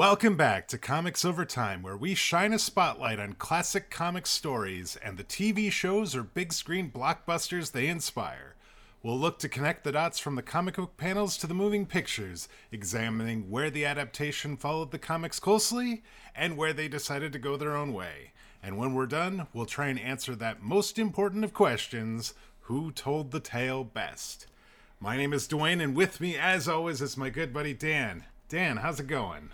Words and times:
Welcome 0.00 0.34
back 0.34 0.66
to 0.68 0.78
Comics 0.78 1.26
Over 1.26 1.44
Time, 1.44 1.82
where 1.82 1.94
we 1.94 2.14
shine 2.14 2.54
a 2.54 2.58
spotlight 2.58 3.20
on 3.20 3.34
classic 3.34 3.90
comic 3.90 4.26
stories 4.26 4.96
and 5.04 5.18
the 5.18 5.24
TV 5.24 5.70
shows 5.70 6.16
or 6.16 6.22
big 6.22 6.54
screen 6.54 6.90
blockbusters 6.90 7.72
they 7.72 7.86
inspire. 7.86 8.54
We'll 9.02 9.18
look 9.18 9.38
to 9.40 9.48
connect 9.50 9.84
the 9.84 9.92
dots 9.92 10.18
from 10.18 10.36
the 10.36 10.42
comic 10.42 10.76
book 10.76 10.96
panels 10.96 11.36
to 11.36 11.46
the 11.46 11.52
moving 11.52 11.84
pictures, 11.84 12.48
examining 12.72 13.50
where 13.50 13.68
the 13.68 13.84
adaptation 13.84 14.56
followed 14.56 14.90
the 14.90 14.98
comics 14.98 15.38
closely 15.38 16.02
and 16.34 16.56
where 16.56 16.72
they 16.72 16.88
decided 16.88 17.30
to 17.34 17.38
go 17.38 17.58
their 17.58 17.76
own 17.76 17.92
way. 17.92 18.32
And 18.62 18.78
when 18.78 18.94
we're 18.94 19.04
done, 19.04 19.48
we'll 19.52 19.66
try 19.66 19.88
and 19.88 20.00
answer 20.00 20.34
that 20.34 20.62
most 20.62 20.98
important 20.98 21.44
of 21.44 21.52
questions 21.52 22.32
who 22.60 22.90
told 22.90 23.32
the 23.32 23.40
tale 23.40 23.84
best? 23.84 24.46
My 24.98 25.18
name 25.18 25.34
is 25.34 25.46
Dwayne, 25.46 25.84
and 25.84 25.94
with 25.94 26.22
me, 26.22 26.38
as 26.38 26.68
always, 26.68 27.02
is 27.02 27.18
my 27.18 27.28
good 27.28 27.52
buddy 27.52 27.74
Dan. 27.74 28.24
Dan, 28.48 28.78
how's 28.78 28.98
it 28.98 29.06
going? 29.06 29.50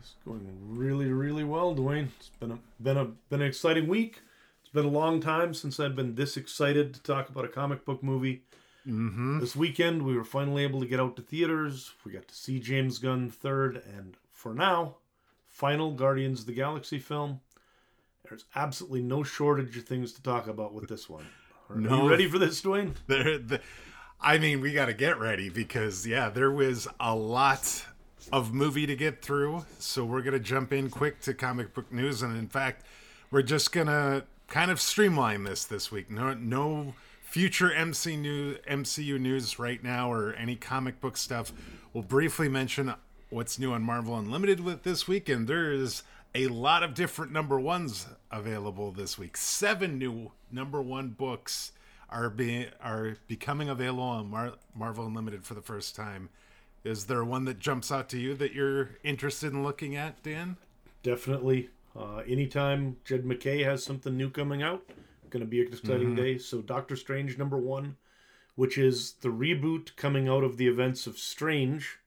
It's 0.00 0.14
going 0.24 0.46
really, 0.68 1.06
really 1.12 1.44
well, 1.44 1.74
Dwayne. 1.74 2.08
It's 2.18 2.30
been 2.40 2.52
a 2.52 2.58
been 2.82 2.96
a 2.96 3.04
been 3.28 3.42
an 3.42 3.48
exciting 3.48 3.86
week. 3.88 4.20
It's 4.62 4.72
been 4.72 4.86
a 4.86 4.88
long 4.88 5.20
time 5.20 5.54
since 5.54 5.78
I've 5.78 5.96
been 5.96 6.14
this 6.14 6.36
excited 6.36 6.94
to 6.94 7.02
talk 7.02 7.28
about 7.28 7.44
a 7.44 7.48
comic 7.48 7.84
book 7.84 8.02
movie. 8.02 8.42
Mm-hmm. 8.86 9.40
This 9.40 9.54
weekend, 9.54 10.02
we 10.02 10.16
were 10.16 10.24
finally 10.24 10.62
able 10.62 10.80
to 10.80 10.86
get 10.86 11.00
out 11.00 11.16
to 11.16 11.22
theaters. 11.22 11.92
We 12.04 12.12
got 12.12 12.28
to 12.28 12.34
see 12.34 12.58
James 12.58 12.98
Gunn 12.98 13.28
third, 13.30 13.82
and 13.96 14.16
for 14.30 14.54
now, 14.54 14.96
final 15.48 15.92
Guardians 15.92 16.40
of 16.40 16.46
the 16.46 16.54
Galaxy 16.54 16.98
film. 16.98 17.40
There's 18.28 18.44
absolutely 18.54 19.02
no 19.02 19.22
shortage 19.22 19.76
of 19.76 19.84
things 19.84 20.12
to 20.12 20.22
talk 20.22 20.46
about 20.46 20.72
with 20.72 20.88
this 20.88 21.10
one. 21.10 21.26
Are 21.68 21.76
No. 21.76 22.04
you 22.04 22.10
ready 22.10 22.28
for 22.28 22.38
this, 22.38 22.62
Dwayne? 22.62 22.94
There, 23.06 23.38
the, 23.38 23.60
I 24.20 24.38
mean, 24.38 24.60
we 24.60 24.72
got 24.72 24.86
to 24.86 24.94
get 24.94 25.18
ready 25.18 25.48
because 25.48 26.06
yeah, 26.06 26.30
there 26.30 26.50
was 26.50 26.86
a 27.00 27.14
lot 27.14 27.84
of 28.32 28.52
movie 28.52 28.86
to 28.86 28.96
get 28.96 29.22
through. 29.22 29.64
So 29.78 30.04
we're 30.04 30.22
gonna 30.22 30.38
jump 30.38 30.72
in 30.72 30.90
quick 30.90 31.20
to 31.22 31.34
comic 31.34 31.74
book 31.74 31.92
news, 31.92 32.22
and 32.22 32.36
in 32.36 32.48
fact, 32.48 32.84
we're 33.30 33.42
just 33.42 33.72
gonna 33.72 34.24
kind 34.48 34.70
of 34.70 34.80
streamline 34.80 35.44
this 35.44 35.64
this 35.64 35.90
week. 35.92 36.10
No, 36.10 36.34
no 36.34 36.94
future 37.22 37.72
MC 37.72 38.16
MCU 38.68 39.18
news 39.18 39.58
right 39.58 39.82
now 39.82 40.12
or 40.12 40.34
any 40.34 40.56
comic 40.56 41.00
book 41.00 41.16
stuff. 41.16 41.52
We'll 41.92 42.02
briefly 42.02 42.48
mention 42.48 42.92
what's 43.30 43.58
new 43.58 43.72
on 43.72 43.82
Marvel 43.82 44.18
Unlimited 44.18 44.60
with 44.60 44.82
this 44.82 45.06
week, 45.06 45.28
and 45.28 45.46
there 45.46 45.72
is 45.72 46.02
a 46.34 46.48
lot 46.48 46.82
of 46.82 46.94
different 46.94 47.32
number 47.32 47.58
ones 47.58 48.06
available 48.30 48.92
this 48.92 49.18
week. 49.18 49.36
Seven 49.36 49.98
new 49.98 50.32
number 50.50 50.82
one 50.82 51.10
books 51.10 51.72
are 52.08 52.28
being 52.28 52.66
are 52.82 53.16
becoming 53.28 53.68
available 53.68 54.02
on 54.02 54.28
Mar- 54.28 54.54
Marvel 54.74 55.06
Unlimited 55.06 55.44
for 55.44 55.54
the 55.54 55.62
first 55.62 55.94
time. 55.94 56.28
Is 56.84 57.04
there 57.06 57.24
one 57.24 57.44
that 57.44 57.58
jumps 57.58 57.92
out 57.92 58.08
to 58.10 58.18
you 58.18 58.34
that 58.34 58.52
you're 58.54 58.90
interested 59.02 59.52
in 59.52 59.62
looking 59.62 59.96
at, 59.96 60.22
Dan? 60.22 60.56
Definitely. 61.02 61.70
Uh, 61.98 62.18
anytime 62.26 62.96
Jed 63.04 63.24
McKay 63.24 63.64
has 63.64 63.84
something 63.84 64.16
new 64.16 64.30
coming 64.30 64.62
out, 64.62 64.82
going 65.28 65.40
to 65.40 65.46
be 65.46 65.60
an 65.60 65.68
exciting 65.68 66.14
day. 66.14 66.38
So, 66.38 66.60
Doctor 66.62 66.96
Strange 66.96 67.36
number 67.38 67.56
one, 67.58 67.96
which 68.56 68.78
is 68.78 69.12
the 69.20 69.28
reboot 69.28 69.94
coming 69.96 70.28
out 70.28 70.42
of 70.44 70.56
the 70.56 70.66
events 70.68 71.06
of 71.06 71.18
Strange, 71.18 71.98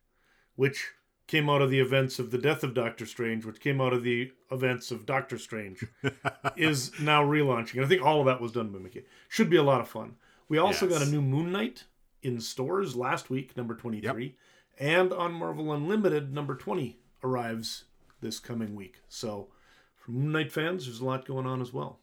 which 0.56 0.90
came 1.28 1.50
out 1.50 1.62
of 1.62 1.70
the 1.70 1.80
events 1.80 2.20
of 2.20 2.32
the 2.32 2.38
death 2.38 2.64
of 2.64 2.74
Doctor 2.74 3.06
Strange, 3.06 3.46
which 3.46 3.60
came 3.60 3.80
out 3.80 3.94
of 3.94 4.04
the 4.04 4.32
events 4.52 4.92
of 4.92 5.06
Doctor 5.06 5.38
Strange, 5.38 5.86
is 6.58 6.92
now 7.00 7.24
relaunching. 7.24 7.76
And 7.76 7.86
I 7.86 7.88
think 7.88 8.04
all 8.04 8.20
of 8.20 8.26
that 8.26 8.42
was 8.42 8.52
done 8.52 8.70
by 8.70 8.80
McKay. 8.80 9.04
Should 9.30 9.50
be 9.50 9.58
a 9.58 9.64
lot 9.64 9.82
of 9.82 9.88
fun. 9.88 10.16
We 10.50 10.58
also 10.58 10.88
Yes. 10.88 11.00
got 11.00 11.08
a 11.08 11.12
new 11.12 11.22
Moon 11.22 11.52
Knight 11.52 11.86
in 12.22 12.40
stores 12.42 12.96
last 12.96 13.30
week, 13.30 13.56
number 13.56 13.74
23. 13.76 14.36
And 14.80 15.14
on 15.14 15.34
Marvel 15.34 15.72
Unlimited, 15.72 16.34
number 16.34 16.56
20 16.56 16.98
arrives 17.24 17.86
this 18.22 18.40
coming 18.40 18.76
week. 18.76 18.96
So, 19.08 19.50
for 19.96 20.12
Moon 20.12 20.32
Knight 20.32 20.52
fans, 20.52 20.86
there's 20.86 21.00
a 21.00 21.06
lot 21.06 21.26
going 21.26 21.46
on 21.46 21.62
as 21.62 21.72
well. 21.72 22.00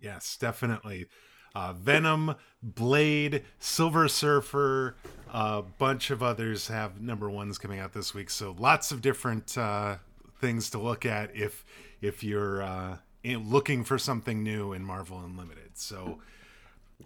Yes, 0.00 0.36
definitely. 0.36 1.06
Uh, 1.54 1.72
Venom, 1.72 2.36
Blade, 2.62 3.42
Silver 3.58 4.06
Surfer, 4.08 4.96
a 5.32 5.62
bunch 5.62 6.10
of 6.10 6.22
others 6.22 6.68
have 6.68 7.00
number 7.00 7.28
ones 7.28 7.58
coming 7.58 7.80
out 7.80 7.92
this 7.92 8.14
week. 8.14 8.30
So 8.30 8.54
lots 8.58 8.92
of 8.92 9.02
different 9.02 9.58
uh, 9.58 9.96
things 10.40 10.70
to 10.70 10.78
look 10.78 11.04
at 11.04 11.34
if 11.34 11.64
if 12.00 12.22
you're 12.22 12.62
uh, 12.62 12.98
looking 13.24 13.82
for 13.82 13.98
something 13.98 14.42
new 14.42 14.72
in 14.72 14.84
Marvel 14.84 15.18
Unlimited. 15.18 15.76
So, 15.76 16.20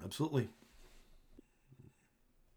Absolutely. 0.05 0.49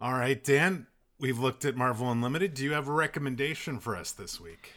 all 0.02 0.14
right, 0.14 0.44
Dan, 0.44 0.88
we've 1.20 1.40
looked 1.40 1.66
at 1.66 1.76
Marvel 1.76 2.12
Unlimited. 2.12 2.54
Do 2.54 2.64
you 2.64 2.74
have 2.74 2.88
a 2.88 2.94
recommendation 2.94 3.80
for 3.80 3.96
us 3.96 4.12
this 4.12 4.40
week? 4.40 4.74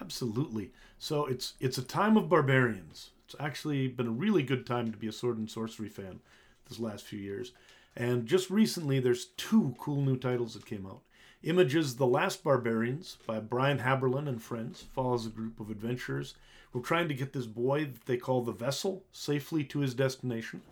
Absolutely. 0.00 0.72
So 0.98 1.26
it's 1.26 1.54
it's 1.60 1.78
a 1.78 1.82
time 1.82 2.16
of 2.16 2.28
barbarians. 2.28 3.10
It's 3.24 3.36
actually 3.40 3.88
been 3.88 4.06
a 4.06 4.12
really 4.12 4.42
good 4.42 4.66
time 4.66 4.92
to 4.92 4.98
be 4.98 5.08
a 5.08 5.12
sword 5.12 5.38
and 5.38 5.50
sorcery 5.50 5.88
fan 5.88 6.20
this 6.68 6.78
last 6.78 7.04
few 7.04 7.18
years. 7.18 7.52
And 7.96 8.26
just 8.26 8.50
recently 8.50 9.00
there's 9.00 9.26
two 9.36 9.74
cool 9.78 10.02
new 10.02 10.16
titles 10.16 10.54
that 10.54 10.66
came 10.66 10.86
out. 10.86 11.00
Images 11.42 11.96
The 11.96 12.06
Last 12.06 12.42
Barbarians 12.42 13.18
by 13.26 13.40
Brian 13.40 13.78
Haberlin 13.78 14.28
and 14.28 14.42
friends 14.42 14.84
follows 14.94 15.26
a 15.26 15.30
group 15.30 15.60
of 15.60 15.70
adventurers 15.70 16.34
who 16.72 16.80
are 16.80 16.82
trying 16.82 17.08
to 17.08 17.14
get 17.14 17.32
this 17.32 17.46
boy 17.46 17.84
that 17.84 18.04
they 18.06 18.16
call 18.16 18.42
the 18.42 18.52
Vessel 18.52 19.04
safely 19.12 19.62
to 19.64 19.80
his 19.80 19.94
destination. 19.94 20.62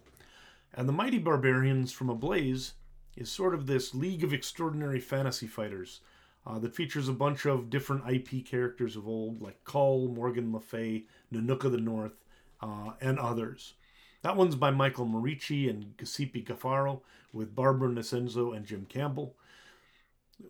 And 0.74 0.88
the 0.88 0.92
Mighty 0.92 1.18
Barbarians 1.18 1.92
from 1.92 2.10
Ablaze 2.10 2.72
is 3.16 3.30
sort 3.30 3.54
of 3.54 3.66
this 3.66 3.94
league 3.94 4.25
of 4.25 4.32
extraordinary 4.32 5.00
fantasy 5.00 5.47
fighters 5.47 6.00
uh, 6.47 6.58
that 6.58 6.75
features 6.75 7.08
a 7.08 7.12
bunch 7.12 7.47
of 7.47 7.70
different 7.70 8.02
IP 8.08 8.44
characters 8.44 8.97
of 8.97 9.08
old, 9.08 9.41
like 9.41 9.64
Kull, 9.64 10.08
Morgan 10.08 10.52
Le 10.52 10.60
Fay, 10.60 11.04
Nanook 11.32 11.64
of 11.64 11.72
the 11.72 11.78
North, 11.78 12.25
uh, 12.60 12.92
and 13.00 13.19
others. 13.19 13.75
That 14.22 14.36
one's 14.36 14.56
by 14.56 14.70
Michael 14.70 15.06
Moreci 15.06 15.69
and 15.69 15.97
Giuseppe 15.98 16.42
Cafaro, 16.42 17.00
with 17.32 17.54
Barbara 17.54 17.88
Nosenzo 17.88 18.56
and 18.56 18.64
Jim 18.64 18.86
Campbell. 18.88 19.36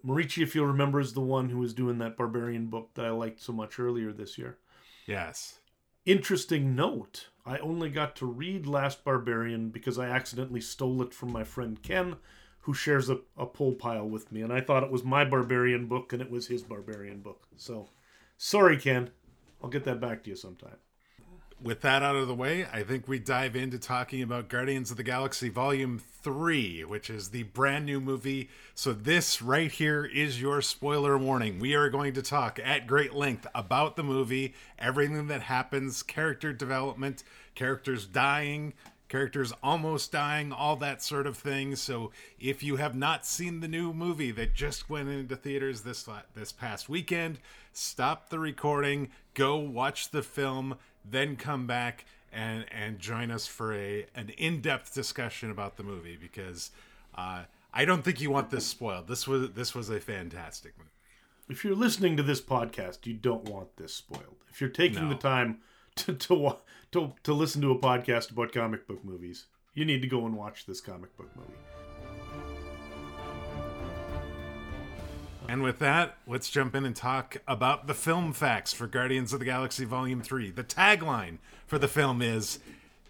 Moreci, 0.05 0.43
if 0.43 0.55
you'll 0.55 0.67
remember, 0.67 1.01
is 1.01 1.13
the 1.13 1.21
one 1.21 1.49
who 1.49 1.59
was 1.59 1.75
doing 1.75 1.99
that 1.99 2.17
barbarian 2.17 2.67
book 2.67 2.91
that 2.95 3.05
I 3.05 3.11
liked 3.11 3.41
so 3.41 3.53
much 3.53 3.79
earlier 3.79 4.13
this 4.13 4.39
year. 4.39 4.59
Yes. 5.07 5.59
Interesting 6.07 6.75
note 6.75 7.29
I 7.47 7.59
only 7.59 7.91
got 7.91 8.17
to 8.17 8.27
read 8.27 8.67
Last 8.67 9.05
Barbarian 9.05 9.71
because 9.71 9.99
I 9.99 10.07
accidentally 10.09 10.61
stole 10.61 11.03
it 11.03 11.13
from 11.13 11.33
my 11.33 11.45
friend 11.45 11.83
Ken, 11.83 12.17
who 12.65 12.75
shares 12.75 13.11
a, 13.11 13.19
a 13.37 13.45
pull 13.47 13.73
pile 13.73 14.09
with 14.09 14.33
me. 14.33 14.41
And 14.43 14.53
I 14.53 14.61
thought 14.63 14.83
it 14.83 14.91
was 14.91 15.05
my 15.05 15.25
barbarian 15.25 15.87
book 15.87 16.13
and 16.13 16.23
it 16.23 16.31
was 16.31 16.47
his 16.47 16.63
barbarian 16.63 17.21
book. 17.21 17.47
So, 17.57 17.89
sorry, 18.39 18.79
Ken. 18.79 19.11
I'll 19.63 19.71
get 19.71 19.85
that 19.85 20.01
back 20.01 20.23
to 20.25 20.31
you 20.31 20.37
sometime. 20.37 20.77
with 21.63 21.81
that 21.83 22.03
out 22.03 22.17
of 22.17 22.27
the 22.29 22.35
way, 22.35 22.67
I 22.73 22.83
think 22.83 23.07
we 23.09 23.19
dive 23.19 23.55
into 23.57 23.79
talking 23.79 24.23
about 24.23 24.49
Guardians 24.49 24.91
of 24.91 24.97
the 24.97 25.03
Galaxy 25.03 25.49
Volume 25.49 25.99
3, 25.99 26.85
which 26.85 27.09
is 27.09 27.31
the 27.31 27.45
brand 27.45 27.87
new 27.87 28.01
movie. 28.01 28.51
So, 28.75 28.93
this 28.93 29.41
right 29.43 29.71
here 29.73 30.05
is 30.05 30.41
your 30.41 30.61
spoiler 30.63 31.17
warning. 31.17 31.59
We 31.59 31.75
are 31.75 31.89
going 31.89 32.15
to 32.15 32.23
talk 32.23 32.59
at 32.63 32.87
great 32.87 33.15
length 33.15 33.47
about 33.55 33.97
the 33.97 34.03
movie, 34.03 34.55
everything 34.79 35.29
that 35.29 35.43
happens, 35.43 36.03
character 36.03 36.53
development, 36.53 37.25
characters 37.55 38.07
dying. 38.07 38.75
Characters 39.15 39.53
almost 39.63 40.11
dying, 40.11 40.51
all 40.53 40.75
that 40.75 41.01
sort 41.01 41.29
of 41.29 41.37
thing. 41.37 41.77
So, 41.77 42.11
if 42.41 42.65
you 42.65 42.77
have 42.77 42.97
not 42.97 43.25
seen 43.25 43.61
the 43.61 43.69
new 43.69 43.93
movie 43.93 44.33
that 44.33 44.55
just 44.55 44.91
went 44.91 45.09
into 45.09 45.37
theaters 45.37 45.83
this 45.83 46.09
this 46.35 46.51
past 46.51 46.89
weekend, 46.89 47.39
stop 47.73 48.29
the 48.29 48.41
recording, 48.41 49.11
go 49.35 49.57
watch 49.57 50.11
the 50.11 50.21
film, 50.21 50.79
then 51.09 51.37
come 51.37 51.65
back 51.65 52.07
and 52.33 52.65
and 52.73 52.99
join 52.99 53.31
us 53.31 53.47
for 53.47 53.73
a 53.73 54.07
an 54.17 54.31
in-depth 54.31 54.93
discussion 54.93 55.49
about 55.49 55.77
the 55.77 55.85
movie 55.85 56.19
because 56.21 56.73
uh, 57.15 57.45
I 57.73 57.85
don't 57.85 58.03
think 58.03 58.21
you 58.21 58.33
want 58.33 58.51
this 58.51 58.67
spoiled. 58.67 59.07
This 59.07 59.29
was 59.29 59.53
this 59.53 59.77
was 59.77 59.91
a 59.91 60.01
fantastic 60.01 60.73
movie. 60.77 60.91
If 61.49 61.65
you're 61.65 61.77
listening 61.77 62.17
to 62.17 62.25
this 62.25 62.41
podcast, 62.41 63.07
you 63.07 63.15
don't 63.15 63.49
want 63.49 63.77
this 63.77 63.95
spoiled. 63.95 64.39
If 64.51 64.61
you're 64.61 64.71
taking 64.71 65.05
No. 65.05 65.11
the 65.11 65.15
time 65.15 65.59
to, 65.95 66.15
to, 66.15 66.57
to, 66.95 67.13
to 67.25 67.35
listen 67.35 67.61
to 67.61 67.73
a 67.73 67.79
podcast 67.79 68.31
about 68.31 68.53
comic 68.53 68.87
book 68.87 69.05
movies, 69.05 69.47
you 69.75 69.85
need 69.85 70.01
to 70.03 70.07
go 70.07 70.27
and 70.27 70.37
watch 70.37 70.65
this 70.65 70.81
comic 70.81 71.17
book 71.17 71.29
movie. 71.35 71.59
And 75.49 75.65
with 75.65 75.81
that, 75.81 76.17
let's 76.29 76.49
jump 76.49 76.77
in 76.77 76.85
and 76.85 76.95
talk 76.95 77.39
about 77.49 77.89
the 77.89 77.95
film 77.95 78.33
facts 78.33 78.73
for 78.73 78.87
Guardians 78.87 79.33
of 79.33 79.41
the 79.41 79.45
Galaxy 79.45 79.85
Volume 79.85 80.23
3. 80.23 80.53
The 80.53 80.63
tagline 80.63 81.39
for 81.67 81.81
the 81.81 81.89
film 81.89 82.23
is 82.23 82.61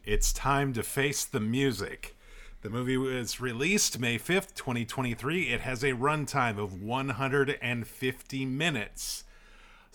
It's 0.06 0.32
time 0.32 0.72
to 0.72 0.82
face 0.82 1.26
the 1.26 1.38
music. 1.38 2.16
The 2.62 2.70
movie 2.70 2.96
was 2.96 3.38
released 3.38 3.98
May 3.98 4.18
5th, 4.18 4.54
2023. 4.54 5.52
It 5.52 5.60
has 5.60 5.84
a 5.84 5.92
runtime 5.92 6.56
of 6.56 6.82
150 6.82 8.46
minutes. 8.46 9.23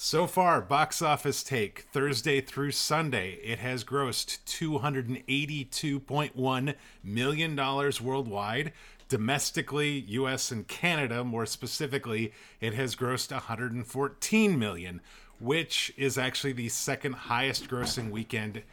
So 0.01 0.27
far, 0.27 0.61
box 0.61 1.01
office 1.01 1.43
take 1.43 1.81
Thursday 1.91 2.39
through 2.39 2.71
Sunday, 2.71 3.31
it 3.43 3.59
has 3.59 3.83
grossed 3.83 4.39
$282.1 4.45 6.75
million 7.03 7.55
worldwide, 8.01 8.71
Domestically, 9.09 10.05
US 10.07 10.51
and 10.51 10.65
Canada, 10.69 11.25
more 11.25 11.45
specifically, 11.45 12.31
it 12.61 12.73
has 12.75 12.95
grossed 12.95 13.33
114 13.33 14.57
million, 14.57 15.01
which 15.37 15.93
is 15.97 16.17
actually 16.17 16.53
the 16.53 16.69
second 16.69 17.11
highest 17.11 17.67
grossing 17.67 18.09
weekend 18.09 18.63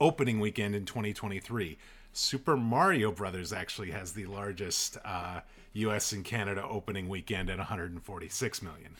opening 0.00 0.40
weekend 0.40 0.74
in 0.74 0.84
2023. 0.84 1.78
Super 2.12 2.56
Mario 2.56 3.12
Brothers 3.12 3.52
actually 3.52 3.92
has 3.92 4.14
the 4.14 4.26
largest 4.26 4.98
uh, 5.04 5.42
US 5.74 6.10
and 6.10 6.24
Canada 6.24 6.64
opening 6.68 7.08
weekend 7.08 7.48
at 7.50 7.58
146 7.58 8.62
million. 8.62 8.96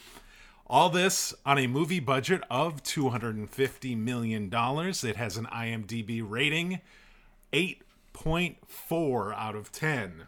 All 0.66 0.88
this 0.88 1.34
on 1.44 1.58
a 1.58 1.66
movie 1.66 2.00
budget 2.00 2.42
of 2.50 2.82
$250 2.82 3.98
million. 3.98 4.50
It 4.52 5.16
has 5.16 5.36
an 5.36 5.44
IMDb 5.46 6.24
rating 6.26 6.80
8.4 7.52 9.34
out 9.36 9.56
of 9.56 9.70
10. 9.72 10.22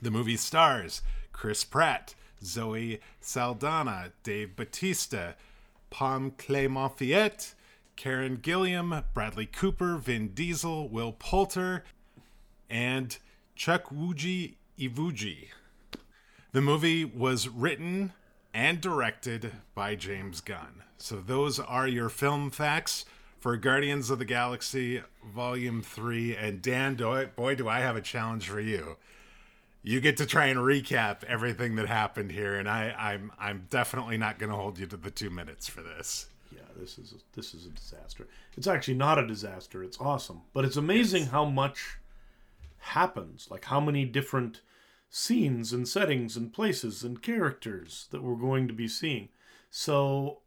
The 0.00 0.10
movie 0.10 0.38
stars 0.38 1.02
Chris 1.32 1.62
Pratt, 1.62 2.14
Zoe 2.42 3.00
Saldana, 3.20 4.12
Dave 4.22 4.56
Bautista, 4.56 5.34
Pom 5.90 6.30
Clément 6.32 7.54
Karen 7.96 8.38
Gillan, 8.38 9.04
Bradley 9.12 9.46
Cooper, 9.46 9.96
Vin 9.96 10.28
Diesel, 10.28 10.88
Will 10.88 11.12
Poulter, 11.12 11.84
and 12.70 13.18
Chuck 13.54 13.90
Chukwudi 13.90 14.54
Iwuji. 14.78 15.48
The 16.52 16.62
movie 16.62 17.04
was 17.04 17.48
written 17.48 18.12
and 18.52 18.80
directed 18.80 19.52
by 19.74 19.94
James 19.94 20.40
Gunn. 20.40 20.82
So 20.96 21.16
those 21.20 21.60
are 21.60 21.86
your 21.86 22.08
film 22.08 22.50
facts 22.50 23.04
for 23.38 23.56
Guardians 23.56 24.10
of 24.10 24.18
the 24.18 24.24
Galaxy 24.24 25.02
Volume 25.24 25.82
3. 25.82 26.36
And 26.36 26.60
Dan, 26.60 26.96
boy, 26.96 27.54
do 27.54 27.68
I 27.68 27.80
have 27.80 27.96
a 27.96 28.00
challenge 28.00 28.48
for 28.48 28.60
you. 28.60 28.96
You 29.82 30.00
get 30.00 30.16
to 30.18 30.26
try 30.26 30.46
and 30.46 30.58
recap 30.58 31.22
everything 31.24 31.76
that 31.76 31.86
happened 31.86 32.32
here, 32.32 32.56
and 32.56 32.68
I, 32.68 32.94
I'm 32.98 33.32
I'm 33.38 33.66
definitely 33.70 34.18
not 34.18 34.38
going 34.38 34.50
to 34.50 34.56
hold 34.56 34.78
you 34.78 34.86
to 34.86 34.96
the 34.96 35.10
two 35.10 35.30
minutes 35.30 35.68
for 35.68 35.82
this. 35.82 36.26
Yeah, 36.52 36.62
this 36.76 36.98
is 36.98 37.12
a, 37.12 37.16
this 37.34 37.54
is 37.54 37.64
a 37.64 37.70
disaster. 37.70 38.26
It's 38.56 38.66
actually 38.66 38.94
not 38.94 39.18
a 39.18 39.26
disaster. 39.26 39.84
It's 39.84 39.98
awesome, 40.00 40.42
but 40.52 40.64
it's 40.64 40.76
amazing 40.76 41.22
yes. 41.22 41.30
how 41.30 41.44
much 41.44 41.98
happens. 42.78 43.46
Like 43.50 43.66
how 43.66 43.80
many 43.80 44.04
different 44.04 44.60
scenes 45.10 45.72
and 45.72 45.88
settings 45.88 46.36
and 46.36 46.52
places 46.52 47.02
and 47.02 47.22
characters 47.22 48.08
that 48.10 48.22
we're 48.22 48.36
going 48.36 48.68
to 48.68 48.74
be 48.74 48.88
seeing. 48.88 49.28
So 49.70 50.42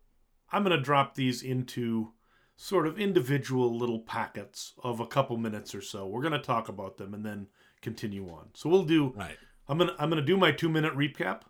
I'm 0.52 0.64
going 0.64 0.78
to 0.78 0.84
drop 0.84 1.16
these 1.16 1.42
into 1.42 2.12
sort 2.56 2.86
of 2.86 3.00
individual 3.00 3.76
little 3.76 4.00
packets 4.00 4.74
of 4.84 5.00
a 5.00 5.08
couple 5.08 5.38
minutes 5.38 5.74
or 5.74 5.82
so. 5.82 6.06
We're 6.06 6.22
going 6.22 6.34
to 6.34 6.40
talk 6.40 6.70
about 6.70 6.98
them 6.98 7.14
and 7.14 7.26
then 7.26 7.48
continue 7.82 8.30
on. 8.30 8.50
So 8.54 8.70
we'll 8.70 8.84
do 8.84 9.14
right. 9.16 9.38
I'm 9.68 9.78
going 9.78 9.90
to 9.90 9.96
I'm 10.02 10.10
going 10.10 10.22
to 10.22 10.26
do 10.26 10.38
my 10.38 10.52
2 10.52 10.70
minute 10.70 10.96
recap. 10.96 11.42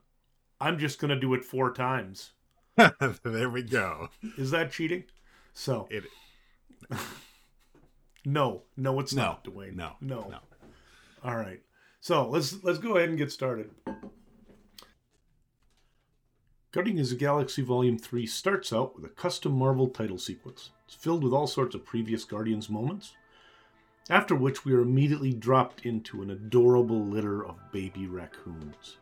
I'm 0.59 0.77
just 0.77 0.99
going 0.99 1.09
to 1.09 1.19
do 1.19 1.33
it 1.33 1.43
4 1.43 1.73
times. 1.73 2.31
there 3.23 3.49
we 3.49 3.63
go. 3.63 4.09
Is 4.37 4.51
that 4.51 4.71
cheating? 4.71 5.05
So 5.53 5.87
it 5.89 6.03
No, 8.25 8.63
no 8.77 8.99
it's 8.99 9.13
no, 9.13 9.23
not, 9.23 9.43
Dwayne. 9.43 9.75
No. 9.75 9.93
No. 9.99 10.27
No. 10.29 10.39
All 11.23 11.35
right. 11.35 11.61
So, 12.03 12.27
let's 12.27 12.63
let's 12.63 12.79
go 12.79 12.97
ahead 12.97 13.09
and 13.09 13.17
get 13.17 13.31
started. 13.31 13.69
Guardians 16.71 17.11
of 17.11 17.19
Galaxy 17.19 17.61
Volume 17.61 17.99
3 17.99 18.25
starts 18.25 18.73
out 18.73 18.95
with 18.95 19.05
a 19.05 19.09
custom 19.09 19.51
Marvel 19.51 19.87
title 19.87 20.17
sequence. 20.17 20.71
It's 20.87 20.95
filled 20.95 21.23
with 21.23 21.31
all 21.31 21.45
sorts 21.45 21.75
of 21.75 21.85
previous 21.85 22.23
Guardians 22.23 22.71
moments, 22.71 23.13
after 24.09 24.33
which 24.33 24.65
we 24.65 24.73
are 24.73 24.81
immediately 24.81 25.31
dropped 25.31 25.85
into 25.85 26.23
an 26.23 26.31
adorable 26.31 27.05
litter 27.05 27.45
of 27.45 27.71
baby 27.71 28.07
raccoons. 28.07 28.97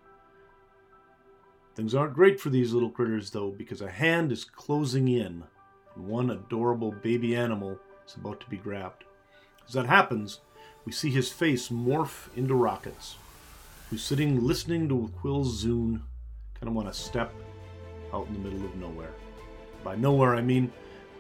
Things 1.76 1.96
aren't 1.96 2.16
great 2.16 2.42
for 2.42 2.50
these 2.50 2.74
little 2.74 2.90
critters, 2.90 3.30
though, 3.30 3.52
because 3.52 3.80
a 3.80 3.90
hand 3.90 4.34
is 4.34 4.44
closing 4.44 5.08
in, 5.08 5.44
and 5.96 6.06
one 6.06 6.32
adorable 6.32 6.92
baby 6.92 7.34
animal 7.34 7.80
is 8.06 8.16
about 8.16 8.42
to 8.42 8.50
be 8.50 8.58
grabbed. 8.58 9.06
As 9.66 9.74
that 9.76 9.86
happens, 9.86 10.42
we 10.86 10.92
see 10.92 11.12
his 11.12 11.32
face 11.32 11.70
morph 11.70 12.28
into 12.36 12.56
Rockets, 12.56 13.16
who's 13.90 14.04
sitting 14.04 14.46
listening 14.46 14.88
to 14.90 15.12
Quill's 15.22 15.64
Zune 15.64 16.02
kind 16.60 16.70
of 16.70 16.78
on 16.78 16.88
a 16.88 16.94
step 16.94 17.34
out 18.14 18.28
in 18.28 18.34
the 18.34 18.40
middle 18.40 18.66
of 18.66 18.76
nowhere. 18.76 19.14
By 19.84 19.96
nowhere, 19.96 20.36
I 20.36 20.42
mean 20.42 20.72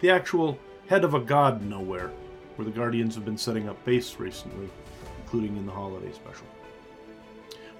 the 0.01 0.09
actual 0.09 0.57
head 0.87 1.03
of 1.03 1.13
a 1.13 1.19
god 1.19 1.61
nowhere, 1.63 2.11
where 2.55 2.65
the 2.65 2.71
Guardians 2.71 3.15
have 3.15 3.25
been 3.25 3.37
setting 3.37 3.69
up 3.69 3.83
base 3.85 4.19
recently, 4.19 4.69
including 5.21 5.55
in 5.55 5.65
the 5.65 5.71
holiday 5.71 6.11
special. 6.11 6.47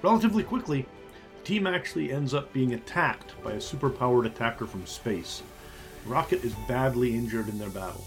Relatively 0.01 0.43
quickly, 0.43 0.85
the 1.37 1.43
team 1.43 1.67
actually 1.67 2.11
ends 2.11 2.33
up 2.33 2.53
being 2.53 2.73
attacked 2.73 3.41
by 3.43 3.53
a 3.53 3.57
superpowered 3.57 4.25
attacker 4.25 4.65
from 4.65 4.85
space. 4.85 5.41
Rocket 6.05 6.43
is 6.43 6.53
badly 6.67 7.15
injured 7.15 7.49
in 7.49 7.59
their 7.59 7.69
battle. 7.69 8.05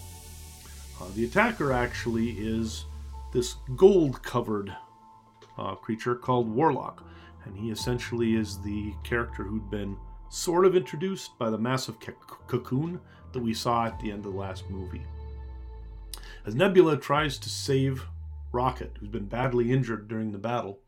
Uh, 1.01 1.07
the 1.15 1.25
attacker 1.25 1.73
actually 1.73 2.31
is 2.31 2.85
this 3.33 3.57
gold 3.77 4.23
covered 4.23 4.75
uh, 5.59 5.75
creature 5.75 6.15
called 6.15 6.49
Warlock, 6.49 7.05
and 7.45 7.57
he 7.57 7.71
essentially 7.71 8.37
is 8.37 8.61
the 8.61 8.95
character 9.03 9.43
who'd 9.43 9.71
been 9.71 9.97
sort 10.29 10.65
of 10.65 10.77
introduced 10.77 11.37
by 11.39 11.51
the 11.51 11.59
massive 11.59 11.97
c- 12.05 12.13
cocoon 12.47 13.01
that 13.33 13.43
we 13.43 13.55
saw 13.55 13.87
at 13.87 13.99
the 14.01 14.11
end 14.11 14.25
of 14.25 14.33
the 14.33 14.39
last 14.39 14.69
movie. 14.71 15.03
As 16.47 16.55
Nebula 16.55 16.97
tries 16.97 17.39
to 17.39 17.49
save 17.49 18.07
Rocket, 18.53 18.97
who's 18.99 19.09
been 19.09 19.27
badly 19.27 19.73
injured 19.73 20.09
during 20.09 20.33
the 20.33 20.39
battle, 20.39 20.79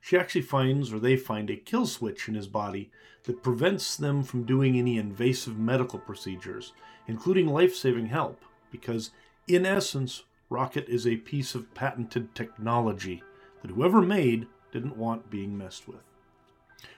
she 0.00 0.16
actually 0.16 0.42
finds, 0.42 0.92
or 0.92 0.98
they 0.98 1.16
find, 1.16 1.48
a 1.48 1.56
kill 1.56 1.86
switch 1.86 2.28
in 2.28 2.34
his 2.34 2.46
body 2.46 2.90
that 3.24 3.42
prevents 3.42 3.96
them 3.96 4.22
from 4.22 4.44
doing 4.44 4.76
any 4.76 4.98
invasive 4.98 5.58
medical 5.58 5.98
procedures, 5.98 6.72
including 7.06 7.46
life 7.46 7.74
saving 7.74 8.06
help, 8.06 8.44
because 8.70 9.10
in 9.48 9.64
essence, 9.64 10.24
Rocket 10.54 10.88
is 10.88 11.04
a 11.04 11.16
piece 11.16 11.56
of 11.56 11.74
patented 11.74 12.32
technology 12.32 13.24
that 13.60 13.72
whoever 13.72 14.00
made 14.00 14.46
didn't 14.70 14.96
want 14.96 15.28
being 15.28 15.58
messed 15.58 15.88
with. 15.88 16.04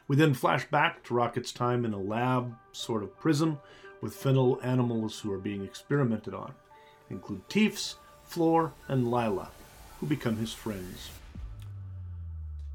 We 0.07 0.15
then 0.15 0.35
flash 0.35 0.67
back 0.69 1.03
to 1.05 1.15
Rocket's 1.15 1.53
time 1.53 1.87
in 1.87 1.95
a 1.95 1.99
lab 1.99 2.55
sort 2.73 3.03
of 3.03 3.19
prison 3.19 3.57
with 4.03 4.15
fennel 4.15 4.61
animals 4.63 5.21
who 5.21 5.33
are 5.33 5.39
being 5.39 5.65
experimented 5.65 6.35
on, 6.35 6.53
include 7.09 7.49
Teefs, 7.49 7.97
Floor, 8.25 8.75
and 8.89 9.11
Lylla, 9.11 9.49
who 10.01 10.07
become 10.07 10.37
his 10.37 10.53
friends. 10.53 11.09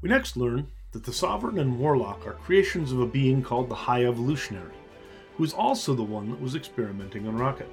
We 0.00 0.08
next 0.08 0.36
learn 0.36 0.66
that 0.90 1.04
the 1.04 1.12
Sovereign 1.12 1.60
and 1.60 1.78
Warlock 1.78 2.26
are 2.26 2.32
creations 2.32 2.90
of 2.90 2.98
a 2.98 3.06
being 3.06 3.40
called 3.40 3.68
the 3.68 3.76
High 3.76 4.04
Evolutionary, 4.04 4.74
who 5.36 5.44
is 5.44 5.54
also 5.54 5.94
the 5.94 6.02
one 6.02 6.28
that 6.30 6.40
was 6.40 6.56
experimenting 6.56 7.28
on 7.28 7.36
Rocket. 7.36 7.70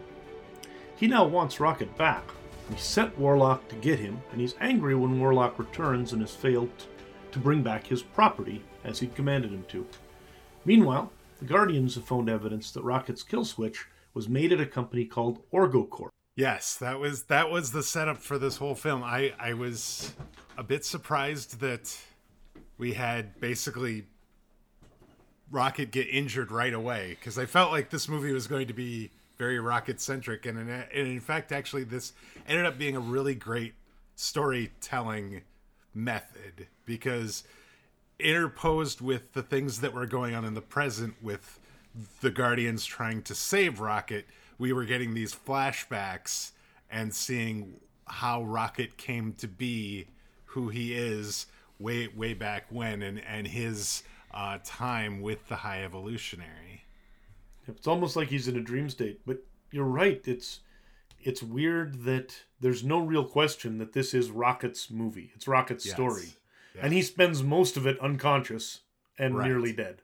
He 0.95 1.07
now 1.07 1.25
wants 1.25 1.59
Rocket 1.59 1.97
back, 1.97 2.23
he 2.69 2.77
sent 2.77 3.17
Warlock 3.17 3.67
to 3.69 3.75
get 3.75 3.99
him, 3.99 4.21
and 4.31 4.39
he's 4.39 4.55
angry 4.59 4.95
when 4.95 5.19
Warlock 5.19 5.57
returns 5.57 6.13
and 6.13 6.21
has 6.21 6.35
failed 6.35 6.69
to 7.31 7.39
bring 7.39 7.63
back 7.63 7.87
his 7.87 8.01
property 8.01 8.63
as 8.83 8.99
he'd 8.99 9.15
commanded 9.15 9.51
him 9.51 9.65
to. 9.69 9.85
Meanwhile, 10.65 11.11
the 11.39 11.45
Guardians 11.45 11.95
have 11.95 12.05
found 12.05 12.29
evidence 12.29 12.71
that 12.71 12.83
Rocket's 12.83 13.23
kill 13.23 13.45
switch 13.45 13.85
was 14.13 14.27
made 14.27 14.51
at 14.51 14.59
a 14.59 14.65
company 14.65 15.05
called 15.05 15.41
OrgoCorp. 15.51 16.09
Yes, 16.35 16.75
that 16.75 16.99
was 16.99 17.23
that 17.23 17.49
was 17.49 17.71
the 17.71 17.83
setup 17.83 18.17
for 18.17 18.37
this 18.37 18.57
whole 18.57 18.75
film. 18.75 19.03
I 19.03 19.33
I 19.39 19.53
was 19.53 20.13
a 20.57 20.63
bit 20.63 20.85
surprised 20.85 21.59
that 21.59 21.97
we 22.77 22.93
had 22.93 23.39
basically 23.39 24.05
Rocket 25.51 25.91
get 25.91 26.07
injured 26.07 26.51
right 26.51 26.73
away 26.73 27.17
because 27.19 27.37
I 27.37 27.45
felt 27.45 27.71
like 27.71 27.89
this 27.89 28.07
movie 28.07 28.31
was 28.31 28.47
going 28.47 28.67
to 28.67 28.73
be 28.73 29.11
very 29.39 29.57
rocket 29.57 30.01
centric, 30.01 30.45
and 30.45 30.59
in, 30.59 30.69
and 30.69 31.07
in 31.07 31.19
fact, 31.21 31.51
actually, 31.51 31.85
this 31.85 32.11
ended 32.47 32.65
up 32.65 32.77
being 32.77 32.95
a 32.95 32.99
really 32.99 33.33
great 33.33 33.73
storytelling 34.15 35.41
method 35.95 36.67
because 36.85 37.45
interposed 38.19 38.99
with 38.99 39.31
the 39.31 39.41
things 39.41 39.79
that 39.79 39.93
were 39.93 40.05
going 40.05 40.35
on 40.35 40.43
in 40.43 40.53
the 40.53 40.61
present 40.61 41.15
with 41.21 41.57
the 42.19 42.29
Guardians 42.29 42.85
trying 42.85 43.21
to 43.23 43.33
save 43.33 43.79
Rocket, 43.79 44.25
we 44.57 44.73
were 44.73 44.83
getting 44.83 45.13
these 45.13 45.33
flashbacks 45.33 46.51
and 46.91 47.15
seeing 47.15 47.79
how 48.05 48.43
Rocket 48.43 48.97
came 48.97 49.33
to 49.37 49.47
be 49.47 50.07
who 50.47 50.67
he 50.67 50.93
is 50.93 51.45
way 51.79 52.09
way 52.09 52.33
back 52.33 52.65
when 52.69 53.01
and 53.01 53.23
and 53.25 53.47
his 53.47 54.03
uh, 54.33 54.57
time 54.65 55.21
with 55.21 55.47
the 55.47 55.55
High 55.55 55.83
Evolutionary. 55.83 56.83
It's 57.69 57.87
almost 57.87 58.15
like 58.15 58.29
he's 58.29 58.47
in 58.47 58.57
a 58.57 58.61
dream 58.61 58.89
state. 58.89 59.21
But 59.25 59.43
you're 59.71 59.85
right. 59.85 60.21
It's 60.25 60.61
it's 61.21 61.43
weird 61.43 62.03
that 62.05 62.35
there's 62.59 62.83
no 62.83 62.99
real 62.99 63.25
question 63.25 63.77
that 63.77 63.93
this 63.93 64.13
is 64.13 64.31
Rocket's 64.31 64.89
movie. 64.89 65.31
It's 65.35 65.47
Rocket's 65.47 65.85
yes. 65.85 65.95
story. 65.95 66.33
Yes. 66.75 66.83
And 66.83 66.93
he 66.93 67.01
spends 67.01 67.43
most 67.43 67.77
of 67.77 67.85
it 67.85 67.99
unconscious 67.99 68.81
and 69.17 69.37
right. 69.37 69.47
nearly 69.47 69.73
dead. 69.73 70.01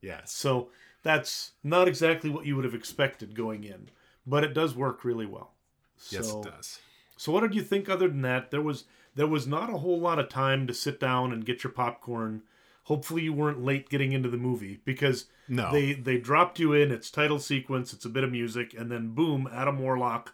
Yes. 0.00 0.32
So 0.32 0.70
that's 1.02 1.52
not 1.62 1.88
exactly 1.88 2.30
what 2.30 2.46
you 2.46 2.56
would 2.56 2.64
have 2.64 2.74
expected 2.74 3.34
going 3.34 3.64
in, 3.64 3.90
but 4.26 4.44
it 4.44 4.54
does 4.54 4.74
work 4.74 5.04
really 5.04 5.26
well. 5.26 5.52
So, 5.96 6.16
yes, 6.16 6.32
it 6.32 6.42
does. 6.42 6.78
So 7.16 7.32
what 7.32 7.40
did 7.40 7.54
you 7.54 7.62
think 7.62 7.88
other 7.88 8.08
than 8.08 8.22
that? 8.22 8.50
There 8.50 8.62
was 8.62 8.84
there 9.14 9.26
was 9.26 9.46
not 9.46 9.70
a 9.70 9.78
whole 9.78 9.98
lot 9.98 10.18
of 10.18 10.28
time 10.28 10.66
to 10.66 10.74
sit 10.74 11.00
down 11.00 11.32
and 11.32 11.44
get 11.44 11.64
your 11.64 11.72
popcorn. 11.72 12.42
Hopefully, 12.88 13.22
you 13.22 13.34
weren't 13.34 13.62
late 13.62 13.90
getting 13.90 14.12
into 14.12 14.30
the 14.30 14.38
movie 14.38 14.80
because 14.86 15.26
No. 15.46 15.70
they 15.70 15.92
they 15.92 16.16
dropped 16.16 16.58
you 16.58 16.72
in. 16.72 16.90
It's 16.90 17.10
title 17.10 17.38
sequence. 17.38 17.92
It's 17.92 18.06
a 18.06 18.08
bit 18.08 18.24
of 18.24 18.32
music, 18.32 18.72
and 18.72 18.90
then 18.90 19.10
boom, 19.14 19.46
Adam 19.52 19.78
Warlock 19.78 20.32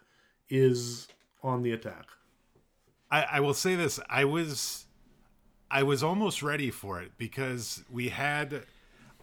is 0.49 1.09
on 1.43 1.63
the 1.63 1.73
attack. 1.73 2.07
I, 3.11 3.23
I 3.25 3.41
will 3.41 3.55
say 3.55 3.75
this: 3.75 3.99
I 4.09 4.25
was, 4.25 4.87
I 5.69 5.83
was 5.83 6.03
almost 6.05 6.45
ready 6.45 6.71
for 6.71 7.03
it 7.03 7.13
because 7.19 7.83
we 7.91 8.11
had, 8.11 8.63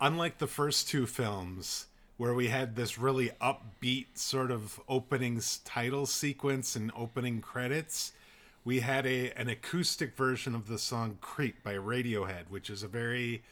unlike 0.01 0.37
the 0.39 0.47
first 0.47 0.89
two 0.89 1.05
films, 1.05 1.85
where 2.17 2.33
we 2.33 2.49
had 2.49 2.75
this 2.75 2.97
really 2.97 3.31
upbeat 3.41 4.17
sort 4.17 4.51
of 4.51 4.77
opening 4.89 5.41
title 5.63 6.05
sequence 6.05 6.75
and 6.75 6.91
opening 6.97 7.39
credits. 7.39 8.11
We 8.63 8.81
had 8.81 9.05
a 9.05 9.31
an 9.31 9.49
acoustic 9.49 10.15
version 10.15 10.55
of 10.55 10.67
the 10.67 10.77
song 10.77 11.17
"Creep" 11.21 11.63
by 11.63 11.75
Radiohead, 11.75 12.49
which 12.49 12.69
is 12.69 12.83
a 12.83 12.87
very 12.87 13.43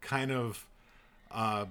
kind 0.00 0.30
of 0.30 0.66
uh, 1.30 1.66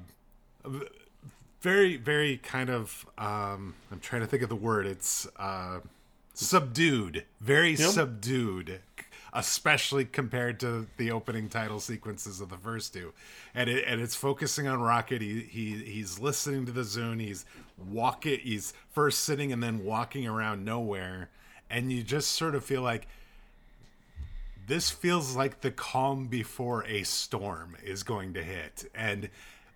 very 1.62 1.98
very 1.98 2.38
kind 2.38 2.70
of 2.70 3.06
um 3.18 3.74
i'm 3.92 4.00
trying 4.00 4.22
to 4.22 4.28
think 4.28 4.44
of 4.44 4.50
the 4.50 4.56
word. 4.56 4.86
It's 4.86 5.28
uh 5.38 5.80
subdued 6.34 7.26
very 7.42 7.76
subdued 7.76 8.80
especially 9.34 10.06
compared 10.06 10.60
to 10.60 10.88
the 10.98 11.12
opening 11.12 11.50
title 11.50 11.80
sequences 11.80 12.42
of 12.42 12.50
the 12.50 12.58
first 12.58 12.94
two. 12.94 13.14
And 13.54 13.70
it 13.70 13.84
and 13.88 14.02
it's 14.02 14.16
focusing 14.16 14.68
on 14.68 14.82
rocket. 14.82 15.22
He, 15.22 15.42
he 15.42 15.76
he's 15.76 16.20
listening 16.20 16.66
to 16.66 16.72
the 16.72 16.82
zune. 16.82 17.22
He's 17.22 17.46
walking 17.78 18.40
he's 18.40 18.74
first 18.92 19.20
sitting 19.20 19.52
and 19.52 19.62
then 19.62 19.84
walking 19.84 20.28
around 20.28 20.64
nowhere 20.64 21.30
and 21.70 21.92
you 21.92 22.04
just 22.04 22.32
sort 22.32 22.56
of 22.56 22.64
feel 22.64 22.82
like 22.82 23.08
this 24.68 24.90
feels 24.90 25.36
like 25.36 25.62
the 25.62 25.72
calm 25.72 26.28
before 26.28 26.84
a 26.86 27.04
storm 27.04 27.76
is 27.84 28.04
going 28.04 28.34
to 28.34 28.44
hit. 28.44 28.90
And 28.94 29.30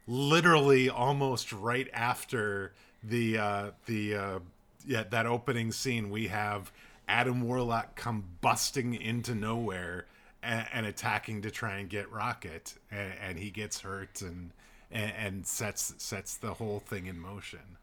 literally 0.07 0.89
almost 0.89 1.53
right 1.53 1.87
after 1.93 2.73
the 3.03 3.37
uh 3.37 3.71
the 3.85 4.15
uh 4.15 4.39
yeah 4.85 5.03
that 5.09 5.25
opening 5.25 5.71
scene 5.71 6.09
we 6.09 6.27
have 6.27 6.71
adam 7.07 7.41
warlock 7.41 7.95
come 7.95 8.23
busting 8.41 8.93
into 8.95 9.33
nowhere 9.33 10.05
and, 10.43 10.65
and 10.73 10.85
attacking 10.85 11.41
to 11.41 11.51
try 11.51 11.75
and 11.75 11.89
get 11.89 12.11
rocket 12.11 12.73
and, 12.89 13.13
and 13.21 13.39
he 13.39 13.49
gets 13.49 13.81
hurt 13.81 14.21
and, 14.21 14.51
and 14.91 15.11
and 15.17 15.47
sets 15.47 15.93
sets 15.97 16.37
the 16.37 16.53
whole 16.55 16.79
thing 16.79 17.05
in 17.05 17.19
motion. 17.19 17.77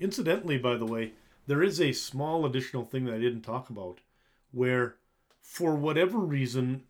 Incidentally, 0.00 0.58
by 0.58 0.76
the 0.76 0.84
way, 0.86 1.12
there 1.46 1.62
is 1.62 1.80
a 1.80 1.92
small 1.92 2.46
additional 2.46 2.84
thing 2.84 3.04
that 3.06 3.14
I 3.14 3.18
didn't 3.20 3.42
talk 3.42 3.70
about 3.70 4.00
where, 4.52 4.96
for 5.40 5.74
whatever 5.74 6.18
reason, 6.18 6.84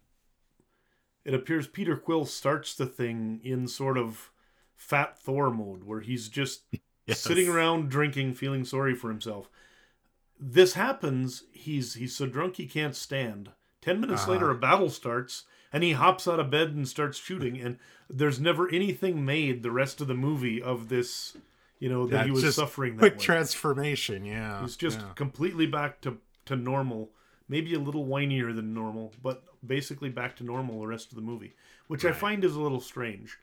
it 1.24 1.34
appears 1.34 1.66
Peter 1.66 1.96
Quill 1.96 2.24
starts 2.26 2.74
the 2.74 2.86
thing 2.86 3.40
in 3.44 3.66
sort 3.68 3.96
of 3.96 4.30
fat 4.76 5.18
Thor 5.18 5.50
mode 5.50 5.84
where 5.84 6.00
he's 6.00 6.28
just 6.28 6.62
Yes. 7.06 7.18
sitting 7.20 7.48
around 7.48 7.90
drinking, 7.90 8.34
feeling 8.34 8.64
sorry 8.64 8.94
for 8.94 9.08
himself. 9.08 9.48
This 10.38 10.74
happens, 10.74 11.44
he's 11.52 11.94
he's 11.94 12.14
so 12.14 12.26
drunk 12.26 12.56
he 12.56 12.66
can't 12.66 12.94
stand. 12.94 13.50
Ten 13.80 14.00
minutes 14.00 14.22
Uh-huh. 14.22 14.32
later 14.32 14.50
a 14.50 14.54
battle 14.54 14.88
starts 14.90 15.44
and 15.72 15.82
he 15.82 15.92
hops 15.92 16.28
out 16.28 16.38
of 16.38 16.50
bed 16.50 16.70
and 16.70 16.86
starts 16.86 17.18
shooting 17.18 17.60
and 17.60 17.78
there's 18.08 18.38
never 18.40 18.68
anything 18.68 19.24
made 19.24 19.62
the 19.62 19.70
rest 19.72 20.00
of 20.00 20.06
the 20.06 20.14
movie 20.14 20.62
of 20.62 20.88
this 20.90 21.36
you 21.82 21.88
know 21.88 22.06
that 22.06 22.26
he 22.26 22.30
was 22.30 22.54
suffering 22.54 22.94
that 22.94 23.00
quick 23.00 23.18
way. 23.18 23.24
transformation 23.24 24.24
yeah 24.24 24.60
He's 24.62 24.76
just 24.76 25.00
yeah. 25.00 25.06
completely 25.16 25.66
back 25.66 26.00
to, 26.02 26.18
to 26.46 26.54
normal. 26.54 27.10
Maybe 27.48 27.74
a 27.74 27.80
little 27.80 28.06
whinier 28.06 28.54
than 28.54 28.72
normal, 28.72 29.12
but 29.20 29.42
basically 29.66 30.08
back 30.08 30.36
to 30.36 30.44
normal 30.44 30.80
the 30.80 30.86
rest 30.86 31.10
of 31.10 31.16
the 31.16 31.22
movie, 31.22 31.54
which 31.88 32.04
I 32.04 32.12
find 32.12 32.44
is 32.44 32.54
a 32.54 32.60
little 32.60 32.80
strange. 32.80 33.36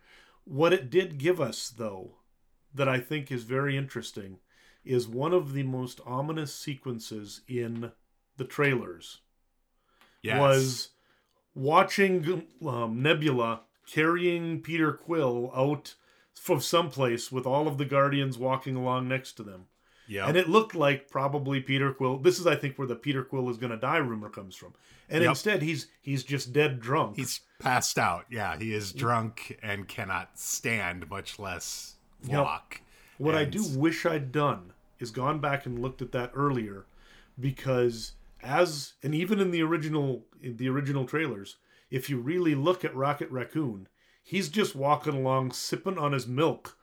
What 0.46 0.72
it 0.74 0.89
did 0.89 1.17
give 1.19 1.39
us, 1.39 1.69
though, 1.69 2.13
that 2.74 2.88
I 2.88 3.00
think 3.00 3.29
is 3.29 3.43
very 3.43 3.77
interesting, 3.77 4.39
is 4.84 5.08
one 5.08 5.34
of 5.34 5.53
the 5.53 5.63
most 5.63 6.00
ominous 6.05 6.53
sequences 6.55 7.41
in 7.48 7.91
the 8.38 8.46
trailers 8.46 9.19
yes. 10.24 10.39
was 10.39 10.89
watching 11.53 12.48
um, 12.65 13.03
Nebula 13.03 13.62
carrying 13.86 14.62
Peter 14.62 14.93
Quill 14.93 15.51
out 15.53 15.96
from 16.39 16.62
someplace 16.62 17.31
with 17.31 17.46
all 17.46 17.67
of 17.67 17.77
the 17.77 17.86
Guardians 17.86 18.38
walking 18.38 18.75
along 18.75 19.08
next 19.08 19.34
to 19.34 19.43
them. 19.43 19.65
yeah 20.08 20.27
And 20.27 20.38
it 20.38 20.48
looked 20.50 20.74
like 20.74 21.10
probably 21.10 21.60
Peter 21.62 21.91
Quill. 21.93 22.17
This 22.17 22.39
is, 22.39 22.48
I 22.48 22.55
think, 22.55 22.77
where 22.77 22.88
the 22.88 22.96
Peter 22.96 23.24
Quill 23.24 23.50
is 23.50 23.58
going 23.58 23.72
to 23.72 23.77
die 23.77 23.98
rumor 23.98 24.29
comes 24.29 24.55
from. 24.55 24.74
And 25.10 25.22
Yep. 25.24 25.29
instead, 25.29 25.62
he's 25.62 25.88
he's 26.01 26.24
just 26.24 26.53
dead 26.53 26.79
drunk. 26.79 27.15
He's 27.17 27.41
passed 27.60 27.98
out. 28.00 28.25
Yeah, 28.29 28.58
he 28.58 28.74
is 28.74 28.93
drunk 28.93 29.60
and 29.62 29.88
cannot 29.88 30.39
stand, 30.39 31.10
much 31.10 31.39
less 31.39 31.96
walk. 32.27 32.81
what 33.17 33.36
I 33.36 33.43
do 33.46 33.63
wish 33.77 34.05
I'd 34.05 34.31
done 34.31 34.74
is 35.00 35.12
gone 35.12 35.39
back 35.39 35.65
and 35.65 35.79
looked 35.79 36.01
at 36.01 36.12
that 36.12 36.31
earlier, 36.36 36.86
because 37.39 38.13
as 38.41 38.93
and 39.03 39.13
even 39.15 39.39
in 39.39 39.51
the 39.51 39.62
original 39.62 40.25
in 40.41 40.58
the 40.58 40.69
original 40.69 41.05
trailers, 41.05 41.58
if 41.89 42.10
you 42.10 42.17
really 42.19 42.55
look 42.55 42.86
at 42.86 42.96
Rocket 42.96 43.29
Raccoon, 43.31 43.88
he's 44.29 44.48
just 44.50 44.75
walking 44.75 45.15
along 45.15 45.51
sipping 45.51 45.98
on 45.98 46.12
his 46.12 46.27
milk 46.27 46.77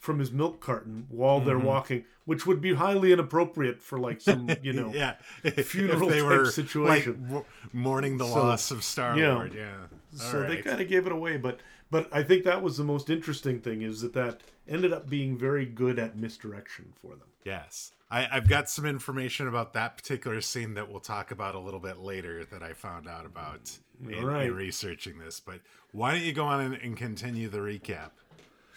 from 0.00 0.18
his 0.18 0.32
milk 0.32 0.60
carton 0.60 1.06
while 1.10 1.40
they're 1.40 1.56
mm-hmm. 1.56 1.66
walking, 1.66 2.04
which 2.24 2.46
would 2.46 2.58
be 2.62 2.74
highly 2.74 3.12
inappropriate 3.12 3.82
for 3.82 3.98
like 3.98 4.20
some 4.20 4.48
you 4.62 4.72
know 4.72 4.90
yeah, 4.94 5.16
funeral 5.62 6.04
if 6.04 6.14
they 6.14 6.20
type 6.20 6.28
were 6.28 6.50
situation. 6.50 7.28
like 7.30 7.44
mourning 7.74 8.16
the 8.16 8.24
So, 8.26 8.32
loss 8.32 8.70
of 8.70 8.82
Star 8.82 9.18
yeah. 9.18 9.34
Lord. 9.34 9.54
Yeah, 9.54 9.74
so 10.16 10.42
they 10.42 10.62
kind 10.62 10.80
of 10.80 10.88
gave 10.88 11.06
it 11.06 11.12
away 11.12 11.36
but 11.36 11.60
but 11.90 12.08
i 12.12 12.22
think 12.22 12.44
that 12.44 12.62
was 12.62 12.76
the 12.76 12.84
most 12.84 13.10
interesting 13.10 13.60
thing 13.60 13.82
is 13.82 14.00
that 14.00 14.12
that 14.12 14.40
ended 14.68 14.92
up 14.92 15.08
being 15.08 15.38
very 15.38 15.64
good 15.64 16.00
at 16.00 16.16
misdirection 16.16 16.92
for 17.00 17.10
them 17.14 17.28
yes. 17.44 17.92
I, 18.10 18.28
I've 18.32 18.48
got 18.48 18.68
some 18.68 18.86
information 18.86 19.46
about 19.46 19.72
that 19.74 19.96
particular 19.96 20.40
scene 20.40 20.74
that 20.74 20.90
we'll 20.90 21.00
talk 21.00 21.30
about 21.30 21.54
a 21.54 21.60
little 21.60 21.80
bit 21.80 21.98
later 21.98 22.44
that 22.46 22.62
I 22.62 22.72
found 22.72 23.08
out 23.08 23.24
about 23.24 23.64
mm, 24.02 24.12
in, 24.12 24.28
in 24.28 24.54
researching 24.54 25.18
this. 25.18 25.38
But 25.38 25.60
why 25.92 26.12
don't 26.12 26.22
you 26.24 26.32
go 26.32 26.44
on 26.44 26.60
and, 26.60 26.74
and 26.74 26.96
continue 26.96 27.48
the 27.48 27.58
recap? 27.58 28.10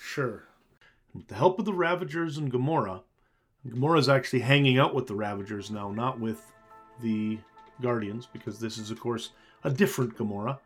sure 0.03 0.43
with 1.13 1.27
the 1.27 1.35
help 1.35 1.57
of 1.59 1.65
the 1.65 1.73
ravagers 1.73 2.37
and 2.37 2.51
gamora 2.51 3.01
gamora's 3.67 4.09
actually 4.09 4.41
hanging 4.41 4.77
out 4.77 4.93
with 4.93 5.07
the 5.07 5.15
ravagers 5.15 5.71
now 5.71 5.89
not 5.91 6.19
with 6.19 6.51
the 7.01 7.37
guardians 7.81 8.27
because 8.31 8.59
this 8.59 8.77
is 8.77 8.91
of 8.91 8.99
course 8.99 9.31
a 9.63 9.69
different 9.69 10.15
gamora 10.17 10.59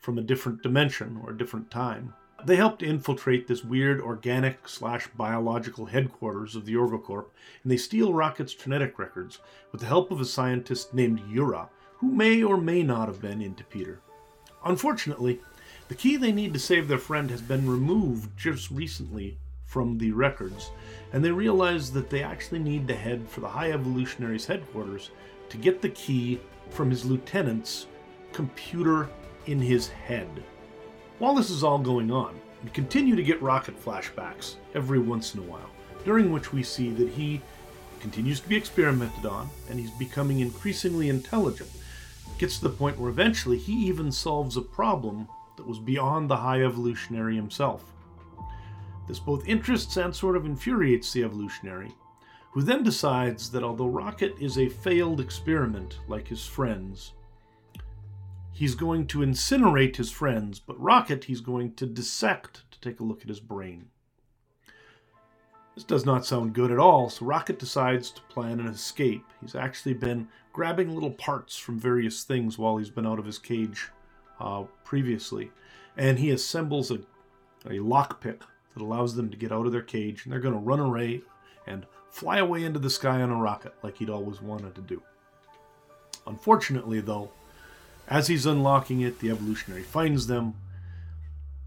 from 0.00 0.18
a 0.18 0.22
different 0.22 0.62
dimension 0.62 1.20
or 1.24 1.30
a 1.30 1.38
different 1.38 1.70
time 1.70 2.12
they 2.46 2.56
help 2.56 2.78
to 2.78 2.86
infiltrate 2.86 3.46
this 3.46 3.64
weird 3.64 4.00
organic 4.00 4.68
slash 4.68 5.08
biological 5.16 5.86
headquarters 5.86 6.54
of 6.56 6.64
the 6.66 6.74
Orgocorp, 6.74 7.26
and 7.62 7.70
they 7.70 7.76
steal 7.76 8.12
Rocket's 8.12 8.54
genetic 8.54 8.98
records 8.98 9.38
with 9.72 9.80
the 9.80 9.86
help 9.86 10.10
of 10.10 10.20
a 10.20 10.24
scientist 10.24 10.94
named 10.94 11.20
Yura, 11.28 11.68
who 11.98 12.10
may 12.10 12.42
or 12.42 12.56
may 12.56 12.82
not 12.82 13.08
have 13.08 13.20
been 13.20 13.42
into 13.42 13.64
Peter. 13.64 14.00
Unfortunately, 14.64 15.40
the 15.88 15.94
key 15.94 16.16
they 16.16 16.32
need 16.32 16.52
to 16.52 16.58
save 16.58 16.88
their 16.88 16.98
friend 16.98 17.30
has 17.30 17.42
been 17.42 17.68
removed 17.68 18.36
just 18.36 18.70
recently 18.70 19.38
from 19.66 19.98
the 19.98 20.12
records, 20.12 20.70
and 21.12 21.24
they 21.24 21.30
realize 21.30 21.92
that 21.92 22.10
they 22.10 22.22
actually 22.22 22.58
need 22.58 22.88
to 22.88 22.94
head 22.94 23.28
for 23.28 23.40
the 23.40 23.48
High 23.48 23.72
Evolutionary's 23.72 24.46
headquarters 24.46 25.10
to 25.48 25.56
get 25.56 25.80
the 25.80 25.90
key 25.90 26.40
from 26.70 26.90
his 26.90 27.04
lieutenant's 27.04 27.86
computer 28.32 29.08
in 29.46 29.60
his 29.60 29.88
head. 29.88 30.28
While 31.20 31.34
this 31.34 31.50
is 31.50 31.62
all 31.62 31.78
going 31.78 32.10
on, 32.10 32.40
we 32.64 32.70
continue 32.70 33.14
to 33.14 33.22
get 33.22 33.42
rocket 33.42 33.78
flashbacks 33.78 34.54
every 34.74 34.98
once 34.98 35.34
in 35.34 35.40
a 35.40 35.42
while, 35.42 35.68
during 36.02 36.32
which 36.32 36.50
we 36.50 36.62
see 36.62 36.92
that 36.92 37.10
he 37.10 37.42
continues 38.00 38.40
to 38.40 38.48
be 38.48 38.56
experimented 38.56 39.26
on 39.26 39.50
and 39.68 39.78
he's 39.78 39.90
becoming 39.90 40.40
increasingly 40.40 41.10
intelligent. 41.10 41.68
Gets 42.38 42.56
to 42.56 42.68
the 42.68 42.74
point 42.74 42.98
where 42.98 43.10
eventually 43.10 43.58
he 43.58 43.74
even 43.86 44.10
solves 44.10 44.56
a 44.56 44.62
problem 44.62 45.28
that 45.56 45.66
was 45.66 45.78
beyond 45.78 46.30
the 46.30 46.38
high 46.38 46.62
evolutionary 46.62 47.36
himself. 47.36 47.84
This 49.06 49.18
both 49.18 49.46
interests 49.46 49.98
and 49.98 50.16
sort 50.16 50.36
of 50.36 50.46
infuriates 50.46 51.12
the 51.12 51.22
evolutionary, 51.22 51.92
who 52.52 52.62
then 52.62 52.82
decides 52.82 53.50
that 53.50 53.62
although 53.62 53.88
Rocket 53.88 54.36
is 54.40 54.56
a 54.56 54.70
failed 54.70 55.20
experiment 55.20 55.98
like 56.08 56.28
his 56.28 56.46
friends, 56.46 57.12
he's 58.60 58.74
going 58.74 59.06
to 59.06 59.20
incinerate 59.20 59.96
his 59.96 60.10
friends, 60.10 60.58
but 60.58 60.78
Rocket 60.78 61.24
he's 61.24 61.40
going 61.40 61.72
to 61.76 61.86
dissect 61.86 62.62
to 62.70 62.78
take 62.82 63.00
a 63.00 63.02
look 63.02 63.22
at 63.22 63.28
his 63.28 63.40
brain. 63.40 63.86
This 65.74 65.84
does 65.84 66.04
not 66.04 66.26
sound 66.26 66.52
good 66.52 66.70
at 66.70 66.78
all, 66.78 67.08
so 67.08 67.24
Rocket 67.24 67.58
decides 67.58 68.10
to 68.10 68.20
plan 68.28 68.60
an 68.60 68.66
escape. 68.66 69.24
He's 69.40 69.54
actually 69.54 69.94
been 69.94 70.28
grabbing 70.52 70.92
little 70.92 71.12
parts 71.12 71.56
from 71.56 71.80
various 71.80 72.22
things 72.22 72.58
while 72.58 72.76
he's 72.76 72.90
been 72.90 73.06
out 73.06 73.18
of 73.18 73.24
his 73.24 73.38
cage 73.38 73.88
uh, 74.38 74.64
previously, 74.84 75.50
and 75.96 76.18
he 76.18 76.30
assembles 76.30 76.90
a, 76.90 76.96
a 77.64 77.78
lockpick 77.78 78.42
that 78.74 78.82
allows 78.82 79.14
them 79.14 79.30
to 79.30 79.38
get 79.38 79.52
out 79.52 79.64
of 79.64 79.72
their 79.72 79.80
cage, 79.80 80.24
and 80.24 80.32
they're 80.34 80.38
going 80.38 80.52
to 80.52 80.60
run 80.60 80.80
away 80.80 81.22
and 81.66 81.86
fly 82.10 82.36
away 82.36 82.64
into 82.64 82.78
the 82.78 82.90
sky 82.90 83.22
on 83.22 83.30
a 83.30 83.36
rocket 83.36 83.72
like 83.82 83.96
he'd 83.96 84.10
always 84.10 84.42
wanted 84.42 84.74
to 84.74 84.82
do. 84.82 85.02
Unfortunately, 86.26 87.00
though, 87.00 87.32
As 88.10 88.26
he's 88.26 88.46
unlocking 88.46 89.02
it, 89.02 89.20
the 89.20 89.30
evolutionary 89.30 89.84
finds 89.84 90.26
them. 90.26 90.54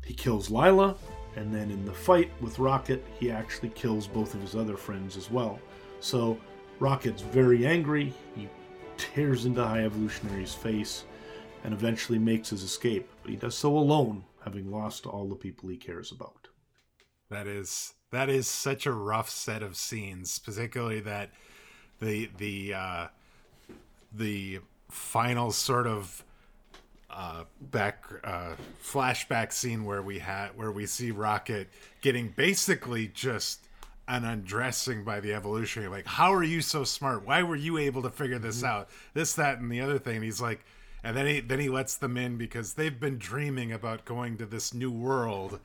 He 0.03 0.13
kills 0.13 0.49
Lylla, 0.49 0.97
and 1.37 1.53
then 1.53 1.71
in 1.71 1.85
the 1.85 1.93
fight 1.93 2.29
with 2.41 2.59
Rocket, 2.59 3.03
he 3.17 3.31
actually 3.31 3.69
kills 3.69 4.07
both 4.07 4.33
of 4.33 4.41
his 4.41 4.53
other 4.53 4.75
friends 4.75 5.15
as 5.15 5.31
well. 5.31 5.57
So 6.01 6.37
Rocket's 6.79 7.21
very 7.21 7.65
angry. 7.65 8.13
He 8.35 8.49
tears 8.97 9.45
into 9.45 9.63
High 9.63 9.85
Evolutionary's 9.85 10.53
face 10.53 11.05
and 11.63 11.73
eventually 11.73 12.19
makes 12.19 12.49
his 12.49 12.61
escape. 12.61 13.09
But 13.21 13.31
he 13.31 13.37
does 13.37 13.55
so 13.55 13.77
alone, 13.77 14.25
having 14.43 14.69
lost 14.69 15.05
all 15.05 15.29
the 15.29 15.35
people 15.35 15.69
he 15.69 15.77
cares 15.77 16.11
about. 16.11 16.49
That 17.29 17.47
is 17.47 17.93
that 18.11 18.29
is 18.29 18.47
such 18.47 18.85
a 18.85 18.91
rough 18.91 19.29
set 19.29 19.63
of 19.63 19.77
scenes, 19.77 20.37
particularly 20.39 20.99
that 20.99 21.31
the 21.99 22.29
the 22.37 22.73
uh, 22.73 23.07
the 24.11 24.59
final 24.89 25.51
sort 25.51 25.87
of 25.87 26.23
uh, 27.13 27.43
back 27.61 28.05
uh, 28.23 28.55
flashback 28.83 29.53
scene 29.53 29.85
where 29.85 30.01
we 30.01 30.19
had 30.19 30.49
where 30.57 30.71
we 30.71 30.85
see 30.85 31.11
Rocket 31.11 31.69
getting 32.01 32.29
basically 32.29 33.07
just 33.07 33.67
an 34.07 34.25
undressing 34.25 35.03
by 35.03 35.19
the 35.19 35.33
evolutionary. 35.33 35.89
Like, 35.89 36.07
how 36.07 36.33
are 36.33 36.43
you 36.43 36.61
so 36.61 36.83
smart? 36.83 37.25
Why 37.25 37.43
were 37.43 37.55
you 37.55 37.77
able 37.77 38.01
to 38.01 38.09
figure 38.09 38.39
this 38.39 38.57
mm-hmm. 38.57 38.65
out? 38.65 38.89
This, 39.13 39.33
that, 39.35 39.59
and 39.59 39.71
the 39.71 39.79
other 39.79 39.99
thing. 39.99 40.21
he's 40.21 40.41
like, 40.41 40.65
and 41.03 41.15
then 41.15 41.25
he 41.27 41.39
then 41.39 41.59
he 41.59 41.69
lets 41.69 41.97
them 41.97 42.17
in 42.17 42.37
because 42.37 42.73
they've 42.73 42.99
been 42.99 43.17
dreaming 43.17 43.71
about 43.71 44.05
going 44.05 44.37
to 44.37 44.45
this 44.45 44.73
new 44.73 44.91
world, 44.91 45.59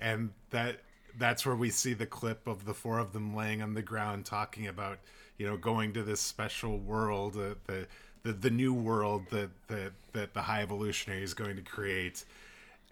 and 0.00 0.30
that 0.50 0.80
that's 1.18 1.44
where 1.44 1.56
we 1.56 1.70
see 1.70 1.94
the 1.94 2.06
clip 2.06 2.46
of 2.46 2.64
the 2.64 2.74
four 2.74 2.98
of 2.98 3.12
them 3.12 3.34
laying 3.34 3.60
on 3.60 3.74
the 3.74 3.82
ground 3.82 4.24
talking 4.24 4.66
about 4.66 4.98
you 5.38 5.46
know 5.46 5.56
going 5.56 5.92
to 5.94 6.02
this 6.02 6.20
special 6.20 6.78
world, 6.78 7.36
uh, 7.36 7.54
the 7.66 7.86
the 8.22 8.32
the 8.32 8.50
new 8.50 8.72
world 8.72 9.26
that 9.30 9.50
that 9.68 9.92
that 10.12 10.34
the 10.34 10.42
high 10.42 10.62
evolutionary 10.62 11.22
is 11.22 11.34
going 11.34 11.56
to 11.56 11.62
create, 11.62 12.24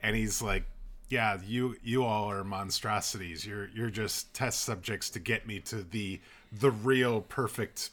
and 0.03 0.17
he's 0.17 0.43
like, 0.43 0.65
yeah, 1.09 1.39
you 1.47 1.77
you 1.83 2.05
all 2.05 2.31
are 2.31 2.45
monstrosities. 2.45 3.47
You're 3.47 3.69
you're 3.75 3.91
just 3.91 4.33
test 4.35 4.65
subjects 4.65 5.11
to 5.11 5.19
get 5.19 5.47
me 5.47 5.61
to 5.61 5.83
the 5.83 6.21
the 6.53 6.71
real 6.71 7.21
perfect 7.23 7.91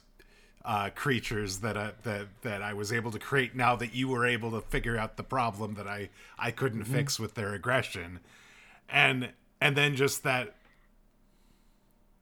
uh, 0.65 0.89
creatures 0.93 1.59
that 1.59 1.77
I, 1.77 1.91
that 2.03 2.27
that 2.41 2.61
I 2.61 2.73
was 2.73 2.91
able 2.91 3.11
to 3.11 3.19
create. 3.19 3.55
Now 3.55 3.75
that 3.77 3.95
you 3.95 4.09
were 4.09 4.25
able 4.25 4.51
to 4.51 4.61
figure 4.61 4.97
out 4.97 5.17
the 5.17 5.23
problem 5.23 5.75
that 5.75 5.87
I 5.87 6.09
I 6.37 6.51
couldn't 6.51 6.83
mm-hmm. 6.83 6.93
fix 6.93 7.19
with 7.19 7.35
their 7.35 7.53
aggression, 7.53 8.19
and 8.89 9.29
and 9.61 9.75
then 9.75 9.95
just 9.95 10.23
that 10.23 10.55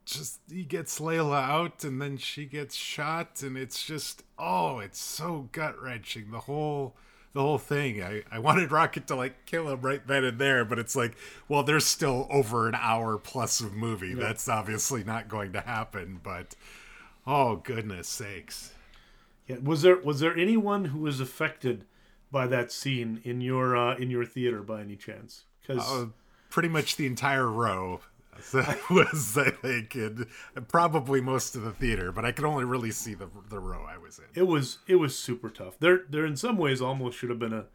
just 0.05 0.39
he 0.49 0.63
gets 0.63 0.99
Layla 0.99 1.41
out 1.41 1.83
and 1.83 2.01
then 2.01 2.17
she 2.17 2.45
gets 2.45 2.75
shot 2.75 3.41
and 3.41 3.57
it's 3.57 3.83
just 3.83 4.23
oh 4.37 4.79
it's 4.79 4.99
so 4.99 5.49
gut 5.51 5.81
wrenching 5.81 6.31
the 6.31 6.41
whole 6.41 6.95
the 7.33 7.41
whole 7.41 7.57
thing. 7.57 8.01
I, 8.01 8.23
I 8.31 8.39
wanted 8.39 8.71
Rocket 8.71 9.07
to 9.07 9.15
like 9.15 9.45
kill 9.45 9.67
him 9.67 9.81
right 9.81 10.05
then 10.07 10.23
and 10.23 10.39
there 10.39 10.63
but 10.63 10.79
it's 10.79 10.95
like 10.95 11.17
well 11.49 11.63
there's 11.63 11.85
still 11.85 12.27
over 12.29 12.69
an 12.69 12.75
hour 12.75 13.17
plus 13.17 13.59
of 13.59 13.73
movie. 13.73 14.13
That's 14.13 14.47
obviously 14.47 15.03
not 15.03 15.27
going 15.27 15.53
to 15.53 15.61
happen 15.61 16.19
but 16.23 16.55
oh 17.25 17.57
goodness 17.57 18.07
sakes. 18.07 18.73
Yeah 19.47 19.57
was 19.61 19.81
there 19.81 19.97
was 19.97 20.19
there 20.19 20.37
anyone 20.37 20.85
who 20.85 20.99
was 20.99 21.19
affected 21.19 21.85
by 22.31 22.47
that 22.47 22.71
scene 22.71 23.21
in 23.23 23.41
your 23.41 23.75
uh, 23.75 23.95
in 23.95 24.09
your 24.09 24.25
theater 24.25 24.61
by 24.61 24.81
any 24.81 24.95
chance? 24.95 25.43
Because 25.61 25.89
uh, 25.91 26.07
pretty 26.49 26.69
much 26.69 26.95
the 26.95 27.05
entire 27.05 27.47
row 27.47 28.01
that 28.53 28.89
was 28.89 29.37
I 29.37 29.49
think 29.51 29.95
in 29.95 30.27
probably 30.67 31.21
most 31.21 31.55
of 31.55 31.63
the 31.63 31.71
theater, 31.71 32.11
but 32.11 32.25
I 32.25 32.31
could 32.31 32.45
only 32.45 32.65
really 32.65 32.91
see 32.91 33.13
the 33.13 33.29
the 33.49 33.59
row 33.59 33.85
I 33.87 33.97
was 33.97 34.19
in. 34.19 34.25
It 34.33 34.47
was 34.47 34.79
it 34.87 34.95
was 34.95 35.17
super 35.17 35.49
tough. 35.49 35.79
There 35.79 36.01
there 36.09 36.25
in 36.25 36.35
some 36.35 36.57
ways 36.57 36.81
almost 36.81 37.17
should 37.17 37.29
have 37.29 37.39
been 37.39 37.53
a 37.53 37.65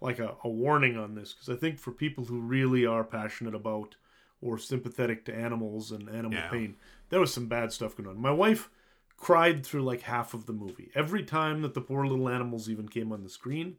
like 0.00 0.18
a, 0.18 0.36
a 0.44 0.48
warning 0.48 0.96
on 0.96 1.14
this 1.14 1.32
because 1.32 1.48
I 1.48 1.58
think 1.58 1.78
for 1.78 1.92
people 1.92 2.24
who 2.24 2.40
really 2.40 2.86
are 2.86 3.04
passionate 3.04 3.54
about 3.54 3.96
or 4.40 4.58
sympathetic 4.58 5.24
to 5.26 5.34
animals 5.34 5.90
and 5.92 6.08
animal 6.08 6.38
yeah. 6.38 6.48
pain, 6.48 6.76
there 7.10 7.20
was 7.20 7.32
some 7.32 7.46
bad 7.46 7.72
stuff 7.72 7.96
going 7.96 8.08
on. 8.08 8.20
My 8.20 8.32
wife 8.32 8.70
cried 9.16 9.64
through 9.64 9.82
like 9.82 10.02
half 10.02 10.32
of 10.32 10.46
the 10.46 10.52
movie. 10.52 10.90
Every 10.94 11.22
time 11.22 11.60
that 11.62 11.74
the 11.74 11.80
poor 11.82 12.06
little 12.06 12.28
animals 12.28 12.68
even 12.68 12.88
came 12.88 13.12
on 13.12 13.22
the 13.22 13.28
screen, 13.28 13.76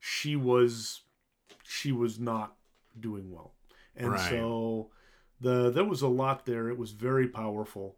she 0.00 0.34
was 0.34 1.02
she 1.62 1.92
was 1.92 2.18
not 2.18 2.56
doing 2.98 3.30
well. 3.30 3.52
And 3.94 4.12
right. 4.12 4.30
so 4.30 4.90
the 5.40 5.70
there 5.70 5.84
was 5.84 6.02
a 6.02 6.08
lot 6.08 6.46
there. 6.46 6.68
It 6.68 6.78
was 6.78 6.92
very 6.92 7.28
powerful. 7.28 7.96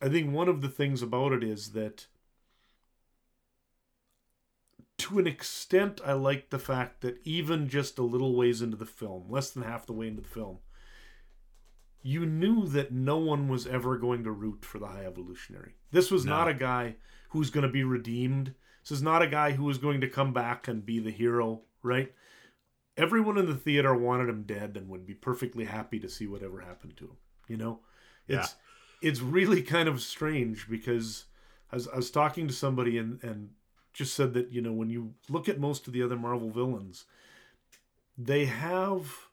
I 0.00 0.08
think 0.08 0.32
one 0.32 0.48
of 0.48 0.60
the 0.60 0.68
things 0.68 1.02
about 1.02 1.32
it 1.32 1.42
is 1.42 1.72
that 1.72 2.06
to 4.98 5.18
an 5.18 5.26
extent 5.26 6.00
I 6.04 6.12
like 6.12 6.50
the 6.50 6.58
fact 6.58 7.00
that 7.00 7.20
even 7.24 7.68
just 7.68 7.98
a 7.98 8.02
little 8.02 8.36
ways 8.36 8.62
into 8.62 8.76
the 8.76 8.86
film, 8.86 9.24
less 9.28 9.50
than 9.50 9.62
half 9.62 9.86
the 9.86 9.92
way 9.92 10.08
into 10.08 10.22
the 10.22 10.28
film, 10.28 10.58
you 12.02 12.26
knew 12.26 12.66
that 12.66 12.92
no 12.92 13.16
one 13.16 13.48
was 13.48 13.66
ever 13.66 13.96
going 13.96 14.24
to 14.24 14.30
root 14.30 14.64
for 14.64 14.78
the 14.78 14.86
high 14.86 15.04
evolutionary. 15.04 15.74
This 15.90 16.10
was 16.10 16.24
no. 16.24 16.32
not 16.32 16.48
a 16.48 16.54
guy 16.54 16.96
who's 17.30 17.50
going 17.50 17.66
to 17.66 17.72
be 17.72 17.84
redeemed. 17.84 18.54
This 18.82 18.92
is 18.92 19.02
not 19.02 19.22
a 19.22 19.26
guy 19.26 19.52
who 19.52 19.68
is 19.70 19.78
going 19.78 20.00
to 20.00 20.08
come 20.08 20.32
back 20.32 20.68
and 20.68 20.86
be 20.86 20.98
the 21.00 21.10
hero, 21.10 21.62
right? 21.82 22.12
Everyone 22.98 23.38
in 23.38 23.46
the 23.46 23.54
theater 23.54 23.94
wanted 23.94 24.28
him 24.28 24.42
dead 24.42 24.76
and 24.76 24.88
would 24.88 25.06
be 25.06 25.14
perfectly 25.14 25.64
happy 25.64 25.98
to 26.00 26.08
see 26.08 26.26
whatever 26.26 26.60
happened 26.60 26.96
to 26.98 27.04
him. 27.04 27.16
You 27.46 27.56
know, 27.56 27.80
it's 28.26 28.56
yeah. 29.02 29.08
it's 29.08 29.20
really 29.20 29.62
kind 29.62 29.88
of 29.88 30.02
strange 30.02 30.68
because 30.68 31.24
I 31.72 31.76
was, 31.76 31.88
I 31.88 31.96
was 31.96 32.10
talking 32.10 32.48
to 32.48 32.54
somebody 32.54 32.98
and 32.98 33.22
and 33.22 33.50
just 33.94 34.14
said 34.14 34.34
that 34.34 34.50
you 34.50 34.60
know 34.60 34.72
when 34.72 34.90
you 34.90 35.14
look 35.28 35.48
at 35.48 35.58
most 35.58 35.86
of 35.86 35.92
the 35.92 36.02
other 36.02 36.16
Marvel 36.16 36.50
villains, 36.50 37.04
they 38.18 38.44
have 38.44 39.28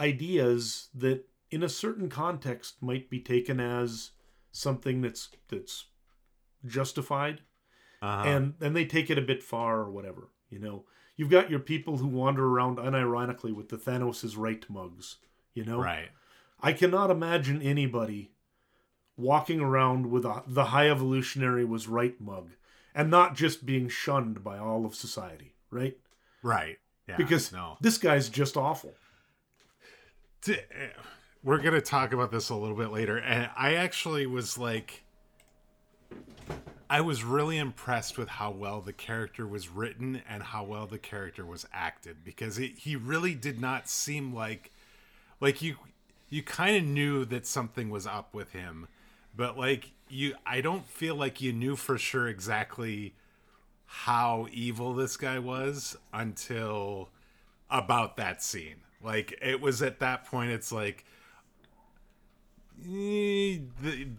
ideas 0.00 0.88
that 0.94 1.26
in 1.50 1.62
a 1.62 1.68
certain 1.68 2.08
context 2.08 2.76
might 2.80 3.10
be 3.10 3.20
taken 3.20 3.60
as 3.60 4.12
something 4.52 5.00
that's 5.00 5.28
that's 5.48 5.86
justified 6.66 7.40
uh-huh. 8.02 8.28
and 8.28 8.54
and 8.60 8.74
they 8.74 8.84
take 8.84 9.10
it 9.10 9.18
a 9.18 9.22
bit 9.22 9.42
far 9.42 9.80
or 9.80 9.90
whatever 9.90 10.28
you 10.48 10.58
know 10.58 10.84
you've 11.20 11.28
got 11.28 11.50
your 11.50 11.60
people 11.60 11.98
who 11.98 12.06
wander 12.06 12.46
around 12.46 12.78
unironically 12.78 13.52
with 13.52 13.68
the 13.68 13.76
Thanos' 13.76 14.38
right 14.38 14.64
mugs, 14.70 15.16
you 15.52 15.62
know? 15.62 15.78
Right. 15.78 16.08
I 16.62 16.72
cannot 16.72 17.10
imagine 17.10 17.60
anybody 17.60 18.30
walking 19.18 19.60
around 19.60 20.10
with 20.10 20.24
a, 20.24 20.42
the 20.46 20.64
high 20.64 20.88
evolutionary 20.88 21.66
was 21.66 21.86
right 21.86 22.18
mug 22.18 22.52
and 22.94 23.10
not 23.10 23.36
just 23.36 23.66
being 23.66 23.86
shunned 23.86 24.42
by 24.42 24.56
all 24.56 24.86
of 24.86 24.94
society, 24.94 25.52
right? 25.70 25.98
Right. 26.42 26.78
Yeah, 27.06 27.18
because 27.18 27.52
no. 27.52 27.76
this 27.82 27.98
guy's 27.98 28.30
just 28.30 28.56
awful. 28.56 28.94
Eh, 30.48 30.56
we're 31.42 31.58
going 31.58 31.74
to 31.74 31.82
talk 31.82 32.14
about 32.14 32.30
this 32.30 32.48
a 32.48 32.54
little 32.54 32.78
bit 32.78 32.92
later. 32.92 33.18
And 33.18 33.50
I 33.58 33.74
actually 33.74 34.26
was 34.26 34.56
like, 34.56 35.04
I 36.90 37.02
was 37.02 37.22
really 37.22 37.56
impressed 37.56 38.18
with 38.18 38.28
how 38.28 38.50
well 38.50 38.80
the 38.80 38.92
character 38.92 39.46
was 39.46 39.68
written 39.68 40.22
and 40.28 40.42
how 40.42 40.64
well 40.64 40.88
the 40.88 40.98
character 40.98 41.46
was 41.46 41.64
acted 41.72 42.24
because 42.24 42.58
it, 42.58 42.78
he 42.78 42.96
really 42.96 43.32
did 43.32 43.60
not 43.60 43.88
seem 43.88 44.34
like 44.34 44.72
like 45.40 45.62
you 45.62 45.76
you 46.28 46.42
kind 46.42 46.76
of 46.76 46.82
knew 46.82 47.24
that 47.26 47.46
something 47.46 47.90
was 47.90 48.08
up 48.08 48.34
with 48.34 48.50
him 48.50 48.88
but 49.36 49.56
like 49.56 49.92
you 50.08 50.34
I 50.44 50.60
don't 50.60 50.84
feel 50.84 51.14
like 51.14 51.40
you 51.40 51.52
knew 51.52 51.76
for 51.76 51.96
sure 51.96 52.26
exactly 52.26 53.14
how 53.86 54.48
evil 54.52 54.92
this 54.92 55.16
guy 55.16 55.38
was 55.38 55.96
until 56.12 57.08
about 57.70 58.16
that 58.16 58.42
scene. 58.42 58.76
Like 59.00 59.38
it 59.40 59.60
was 59.60 59.80
at 59.80 60.00
that 60.00 60.26
point 60.26 60.50
it's 60.50 60.72
like 60.72 61.04
the, 62.82 63.62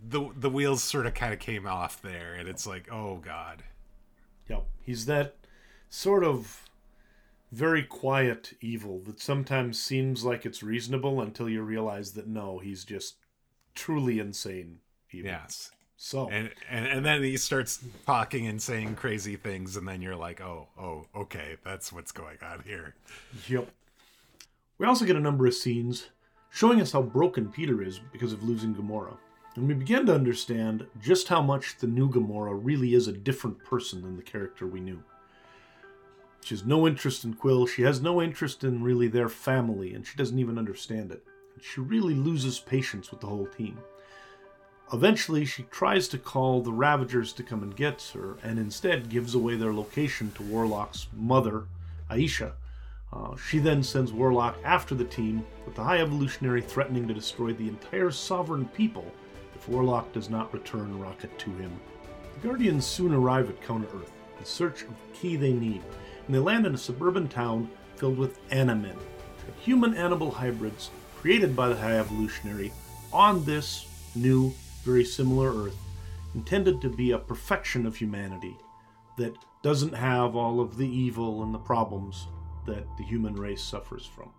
the 0.08 0.30
the 0.36 0.50
wheels 0.50 0.84
sort 0.84 1.06
of 1.06 1.14
kind 1.14 1.34
of 1.34 1.40
came 1.40 1.66
off 1.66 2.02
there, 2.02 2.34
and 2.34 2.48
it's 2.48 2.68
like, 2.68 2.92
oh 2.92 3.18
god. 3.18 3.64
Yep, 4.50 4.66
he's 4.82 5.06
that 5.06 5.36
sort 5.90 6.24
of 6.24 6.66
very 7.52 7.84
quiet 7.84 8.54
evil 8.62 9.00
that 9.06 9.20
sometimes 9.20 9.82
seems 9.82 10.24
like 10.24 10.46
it's 10.46 10.64
reasonable 10.64 11.22
until 11.22 11.50
you 11.50 11.62
realize 11.62 12.14
that 12.14 12.28
no, 12.28 12.60
he's 12.60 12.84
just 12.86 13.16
truly 13.76 14.20
insane. 14.20 14.80
Evil. 15.12 15.32
Yes. 15.32 15.72
So 15.98 16.30
and, 16.30 16.50
and 16.70 16.88
and 16.88 17.06
then 17.06 17.22
he 17.22 17.38
starts 17.38 17.84
talking 18.06 18.48
and 18.48 18.62
saying 18.62 18.96
crazy 18.96 19.36
things, 19.36 19.78
and 19.78 19.88
then 19.88 20.02
you're 20.02 20.16
like, 20.16 20.42
oh, 20.42 20.68
oh, 20.80 21.06
okay, 21.16 21.58
that's 21.64 21.94
what's 21.94 22.12
going 22.12 22.38
on 22.42 22.64
here. 22.66 22.96
Yep. 23.48 23.70
We 24.78 24.88
also 24.88 25.06
get 25.06 25.16
a 25.16 25.20
number 25.20 25.46
of 25.46 25.54
scenes 25.54 26.08
showing 26.52 26.82
us 26.82 26.92
how 26.92 27.02
broken 27.02 27.50
Peter 27.50 27.82
is 27.82 28.00
because 28.12 28.34
of 28.34 28.44
losing 28.44 28.76
Gamora. 28.76 29.18
And 29.56 29.68
we 29.68 29.74
begin 29.74 30.06
to 30.06 30.16
understand 30.16 30.86
just 31.02 31.30
how 31.30 31.42
much 31.42 31.78
the 31.78 31.88
new 31.88 32.10
Gamora 32.10 32.60
really 32.62 32.94
is 32.94 33.08
a 33.08 33.14
different 33.14 33.64
person 33.64 34.02
than 34.02 34.18
the 34.18 34.22
character 34.22 34.68
we 34.68 34.82
knew. 34.82 35.02
She 36.44 36.54
has 36.56 36.66
no 36.66 36.88
interest 36.88 37.24
in 37.24 37.36
Quill, 37.36 37.68
she 37.68 37.84
has 37.84 38.02
no 38.02 38.22
interest 38.22 38.64
in 38.64 38.84
really 38.84 39.08
their 39.08 39.30
family, 39.30 39.94
and 39.94 40.06
she 40.06 40.18
doesn't 40.18 40.40
even 40.40 40.58
understand 40.58 41.12
it. 41.12 41.24
And 41.56 41.64
she 41.64 41.82
really 41.82 42.16
loses 42.16 42.60
patience 42.60 43.12
with 43.12 43.22
the 43.22 43.28
whole 43.28 43.48
team. 43.48 43.78
Eventually, 44.92 45.46
she 45.46 45.64
tries 45.64 46.10
to 46.10 46.18
call 46.18 46.62
the 46.62 46.74
Ravagers 46.74 47.32
to 47.34 47.44
come 47.44 47.64
and 47.64 47.76
get 47.76 48.12
her, 48.14 48.38
and 48.44 48.60
instead 48.60 49.10
gives 49.10 49.36
away 49.36 49.56
their 49.56 49.74
location 49.74 50.32
to 50.34 50.44
Warlock's 50.44 51.08
mother, 51.14 51.64
Ayesha. 52.10 52.54
Uh, 53.14 53.36
she 53.36 53.60
then 53.60 53.84
sends 53.84 54.14
Warlock 54.14 54.58
after 54.64 54.96
the 54.96 55.04
team, 55.04 55.46
with 55.66 55.76
the 55.76 55.84
High 55.84 56.00
Evolutionary 56.00 56.62
threatening 56.62 57.08
to 57.08 57.14
destroy 57.14 57.54
the 57.54 57.68
entire 57.68 58.12
sovereign 58.12 58.66
people 58.70 59.06
if 59.56 59.68
Warlock 59.68 60.12
does 60.14 60.30
not 60.30 60.54
return 60.54 61.00
Rocket 61.00 61.38
to 61.40 61.52
him. 61.56 61.72
The 62.36 62.48
Guardians 62.48 62.86
soon 62.86 63.14
arrive 63.14 63.50
at 63.50 63.62
Counter 63.62 63.88
Earth 63.94 64.12
in 64.40 64.46
search 64.46 64.84
of 64.84 64.90
the 64.90 65.18
key 65.18 65.36
they 65.36 65.54
need, 65.54 65.82
and 66.26 66.36
they 66.36 66.40
land 66.40 66.66
in 66.66 66.74
a 66.74 66.78
suburban 66.78 67.28
town 67.28 67.70
filled 67.96 68.18
with 68.18 68.48
Animen, 68.50 68.98
human 69.60 69.94
animal 69.94 70.32
hybrids 70.32 70.90
created 71.20 71.56
by 71.56 71.70
the 71.70 71.76
High 71.76 72.00
Evolutionary 72.00 72.72
on 73.14 73.44
this 73.46 73.88
new, 74.16 74.54
very 74.84 75.06
similar 75.06 75.66
Earth, 75.66 75.78
intended 76.34 76.82
to 76.82 76.90
be 76.90 77.12
a 77.12 77.20
perfection 77.20 77.86
of 77.86 77.96
humanity 77.96 78.58
that 79.18 79.36
doesn't 79.62 79.94
have 79.94 80.36
all 80.36 80.60
of 80.60 80.78
the 80.78 80.88
evil 80.88 81.44
and 81.44 81.54
the 81.54 81.60
problems 81.60 82.28
that 82.66 82.86
the 82.98 83.04
human 83.04 83.36
race 83.36 83.62
suffers 83.62 84.06
from. 84.06 84.32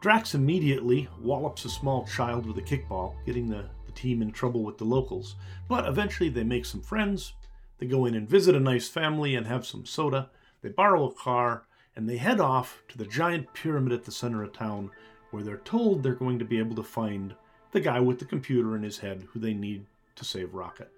Drax 0.00 0.34
immediately 0.34 1.08
wallops 1.20 1.64
a 1.64 1.70
small 1.70 2.06
child 2.06 2.46
with 2.46 2.56
a 2.58 2.62
kickball, 2.62 3.14
getting 3.26 3.48
the, 3.48 3.68
the 3.84 3.92
team 3.92 4.22
in 4.22 4.30
trouble 4.30 4.62
with 4.62 4.78
the 4.78 4.84
locals, 4.84 5.34
but 5.68 5.86
eventually 5.86 6.28
they 6.28 6.44
make 6.44 6.64
some 6.64 6.80
friends. 6.80 7.32
They 7.78 7.86
go 7.86 8.06
in 8.06 8.14
and 8.14 8.28
visit 8.28 8.54
a 8.54 8.60
nice 8.60 8.88
family 8.88 9.34
and 9.34 9.46
have 9.46 9.66
some 9.66 9.84
soda. 9.84 10.30
They 10.62 10.68
borrow 10.68 11.08
a 11.08 11.14
car 11.14 11.64
and 11.96 12.08
they 12.08 12.16
head 12.16 12.38
off 12.38 12.82
to 12.88 12.98
the 12.98 13.06
giant 13.06 13.52
pyramid 13.54 13.92
at 13.92 14.04
the 14.04 14.12
center 14.12 14.44
of 14.44 14.52
town 14.52 14.90
where 15.30 15.42
they're 15.42 15.58
told 15.58 16.02
they're 16.02 16.14
going 16.14 16.38
to 16.38 16.44
be 16.44 16.58
able 16.58 16.76
to 16.76 16.82
find 16.82 17.34
the 17.72 17.80
guy 17.80 17.98
with 18.00 18.20
the 18.20 18.24
computer 18.24 18.76
in 18.76 18.82
his 18.82 18.98
head 18.98 19.26
who 19.32 19.40
they 19.40 19.52
need 19.52 19.84
to 20.14 20.24
save 20.24 20.54
Rocket. 20.54 20.92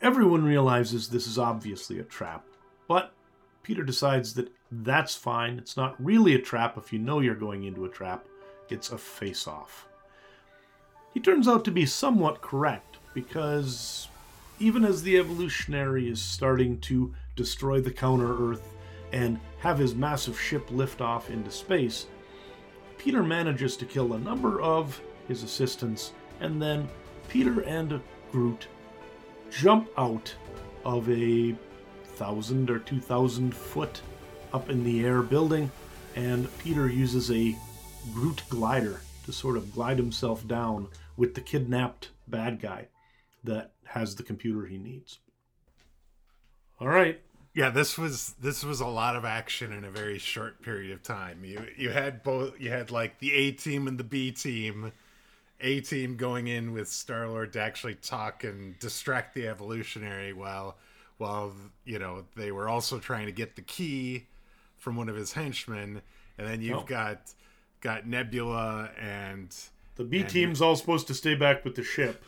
Everyone 0.00 0.44
realizes 0.44 1.08
this 1.08 1.26
is 1.26 1.38
obviously 1.38 1.98
a 1.98 2.04
trap, 2.04 2.44
but 2.88 3.12
Peter 3.62 3.82
decides 3.82 4.34
that 4.34 4.52
that's 4.70 5.14
fine. 5.14 5.58
It's 5.58 5.76
not 5.76 6.02
really 6.02 6.34
a 6.34 6.40
trap 6.40 6.76
if 6.76 6.92
you 6.92 6.98
know 6.98 7.20
you're 7.20 7.34
going 7.34 7.64
into 7.64 7.84
a 7.84 7.88
trap, 7.88 8.24
it's 8.68 8.90
a 8.90 8.98
face 8.98 9.46
off. 9.46 9.86
He 11.14 11.20
turns 11.20 11.46
out 11.46 11.64
to 11.66 11.70
be 11.70 11.86
somewhat 11.86 12.40
correct 12.40 12.98
because 13.14 14.08
even 14.58 14.84
as 14.84 15.02
the 15.02 15.18
evolutionary 15.18 16.08
is 16.08 16.20
starting 16.20 16.78
to 16.80 17.14
destroy 17.36 17.80
the 17.80 17.90
counter 17.90 18.50
Earth 18.50 18.74
and 19.12 19.38
have 19.58 19.78
his 19.78 19.94
massive 19.94 20.40
ship 20.40 20.70
lift 20.70 21.00
off 21.00 21.30
into 21.30 21.50
space, 21.50 22.06
Peter 22.96 23.22
manages 23.22 23.76
to 23.76 23.84
kill 23.84 24.14
a 24.14 24.18
number 24.18 24.60
of 24.62 25.00
his 25.28 25.42
assistants, 25.42 26.12
and 26.40 26.62
then 26.62 26.88
Peter 27.28 27.62
and 27.62 28.00
Groot 28.30 28.68
jump 29.50 29.88
out 29.98 30.34
of 30.84 31.08
a 31.10 31.54
thousand 32.14 32.70
or 32.70 32.78
two 32.78 33.00
thousand 33.00 33.54
foot 33.54 34.00
up 34.52 34.70
in 34.70 34.84
the 34.84 35.04
air 35.04 35.22
building, 35.22 35.70
and 36.14 36.46
Peter 36.58 36.88
uses 36.88 37.30
a 37.30 37.56
Groot 38.12 38.42
glider 38.48 39.00
to 39.24 39.32
sort 39.32 39.56
of 39.56 39.72
glide 39.72 39.98
himself 39.98 40.46
down 40.48 40.88
with 41.16 41.34
the 41.34 41.40
kidnapped 41.40 42.10
bad 42.26 42.60
guy 42.60 42.88
that 43.44 43.72
has 43.84 44.16
the 44.16 44.22
computer 44.22 44.66
he 44.66 44.78
needs. 44.78 45.18
All 46.80 46.88
right. 46.88 47.20
Yeah, 47.54 47.70
this 47.70 47.98
was 47.98 48.34
this 48.40 48.64
was 48.64 48.80
a 48.80 48.86
lot 48.86 49.14
of 49.14 49.24
action 49.24 49.72
in 49.72 49.84
a 49.84 49.90
very 49.90 50.18
short 50.18 50.62
period 50.62 50.90
of 50.92 51.02
time. 51.02 51.44
You 51.44 51.66
you 51.76 51.90
had 51.90 52.22
both 52.22 52.58
you 52.58 52.70
had 52.70 52.90
like 52.90 53.18
the 53.18 53.32
A 53.32 53.52
team 53.52 53.86
and 53.86 53.98
the 53.98 54.04
B 54.04 54.32
team. 54.32 54.92
A 55.60 55.80
team 55.80 56.16
going 56.16 56.48
in 56.48 56.72
with 56.72 56.88
Star 56.88 57.28
Lord 57.28 57.52
to 57.52 57.60
actually 57.60 57.94
talk 57.94 58.42
and 58.42 58.76
distract 58.80 59.32
the 59.34 59.46
evolutionary 59.46 60.32
while 60.32 60.76
while 61.22 61.52
you 61.84 61.98
know 61.98 62.24
they 62.36 62.52
were 62.52 62.68
also 62.68 62.98
trying 62.98 63.26
to 63.26 63.32
get 63.32 63.56
the 63.56 63.62
key 63.62 64.26
from 64.76 64.96
one 64.96 65.08
of 65.08 65.16
his 65.16 65.32
henchmen, 65.32 66.02
and 66.36 66.46
then 66.46 66.60
you've 66.60 66.78
oh. 66.78 66.84
got 66.84 67.32
got 67.80 68.06
Nebula 68.06 68.90
and 69.00 69.56
the 69.94 70.04
B 70.04 70.20
and, 70.20 70.28
team's 70.28 70.60
all 70.60 70.76
supposed 70.76 71.06
to 71.06 71.14
stay 71.14 71.34
back 71.34 71.64
with 71.64 71.76
the 71.76 71.84
ship, 71.84 72.22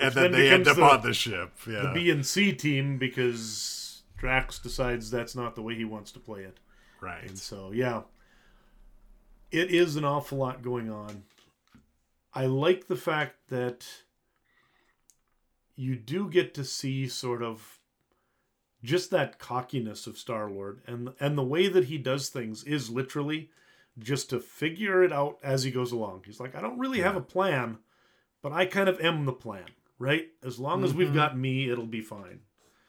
and 0.00 0.14
then, 0.14 0.30
then 0.30 0.40
they 0.40 0.50
end 0.50 0.68
up 0.68 0.76
the, 0.76 0.82
on 0.82 1.02
the 1.02 1.12
ship. 1.12 1.52
Yeah, 1.66 1.82
the 1.82 1.92
B 1.94 2.10
and 2.10 2.24
C 2.24 2.52
team 2.52 2.98
because 2.98 4.02
Drax 4.16 4.58
decides 4.58 5.10
that's 5.10 5.34
not 5.34 5.54
the 5.54 5.62
way 5.62 5.74
he 5.74 5.84
wants 5.84 6.12
to 6.12 6.18
play 6.18 6.42
it. 6.42 6.58
Right. 7.00 7.24
And 7.28 7.38
so, 7.38 7.72
yeah, 7.72 8.02
it 9.50 9.70
is 9.70 9.96
an 9.96 10.04
awful 10.04 10.38
lot 10.38 10.62
going 10.62 10.90
on. 10.90 11.24
I 12.32 12.46
like 12.46 12.86
the 12.86 12.96
fact 12.96 13.48
that 13.48 13.86
you 15.74 15.96
do 15.96 16.28
get 16.28 16.54
to 16.54 16.64
see 16.64 17.06
sort 17.08 17.42
of 17.42 17.75
just 18.86 19.10
that 19.10 19.38
cockiness 19.38 20.06
of 20.06 20.16
Star 20.16 20.48
Lord, 20.48 20.80
and 20.86 21.10
and 21.20 21.36
the 21.36 21.44
way 21.44 21.68
that 21.68 21.84
he 21.84 21.98
does 21.98 22.28
things 22.28 22.64
is 22.64 22.88
literally 22.88 23.50
just 23.98 24.30
to 24.30 24.40
figure 24.40 25.02
it 25.02 25.12
out 25.12 25.38
as 25.42 25.64
he 25.64 25.70
goes 25.70 25.92
along. 25.92 26.22
He's 26.24 26.40
like, 26.40 26.54
I 26.54 26.60
don't 26.60 26.78
really 26.78 26.98
yeah. 26.98 27.04
have 27.04 27.16
a 27.16 27.20
plan, 27.20 27.78
but 28.42 28.52
I 28.52 28.66
kind 28.66 28.88
of 28.88 29.00
am 29.00 29.24
the 29.24 29.32
plan, 29.32 29.66
right? 29.98 30.28
As 30.44 30.58
long 30.58 30.84
as 30.84 30.90
mm-hmm. 30.90 30.98
we've 30.98 31.14
got 31.14 31.36
me, 31.36 31.70
it'll 31.70 31.86
be 31.86 32.00
fine. 32.00 32.40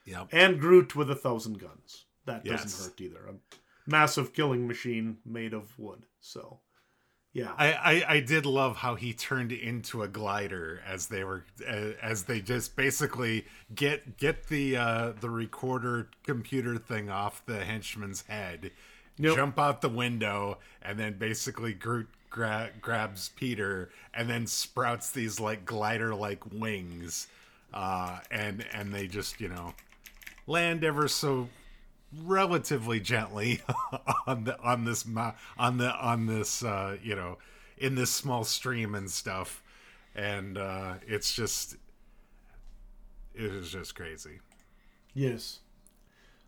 Yep. 0.06 0.30
And 0.32 0.60
Groot 0.60 0.96
with 0.96 1.10
a 1.10 1.16
thousand 1.16 1.60
guns. 1.60 2.06
That 2.26 2.46
yes. 2.46 2.64
doesn't 2.64 2.92
hurt 2.92 3.02
either. 3.02 3.26
A 3.30 3.60
massive 3.90 4.34
killing 4.34 4.68
machine 4.68 5.18
made 5.26 5.54
of 5.54 5.78
wood. 5.80 6.06
So, 6.20 6.60
yeah. 7.38 7.52
I, 7.56 7.72
I, 7.72 8.06
I 8.16 8.20
did 8.20 8.48
love 8.48 8.78
how 8.78 8.96
he 8.96 9.14
turned 9.14 9.52
into 9.52 10.02
a 10.02 10.08
glider 10.08 10.82
as 10.88 11.06
they 11.06 11.24
were 11.24 11.46
as 12.02 12.24
they 12.24 12.42
just 12.42 12.76
basically 12.76 13.46
get 13.76 14.18
get 14.18 14.48
the 14.48 14.76
uh, 14.76 15.12
the 15.22 15.30
recorder 15.30 16.10
computer 16.24 16.80
thing 16.80 17.12
off 17.12 17.46
the 17.46 17.64
henchman's 17.64 18.24
head, 18.24 18.72
yep. 19.20 19.36
jump 19.36 19.60
out 19.60 19.82
the 19.82 19.90
window, 19.90 20.58
and 20.82 20.98
then 20.98 21.20
basically 21.20 21.76
Groot 21.76 22.08
gra- 22.32 22.72
grabs 22.82 23.30
Peter 23.36 23.92
and 24.16 24.28
then 24.28 24.48
sprouts 24.48 25.12
these 25.12 25.40
like 25.40 25.64
glider 25.64 26.16
like 26.16 26.42
wings, 26.52 27.28
uh, 27.72 28.18
and 28.32 28.66
and 28.74 28.92
they 28.92 29.06
just 29.06 29.40
you 29.40 29.48
know 29.48 29.76
land 30.48 30.84
ever 30.84 31.08
so 31.08 31.50
relatively 32.24 33.00
gently 33.00 33.62
on 34.28 34.46
the 34.46 34.60
on 34.62 34.86
this 34.86 35.06
on 35.58 35.78
the 35.78 35.96
on 35.96 36.26
this 36.26 36.64
uh, 36.64 36.98
you 37.04 37.16
know 37.16 37.38
in 37.78 37.96
this 37.96 38.12
small 38.12 38.44
stream 38.44 38.96
and 38.96 39.10
stuff, 39.10 39.64
and 40.16 40.58
uh, 40.58 40.96
it's 41.06 41.34
just 41.34 41.76
it 43.34 43.46
is 43.46 43.72
just 43.72 43.96
crazy. 43.96 44.40
Yes, 45.14 45.60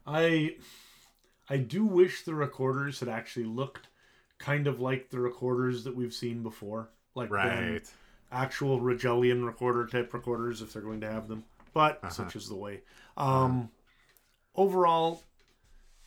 I 0.05 0.55
I 1.49 1.57
do 1.57 1.85
wish 1.85 2.23
the 2.23 2.35
recorders 2.35 2.99
had 2.99 3.09
actually 3.09 3.45
looked 3.45 3.87
kind 4.37 4.67
of 4.67 4.79
like 4.79 5.09
the 5.09 5.19
recorders 5.19 5.83
that 5.83 5.95
we've 5.95 6.13
seen 6.13 6.43
before, 6.43 6.89
like 7.15 7.29
right. 7.29 7.81
actual 8.31 8.79
Rigellian 8.79 9.45
recorder 9.45 9.85
type 9.85 10.13
recorders 10.13 10.61
if 10.61 10.73
they're 10.73 10.81
going 10.81 11.01
to 11.01 11.11
have 11.11 11.27
them. 11.27 11.43
But 11.73 11.99
uh-huh. 12.01 12.09
such 12.09 12.35
is 12.35 12.47
the 12.47 12.55
way. 12.55 12.81
Um, 13.17 13.69
overall, 14.55 15.23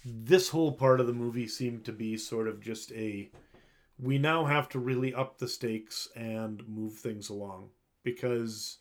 this 0.04 0.48
whole 0.48 0.72
part 0.72 1.00
of 1.00 1.06
the 1.06 1.12
movie 1.12 1.46
seemed 1.46 1.84
to 1.84 1.92
be 1.92 2.16
sort 2.16 2.48
of 2.48 2.60
just 2.60 2.92
a 2.92 3.30
we 3.98 4.18
now 4.18 4.46
have 4.46 4.68
to 4.70 4.78
really 4.78 5.14
up 5.14 5.38
the 5.38 5.46
stakes 5.46 6.08
and 6.16 6.66
move 6.66 6.94
things 6.94 7.28
along. 7.28 7.68
Because 8.02 8.78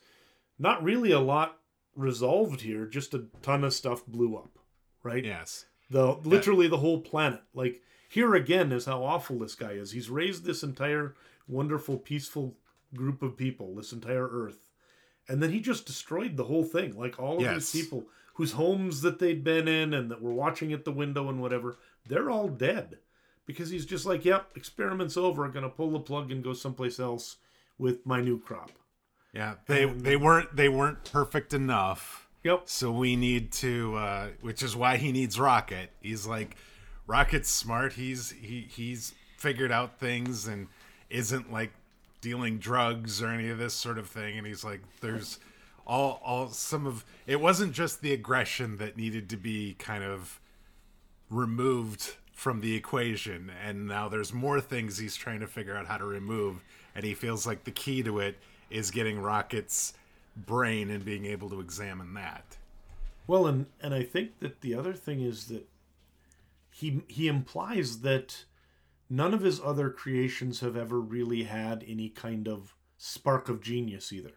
not 0.58 0.84
really 0.84 1.12
a 1.12 1.20
lot 1.20 1.60
resolved 1.96 2.62
here 2.62 2.86
just 2.86 3.14
a 3.14 3.26
ton 3.42 3.64
of 3.64 3.74
stuff 3.74 4.06
blew 4.08 4.36
up 4.36 4.58
right? 5.04 5.24
Yes. 5.24 5.66
The 5.90 6.14
literally 6.24 6.68
the 6.68 6.78
whole 6.78 7.02
planet. 7.02 7.42
Like 7.54 7.82
here 8.10 8.36
again 8.36 8.72
is 8.72 8.86
how 8.86 9.04
awful 9.04 9.40
this 9.40 9.56
guy 9.56 9.72
is. 9.72 9.92
He's 9.92 10.10
raised 10.10 10.44
this 10.44 10.64
entire 10.64 11.16
wonderful 11.48 11.98
peaceful 11.98 12.56
group 12.94 13.22
of 13.22 13.38
people 13.38 13.76
this 13.76 13.92
entire 13.92 14.28
earth. 14.28 14.70
And 15.28 15.42
then 15.42 15.52
he 15.52 15.60
just 15.60 15.86
destroyed 15.86 16.36
the 16.38 16.46
whole 16.46 16.64
thing. 16.64 16.98
Like 16.98 17.20
all 17.20 17.38
of 17.38 17.42
yes. 17.42 17.72
these 17.72 17.86
people 17.86 18.06
whose 18.36 18.54
homes 18.54 19.02
that 19.02 19.20
they'd 19.20 19.44
been 19.44 19.68
in 19.68 19.94
and 19.94 20.10
that 20.10 20.22
were 20.22 20.34
watching 20.34 20.74
at 20.74 20.86
the 20.86 20.92
window 20.92 21.30
and 21.30 21.42
whatever, 21.42 21.78
they're 22.08 22.30
all 22.30 22.48
dead. 22.48 22.98
Because 23.46 23.70
he's 23.70 23.86
just 23.86 24.06
like, 24.06 24.24
yep, 24.24 24.52
experiment's 24.56 25.18
over. 25.18 25.44
I'm 25.44 25.52
gonna 25.52 25.70
pull 25.70 25.92
the 25.92 26.00
plug 26.00 26.32
and 26.32 26.44
go 26.44 26.54
someplace 26.54 27.00
else 27.00 27.38
with 27.78 28.06
my 28.06 28.22
new 28.22 28.40
crop. 28.40 28.72
Yeah, 29.34 29.56
they 29.68 29.84
and, 29.84 30.02
they 30.02 30.16
weren't 30.16 30.56
they 30.56 30.70
weren't 30.70 31.04
perfect 31.12 31.54
enough. 31.54 32.28
Yep. 32.44 32.64
So 32.66 32.92
we 32.92 33.16
need 33.16 33.52
to, 33.54 33.96
uh, 33.96 34.28
which 34.42 34.64
is 34.64 34.76
why 34.76 34.98
he 34.98 35.12
needs 35.12 35.40
Rocket. 35.40 35.92
He's 36.02 36.26
like, 36.26 36.56
Rocket's 37.08 37.50
smart. 37.50 37.94
He's 37.94 38.32
he 38.32 38.68
he's 38.70 39.14
figured 39.38 39.72
out 39.72 40.00
things 40.00 40.48
and 40.48 40.68
isn't 41.10 41.52
like 41.52 41.72
dealing 42.22 42.58
drugs 42.58 43.22
or 43.22 43.30
any 43.30 43.50
of 43.50 43.58
this 43.58 43.74
sort 43.74 43.98
of 43.98 44.08
thing. 44.08 44.38
And 44.38 44.46
he's 44.46 44.64
like, 44.64 44.82
there's 45.02 45.40
all 45.86 46.22
all 46.24 46.50
some 46.50 46.86
of 46.86 47.06
it 47.28 47.40
wasn't 47.40 47.74
just 47.74 48.02
the 48.02 48.14
aggression 48.14 48.78
that 48.78 48.98
needed 48.98 49.30
to 49.30 49.38
be 49.38 49.76
kind 49.80 50.04
of 50.04 50.40
removed 51.30 52.16
from 52.34 52.62
the 52.62 52.76
equation 52.76 53.52
and 53.64 53.88
now 53.88 54.10
there's 54.10 54.34
more 54.34 54.60
things 54.60 54.98
he's 54.98 55.16
trying 55.16 55.40
to 55.40 55.48
figure 55.48 55.76
out 55.76 55.86
how 55.86 55.98
to 55.98 56.06
remove 56.06 56.64
and 56.96 57.06
he 57.06 57.14
feels 57.14 57.48
like 57.48 57.64
the 57.64 57.72
key 57.72 58.04
to 58.04 58.20
it 58.20 58.38
is 58.70 58.92
getting 58.92 59.20
Rocket's 59.20 59.94
brain 60.36 60.90
and 60.90 61.04
being 61.04 61.26
able 61.26 61.50
to 61.50 61.60
examine 61.60 62.14
that. 62.14 62.58
Well, 63.28 63.48
and 63.48 63.68
and 63.82 63.94
I 63.94 64.04
think 64.04 64.40
that 64.40 64.62
the 64.62 64.74
other 64.74 64.94
thing 64.94 65.22
is 65.22 65.46
that 65.46 65.68
he 66.72 67.04
he 67.08 67.28
implies 67.28 68.00
that 68.00 68.46
none 69.10 69.34
of 69.34 69.42
his 69.42 69.60
other 69.60 69.90
creations 69.90 70.62
have 70.62 70.76
ever 70.76 71.00
really 71.00 71.44
had 71.44 71.86
any 71.88 72.10
kind 72.10 72.48
of 72.48 72.76
spark 72.98 73.50
of 73.50 73.62
genius 73.62 74.12
either. 74.12 74.34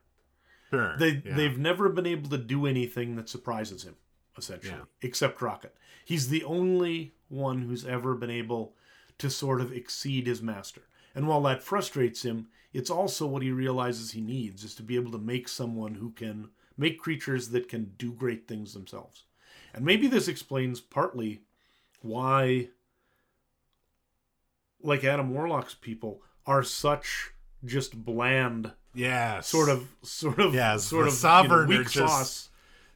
Sure. 0.70 0.96
They 0.96 1.22
yeah. 1.24 1.37
they've 1.37 1.59
never 1.59 1.88
been 1.88 2.07
able 2.07 2.31
to 2.31 2.38
do 2.38 2.66
anything 2.66 3.16
that 3.16 3.29
surprises 3.29 3.85
him, 3.85 3.96
essentially, 4.37 4.74
Yeah. 4.79 4.85
except 5.03 5.40
Rocket. 5.42 5.77
He's 6.05 6.29
the 6.29 6.44
only 6.44 7.14
one 7.29 7.62
who's 7.62 7.85
ever 7.87 8.14
been 8.14 8.31
able 8.31 8.77
to 9.18 9.31
sort 9.31 9.61
of 9.61 9.72
exceed 9.72 10.27
his 10.27 10.42
master. 10.42 10.83
And 11.14 11.29
while 11.29 11.42
that 11.42 11.62
frustrates 11.62 12.24
him, 12.24 12.48
it's 12.72 12.90
also 12.90 13.27
what 13.27 13.42
he 13.42 13.53
realizes 13.53 14.11
he 14.11 14.20
needs 14.20 14.64
is 14.64 14.74
to 14.74 14.83
be 14.83 14.96
able 14.96 15.12
to 15.12 15.18
make 15.18 15.48
someone 15.48 15.94
who 15.94 16.11
can 16.11 16.50
make 16.77 16.98
creatures 16.98 17.50
that 17.50 17.68
can 17.68 17.92
do 17.96 18.12
great 18.12 18.48
things 18.48 18.74
themselves. 18.74 19.24
And 19.72 19.85
maybe 19.85 20.09
this 20.09 20.27
explains 20.29 20.81
partly 20.81 21.42
why 22.03 22.68
like 24.83 25.05
Adam 25.05 25.31
Warlock's 25.33 25.74
people 25.74 26.22
are 26.46 26.62
such 26.62 27.31
just 27.64 28.05
bland 28.05 28.72
Yes. 28.94 29.48
sort 29.48 29.68
of 29.68 29.88
sort 30.02 30.38
of 30.38 30.54
Yeah, 30.54 30.76
sort 30.76 31.07
of 31.09 31.12
Sovereign 31.14 31.68
you 31.68 31.74
know, 31.74 31.80
weak 31.80 31.90
just- 31.90 32.12
sauce. 32.12 32.48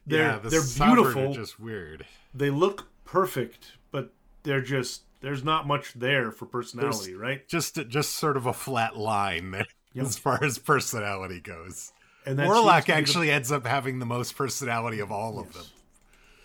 They're 0.07 0.21
yeah, 0.23 0.39
the 0.39 0.49
they're 0.49 0.61
beautiful. 0.87 1.33
Just 1.33 1.59
weird. 1.59 2.05
They 2.33 2.49
look 2.49 2.87
perfect, 3.05 3.73
but 3.91 4.11
they're 4.43 4.61
just 4.61 5.03
there's 5.21 5.43
not 5.43 5.67
much 5.67 5.93
there 5.93 6.31
for 6.31 6.45
personality, 6.45 7.13
right? 7.13 7.47
Just 7.47 7.75
just 7.89 8.11
sort 8.15 8.35
of 8.37 8.45
a 8.45 8.53
flat 8.53 8.97
line 8.97 9.51
there 9.51 9.67
Yep. 9.93 10.05
as 10.05 10.17
far 10.17 10.43
as 10.43 10.57
personality 10.57 11.39
goes. 11.39 11.91
And 12.25 12.39
that 12.39 12.47
Warlock 12.47 12.85
be 12.85 12.91
the- 12.91 12.97
actually 12.97 13.29
ends 13.31 13.51
up 13.51 13.65
having 13.67 13.99
the 13.99 14.05
most 14.05 14.35
personality 14.35 14.99
of 14.99 15.11
all 15.11 15.39
of 15.39 15.53
them. 15.53 15.65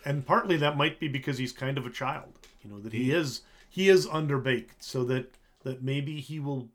and 0.05 0.27
partly 0.27 0.57
that 0.59 0.77
might 0.77 0.99
be 1.01 1.09
because 1.09 1.39
he's 1.39 1.53
kind 1.53 1.79
of 1.79 1.87
a 1.87 1.91
child, 1.91 2.33
you 2.63 2.71
know, 2.71 2.81
that 2.81 2.93
he 2.93 3.09
mm. 3.09 3.15
is 3.15 3.43
he 3.71 3.89
is 3.89 4.07
underbaked, 4.07 4.77
so 4.81 5.05
that 5.05 5.35
that 5.63 5.83
maybe 5.83 6.21
he 6.21 6.39
will 6.39 6.69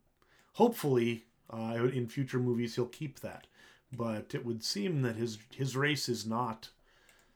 hopefully 0.54 1.26
uh, 1.50 1.88
in 1.94 2.08
future 2.08 2.40
movies 2.40 2.76
he'll 2.76 2.86
keep 2.86 3.20
that. 3.20 3.48
But 3.92 4.36
it 4.36 4.46
would 4.46 4.64
seem 4.64 5.02
that 5.02 5.16
his 5.16 5.40
his 5.54 5.76
race 5.76 6.08
is 6.08 6.26
not 6.26 6.70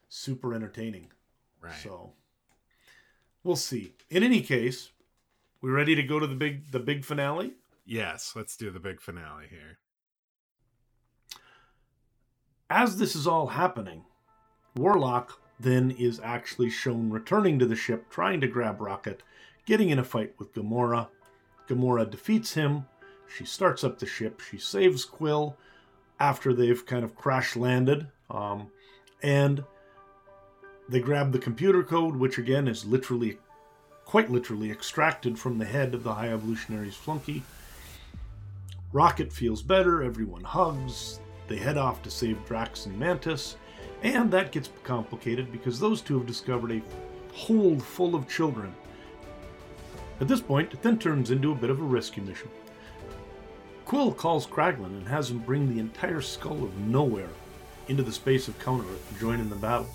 super 0.08 0.54
entertaining. 0.54 1.08
Right. 1.62 1.74
So 1.82 2.14
we'll 3.44 3.56
see. 3.56 3.94
In 4.10 4.22
any 4.24 4.42
case, 4.42 4.92
we 5.62 5.72
ready 5.72 5.96
to 5.96 6.04
go 6.04 6.20
to 6.20 6.28
the 6.28 6.36
big 6.36 6.72
the 6.72 6.80
big 6.80 7.06
finale? 7.06 7.54
Yes, 7.86 8.34
let's 8.36 8.56
do 8.56 8.70
the 8.70 8.80
big 8.80 9.02
finale 9.02 9.46
here. 9.50 9.80
As 12.70 12.98
this 12.98 13.16
is 13.16 13.28
all 13.28 13.48
happening, 13.48 14.06
Warlock 14.76 15.40
then 15.60 15.92
is 15.92 16.20
actually 16.24 16.70
shown 16.70 17.10
returning 17.10 17.60
to 17.60 17.66
the 17.66 17.76
ship 17.76 18.10
trying 18.10 18.42
to 18.42 18.48
grab 18.48 18.82
Rocket, 18.82 19.22
getting 19.66 19.90
in 19.90 20.00
a 20.00 20.04
fight 20.04 20.34
with 20.38 20.54
Gamora. 20.54 21.08
Gamora 21.68 22.10
defeats 22.10 22.54
him. 22.54 22.86
She 23.36 23.46
starts 23.46 23.84
up 23.84 24.00
the 24.00 24.06
ship. 24.06 24.40
She 24.40 24.58
saves 24.58 25.06
Quill 25.06 25.58
after 26.20 26.54
they've 26.54 26.86
kind 26.86 27.04
of 27.04 27.16
crash 27.16 27.56
landed. 27.56 28.08
Um, 28.30 28.72
and 29.22 29.64
they 30.88 31.00
grab 31.00 31.32
the 31.32 31.40
computer 31.40 31.84
code, 31.84 32.16
which 32.16 32.38
again 32.38 32.68
is 32.68 32.86
literally, 32.86 33.40
quite 34.06 34.30
literally, 34.30 34.70
extracted 34.70 35.40
from 35.40 35.58
the 35.58 35.66
head 35.66 35.94
of 35.96 36.04
the 36.04 36.14
High 36.14 36.30
Evolutionary's 36.30 36.96
flunky. 36.96 37.44
Rocket 38.92 39.34
feels 39.34 39.64
better, 39.64 40.04
everyone 40.04 40.44
hugs, 40.44 41.20
they 41.48 41.58
head 41.58 41.78
off 41.78 42.04
to 42.04 42.12
save 42.12 42.46
Drax 42.46 42.86
and 42.86 42.98
Mantis, 43.00 43.56
and 44.04 44.30
that 44.32 44.52
gets 44.52 44.70
complicated 44.84 45.52
because 45.52 45.80
those 45.80 46.02
two 46.02 46.18
have 46.18 46.28
discovered 46.28 46.72
a 46.72 46.82
hold 47.34 47.82
full 47.82 48.14
of 48.14 48.30
children. 48.30 48.76
At 50.22 50.28
this 50.28 50.42
point, 50.42 50.74
it 50.74 50.84
then 50.84 51.00
turns 51.00 51.32
into 51.32 51.52
a 51.52 51.56
bit 51.56 51.72
of 51.72 51.80
a 51.80 51.84
rescue 51.84 52.22
mission. 52.22 52.50
Quill 53.86 54.14
calls 54.14 54.48
Kraglin 54.48 54.86
and 54.86 55.08
has 55.08 55.30
him 55.30 55.40
bring 55.40 55.68
the 55.68 55.80
entire 55.80 56.22
skull 56.22 56.64
of 56.64 56.78
Nowhere 56.78 57.30
into 57.88 58.02
the 58.02 58.12
space 58.12 58.48
of 58.48 58.58
Counter 58.60 58.90
Earth 58.90 59.10
to 59.10 59.20
join 59.20 59.40
in 59.40 59.50
the 59.50 59.56
battle. 59.56 59.90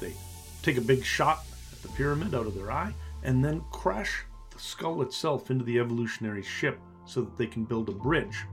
They 0.00 0.14
take 0.62 0.76
a 0.76 0.82
big 0.82 1.04
shot 1.04 1.44
at 1.72 1.82
the 1.82 1.88
pyramid 1.88 2.34
out 2.34 2.46
of 2.46 2.54
their 2.54 2.70
eye 2.70 2.94
and 3.24 3.44
then 3.44 3.62
crash 3.72 4.24
the 4.50 4.58
skull 4.58 5.02
itself 5.02 5.50
into 5.50 5.64
the 5.64 5.78
evolutionary 5.78 6.42
ship 6.42 6.78
so 7.04 7.20
that 7.22 7.36
they 7.36 7.46
can 7.46 7.64
build 7.64 7.88
a 7.88 7.92
bridge. 7.92 8.44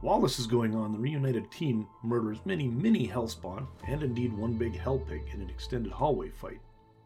While 0.00 0.20
this 0.20 0.38
is 0.38 0.46
going 0.46 0.74
on, 0.74 0.92
the 0.92 0.98
reunited 0.98 1.50
team 1.50 1.86
murders 2.02 2.38
many 2.44 2.68
mini 2.68 3.08
Hellspawn 3.08 3.66
and 3.86 4.02
indeed 4.02 4.32
one 4.32 4.54
big 4.54 4.78
Hellpig 4.78 5.32
in 5.34 5.40
an 5.40 5.50
extended 5.50 5.92
hallway 5.92 6.30
fight. 6.30 6.60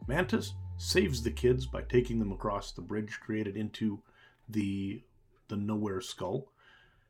Mantis 0.06 0.54
saves 0.76 1.22
the 1.22 1.30
kids 1.30 1.66
by 1.66 1.82
taking 1.82 2.18
them 2.18 2.32
across 2.32 2.72
the 2.72 2.80
bridge 2.80 3.18
created 3.20 3.56
into 3.56 4.00
the 4.48 5.02
the 5.50 5.56
nowhere 5.56 6.00
skull, 6.00 6.46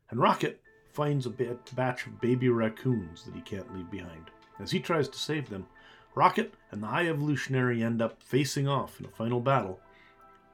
and 0.09 0.19
Rocket 0.19 0.61
finds 0.91 1.25
a 1.25 1.29
batch 1.29 2.05
of 2.05 2.19
baby 2.19 2.49
raccoons 2.49 3.23
that 3.23 3.33
he 3.33 3.41
can't 3.41 3.73
leave 3.73 3.89
behind. 3.89 4.29
As 4.59 4.71
he 4.71 4.79
tries 4.79 5.07
to 5.07 5.17
save 5.17 5.49
them, 5.49 5.65
Rocket 6.13 6.53
and 6.71 6.83
the 6.83 6.87
High 6.87 7.07
Evolutionary 7.07 7.81
end 7.81 8.01
up 8.01 8.21
facing 8.21 8.67
off 8.67 8.99
in 8.99 9.05
a 9.05 9.09
final 9.09 9.39
battle, 9.39 9.79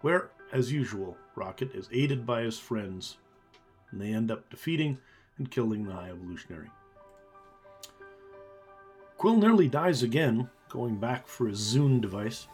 where, 0.01 0.29
as 0.53 0.71
usual, 0.71 1.17
Rocket 1.35 1.73
is 1.73 1.89
aided 1.91 2.25
by 2.25 2.43
his 2.43 2.59
friends, 2.59 3.17
and 3.89 3.99
they 3.99 4.13
end 4.13 4.29
up 4.29 4.47
defeating 4.49 4.99
and 5.39 5.49
killing 5.49 5.85
the 5.85 5.93
High 5.93 6.11
Evolutionary. 6.11 6.69
Quill 9.17 9.37
nearly 9.37 9.67
dies 9.67 10.03
again, 10.03 10.49
going 10.69 10.97
back 10.97 11.27
for 11.27 11.47
his 11.47 11.59
Zune 11.59 11.99
device. 11.99 12.47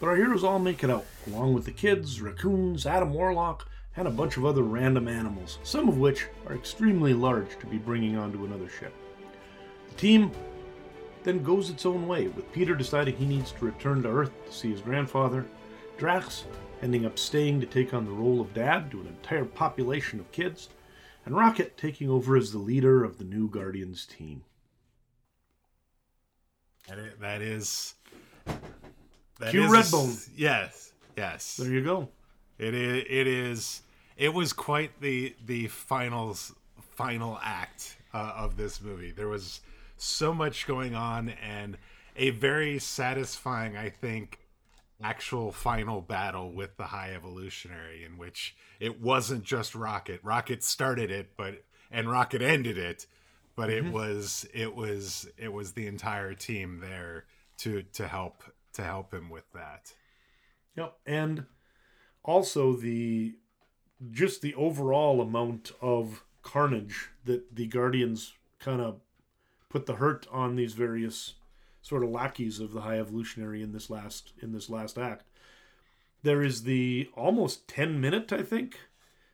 But 0.00 0.08
our 0.08 0.16
heroes 0.16 0.42
all 0.42 0.58
make 0.58 0.82
it 0.82 0.90
out, 0.90 1.06
along 1.28 1.54
with 1.54 1.64
the 1.64 1.70
kids, 1.70 2.20
raccoons, 2.20 2.86
Adam 2.86 3.12
Warlock, 3.12 3.68
and 3.96 4.08
a 4.08 4.10
bunch 4.10 4.36
of 4.36 4.44
other 4.46 4.62
random 4.62 5.06
animals, 5.08 5.58
some 5.62 5.88
of 5.88 5.98
which 5.98 6.26
are 6.46 6.54
extremely 6.54 7.12
large 7.14 7.58
to 7.58 7.66
be 7.66 7.78
bringing 7.78 8.16
onto 8.16 8.44
another 8.44 8.68
ship. 8.68 8.94
The 9.90 9.94
team 9.96 10.30
then 11.24 11.42
goes 11.42 11.70
its 11.70 11.86
own 11.86 12.08
way, 12.08 12.28
with 12.28 12.50
Peter 12.52 12.74
deciding 12.74 13.16
he 13.16 13.26
needs 13.26 13.52
to 13.52 13.64
return 13.64 14.02
to 14.02 14.08
Earth 14.08 14.32
to 14.46 14.52
see 14.52 14.70
his 14.70 14.80
grandfather, 14.80 15.46
Drax 15.98 16.44
ending 16.80 17.06
up 17.06 17.18
staying 17.18 17.60
to 17.60 17.66
take 17.66 17.94
on 17.94 18.04
the 18.04 18.10
role 18.10 18.40
of 18.40 18.54
dad 18.54 18.90
to 18.90 19.00
an 19.00 19.06
entire 19.06 19.44
population 19.44 20.18
of 20.18 20.32
kids, 20.32 20.68
and 21.24 21.36
Rocket 21.36 21.76
taking 21.76 22.10
over 22.10 22.36
as 22.36 22.50
the 22.50 22.58
leader 22.58 23.04
of 23.04 23.18
the 23.18 23.24
new 23.24 23.48
Guardians 23.48 24.04
team. 24.06 24.42
That 27.20 27.40
is, 27.40 27.94
that 29.38 29.50
Cue 29.50 29.62
is- 29.64 29.70
Redbone. 29.70 30.28
Yes, 30.36 30.92
yes. 31.16 31.56
There 31.56 31.70
you 31.70 31.84
go. 31.84 32.08
It 32.58 32.74
is. 32.74 33.04
It 33.08 33.26
is. 33.26 33.82
It 34.16 34.34
was 34.34 34.52
quite 34.52 35.00
the 35.00 35.34
the 35.44 35.68
finals 35.68 36.54
final 36.90 37.38
act 37.42 37.96
uh, 38.12 38.32
of 38.36 38.56
this 38.56 38.80
movie. 38.80 39.10
There 39.10 39.28
was 39.28 39.60
so 39.96 40.34
much 40.34 40.66
going 40.66 40.94
on 40.94 41.30
and 41.30 41.76
a 42.16 42.30
very 42.30 42.78
satisfying, 42.78 43.76
I 43.76 43.88
think, 43.88 44.38
actual 45.02 45.52
final 45.52 46.00
battle 46.00 46.52
with 46.52 46.76
the 46.76 46.84
High 46.84 47.12
Evolutionary, 47.14 48.04
in 48.04 48.18
which 48.18 48.54
it 48.78 49.00
wasn't 49.00 49.44
just 49.44 49.74
Rocket. 49.74 50.20
Rocket 50.22 50.62
started 50.62 51.10
it, 51.10 51.30
but 51.36 51.62
and 51.90 52.10
Rocket 52.10 52.42
ended 52.42 52.78
it, 52.78 53.06
but 53.56 53.70
it 53.70 53.84
was 53.92 54.46
it 54.54 54.74
was 54.74 55.28
it 55.36 55.52
was 55.52 55.72
the 55.72 55.86
entire 55.86 56.34
team 56.34 56.80
there 56.80 57.24
to 57.58 57.82
to 57.94 58.06
help 58.06 58.42
to 58.74 58.82
help 58.82 59.12
him 59.12 59.30
with 59.30 59.50
that. 59.52 59.92
Yep. 60.76 60.94
And 61.06 61.44
also 62.24 62.74
the 62.74 63.34
just 64.10 64.42
the 64.42 64.54
overall 64.54 65.20
amount 65.20 65.72
of 65.80 66.24
carnage 66.42 67.10
that 67.24 67.54
the 67.54 67.66
Guardians 67.66 68.34
kind 68.58 68.80
of 68.80 69.00
put 69.68 69.86
the 69.86 69.96
hurt 69.96 70.26
on 70.30 70.56
these 70.56 70.74
various 70.74 71.34
sort 71.80 72.04
of 72.04 72.10
lackeys 72.10 72.60
of 72.60 72.72
the 72.72 72.82
high 72.82 72.98
evolutionary 72.98 73.62
in 73.62 73.72
this 73.72 73.90
last 73.90 74.32
in 74.40 74.52
this 74.52 74.68
last 74.68 74.98
act. 74.98 75.24
There 76.22 76.42
is 76.42 76.62
the 76.62 77.10
almost 77.16 77.66
10 77.66 78.00
minute, 78.00 78.32
I 78.32 78.42
think, 78.42 78.78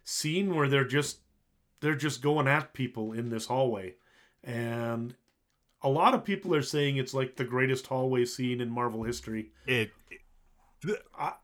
scene 0.04 0.54
where 0.54 0.68
they're 0.68 0.86
just 0.86 1.18
they're 1.80 1.94
just 1.94 2.22
going 2.22 2.48
at 2.48 2.72
people 2.72 3.12
in 3.12 3.28
this 3.28 3.46
hallway. 3.46 3.94
And 4.42 5.14
a 5.82 5.88
lot 5.88 6.14
of 6.14 6.24
people 6.24 6.54
are 6.54 6.62
saying 6.62 6.96
it's 6.96 7.14
like 7.14 7.36
the 7.36 7.44
greatest 7.44 7.86
hallway 7.86 8.24
scene 8.24 8.60
in 8.60 8.70
Marvel 8.70 9.02
history. 9.02 9.50
It 9.66 9.90
I, 10.10 10.16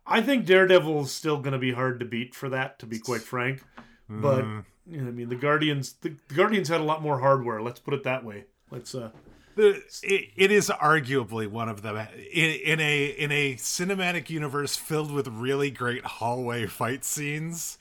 I 0.07 0.21
think 0.21 0.47
Daredevil 0.47 1.03
is 1.03 1.13
still 1.13 1.39
going 1.39 1.53
to 1.53 1.59
be 1.59 1.73
hard 1.73 1.99
to 2.01 2.07
beat 2.07 2.35
for 2.35 2.49
that, 2.51 2.79
to 2.79 2.87
be 2.87 2.99
quite 2.99 3.23
frank. 3.23 3.63
But 4.09 4.45
you 4.87 5.01
know, 5.01 5.09
I 5.09 5.11
mean, 5.11 5.29
the 5.29 5.37
Guardians, 5.37 5.95
the, 5.95 6.15
the 6.29 6.35
Guardians 6.35 6.69
had 6.69 6.81
a 6.81 6.85
lot 6.85 7.03
more 7.03 7.21
hardware. 7.21 7.61
Let's 7.63 7.81
put 7.81 7.95
it 7.95 8.05
that 8.05 8.25
way. 8.25 8.45
Let's. 8.71 8.95
uh 8.95 9.11
the 9.57 9.81
it, 10.03 10.31
it 10.35 10.51
is 10.51 10.69
arguably 10.69 11.49
one 11.49 11.69
of 11.69 11.83
them 11.83 11.97
in, 11.97 12.51
in 12.51 12.81
a 12.81 13.07
in 13.07 13.31
a 13.31 13.55
cinematic 13.55 14.29
universe 14.29 14.75
filled 14.75 15.13
with 15.13 15.29
really 15.29 15.71
great 15.71 16.05
hallway 16.05 16.67
fight 16.67 17.05
scenes 17.05 17.79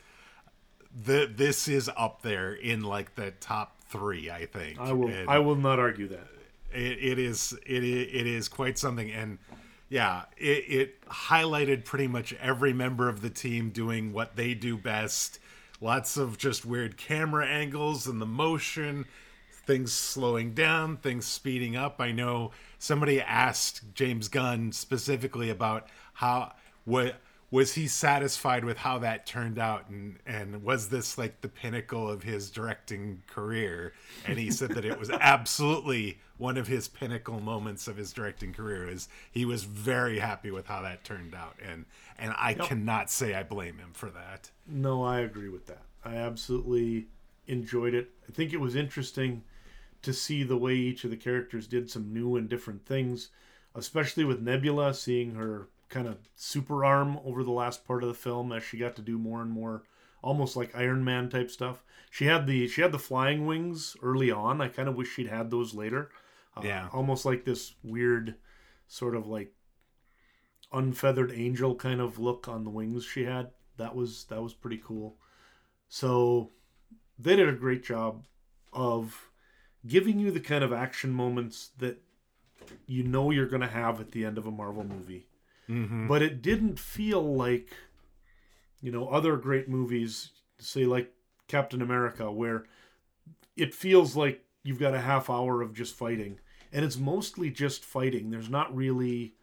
the 0.94 1.32
this 1.34 1.68
is 1.68 1.90
up 1.96 2.22
there 2.22 2.54
in 2.54 2.84
like 2.84 3.16
the 3.16 3.32
top 3.40 3.76
three. 3.88 4.30
I 4.30 4.46
think 4.46 4.80
I 4.80 4.94
will. 4.94 5.10
And 5.10 5.30
I 5.30 5.40
will 5.40 5.56
not 5.56 5.80
argue 5.80 6.08
that. 6.10 6.28
It, 6.72 6.98
it 7.02 7.20
is. 7.20 7.58
It 7.66 7.84
it 7.84 8.28
is 8.28 8.48
quite 8.48 8.78
something 8.78 9.12
and 9.12 9.40
yeah 9.94 10.24
it, 10.38 10.66
it 10.68 11.02
highlighted 11.06 11.86
pretty 11.86 12.08
much 12.08 12.34
every 12.42 12.74
member 12.74 13.08
of 13.08 13.22
the 13.22 13.30
team 13.30 13.70
doing 13.70 14.12
what 14.12 14.36
they 14.36 14.56
do 14.56 14.76
best. 14.76 15.38
Lots 15.80 16.18
of 16.18 16.40
just 16.40 16.66
weird 16.66 16.98
camera 16.98 17.46
angles 17.46 18.08
and 18.08 18.20
the 18.20 18.26
motion 18.26 19.06
things 19.68 19.94
slowing 19.94 20.56
down 20.56 20.98
things 20.98 21.26
speeding 21.28 21.76
up. 21.76 22.02
I 22.02 22.12
know 22.12 22.52
somebody 22.80 23.22
asked 23.22 23.94
james 23.94 24.30
gunn 24.30 24.72
specifically 24.72 25.52
about 25.52 25.88
how 26.14 26.54
what 26.86 27.18
was 27.52 27.76
he 27.76 27.88
satisfied 27.88 28.66
with 28.66 28.78
how 28.78 28.98
that 28.98 29.28
turned 29.28 29.60
out 29.60 29.88
and 29.90 30.18
and 30.26 30.64
was 30.64 30.90
this 30.90 31.20
like 31.20 31.42
the 31.42 31.48
pinnacle 31.48 32.10
of 32.10 32.24
his 32.24 32.50
directing 32.50 33.22
career? 33.28 33.94
And 34.26 34.40
he 34.40 34.50
said 34.50 34.72
that 34.72 34.86
it 34.86 35.00
was 35.00 35.10
absolutely 35.22 36.18
one 36.44 36.58
of 36.58 36.68
his 36.68 36.90
pinnacle 36.90 37.40
moments 37.40 37.88
of 37.88 37.96
his 37.96 38.12
directing 38.12 38.52
career 38.52 38.86
is 38.86 39.08
he 39.32 39.46
was 39.46 39.64
very 39.64 40.20
happy 40.20 40.52
with 40.52 40.68
how 40.68 40.82
that 40.82 41.02
turned 41.06 41.34
out 41.34 41.56
and 41.66 41.86
and 42.20 42.34
I 42.38 42.54
cannot 42.54 43.10
say 43.10 43.34
I 43.34 43.44
blame 43.44 43.78
him 43.78 43.92
for 43.94 44.10
that. 44.10 44.52
No, 44.68 45.06
I 45.06 45.22
agree 45.22 45.48
with 45.48 45.68
that. 45.68 45.84
I 46.04 46.16
absolutely 46.18 47.08
enjoyed 47.48 47.94
it. 47.94 48.10
I 48.28 48.34
think 48.34 48.52
it 48.52 48.60
was 48.60 48.76
interesting 48.76 49.44
to 50.02 50.12
see 50.12 50.44
the 50.44 50.58
way 50.58 50.76
each 50.76 51.06
of 51.06 51.12
the 51.12 51.16
characters 51.16 51.66
did 51.66 51.90
some 51.90 52.14
new 52.14 52.36
and 52.36 52.50
different 52.50 52.86
things, 52.86 53.30
especially 53.74 54.26
with 54.26 54.42
Nebula, 54.42 54.94
seeing 54.94 55.36
her 55.36 55.70
kind 55.88 56.10
of 56.10 56.18
super 56.36 56.84
arm 56.84 57.20
over 57.24 57.46
the 57.46 57.52
last 57.52 57.88
part 57.88 58.04
of 58.04 58.10
the 58.10 58.16
film 58.16 58.52
as 58.52 58.64
she 58.64 58.78
got 58.78 58.98
to 58.98 59.02
do 59.02 59.18
more 59.18 59.42
and 59.42 59.50
more 59.50 59.84
almost 60.22 60.58
like 60.58 60.76
Iron 60.76 61.06
Man 61.06 61.30
type 61.30 61.50
stuff. 61.50 61.86
She 62.12 62.26
had 62.26 62.48
the 62.48 62.68
she 62.68 62.82
had 62.82 62.92
the 62.92 63.00
flying 63.00 63.46
wings 63.46 63.96
early 64.04 64.30
on. 64.30 64.60
I 64.60 64.68
kind 64.68 64.90
of 64.90 64.96
wish 64.96 65.14
she'd 65.14 65.28
had 65.28 65.50
those 65.50 65.74
later. 65.74 66.10
Uh, 66.56 66.62
Yeah. 66.64 66.90
Almost 66.94 67.26
like 67.26 67.46
this 67.46 67.76
weird 67.84 68.36
sort 68.88 69.16
of 69.16 69.28
like 69.28 69.54
unfeathered 70.72 71.32
angel 71.32 71.76
kind 71.76 72.02
of 72.02 72.20
look 72.20 72.48
on 72.48 72.64
the 72.64 72.70
wings 72.70 73.06
she 73.06 73.24
had. 73.26 73.52
That 73.78 73.96
was 73.96 74.26
that 74.26 74.42
was 74.42 74.54
pretty 74.54 74.82
cool. 74.84 75.18
So 75.90 76.52
they 77.20 77.36
did 77.36 77.50
a 77.50 77.54
great 77.54 77.84
job 77.84 78.26
of 78.72 79.30
giving 79.86 80.20
you 80.20 80.32
the 80.32 80.40
kind 80.40 80.64
of 80.64 80.74
action 80.74 81.12
moments 81.12 81.70
that 81.78 82.02
you 82.88 83.04
know 83.04 83.32
you're 83.32 83.48
going 83.48 83.62
to 83.62 83.68
have 83.68 84.00
at 84.00 84.12
the 84.12 84.26
end 84.26 84.38
of 84.38 84.48
a 84.48 84.52
Marvel 84.52 84.84
movie. 84.84 85.28
Mm-hmm. 85.70 86.08
But 86.08 86.22
it 86.22 86.42
didn't 86.42 86.80
feel 86.80 87.36
like 87.36 87.70
you 88.82 88.92
know 88.92 89.08
other 89.08 89.38
great 89.38 89.70
movies, 89.70 90.32
say 90.60 90.86
like 90.86 91.14
Captain 91.48 91.82
America 91.82 92.32
where 92.32 92.66
it 93.56 93.74
feels 93.74 94.16
like 94.16 94.44
you've 94.64 94.80
got 94.80 94.94
a 94.94 95.02
half 95.02 95.30
hour 95.30 95.62
of 95.62 95.74
just 95.74 95.96
fighting 95.96 96.40
and 96.72 96.84
it's 96.84 96.98
mostly 96.98 97.52
just 97.52 97.86
fighting. 97.86 98.32
There's 98.32 98.50
not 98.50 98.76
really 98.76 99.36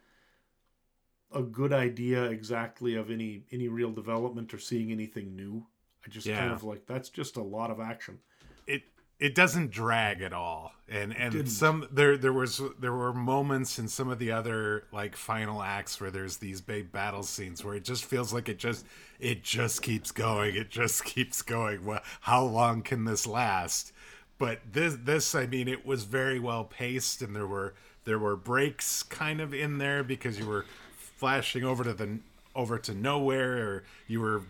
a 1.33 1.41
good 1.41 1.71
idea 1.71 2.25
exactly 2.25 2.95
of 2.95 3.09
any 3.09 3.43
any 3.51 3.69
real 3.69 3.91
development 3.91 4.53
or 4.53 4.59
seeing 4.59 4.91
anything 4.91 5.35
new. 5.35 5.65
I 6.05 6.09
just 6.09 6.27
kind 6.27 6.51
of 6.51 6.63
like 6.63 6.85
that's 6.85 7.09
just 7.09 7.37
a 7.37 7.43
lot 7.43 7.71
of 7.71 7.79
action. 7.79 8.19
it 8.67 8.83
it 9.19 9.35
doesn't 9.35 9.69
drag 9.71 10.21
at 10.21 10.33
all 10.33 10.73
and 10.89 11.15
and 11.15 11.31
Didn't. 11.31 11.47
some 11.51 11.87
there 11.91 12.17
there 12.17 12.33
was 12.33 12.61
there 12.79 12.91
were 12.91 13.13
moments 13.13 13.79
in 13.79 13.87
some 13.87 14.09
of 14.09 14.19
the 14.19 14.31
other 14.31 14.85
like 14.91 15.15
final 15.15 15.61
acts 15.61 16.01
where 16.01 16.11
there's 16.11 16.37
these 16.37 16.59
big 16.59 16.91
battle 16.91 17.23
scenes 17.23 17.63
where 17.63 17.75
it 17.75 17.85
just 17.85 18.03
feels 18.03 18.33
like 18.33 18.49
it 18.49 18.57
just 18.57 18.85
it 19.19 19.43
just 19.43 19.81
keeps 19.83 20.11
going 20.11 20.55
it 20.55 20.69
just 20.69 21.05
keeps 21.13 21.41
going 21.43 21.85
well 21.85 22.01
how 22.21 22.43
long 22.43 22.81
can 22.81 23.05
this 23.05 23.25
last 23.27 23.93
but 24.41 24.59
this 24.73 24.97
this 25.03 25.35
i 25.35 25.45
mean 25.45 25.67
it 25.67 25.85
was 25.85 26.03
very 26.03 26.39
well 26.39 26.63
paced 26.63 27.21
and 27.21 27.35
there 27.35 27.45
were 27.45 27.75
there 28.05 28.17
were 28.17 28.35
breaks 28.35 29.03
kind 29.03 29.39
of 29.39 29.53
in 29.53 29.77
there 29.77 30.03
because 30.03 30.39
you 30.39 30.47
were 30.47 30.65
flashing 30.95 31.63
over 31.63 31.83
to 31.83 31.93
the 31.93 32.17
over 32.55 32.79
to 32.79 32.93
nowhere 32.93 33.57
or 33.57 33.83
you 34.07 34.19
were 34.19 34.41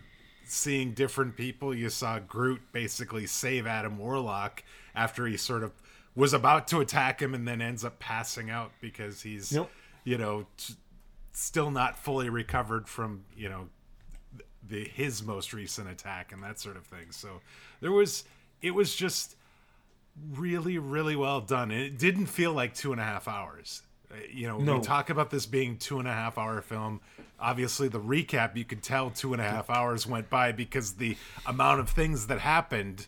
seeing 0.45 0.93
different 0.93 1.36
people. 1.38 1.73
You 1.73 1.89
saw 1.89 2.19
Groot 2.19 2.62
basically 2.71 3.25
save 3.25 3.67
Adam 3.67 3.97
Warlock 3.97 4.63
after 4.95 5.25
he 5.27 5.38
sort 5.38 5.63
of 5.63 5.71
was 6.15 6.34
about 6.34 6.67
to 6.69 6.80
attack 6.80 7.21
him 7.21 7.34
and 7.34 7.47
then 7.47 7.62
ends 7.62 7.86
up 7.86 7.99
passing 7.99 8.49
out 8.49 8.71
because 8.82 9.21
he's, 9.21 9.51
you 10.04 10.17
know, 10.17 10.45
t- 10.58 10.75
still 11.32 11.71
not 11.71 11.97
fully 11.97 12.30
recovered 12.30 12.88
from, 12.88 13.23
you 13.36 13.49
know, 13.49 13.69
the 14.67 14.84
his 14.86 15.23
most 15.23 15.54
recent 15.54 15.89
attack 15.89 16.32
and 16.32 16.43
that 16.43 16.60
sort 16.60 16.75
of 16.75 16.86
thing. 16.86 17.12
So 17.12 17.41
there 17.80 17.91
was, 17.91 18.25
it 18.62 18.71
was 18.71 18.95
just 18.95 19.36
really, 20.32 20.78
really 20.78 21.15
well 21.15 21.41
done. 21.41 21.71
It 21.71 21.97
didn't 21.97 22.28
feel 22.28 22.54
like 22.54 22.74
two 22.74 22.91
and 22.91 23.02
a 23.02 23.04
half 23.04 23.28
hours. 23.28 23.82
Uh, 24.12 24.15
You 24.32 24.47
know, 24.47 24.58
No. 24.60 24.76
we 24.78 24.82
talk 24.82 25.10
about 25.10 25.30
this 25.30 25.45
being 25.45 25.78
two 25.78 26.00
and 26.00 26.08
a 26.08 26.13
half 26.13 26.38
hour 26.38 26.62
film. 26.62 27.02
Obviously, 27.39 27.88
the 27.88 28.00
recap 28.00 28.56
you 28.56 28.65
could 28.65 28.84
tell 28.84 29.10
two 29.10 29.34
and 29.34 29.41
a 29.41 29.45
half 29.50 29.69
hours 29.69 30.06
went 30.06 30.30
by 30.30 30.52
because 30.52 30.93
the 30.93 31.17
amount 31.45 31.80
of 31.80 31.89
things 31.89 32.28
that 32.28 32.39
happened, 32.39 33.08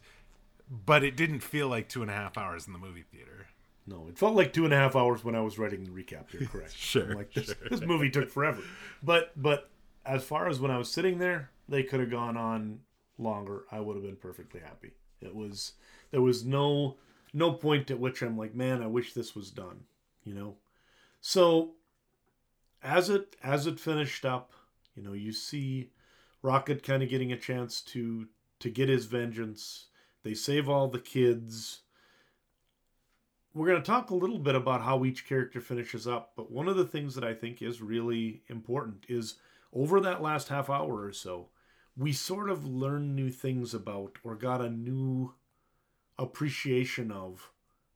but 0.69 1.03
it 1.03 1.15
didn't 1.15 1.41
feel 1.41 1.67
like 1.67 1.87
two 1.89 2.01
and 2.01 2.09
a 2.09 2.13
half 2.15 2.37
hours 2.37 2.65
in 2.65 2.73
the 2.73 2.79
movie 2.79 3.03
theater. 3.11 3.47
No, 3.85 4.07
it 4.07 4.17
felt 4.17 4.33
like 4.33 4.53
two 4.53 4.63
and 4.65 4.73
a 4.73 4.77
half 4.77 4.95
hours 4.95 5.23
when 5.25 5.35
I 5.35 5.41
was 5.41 5.59
writing 5.59 5.83
the 5.83 5.91
recap. 5.91 6.31
You're 6.33 6.47
correct. 6.47 6.73
Sure, 6.77 7.11
I'm 7.11 7.17
like 7.17 7.33
this, 7.33 7.53
this 7.69 7.81
movie 7.81 8.09
took 8.09 8.29
forever. 8.31 8.61
But 9.03 9.33
but 9.35 9.69
as 10.05 10.23
far 10.23 10.47
as 10.47 10.59
when 10.59 10.71
I 10.71 10.77
was 10.77 10.89
sitting 10.89 11.17
there, 11.19 11.51
they 11.67 11.83
could 11.83 11.99
have 11.99 12.09
gone 12.09 12.37
on 12.37 12.79
longer. 13.17 13.65
I 13.71 13.81
would 13.81 13.95
have 13.97 14.03
been 14.05 14.15
perfectly 14.15 14.61
happy. 14.61 14.93
It 15.21 15.35
was 15.35 15.73
there 16.13 16.21
was 16.21 16.45
no 16.45 16.95
no 17.33 17.51
point 17.51 17.89
at 17.89 17.99
which 17.99 18.21
I'm 18.21 18.37
like, 18.37 18.53
man, 18.53 18.83
I 18.83 18.87
wish 18.87 19.13
this 19.13 19.35
was 19.35 19.49
done. 19.49 19.81
You 20.23 20.35
know. 20.35 20.55
So 21.19 21.71
as 22.83 23.09
it 23.09 23.35
as 23.43 23.65
it 23.65 23.79
finished 23.79 24.23
up, 24.23 24.53
you 24.95 25.01
know, 25.01 25.13
you 25.13 25.33
see 25.33 25.89
Rocket 26.43 26.83
kind 26.83 27.01
of 27.01 27.09
getting 27.09 27.33
a 27.33 27.37
chance 27.37 27.81
to 27.81 28.27
to 28.59 28.69
get 28.69 28.89
his 28.89 29.05
vengeance. 29.05 29.87
They 30.21 30.35
save 30.35 30.69
all 30.69 30.87
the 30.87 30.99
kids 30.99 31.81
we're 33.55 33.67
going 33.67 33.81
to 33.81 33.85
talk 33.85 34.09
a 34.09 34.15
little 34.15 34.39
bit 34.39 34.55
about 34.55 34.81
how 34.81 35.05
each 35.05 35.27
character 35.27 35.61
finishes 35.61 36.07
up 36.07 36.31
but 36.35 36.51
one 36.51 36.67
of 36.67 36.75
the 36.75 36.85
things 36.85 37.15
that 37.15 37.23
i 37.23 37.33
think 37.33 37.61
is 37.61 37.81
really 37.81 38.41
important 38.47 39.05
is 39.07 39.35
over 39.71 40.01
that 40.01 40.21
last 40.21 40.49
half 40.49 40.69
hour 40.69 41.03
or 41.03 41.11
so 41.11 41.49
we 41.95 42.11
sort 42.11 42.49
of 42.49 42.65
learn 42.65 43.15
new 43.15 43.29
things 43.29 43.73
about 43.73 44.17
or 44.23 44.35
got 44.35 44.59
a 44.59 44.69
new 44.69 45.33
appreciation 46.17 47.11
of 47.11 47.51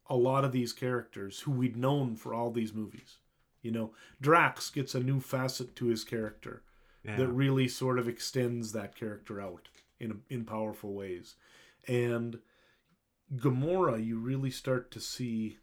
a 0.10 0.16
lot 0.16 0.46
of 0.46 0.52
these 0.52 0.74
characters 0.74 1.42
who 1.42 1.52
we'd 1.52 1.78
known 1.78 2.16
for 2.16 2.34
all 2.34 2.52
these 2.52 2.74
movies. 2.74 3.18
You 3.62 3.72
know 3.72 3.92
drax 4.22 4.70
gets 4.70 4.96
a 4.96 5.00
new 5.02 5.20
facet 5.20 5.76
to 5.78 5.88
his 5.88 6.04
character 6.04 6.64
that 7.18 7.28
really 7.28 7.68
sort 7.68 8.00
of 8.00 8.08
extends 8.08 8.72
that 8.74 8.96
character 8.96 9.42
out 9.42 9.70
in 10.00 10.22
in 10.30 10.46
powerful 10.46 10.94
ways. 10.94 11.36
And 11.88 12.40
Gamora, 13.36 14.06
you 14.06 14.20
really 14.20 14.52
start 14.52 14.92
to 14.92 15.00
see 15.00 15.58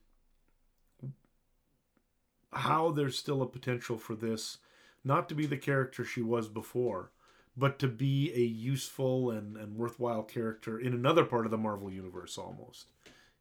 how 2.53 2.91
there's 2.91 3.19
still 3.19 3.43
a 3.43 3.47
potential 3.47 3.99
for 3.99 4.15
this 4.15 4.59
not 5.05 5.29
to 5.29 5.35
be 5.35 5.47
the 5.47 5.57
character 5.57 6.05
she 6.05 6.23
was 6.23 6.49
before, 6.49 7.11
but 7.57 7.79
to 7.79 7.89
be 7.89 8.33
a 8.35 8.41
useful 8.41 9.31
and, 9.31 9.57
and 9.57 9.77
worthwhile 9.77 10.23
character 10.23 10.79
in 10.79 10.93
another 10.93 11.25
part 11.25 11.45
of 11.45 11.51
the 11.51 11.59
Marvel 11.59 11.91
universe 11.91 12.37
almost. 12.37 12.87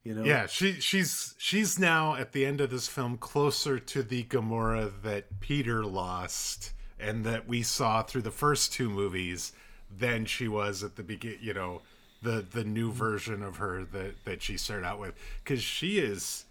You 0.03 0.13
know? 0.13 0.23
Yeah, 0.23 0.47
she 0.47 0.73
she's 0.73 1.33
she's 1.37 1.79
now 1.79 2.15
at 2.15 2.33
the 2.33 2.45
end 2.45 2.59
of 2.59 2.69
this 2.69 2.87
film 2.87 3.17
closer 3.17 3.79
to 3.79 4.03
the 4.03 4.23
Gamora 4.23 4.91
that 5.01 5.39
Peter 5.39 5.85
lost 5.85 6.73
and 6.99 7.25
that 7.25 7.47
we 7.47 7.63
saw 7.63 8.03
through 8.03 8.23
the 8.23 8.31
first 8.31 8.73
two 8.73 8.89
movies 8.89 9.53
than 9.89 10.25
she 10.25 10.47
was 10.47 10.83
at 10.83 10.97
the 10.97 11.03
begin. 11.03 11.37
You 11.41 11.53
know, 11.53 11.81
the 12.21 12.45
the 12.49 12.65
new 12.65 12.91
version 12.91 13.41
of 13.41 13.57
her 13.57 13.85
that 13.93 14.25
that 14.25 14.41
she 14.41 14.57
started 14.57 14.85
out 14.85 14.99
with 14.99 15.13
because 15.41 15.63
she 15.63 15.99
is 15.99 16.45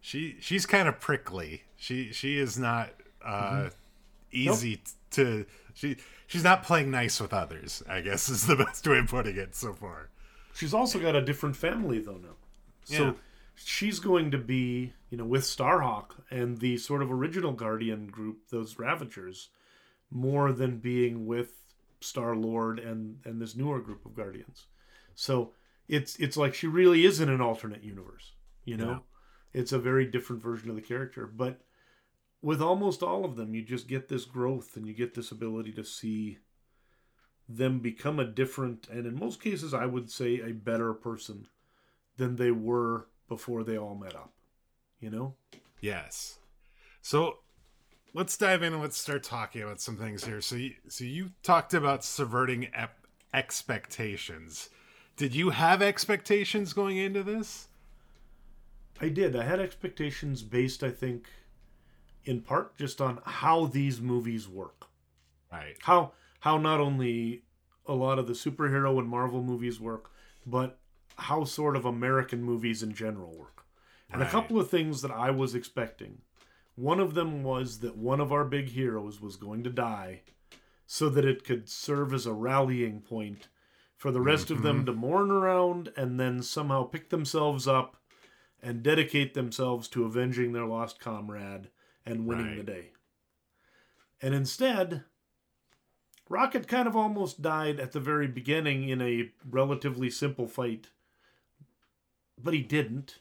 she 0.00 0.36
she's 0.40 0.64
kind 0.64 0.86
of 0.86 1.00
prickly. 1.00 1.64
She 1.76 2.12
she 2.12 2.38
is 2.38 2.58
not 2.58 2.90
uh, 3.24 3.70
easy 4.30 4.82
to 5.12 5.46
she 5.74 5.96
she's 6.26 6.44
not 6.44 6.62
playing 6.62 6.90
nice 6.90 7.20
with 7.20 7.32
others. 7.32 7.82
I 7.88 8.00
guess 8.00 8.28
is 8.28 8.46
the 8.46 8.56
best 8.64 8.86
way 8.86 8.98
of 8.98 9.08
putting 9.08 9.36
it 9.36 9.54
so 9.54 9.72
far. 9.72 10.08
She's 10.54 10.74
also 10.74 10.98
got 10.98 11.14
a 11.16 11.22
different 11.22 11.56
family 11.56 11.98
though 11.98 12.18
now. 12.18 12.36
So 12.84 13.04
Yeah. 13.04 13.12
she's 13.54 14.00
going 14.00 14.30
to 14.32 14.38
be, 14.38 14.92
you 15.10 15.18
know, 15.18 15.24
with 15.24 15.42
Starhawk 15.42 16.12
and 16.30 16.58
the 16.58 16.76
sort 16.78 17.02
of 17.02 17.12
original 17.12 17.52
Guardian 17.52 18.06
group, 18.08 18.48
those 18.50 18.78
Ravagers, 18.78 19.50
more 20.10 20.52
than 20.52 20.78
being 20.78 21.26
with 21.26 21.52
Star 22.00 22.34
Lord 22.36 22.78
and 22.78 23.18
and 23.24 23.40
this 23.40 23.54
newer 23.56 23.80
group 23.80 24.04
of 24.06 24.14
Guardians. 24.14 24.66
So 25.14 25.52
it's 25.88 26.16
it's 26.16 26.36
like 26.36 26.54
she 26.54 26.66
really 26.66 27.04
is 27.04 27.20
in 27.20 27.28
an 27.28 27.40
alternate 27.40 27.82
universe, 27.84 28.32
you 28.64 28.76
know. 28.76 28.90
Yeah. 28.90 28.98
It's 29.60 29.72
a 29.72 29.78
very 29.78 30.04
different 30.04 30.42
version 30.42 30.68
of 30.70 30.76
the 30.76 30.82
character, 30.82 31.26
but 31.26 31.60
with 32.42 32.62
almost 32.62 33.02
all 33.02 33.24
of 33.24 33.36
them, 33.36 33.54
you 33.54 33.62
just 33.62 33.88
get 33.88 34.08
this 34.08 34.24
growth 34.24 34.76
and 34.76 34.86
you 34.86 34.94
get 34.94 35.14
this 35.14 35.30
ability 35.30 35.72
to 35.72 35.84
see 35.84 36.38
them 37.48 37.80
become 37.80 38.20
a 38.20 38.24
different 38.24 38.86
and 38.90 39.06
in 39.06 39.18
most 39.18 39.40
cases 39.42 39.72
I 39.72 39.86
would 39.86 40.10
say 40.10 40.40
a 40.40 40.52
better 40.52 40.92
person 40.92 41.46
than 42.18 42.36
they 42.36 42.50
were 42.50 43.06
before 43.26 43.64
they 43.64 43.78
all 43.78 43.94
met 43.94 44.14
up. 44.14 44.32
You 45.00 45.10
know? 45.10 45.34
Yes. 45.80 46.38
So 47.00 47.38
let's 48.12 48.36
dive 48.36 48.62
in 48.62 48.72
and 48.72 48.82
let's 48.82 48.98
start 48.98 49.22
talking 49.22 49.62
about 49.62 49.80
some 49.80 49.96
things 49.96 50.24
here. 50.24 50.40
So 50.40 50.56
you, 50.56 50.74
so 50.88 51.04
you 51.04 51.30
talked 51.42 51.72
about 51.72 52.04
subverting 52.04 52.68
ep- 52.74 53.06
expectations. 53.32 54.70
Did 55.16 55.34
you 55.34 55.50
have 55.50 55.82
expectations 55.82 56.72
going 56.72 56.96
into 56.96 57.22
this? 57.22 57.68
I 59.00 59.08
did. 59.08 59.36
I 59.36 59.44
had 59.44 59.60
expectations 59.60 60.42
based, 60.42 60.82
I 60.82 60.90
think, 60.90 61.28
in 62.28 62.42
part 62.42 62.76
just 62.76 63.00
on 63.00 63.20
how 63.24 63.64
these 63.64 64.02
movies 64.02 64.46
work. 64.46 64.86
Right. 65.50 65.76
How 65.80 66.12
how 66.40 66.58
not 66.58 66.78
only 66.78 67.42
a 67.86 67.94
lot 67.94 68.18
of 68.18 68.26
the 68.26 68.34
superhero 68.34 68.98
and 68.98 69.08
Marvel 69.08 69.42
movies 69.42 69.80
work, 69.80 70.10
but 70.46 70.78
how 71.16 71.44
sort 71.44 71.74
of 71.74 71.86
American 71.86 72.42
movies 72.42 72.82
in 72.82 72.94
general 72.94 73.34
work. 73.34 73.64
And 74.10 74.20
Right. 74.20 74.28
a 74.28 74.30
couple 74.30 74.60
of 74.60 74.68
things 74.68 75.00
that 75.02 75.10
I 75.10 75.30
was 75.30 75.54
expecting. 75.54 76.20
One 76.76 77.00
of 77.00 77.14
them 77.14 77.42
was 77.42 77.80
that 77.80 77.96
one 77.96 78.20
of 78.20 78.30
our 78.30 78.44
big 78.44 78.68
heroes 78.68 79.20
was 79.20 79.36
going 79.36 79.64
to 79.64 79.70
die 79.70 80.22
so 80.86 81.08
that 81.08 81.24
it 81.24 81.44
could 81.44 81.68
serve 81.68 82.12
as 82.12 82.26
a 82.26 82.32
rallying 82.32 83.00
point 83.00 83.48
for 83.96 84.12
the 84.12 84.20
rest 84.20 84.50
of 84.50 84.62
them 84.62 84.76
mm-hmm. 84.76 84.86
to 84.86 84.92
mourn 84.92 85.30
around 85.30 85.92
and 85.96 86.20
then 86.20 86.42
somehow 86.42 86.84
pick 86.84 87.08
themselves 87.08 87.66
up 87.66 87.96
and 88.62 88.82
dedicate 88.82 89.34
themselves 89.34 89.88
to 89.88 90.04
avenging 90.04 90.52
their 90.52 90.66
lost 90.66 91.00
comrade 91.00 91.68
and 92.12 92.26
winning 92.26 92.56
the 92.56 92.62
day. 92.62 92.90
And 94.20 94.34
instead, 94.34 95.04
Rocket 96.28 96.68
kind 96.68 96.86
of 96.88 96.96
almost 96.96 97.40
died 97.40 97.80
at 97.80 97.92
the 97.92 98.00
very 98.00 98.26
beginning 98.26 98.88
in 98.88 99.00
a 99.00 99.30
relatively 99.48 100.10
simple 100.10 100.46
fight, 100.46 100.88
but 102.42 102.54
he 102.54 102.62
didn't. 102.62 103.20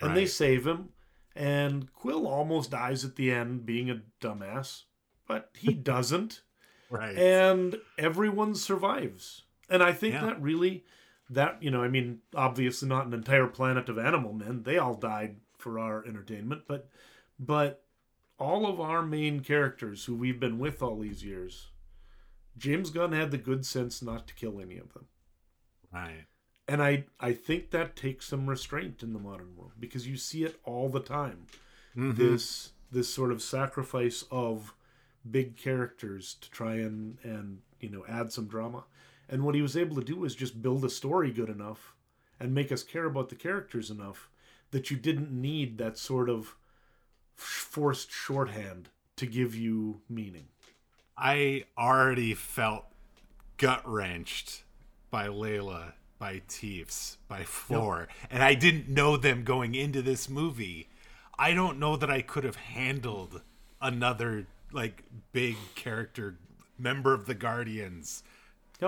And 0.00 0.16
they 0.16 0.26
save 0.26 0.64
him, 0.64 0.90
and 1.34 1.92
Quill 1.92 2.28
almost 2.28 2.70
dies 2.70 3.04
at 3.04 3.16
the 3.16 3.32
end, 3.32 3.66
being 3.66 3.90
a 3.90 4.02
dumbass, 4.20 4.84
but 5.26 5.50
he 5.54 5.72
doesn't 5.92 6.42
Right. 6.90 7.18
and 7.18 7.76
everyone 7.98 8.54
survives 8.54 9.42
and 9.68 9.82
i 9.82 9.92
think 9.92 10.14
Yeah. 10.14 10.22
that 10.24 10.40
really 10.40 10.86
that 11.28 11.62
you 11.62 11.70
know 11.70 11.82
i 11.82 11.88
mean 11.88 12.20
obviously 12.34 12.88
not 12.88 13.04
an 13.04 13.12
entire 13.12 13.46
planet 13.46 13.90
of 13.90 13.98
animal 13.98 14.32
men 14.32 14.62
they 14.62 14.78
all 14.78 14.94
died 14.94 15.36
for 15.58 15.78
our 15.78 16.02
entertainment 16.06 16.62
but 16.66 16.88
but 17.38 17.84
all 18.38 18.66
of 18.66 18.80
our 18.80 19.02
main 19.02 19.40
characters 19.40 20.04
who 20.04 20.14
we've 20.14 20.40
been 20.40 20.58
with 20.58 20.82
all 20.82 20.98
these 20.98 21.24
years 21.24 21.68
james 22.56 22.90
gunn 22.90 23.12
had 23.12 23.30
the 23.30 23.38
good 23.38 23.64
sense 23.66 24.02
not 24.02 24.26
to 24.26 24.34
kill 24.34 24.60
any 24.60 24.76
of 24.78 24.92
them 24.94 25.06
right. 25.92 26.24
and 26.66 26.82
i 26.82 27.04
i 27.20 27.32
think 27.32 27.70
that 27.70 27.96
takes 27.96 28.26
some 28.26 28.48
restraint 28.48 29.02
in 29.02 29.12
the 29.12 29.18
modern 29.18 29.54
world 29.56 29.72
because 29.78 30.06
you 30.06 30.16
see 30.16 30.44
it 30.44 30.58
all 30.64 30.88
the 30.88 31.00
time 31.00 31.46
Mhm. 31.96 32.16
this 32.16 32.72
this 32.92 33.12
sort 33.12 33.32
of 33.32 33.42
sacrifice 33.42 34.24
of 34.30 34.74
big 35.28 35.56
characters 35.56 36.34
to 36.40 36.50
try 36.50 36.74
and 36.76 37.18
and 37.22 37.60
you 37.80 37.88
know 37.88 38.04
add 38.08 38.30
some 38.32 38.46
drama 38.46 38.84
and 39.28 39.42
what 39.42 39.54
he 39.54 39.62
was 39.62 39.76
able 39.76 39.96
to 39.96 40.04
do 40.04 40.16
was 40.16 40.34
just 40.36 40.62
build 40.62 40.84
a 40.84 40.90
story 40.90 41.32
good 41.32 41.48
enough 41.48 41.94
and 42.38 42.54
make 42.54 42.70
us 42.70 42.82
care 42.82 43.04
about 43.06 43.30
the 43.30 43.34
characters 43.34 43.90
enough 43.90 44.30
that 44.70 44.90
you 44.90 44.96
didn't 44.96 45.32
need 45.32 45.76
that 45.78 45.98
sort 45.98 46.28
of 46.30 46.56
forced 47.38 48.10
shorthand 48.10 48.88
to 49.16 49.26
give 49.26 49.54
you 49.54 50.00
meaning 50.08 50.48
I 51.16 51.64
already 51.76 52.34
felt 52.34 52.84
gut 53.56 53.82
wrenched 53.84 54.62
by 55.10 55.26
Lylla, 55.28 55.94
by 56.18 56.42
Teefs, 56.46 57.16
by 57.26 57.42
Floor, 57.42 58.06
and 58.30 58.42
I 58.42 58.54
didn't 58.54 58.88
know 58.88 59.16
them 59.16 59.42
going 59.42 59.74
into 59.74 60.00
this 60.02 60.28
movie. 60.28 60.88
I 61.38 61.54
don't 61.54 61.78
know 61.80 61.96
that 61.96 62.10
I 62.10 62.22
could 62.22 62.44
have 62.44 62.56
handled 62.56 63.40
another 63.80 64.46
like 64.72 65.02
big 65.32 65.56
character 65.74 66.36
member 66.78 67.14
of 67.14 67.26
the 67.26 67.34
Guardians 67.34 68.22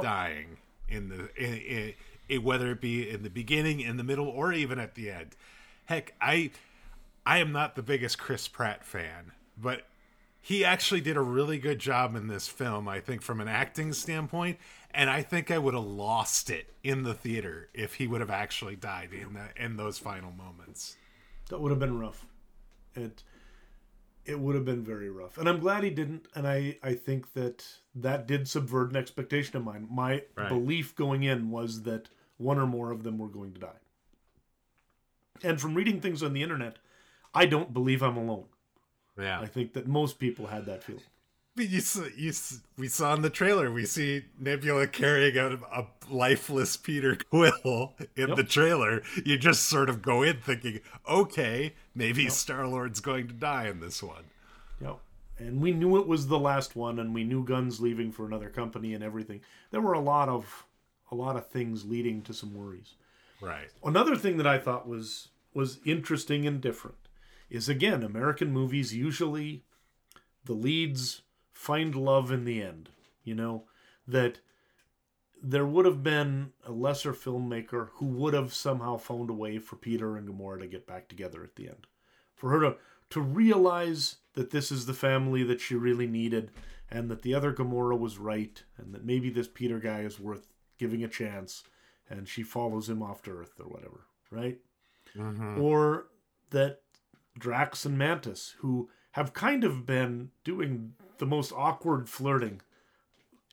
dying 0.00 0.58
in 0.88 1.08
the 1.08 1.30
in, 1.36 1.54
in, 1.54 1.94
in- 2.28 2.42
whether 2.44 2.70
it 2.70 2.80
be 2.80 3.08
in 3.10 3.24
the 3.24 3.30
beginning, 3.30 3.80
in 3.80 3.96
the 3.96 4.04
middle, 4.04 4.28
or 4.28 4.52
even 4.52 4.78
at 4.78 4.94
the 4.94 5.10
end. 5.10 5.34
Heck, 5.86 6.14
I 6.20 6.52
I 7.30 7.38
am 7.38 7.52
not 7.52 7.76
the 7.76 7.82
biggest 7.84 8.18
Chris 8.18 8.48
Pratt 8.48 8.84
fan, 8.84 9.30
but 9.56 9.86
he 10.40 10.64
actually 10.64 11.00
did 11.00 11.16
a 11.16 11.20
really 11.20 11.60
good 11.60 11.78
job 11.78 12.16
in 12.16 12.26
this 12.26 12.48
film, 12.48 12.88
I 12.88 12.98
think, 12.98 13.22
from 13.22 13.40
an 13.40 13.46
acting 13.46 13.92
standpoint. 13.92 14.58
And 14.90 15.08
I 15.08 15.22
think 15.22 15.48
I 15.48 15.56
would 15.56 15.74
have 15.74 15.84
lost 15.84 16.50
it 16.50 16.74
in 16.82 17.04
the 17.04 17.14
theater 17.14 17.68
if 17.72 17.94
he 17.94 18.08
would 18.08 18.20
have 18.20 18.30
actually 18.32 18.74
died 18.74 19.10
in 19.12 19.34
the, 19.34 19.64
in 19.64 19.76
those 19.76 19.96
final 19.96 20.32
moments. 20.32 20.96
That 21.50 21.60
would 21.60 21.70
have 21.70 21.78
been 21.78 22.00
rough. 22.00 22.26
It 22.96 23.22
it 24.24 24.40
would 24.40 24.56
have 24.56 24.64
been 24.64 24.82
very 24.82 25.08
rough. 25.08 25.38
And 25.38 25.48
I'm 25.48 25.60
glad 25.60 25.84
he 25.84 25.90
didn't. 25.90 26.26
And 26.34 26.48
I 26.48 26.78
I 26.82 26.94
think 26.94 27.34
that 27.34 27.64
that 27.94 28.26
did 28.26 28.48
subvert 28.48 28.90
an 28.90 28.96
expectation 28.96 29.56
of 29.56 29.62
mine. 29.62 29.86
My 29.88 30.24
Right. 30.34 30.48
belief 30.48 30.96
going 30.96 31.22
in 31.22 31.52
was 31.52 31.84
that 31.84 32.08
one 32.38 32.58
or 32.58 32.66
more 32.66 32.90
of 32.90 33.04
them 33.04 33.18
were 33.18 33.28
going 33.28 33.52
to 33.52 33.60
die. 33.60 33.80
And 35.44 35.60
from 35.60 35.74
reading 35.74 36.00
things 36.00 36.24
on 36.24 36.32
the 36.32 36.42
internet, 36.42 36.78
I 37.34 37.46
don't 37.46 37.72
believe 37.72 38.02
I'm 38.02 38.16
alone. 38.16 38.44
Yeah, 39.18 39.40
I 39.40 39.46
think 39.46 39.74
that 39.74 39.86
most 39.86 40.18
people 40.18 40.46
had 40.46 40.66
that 40.66 40.82
feeling. 40.82 41.02
you, 41.56 41.80
you 42.16 42.32
we 42.78 42.88
saw 42.88 43.12
in 43.14 43.22
the 43.22 43.30
trailer 43.30 43.70
we 43.70 43.84
see 43.84 44.24
Nebula 44.38 44.86
carrying 44.86 45.36
out 45.36 45.52
a 45.52 45.86
lifeless 46.08 46.76
Peter 46.76 47.16
Quill 47.16 47.94
in 48.16 48.28
Yep. 48.28 48.36
the 48.36 48.44
trailer. 48.44 49.02
You 49.24 49.36
just 49.36 49.64
sort 49.64 49.90
of 49.90 50.00
go 50.00 50.22
in 50.22 50.38
thinking, 50.38 50.80
okay, 51.08 51.74
maybe 51.94 52.28
Star 52.28 52.66
Lord's 52.66 53.00
going 53.00 53.28
to 53.28 53.34
die 53.34 53.66
in 53.68 53.80
this 53.80 54.02
one. 54.02 54.24
Yep. 54.80 54.98
And 55.38 55.60
we 55.60 55.72
knew 55.72 55.98
it 55.98 56.06
was 56.06 56.28
the 56.28 56.38
last 56.38 56.76
one, 56.76 56.98
and 56.98 57.14
we 57.14 57.24
knew 57.24 57.44
Gunn's 57.44 57.80
leaving 57.80 58.12
for 58.12 58.26
another 58.26 58.50
company 58.50 58.94
and 58.94 59.02
everything. 59.02 59.40
There 59.70 59.80
were 59.80 59.94
a 59.94 60.00
lot 60.00 60.28
of 60.28 60.66
a 61.10 61.14
lot 61.14 61.36
of 61.36 61.48
things 61.48 61.84
leading 61.84 62.22
to 62.22 62.32
some 62.32 62.54
worries. 62.54 62.94
Right. 63.40 63.68
Another 63.84 64.16
thing 64.16 64.36
that 64.36 64.46
I 64.46 64.58
thought 64.58 64.86
was 64.88 65.28
was 65.52 65.78
interesting 65.84 66.46
and 66.46 66.60
different 66.60 66.96
is 67.50 67.68
again 67.68 68.02
American 68.02 68.52
movies 68.52 68.94
usually 68.94 69.64
the 70.44 70.54
leads 70.54 71.22
find 71.52 71.94
love 71.94 72.32
in 72.32 72.44
the 72.44 72.62
end. 72.62 72.88
You 73.24 73.34
know 73.34 73.64
that 74.06 74.40
there 75.42 75.66
would 75.66 75.86
have 75.86 76.02
been 76.02 76.52
a 76.66 76.72
lesser 76.72 77.12
filmmaker 77.12 77.88
who 77.94 78.06
would 78.06 78.34
have 78.34 78.52
somehow 78.52 78.96
found 78.96 79.30
a 79.30 79.34
way 79.34 79.58
for 79.58 79.76
Peter 79.76 80.16
and 80.16 80.28
Gamora 80.28 80.60
to 80.60 80.66
get 80.66 80.86
back 80.86 81.08
together 81.08 81.42
at 81.42 81.56
the 81.56 81.68
end. 81.68 81.86
For 82.34 82.50
her 82.50 82.60
to 82.60 82.76
to 83.10 83.20
realize 83.20 84.16
that 84.34 84.50
this 84.50 84.70
is 84.70 84.86
the 84.86 84.94
family 84.94 85.42
that 85.42 85.60
she 85.60 85.74
really 85.74 86.06
needed 86.06 86.52
and 86.90 87.10
that 87.10 87.22
the 87.22 87.34
other 87.34 87.52
Gamora 87.52 87.98
was 87.98 88.18
right 88.18 88.62
and 88.78 88.94
that 88.94 89.04
maybe 89.04 89.30
this 89.30 89.48
Peter 89.48 89.78
guy 89.78 90.00
is 90.00 90.20
worth 90.20 90.46
giving 90.78 91.04
a 91.04 91.08
chance 91.08 91.64
and 92.08 92.28
she 92.28 92.42
follows 92.42 92.88
him 92.88 93.02
off 93.02 93.22
to 93.22 93.30
Earth 93.32 93.60
or 93.60 93.66
whatever, 93.66 94.06
right? 94.30 94.58
Mm-hmm. 95.16 95.60
Or 95.60 96.06
that 96.50 96.80
Drax 97.38 97.84
and 97.84 97.96
Mantis, 97.96 98.54
who 98.58 98.90
have 99.12 99.32
kind 99.32 99.64
of 99.64 99.86
been 99.86 100.30
doing 100.44 100.92
the 101.18 101.26
most 101.26 101.52
awkward 101.52 102.08
flirting 102.08 102.60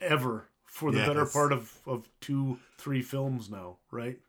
ever 0.02 0.50
for 0.66 0.92
the 0.92 1.00
better 1.00 1.26
part 1.26 1.52
of, 1.52 1.80
of 1.86 2.10
two, 2.22 2.60
three 2.78 3.02
films 3.02 3.50
now, 3.50 3.78
right? 3.92 4.20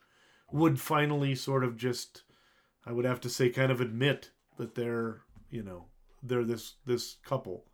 Would 0.53 0.81
finally 0.81 1.35
sort 1.35 1.65
of 1.65 1.77
just, 1.77 2.23
I 2.87 2.93
would 2.93 3.05
have 3.05 3.21
to 3.23 3.29
say, 3.29 3.51
kind 3.51 3.71
of 3.71 3.81
admit 3.81 4.31
that 4.57 4.75
they're, 4.75 5.21
you 5.51 5.63
know, 5.63 5.87
they're 6.23 6.45
this 6.45 6.75
this 6.85 7.17
couple, 7.25 7.65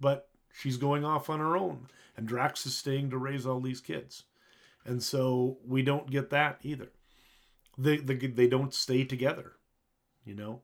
but 0.00 0.28
she's 0.52 0.76
going 0.76 1.04
off 1.04 1.30
on 1.30 1.40
her 1.40 1.56
own, 1.56 1.86
and 2.16 2.26
Drax 2.26 2.66
is 2.66 2.76
staying 2.76 3.10
to 3.10 3.18
raise 3.18 3.46
all 3.46 3.60
these 3.60 3.80
kids, 3.80 4.24
and 4.84 5.02
so 5.02 5.58
we 5.66 5.82
don't 5.82 6.10
get 6.10 6.30
that 6.30 6.58
either. 6.62 6.90
They 7.78 7.98
they 7.98 8.16
they 8.16 8.46
don't 8.46 8.74
stay 8.74 9.04
together, 9.04 9.52
you 10.24 10.34
know. 10.34 10.62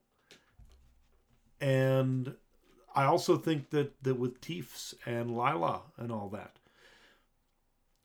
And 1.60 2.34
I 2.94 3.04
also 3.04 3.36
think 3.36 3.70
that 3.70 4.02
that 4.02 4.18
with 4.18 4.40
Teefs 4.40 4.94
and 5.06 5.36
Lylla 5.36 5.82
and 5.96 6.12
all 6.12 6.28
that, 6.30 6.58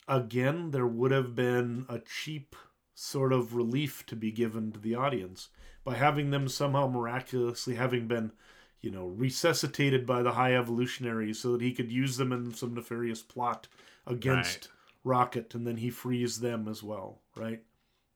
again, 0.08 0.70
there 0.70 0.86
would 0.86 1.10
have 1.10 1.34
been 1.34 1.86
a 1.88 1.98
cheap 2.00 2.56
sort 2.94 3.32
of 3.32 3.54
relief 3.54 4.06
to 4.06 4.16
be 4.16 4.30
given 4.30 4.72
to 4.72 4.78
the 4.78 4.94
audience 4.94 5.48
by 5.82 5.94
having 5.94 6.30
them 6.30 6.48
somehow 6.48 6.88
miraculously 6.88 7.74
having 7.74 8.06
been, 8.06 8.32
you 8.80 8.90
know, 8.90 9.06
resuscitated 9.06 10.06
by 10.06 10.22
the 10.22 10.32
high 10.32 10.54
evolutionaries 10.54 11.40
so 11.40 11.52
that 11.52 11.60
he 11.60 11.72
could 11.72 11.90
use 11.90 12.16
them 12.16 12.32
in 12.32 12.54
some 12.54 12.74
nefarious 12.74 13.22
plot 13.22 13.68
against 14.06 14.68
Rocket 15.02 15.54
and 15.54 15.66
then 15.66 15.76
he 15.76 15.90
frees 15.90 16.40
them 16.40 16.66
as 16.68 16.82
well, 16.82 17.20
right? 17.36 17.62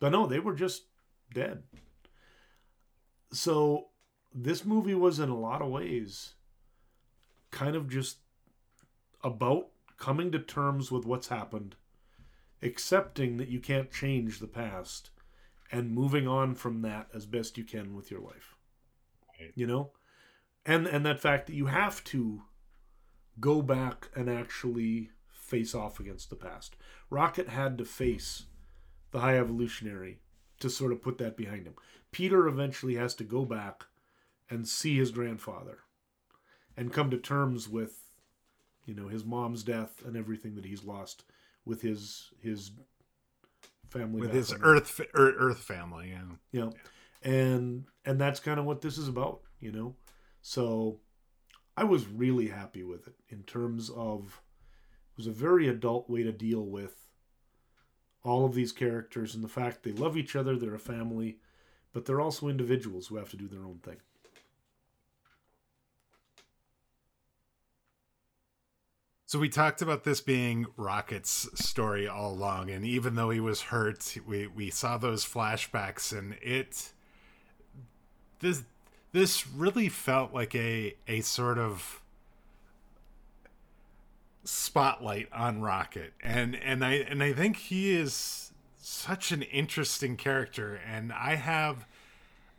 But 0.01 0.11
no, 0.11 0.27
they 0.27 0.39
were 0.39 0.55
just 0.55 0.85
dead. 1.35 1.63
So 3.33 3.89
this 4.35 4.65
movie 4.65 4.95
was 4.95 5.19
in 5.19 5.29
a 5.29 5.39
lot 5.39 5.63
of 5.63 5.69
ways 5.69 6.35
kind 7.51 7.75
of 7.75 7.89
just 7.89 8.19
about 9.23 9.69
coming 9.97 10.31
to 10.33 10.39
terms 10.39 10.91
with 10.91 11.05
what's 11.05 11.29
happened, 11.29 11.75
accepting 12.63 13.37
that 13.39 13.49
you 13.49 13.61
can't 13.61 13.91
change 13.91 14.39
the 14.39 14.47
past, 14.47 15.11
and 15.73 15.91
moving 15.91 16.27
on 16.27 16.55
from 16.55 16.83
that 16.83 17.09
as 17.15 17.27
best 17.27 17.59
you 17.59 17.65
can 17.65 17.95
with 17.95 18.11
your 18.11 18.21
life. 18.21 18.55
Right. 19.41 19.53
You 19.55 19.67
know? 19.67 19.91
And 20.65 20.87
and 20.87 21.05
that 21.07 21.21
fact 21.21 21.47
that 21.47 21.55
you 21.55 21.67
have 21.67 22.05
to 22.05 22.43
go 23.41 23.63
back 23.63 24.11
and 24.15 24.29
actually 24.29 25.11
face 25.31 25.75
off 25.75 26.01
against 26.01 26.31
the 26.31 26.37
past. 26.37 26.77
Rocket 27.11 27.49
had 27.49 27.79
to 27.79 27.85
face 27.85 28.45
the 29.11 29.21
high 29.21 29.39
evolutionary 29.39 30.21
to 30.61 30.69
sort 30.69 30.93
of 30.93 31.03
put 31.03 31.19
that 31.19 31.37
behind 31.37 31.67
him. 31.67 31.75
Peter 32.11 32.47
eventually 32.49 32.97
has 32.97 33.15
to 33.15 33.25
go 33.25 33.45
back 33.45 33.87
and 34.51 34.69
see 34.69 34.97
his 34.97 35.11
grandfather 35.11 35.79
and 36.77 36.93
come 36.93 37.11
to 37.11 37.19
terms 37.19 37.69
with 37.69 38.11
you 38.87 38.95
know 38.95 39.09
his 39.09 39.25
mom's 39.25 39.63
death 39.63 40.03
and 40.07 40.17
everything 40.17 40.55
that 40.55 40.65
he's 40.65 40.85
lost 40.85 41.25
with 41.65 41.83
his 41.83 42.31
his 42.41 42.71
family 43.91 44.21
with 44.21 44.33
his 44.33 44.55
Earth 44.63 45.01
Earth 45.15 45.59
family. 45.59 46.11
Yeah. 46.11 46.23
you 46.53 46.61
know 46.61 46.73
and 47.23 47.85
and 48.05 48.21
that's 48.21 48.41
kind 48.41 48.61
of 48.61 48.67
what 48.67 48.81
this 48.81 48.97
is 48.99 49.09
about 49.09 49.41
you 49.61 49.73
know 49.73 49.95
so 50.41 51.01
i 51.77 51.85
was 51.85 52.07
really 52.07 52.49
happy 52.49 52.85
with 52.85 53.07
it 53.07 53.15
in 53.29 53.43
terms 53.43 53.91
of 53.91 54.41
it 55.11 55.17
was 55.17 55.27
a 55.27 55.33
very 55.33 55.69
adult 55.69 56.09
way 56.09 56.23
to 56.23 56.33
deal 56.33 56.65
with 56.65 57.09
all 58.25 58.45
of 58.45 58.55
these 58.55 58.73
characters 58.73 59.35
and 59.35 59.43
the 59.43 59.49
fact 59.49 59.83
they 59.83 59.93
love 59.93 60.17
each 60.17 60.37
other 60.37 60.57
they're 60.57 60.75
a 60.75 60.79
family 60.79 61.39
but 61.93 62.05
they're 62.05 62.21
also 62.21 62.49
individuals 62.49 63.09
who 63.09 63.17
have 63.17 63.31
to 63.31 63.37
do 63.37 63.49
their 63.49 63.65
own 63.65 63.79
thing 63.83 63.97
So 69.29 69.39
we 69.39 69.51
talked 69.51 69.83
about 69.83 70.05
this 70.05 70.23
being 70.23 70.65
Rocket's 70.79 71.51
story 71.55 72.09
all 72.09 72.33
along, 72.33 72.71
and 72.71 72.83
even 72.83 73.15
though 73.15 73.29
he 73.29 73.41
was 73.41 73.61
hurt, 73.61 74.17
we 74.27 74.47
we 74.47 74.71
saw 74.71 74.97
those 74.97 75.23
flashbacks, 75.23 76.17
and 76.17 76.39
it 76.41 76.93
this 78.41 78.63
this 79.13 79.47
really 79.47 79.91
felt 79.91 80.33
like 80.33 80.55
a 80.55 80.95
a 81.07 81.21
sort 81.21 81.59
of 81.59 82.01
spotlight 84.45 85.29
on 85.31 85.61
Rocket, 85.61 86.15
and 86.23 86.57
and 86.57 86.83
I 86.83 86.93
and 86.95 87.23
I 87.23 87.35
think 87.35 87.57
he 87.57 87.91
is 87.95 88.53
such 88.79 89.31
an 89.31 89.43
interesting 89.43 90.17
character, 90.17 90.81
and 90.91 91.13
I 91.13 91.35
have 91.35 91.87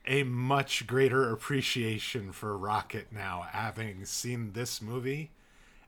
a 0.05 0.21
much 0.21 0.85
greater 0.85 1.31
appreciation 1.31 2.31
for 2.31 2.55
Rocket 2.55 3.07
now, 3.11 3.47
having 3.53 4.05
seen 4.05 4.51
this 4.53 4.83
movie 4.83 5.31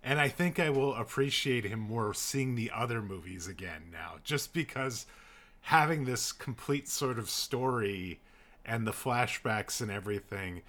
and 0.04 0.20
I 0.20 0.30
think 0.30 0.60
I 0.60 0.70
will 0.70 0.96
appreciate 0.96 1.66
him 1.66 1.80
more 1.80 2.14
seeing 2.14 2.56
the 2.56 2.72
other 2.74 3.02
movies 3.02 3.48
again 3.48 3.84
now, 3.92 4.16
just 4.24 4.54
because 4.54 5.06
having 5.62 6.06
this 6.06 6.32
complete 6.32 6.90
sort 6.90 7.20
of 7.20 7.30
story 7.30 8.20
and 8.66 8.86
the 8.86 8.92
flashbacks 8.92 9.82
and 9.82 9.92
everything. 9.92 10.62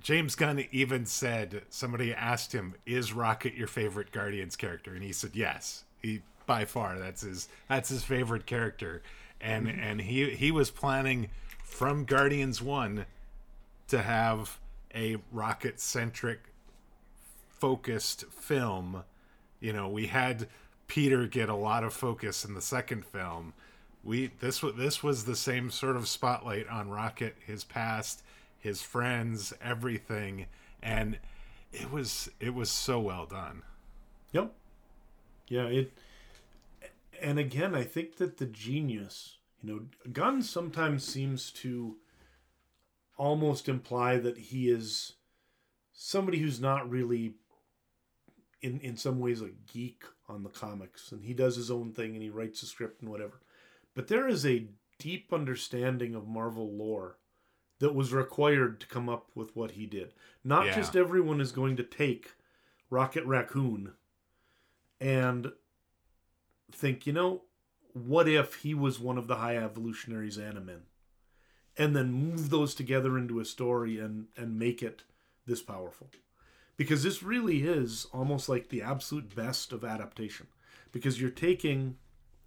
James 0.00 0.34
Gunn 0.34 0.64
even 0.70 1.06
said 1.06 1.62
somebody 1.68 2.14
asked 2.14 2.52
him, 2.52 2.74
"Is 2.86 3.12
Rocket 3.12 3.54
your 3.54 3.66
favorite 3.66 4.12
Guardians 4.12 4.56
character?" 4.56 4.94
and 4.94 5.02
he 5.02 5.12
said, 5.12 5.32
"Yes, 5.34 5.84
he 6.00 6.22
by 6.46 6.64
far 6.64 6.98
that's 6.98 7.22
his 7.22 7.48
that's 7.68 7.88
his 7.88 8.04
favorite 8.04 8.46
character." 8.46 9.02
And 9.40 9.66
mm-hmm. 9.66 9.80
and 9.80 10.00
he 10.00 10.30
he 10.30 10.50
was 10.50 10.70
planning 10.70 11.30
from 11.62 12.04
Guardians 12.04 12.62
1 12.62 13.06
to 13.88 14.02
have 14.02 14.58
a 14.94 15.16
rocket 15.32 15.80
centric 15.80 16.40
focused 17.58 18.24
film. 18.30 19.04
You 19.60 19.72
know, 19.72 19.88
we 19.88 20.06
had 20.06 20.48
Peter 20.86 21.26
get 21.26 21.48
a 21.48 21.54
lot 21.54 21.84
of 21.84 21.92
focus 21.92 22.44
in 22.44 22.54
the 22.54 22.62
second 22.62 23.04
film. 23.04 23.52
We 24.04 24.30
this 24.40 24.62
was 24.62 24.74
this 24.74 25.02
was 25.02 25.24
the 25.24 25.36
same 25.36 25.70
sort 25.70 25.96
of 25.96 26.08
spotlight 26.08 26.68
on 26.68 26.88
Rocket, 26.88 27.36
his 27.44 27.64
past, 27.64 28.22
his 28.58 28.82
friends, 28.82 29.52
everything, 29.60 30.46
and 30.82 31.18
it 31.72 31.92
was 31.92 32.30
it 32.40 32.54
was 32.54 32.70
so 32.70 33.00
well 33.00 33.26
done. 33.26 33.62
Yep. 34.32 34.52
Yeah, 35.48 35.66
it 35.66 35.92
and 37.20 37.38
again, 37.38 37.74
I 37.74 37.82
think 37.82 38.16
that 38.16 38.38
the 38.38 38.46
genius, 38.46 39.38
you 39.62 39.72
know, 39.72 39.80
Gunn 40.12 40.42
sometimes 40.42 41.04
seems 41.04 41.50
to 41.52 41.96
almost 43.16 43.68
imply 43.68 44.18
that 44.18 44.38
he 44.38 44.70
is 44.70 45.14
somebody 45.92 46.38
who's 46.38 46.60
not 46.60 46.88
really 46.88 47.34
in 48.60 48.80
in 48.80 48.96
some 48.96 49.20
ways 49.20 49.40
a 49.40 49.50
geek 49.72 50.02
on 50.28 50.42
the 50.42 50.48
comics 50.50 51.12
and 51.12 51.24
he 51.24 51.32
does 51.32 51.56
his 51.56 51.70
own 51.70 51.92
thing 51.92 52.14
and 52.14 52.22
he 52.22 52.30
writes 52.30 52.62
a 52.62 52.66
script 52.66 53.00
and 53.02 53.10
whatever. 53.10 53.40
But 53.94 54.08
there 54.08 54.28
is 54.28 54.44
a 54.44 54.68
deep 54.98 55.32
understanding 55.32 56.14
of 56.14 56.26
Marvel 56.26 56.70
lore 56.72 57.18
that 57.78 57.94
was 57.94 58.12
required 58.12 58.80
to 58.80 58.86
come 58.86 59.08
up 59.08 59.30
with 59.34 59.54
what 59.54 59.72
he 59.72 59.86
did. 59.86 60.12
Not 60.42 60.66
Yeah. 60.66 60.74
just 60.74 60.96
everyone 60.96 61.40
is 61.40 61.52
going 61.52 61.76
to 61.76 61.84
take 61.84 62.32
Rocket 62.90 63.24
Raccoon 63.24 63.94
and 65.00 65.52
think, 66.72 67.06
you 67.06 67.12
know, 67.12 67.42
what 67.92 68.28
if 68.28 68.56
he 68.56 68.74
was 68.74 68.98
one 68.98 69.18
of 69.18 69.28
the 69.28 69.36
high 69.36 69.56
evolutionaries 69.56 70.36
Animen? 70.38 70.82
And 71.76 71.94
then 71.94 72.12
move 72.12 72.50
those 72.50 72.74
together 72.74 73.16
into 73.16 73.38
a 73.38 73.44
story 73.44 73.98
and 73.98 74.26
and 74.36 74.58
make 74.58 74.82
it 74.82 75.04
this 75.46 75.62
powerful. 75.62 76.10
Because 76.78 77.02
this 77.02 77.22
really 77.22 77.64
is 77.64 78.06
almost 78.12 78.48
like 78.48 78.68
the 78.70 78.80
absolute 78.80 79.34
best 79.34 79.72
of 79.72 79.84
adaptation. 79.84 80.46
Because 80.92 81.20
you're 81.20 81.28
taking 81.28 81.96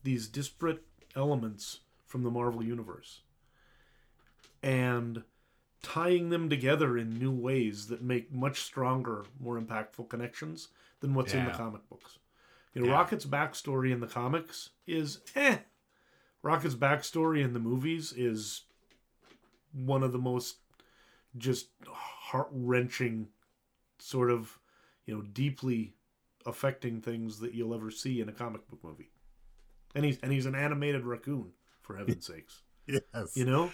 these 0.03 0.27
disparate 0.27 0.81
elements 1.15 1.81
from 2.07 2.23
the 2.23 2.31
Marvel 2.31 2.63
universe 2.63 3.21
and 4.63 5.23
tying 5.83 6.29
them 6.29 6.49
together 6.49 6.97
in 6.97 7.17
new 7.17 7.31
ways 7.31 7.87
that 7.87 8.01
make 8.01 8.31
much 8.31 8.61
stronger, 8.61 9.25
more 9.39 9.59
impactful 9.59 10.09
connections 10.09 10.69
than 11.01 11.13
what's 11.13 11.33
in 11.33 11.45
the 11.45 11.51
comic 11.51 11.87
books. 11.89 12.17
You 12.73 12.81
know, 12.81 12.87
Yeah. 12.87 12.93
Rocket's 12.93 13.25
backstory 13.25 13.91
in 13.91 13.99
the 13.99 14.07
comics 14.07 14.69
is 14.87 15.19
eh. 15.35 15.57
Rocket's 16.41 16.75
backstory 16.75 17.43
in 17.43 17.53
the 17.53 17.59
movies 17.59 18.13
is 18.13 18.63
one 19.73 20.03
of 20.03 20.11
the 20.11 20.17
most 20.19 20.57
just 21.37 21.67
heart 21.87 22.49
wrenching, 22.51 23.27
sort 24.01 24.31
of, 24.31 24.59
you 25.05 25.15
know, 25.15 25.21
deeply 25.21 25.93
affecting 26.45 27.01
things 27.01 27.39
that 27.39 27.53
you'll 27.53 27.73
ever 27.73 27.91
see 27.91 28.21
in 28.21 28.29
a 28.29 28.31
comic 28.31 28.67
book 28.67 28.79
movie. 28.83 29.11
And 29.93 30.05
he's 30.05 30.17
and 30.23 30.31
he's 30.31 30.45
an 30.45 30.55
animated 30.55 31.05
raccoon, 31.05 31.51
for 31.81 31.95
heaven's 31.97 32.25
sakes. 32.27 32.61
Yes. 32.87 33.35
You 33.35 33.45
know? 33.45 33.71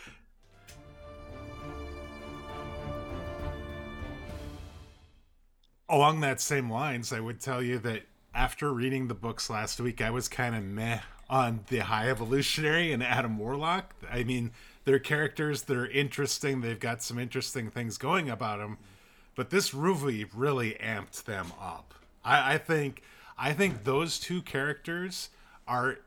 Along 5.89 6.19
that 6.19 6.41
same 6.41 6.69
lines, 6.69 7.13
I 7.13 7.21
would 7.21 7.39
tell 7.39 7.63
you 7.63 7.79
that 7.79 8.03
after 8.33 8.73
reading 8.73 9.07
the 9.07 9.15
books 9.15 9.49
last 9.49 9.79
week, 9.79 10.01
I 10.01 10.09
was 10.09 10.27
kind 10.27 10.53
of 10.53 10.63
meh 10.63 10.99
on 11.29 11.61
the 11.69 11.79
High 11.79 12.09
Evolutionary 12.09 12.91
and 12.91 13.01
Adam 13.01 13.37
Warlock. 13.37 13.95
I 14.11 14.23
mean, 14.23 14.51
they're 14.83 14.99
characters 14.99 15.63
that 15.63 15.77
are 15.77 15.87
interesting. 15.87 16.61
They've 16.61 16.79
got 16.79 17.01
some 17.01 17.17
interesting 17.17 17.69
things 17.69 17.97
going 17.97 18.29
about 18.29 18.59
them, 18.59 18.77
but 19.37 19.51
this 19.51 19.73
movie 19.73 20.25
really 20.35 20.73
amped 20.81 21.23
them 21.23 21.53
up. 21.61 21.93
I, 22.25 22.55
I 22.55 22.57
think, 22.57 23.03
I 23.37 23.53
think 23.53 23.85
those 23.85 24.19
two 24.19 24.41
characters 24.41 25.29
are 25.67 25.99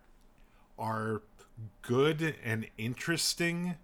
are 0.79 1.23
good 1.83 2.35
and 2.45 2.67
interesting 2.79 3.77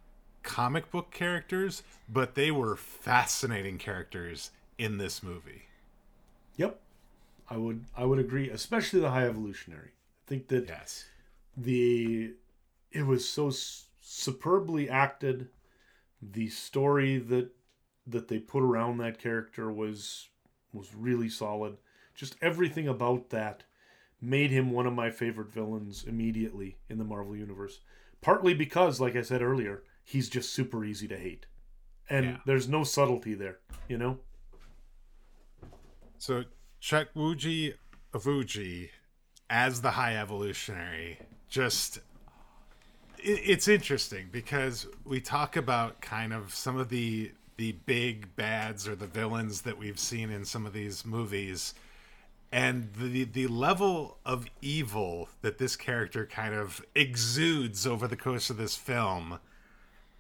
comic 0.43 0.91
book 0.91 1.11
characters, 1.11 1.83
but 2.09 2.35
they 2.35 2.51
were 2.51 2.77
fascinating 2.77 3.79
characters 3.79 4.51
in 4.79 4.99
this 4.99 5.23
movie. 5.23 5.65
Yep. 6.57 6.81
I 7.49 7.57
would 7.57 7.85
I 7.97 8.05
would 8.05 8.19
agree, 8.19 8.51
especially 8.51 9.01
the 9.01 9.11
high 9.11 9.27
evolutionary. 9.27 9.91
I 9.95 10.29
think 10.29 10.49
that 10.49 10.69
Yes. 10.69 11.05
the 11.57 12.35
it 12.91 13.03
was 13.07 13.29
so 13.29 13.49
s- 13.49 13.87
superbly 14.01 14.89
acted. 14.89 15.51
The 16.23 16.49
story 16.49 17.19
that 17.19 17.51
that 18.07 18.29
they 18.29 18.39
put 18.39 18.63
around 18.63 18.99
that 18.99 19.19
character 19.19 19.71
was 19.71 20.29
was 20.73 20.95
really 20.95 21.29
solid. 21.29 21.77
Just 22.15 22.37
everything 22.41 22.87
about 22.89 23.31
that 23.31 23.65
made 24.21 24.51
him 24.51 24.71
one 24.71 24.87
of 24.87 24.93
my 24.93 25.11
favorite 25.11 25.51
villains 25.53 26.05
immediately 26.05 26.79
in 26.89 26.99
the 26.99 27.05
Marvel 27.05 27.37
universe. 27.37 27.81
Partly 28.21 28.55
because, 28.55 29.01
like 29.01 29.17
I 29.17 29.23
said 29.23 29.43
earlier, 29.43 29.83
he's 30.05 30.29
just 30.29 30.53
super 30.53 30.85
easy 30.85 31.07
to 31.09 31.17
hate. 31.17 31.47
And 32.09 32.27
Yeah. 32.27 32.37
there's 32.47 32.69
no 32.69 32.85
subtlety 32.85 33.35
there, 33.35 33.59
you 33.89 33.99
know? 33.99 34.19
So 36.19 36.45
Chukwudi 36.81 37.75
Iwuji 38.13 38.91
as 39.51 39.81
the 39.81 39.93
High 39.93 40.17
Evolutionary 40.17 41.19
just 41.49 42.01
it's 43.19 43.67
interesting 43.67 44.29
because 44.31 44.87
we 45.05 45.21
talk 45.21 45.57
about 45.57 46.01
kind 46.01 46.33
of 46.33 46.55
some 46.55 46.77
of 46.77 46.89
the 46.91 47.33
the 47.57 47.73
big 47.73 48.35
bads 48.37 48.87
or 48.87 48.95
the 48.95 49.07
villains 49.07 49.63
that 49.63 49.79
we've 49.79 49.99
seen 49.99 50.31
in 50.31 50.45
some 50.45 50.67
of 50.67 50.73
these 50.73 51.05
movies. 51.05 51.75
And 52.53 52.93
the 52.95 53.25
the 53.25 53.47
level 53.49 54.19
of 54.25 54.47
evil 54.63 55.29
that 55.43 55.59
this 55.59 55.77
character 55.77 56.27
kind 56.27 56.55
of 56.55 56.85
exudes 56.95 57.87
over 57.87 58.07
the 58.07 58.17
course 58.17 58.51
of 58.51 58.57
this 58.57 58.77
film. 58.77 59.41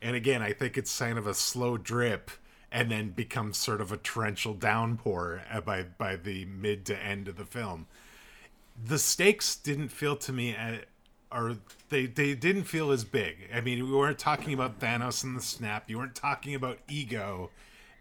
And 0.02 0.16
again 0.16 0.42
i 0.42 0.52
think 0.52 0.76
it's 0.76 0.96
kind 0.98 1.18
of 1.18 1.26
a 1.26 1.34
slow 1.34 1.76
drip 1.76 2.30
and 2.72 2.90
then 2.90 3.10
becomes 3.10 3.56
sort 3.56 3.80
of 3.80 3.92
a 3.92 3.96
torrential 3.96 4.54
downpour 4.54 5.42
by 5.64 5.84
by 5.84 6.16
the 6.16 6.44
mid 6.46 6.84
to 6.86 6.98
end 6.98 7.28
of 7.28 7.36
the 7.36 7.44
film. 7.44 7.86
The 8.84 8.98
stakes 8.98 9.56
didn't 9.56 9.88
feel 9.88 10.16
to 10.16 10.32
me 10.32 10.54
or 11.36 11.56
they 11.90 12.06
they 12.06 12.34
didn't 12.34 12.64
feel 12.64 12.90
as 12.90 13.04
big. 13.04 13.36
I 13.54 13.60
mean 13.60 13.84
we 13.84 13.96
weren't 13.96 14.18
talking 14.18 14.54
about 14.54 14.80
thanos 14.80 15.22
and 15.22 15.36
the 15.36 15.42
snap. 15.42 15.90
You 15.90 15.98
weren't 15.98 16.14
talking 16.14 16.54
about 16.54 16.78
ego 16.88 17.50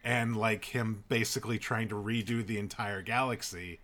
and 0.03 0.37
like 0.37 0.65
him 0.65 1.03
basically 1.09 1.57
trying 1.57 1.89
to 1.89 1.95
redo 1.95 2.45
the 2.45 2.57
entire 2.57 3.01
galaxy. 3.01 3.79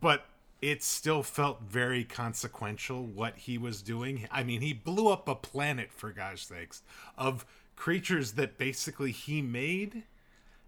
But 0.00 0.26
it 0.60 0.82
still 0.82 1.22
felt 1.22 1.62
very 1.62 2.04
consequential 2.04 3.04
what 3.04 3.36
he 3.38 3.58
was 3.58 3.80
doing. 3.80 4.28
I 4.30 4.42
mean, 4.42 4.60
he 4.60 4.72
blew 4.72 5.08
up 5.08 5.28
a 5.28 5.34
planet 5.34 5.92
for 5.92 6.10
gosh 6.10 6.46
sakes 6.46 6.82
of 7.16 7.46
creatures 7.76 8.32
that 8.32 8.58
basically 8.58 9.12
he 9.12 9.40
made. 9.40 10.02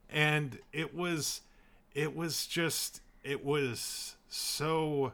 And 0.08 0.58
it 0.72 0.94
was 0.94 1.42
it 1.94 2.16
was 2.16 2.46
just 2.46 3.00
it 3.22 3.44
was 3.44 4.16
so 4.28 5.12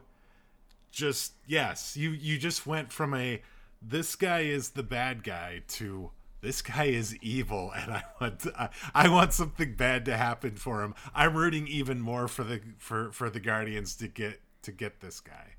just 0.97 1.33
yes, 1.45 1.95
you 1.95 2.09
you 2.09 2.39
just 2.39 2.65
went 2.65 2.91
from 2.91 3.13
a 3.13 3.41
this 3.81 4.15
guy 4.15 4.39
is 4.39 4.71
the 4.71 4.81
bad 4.81 5.23
guy 5.23 5.61
to 5.67 6.09
this 6.41 6.63
guy 6.63 6.85
is 6.85 7.15
evil 7.17 7.71
and 7.75 7.93
i 7.93 8.03
want 8.19 8.47
I, 8.57 8.69
I, 8.95 9.07
want 9.07 9.33
something 9.33 9.75
bad 9.75 10.05
to 10.05 10.17
happen 10.17 10.55
for 10.55 10.81
him. 10.81 10.95
I'm 11.13 11.35
rooting 11.35 11.67
even 11.67 12.01
more 12.01 12.27
for 12.27 12.43
the 12.43 12.61
for 12.79 13.11
for 13.11 13.29
the 13.29 13.39
guardians 13.39 13.95
to 13.97 14.07
get 14.07 14.41
to 14.63 14.71
get 14.71 14.99
this 14.99 15.19
guy. 15.19 15.53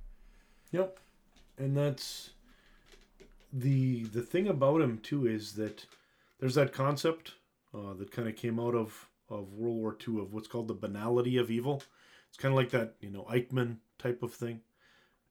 Yep. 0.72 0.98
And 1.56 1.76
that's 1.76 2.30
the 3.52 4.04
the 4.04 4.22
thing 4.22 4.48
about 4.48 4.80
him 4.80 4.98
too 4.98 5.26
is 5.26 5.52
that 5.52 5.86
there's 6.40 6.56
that 6.56 6.72
concept 6.72 7.34
uh, 7.72 7.94
that 7.94 8.10
kind 8.10 8.26
of 8.26 8.34
came 8.34 8.58
out 8.58 8.74
of 8.74 9.08
of 9.30 9.52
world 9.52 9.76
war 9.76 9.96
ii 10.08 10.20
of 10.20 10.34
what's 10.34 10.48
called 10.48 10.66
the 10.66 10.74
banality 10.74 11.36
of 11.36 11.48
evil. 11.48 11.84
It's 12.28 12.36
kind 12.36 12.52
of 12.52 12.56
like 12.56 12.70
that 12.70 12.94
you 13.00 13.10
know 13.10 13.24
eichmann 13.30 13.76
type 13.98 14.24
of 14.24 14.34
thing 14.34 14.62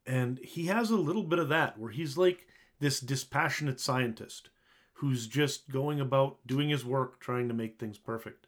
and 0.07 0.39
he 0.39 0.67
has 0.67 0.89
a 0.89 0.95
little 0.95 1.23
bit 1.23 1.37
of 1.37 1.49
that 1.49 1.77
where 1.77 1.91
he's 1.91 2.17
like 2.17 2.47
this 2.79 2.99
dispassionate 2.99 3.79
scientist 3.79 4.49
who's 4.93 5.27
just 5.27 5.69
going 5.69 5.99
about 5.99 6.37
doing 6.47 6.69
his 6.69 6.85
work, 6.85 7.19
trying 7.19 7.47
to 7.47 7.53
make 7.53 7.77
things 7.77 7.97
perfect. 7.97 8.47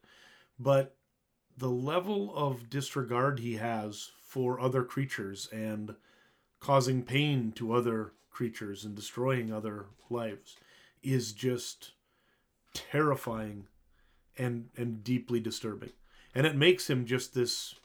But 0.57 0.95
the 1.57 1.69
level 1.69 2.33
of 2.35 2.69
disregard 2.69 3.39
he 3.39 3.57
has 3.57 4.11
for 4.23 4.59
other 4.59 4.83
creatures 4.83 5.47
and 5.51 5.95
causing 6.59 7.03
pain 7.03 7.51
to 7.51 7.73
other 7.73 8.13
creatures 8.31 8.85
and 8.85 8.95
destroying 8.95 9.51
other 9.51 9.87
lives 10.09 10.55
is 11.03 11.33
just 11.33 11.91
terrifying 12.73 13.67
and 14.37 14.69
and 14.77 15.03
deeply 15.03 15.39
disturbing. 15.39 15.91
And 16.33 16.47
it 16.47 16.55
makes 16.55 16.89
him 16.89 17.05
just 17.05 17.33
this 17.33 17.75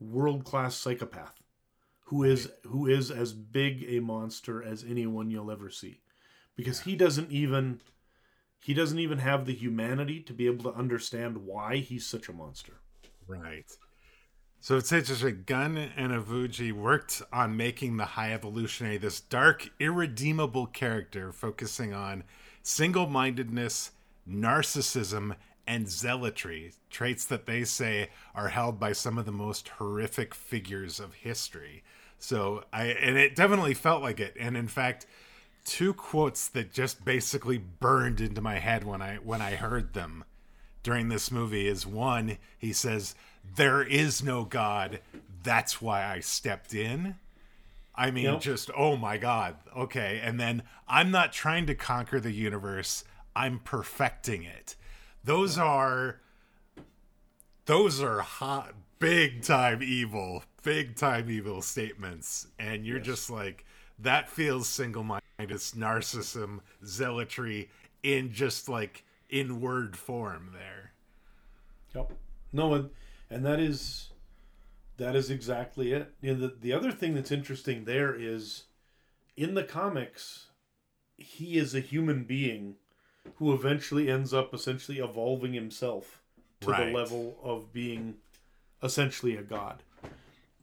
world-class 0.00 0.74
psychopath 0.74 1.35
who 2.06 2.24
is 2.24 2.50
who 2.64 2.86
is 2.86 3.10
as 3.10 3.32
big 3.32 3.84
a 3.88 4.00
monster 4.00 4.62
as 4.62 4.84
anyone 4.84 5.30
you'll 5.30 5.50
ever 5.50 5.70
see 5.70 6.00
because 6.56 6.80
he 6.80 6.96
doesn't 6.96 7.30
even 7.30 7.80
he 8.60 8.74
doesn't 8.74 8.98
even 8.98 9.18
have 9.18 9.46
the 9.46 9.54
humanity 9.54 10.20
to 10.20 10.32
be 10.32 10.46
able 10.46 10.64
to 10.64 10.78
understand 10.78 11.38
why 11.38 11.76
he's 11.76 12.06
such 12.06 12.28
a 12.28 12.32
monster. 12.32 12.80
Right. 13.28 13.70
So 14.60 14.76
it's 14.76 14.90
interesting. 14.90 15.44
Gunn 15.46 15.76
and 15.76 16.12
Iwuji 16.12 16.72
worked 16.72 17.22
on 17.32 17.56
making 17.56 17.96
the 17.96 18.04
High 18.04 18.32
Evolutionary 18.32 18.96
this 18.96 19.20
dark, 19.20 19.68
irredeemable 19.78 20.66
character 20.66 21.32
focusing 21.32 21.92
on 21.92 22.24
single 22.62 23.06
mindedness, 23.06 23.92
narcissism, 24.28 25.36
and 25.68 25.86
zealotry, 25.86 26.72
traits 26.90 27.24
that 27.26 27.46
they 27.46 27.64
say 27.64 28.10
are 28.34 28.48
held 28.48 28.80
by 28.80 28.92
some 28.92 29.18
of 29.18 29.26
the 29.26 29.32
most 29.32 29.68
horrific 29.68 30.34
figures 30.34 30.98
of 30.98 31.14
history. 31.14 31.84
So 32.18 32.64
I 32.72 32.86
and 32.86 33.16
it 33.16 33.36
definitely 33.36 33.74
felt 33.74 34.02
like 34.02 34.20
it. 34.20 34.34
And 34.38 34.56
in 34.56 34.68
fact, 34.68 35.06
two 35.64 35.92
quotes 35.92 36.48
that 36.48 36.72
just 36.72 37.04
basically 37.04 37.58
burned 37.58 38.20
into 38.20 38.40
my 38.40 38.58
head 38.58 38.84
when 38.84 39.02
I 39.02 39.16
when 39.16 39.42
I 39.42 39.56
heard 39.56 39.92
them 39.92 40.24
during 40.82 41.08
this 41.08 41.30
movie 41.30 41.66
is 41.66 41.86
one 41.86 42.38
he 42.58 42.72
says 42.72 43.14
there 43.56 43.82
is 43.82 44.22
no 44.22 44.44
god. 44.44 45.00
That's 45.42 45.82
why 45.82 46.04
I 46.04 46.20
stepped 46.20 46.74
in. 46.74 47.16
I 47.94 48.10
mean 48.10 48.24
yep. 48.24 48.40
just 48.40 48.70
oh 48.76 48.96
my 48.96 49.18
god. 49.18 49.56
Okay. 49.76 50.20
And 50.22 50.38
then 50.40 50.62
I'm 50.88 51.10
not 51.10 51.32
trying 51.32 51.66
to 51.66 51.74
conquer 51.74 52.20
the 52.20 52.32
universe. 52.32 53.04
I'm 53.34 53.58
perfecting 53.58 54.44
it. 54.44 54.76
Those 55.24 55.58
are 55.58 56.20
those 57.66 58.00
are 58.00 58.20
hot 58.20 58.74
big 58.98 59.42
time 59.42 59.82
evil 59.82 60.42
big 60.62 60.96
time 60.96 61.30
evil 61.30 61.60
statements 61.62 62.48
and 62.58 62.86
you're 62.86 62.96
yes. 62.96 63.06
just 63.06 63.30
like 63.30 63.64
that 63.98 64.28
feels 64.28 64.68
single 64.68 65.02
minded. 65.02 65.22
It's 65.38 65.72
narcissism, 65.72 66.60
zealotry 66.84 67.70
in 68.02 68.32
just 68.32 68.68
like 68.68 69.04
in 69.28 69.60
word 69.60 69.96
form 69.96 70.50
there. 70.52 70.92
Yep. 71.94 72.12
No, 72.52 72.74
and, 72.74 72.90
and 73.30 73.44
that 73.44 73.60
is 73.60 74.10
that 74.98 75.16
is 75.16 75.30
exactly 75.30 75.92
it. 75.92 76.12
You 76.20 76.34
know, 76.34 76.40
the 76.40 76.54
the 76.60 76.72
other 76.72 76.92
thing 76.92 77.14
that's 77.14 77.32
interesting 77.32 77.84
there 77.84 78.14
is 78.14 78.64
in 79.36 79.54
the 79.54 79.64
comics, 79.64 80.46
he 81.16 81.56
is 81.56 81.74
a 81.74 81.80
human 81.80 82.24
being 82.24 82.76
who 83.36 83.52
eventually 83.52 84.08
ends 84.08 84.32
up 84.32 84.54
essentially 84.54 84.98
evolving 84.98 85.52
himself 85.52 86.22
to 86.60 86.70
right. 86.70 86.86
the 86.86 86.92
level 86.92 87.36
of 87.42 87.72
being 87.72 88.14
essentially 88.82 89.36
a 89.36 89.42
god 89.42 89.82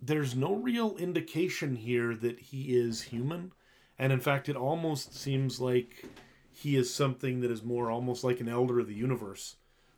there's 0.06 0.36
no 0.36 0.56
real 0.56 0.98
indication 0.98 1.76
here 1.76 2.14
that 2.16 2.40
he 2.40 2.76
is 2.76 3.04
human. 3.04 3.54
And 3.98 4.12
in 4.12 4.20
fact, 4.20 4.50
it 4.50 4.56
almost 4.56 5.16
seems 5.16 5.62
like 5.62 6.06
he 6.52 6.76
is 6.76 6.94
something 6.94 7.40
that 7.40 7.52
is 7.52 7.64
more 7.64 7.90
almost 7.90 8.24
like 8.24 8.42
an 8.42 8.50
elder 8.50 8.80
of 8.80 8.88
the 8.88 8.94
universe 8.94 9.56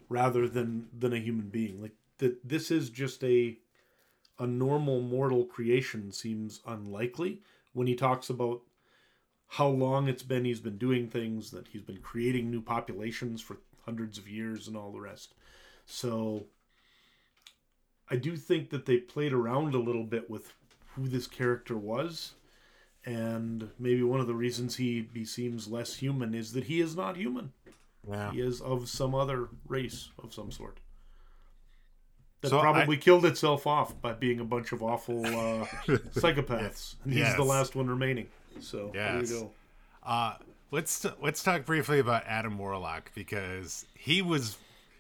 rather 0.08 0.48
than 0.48 0.88
than 0.98 1.14
a 1.14 1.20
human 1.20 1.50
being. 1.50 1.82
Like 1.82 1.96
that 2.20 2.48
this 2.48 2.70
is 2.70 2.90
just 2.90 3.24
a 3.24 3.58
a 4.38 4.46
normal 4.46 5.02
mortal 5.02 5.46
creation 5.46 6.12
seems 6.12 6.62
unlikely 6.68 7.42
when 7.74 7.88
he 7.88 7.96
talks 7.96 8.30
about 8.30 8.62
how 9.48 9.68
long 9.68 10.08
it's 10.08 10.24
been 10.24 10.46
he's 10.46 10.60
been 10.60 10.78
doing 10.78 11.08
things, 11.08 11.52
that 11.52 11.70
he's 11.70 11.82
been 11.82 12.02
creating 12.02 12.52
new 12.52 12.62
populations 12.62 13.42
for 13.42 13.58
hundreds 13.86 14.18
of 14.18 14.28
years 14.28 14.68
and 14.68 14.78
all 14.78 14.92
the 14.92 15.00
rest. 15.00 15.34
So 15.86 16.46
I 18.10 18.16
do 18.16 18.36
think 18.38 18.70
that 18.70 18.86
they 18.86 18.98
played 18.98 19.34
around 19.34 19.74
a 19.74 19.80
little 19.80 20.04
bit 20.04 20.30
with 20.30 20.54
who 20.96 21.08
this 21.08 21.28
character 21.28 21.76
was. 21.76 22.34
And 23.06 23.70
maybe 23.78 24.02
one 24.02 24.20
of 24.20 24.28
the 24.28 24.34
reasons 24.34 24.78
he, 24.78 25.08
he 25.14 25.26
seems 25.26 25.68
less 25.68 25.96
human 25.96 26.34
is 26.34 26.54
that 26.54 26.66
he 26.66 26.82
is 26.82 26.96
not 26.96 27.18
human. 27.18 27.54
Yeah. 28.10 28.32
He 28.32 28.42
is 28.42 28.62
of 28.62 28.90
some 28.90 29.14
other 29.14 29.50
race 29.68 30.10
of 30.22 30.34
some 30.34 30.52
sort. 30.52 30.80
That 32.42 32.50
so 32.50 32.60
probably 32.60 32.98
I... 32.98 33.00
killed 33.00 33.26
itself 33.26 33.68
off 33.68 34.00
by 34.02 34.14
being 34.14 34.40
a 34.40 34.44
bunch 34.44 34.72
of 34.72 34.82
awful 34.82 35.26
uh, 35.26 35.66
psychopaths. 36.16 36.96
And 37.04 37.14
he's 37.14 37.22
yes. 37.22 37.36
the 37.36 37.44
last 37.44 37.76
one 37.76 37.88
remaining. 37.88 38.28
So 38.60 38.92
yes. 38.94 39.30
there 39.30 39.38
you 39.38 39.44
go. 39.44 39.52
Uh, 40.04 40.36
let's 40.72 41.00
t- 41.00 41.10
let's 41.22 41.44
talk 41.44 41.66
briefly 41.66 42.00
about 42.00 42.24
Adam 42.26 42.58
Warlock 42.58 43.12
because 43.16 43.86
he 43.96 44.22
was. 44.22 44.58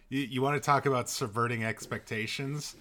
You, 0.09 0.21
you 0.21 0.41
want 0.41 0.55
to 0.55 0.65
talk 0.65 0.85
about 0.85 1.09
subverting 1.09 1.63
expectations? 1.63 2.75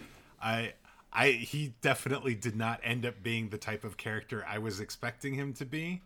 I 0.45 0.75
I 1.13 1.31
he 1.31 1.75
definitely 1.81 2.35
did 2.35 2.55
not 2.55 2.81
end 2.85 3.07
up 3.07 3.23
being 3.23 3.49
the 3.49 3.59
type 3.59 3.83
of 3.83 3.97
character 3.97 4.45
I 4.47 4.59
was 4.59 4.79
expecting 4.79 5.35
him 5.35 5.55
to 5.55 5.65
be. 5.65 6.03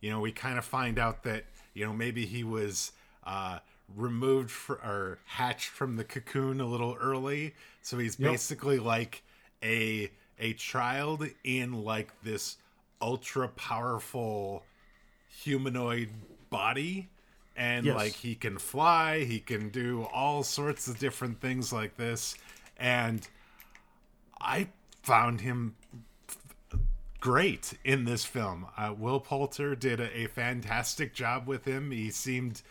You 0.00 0.10
know, 0.10 0.20
we 0.20 0.32
kind 0.32 0.58
of 0.58 0.64
find 0.64 0.98
out 0.98 1.22
that 1.24 1.44
you 1.74 1.84
know 1.84 1.92
maybe 1.92 2.26
he 2.26 2.42
was 2.42 2.92
uh, 3.24 3.58
removed 3.94 4.50
for, 4.50 4.76
or 4.76 5.18
hatched 5.26 5.68
from 5.68 5.96
the 5.96 6.04
cocoon 6.04 6.60
a 6.60 6.66
little 6.66 6.96
early, 7.00 7.54
so 7.82 7.98
he's 7.98 8.18
yep. 8.18 8.32
basically 8.32 8.78
like 8.78 9.22
a 9.62 10.10
a 10.38 10.54
child 10.54 11.26
in 11.44 11.84
like 11.84 12.10
this 12.22 12.56
ultra 13.00 13.48
powerful 13.48 14.64
humanoid 15.42 16.08
body 16.50 17.08
and 17.56 17.86
yes. 17.86 17.96
like 17.96 18.12
he 18.12 18.34
can 18.34 18.58
fly 18.58 19.24
he 19.24 19.40
can 19.40 19.68
do 19.70 20.06
all 20.12 20.42
sorts 20.42 20.88
of 20.88 20.98
different 20.98 21.40
things 21.40 21.72
like 21.72 21.96
this 21.96 22.36
and 22.76 23.28
I 24.42 24.68
found 25.02 25.40
him 25.40 25.76
great 27.20 27.74
in 27.84 28.04
this 28.04 28.24
film. 28.24 28.66
Uh, 28.76 28.92
Will 28.98 29.20
Poulter 29.20 29.76
did 29.76 30.00
a, 30.00 30.22
a, 30.22 30.26
fantastic 30.26 31.14
job 31.14 31.46
with 31.46 31.64
him. 31.64 31.92
He 31.92 32.10
seemed 32.10 32.62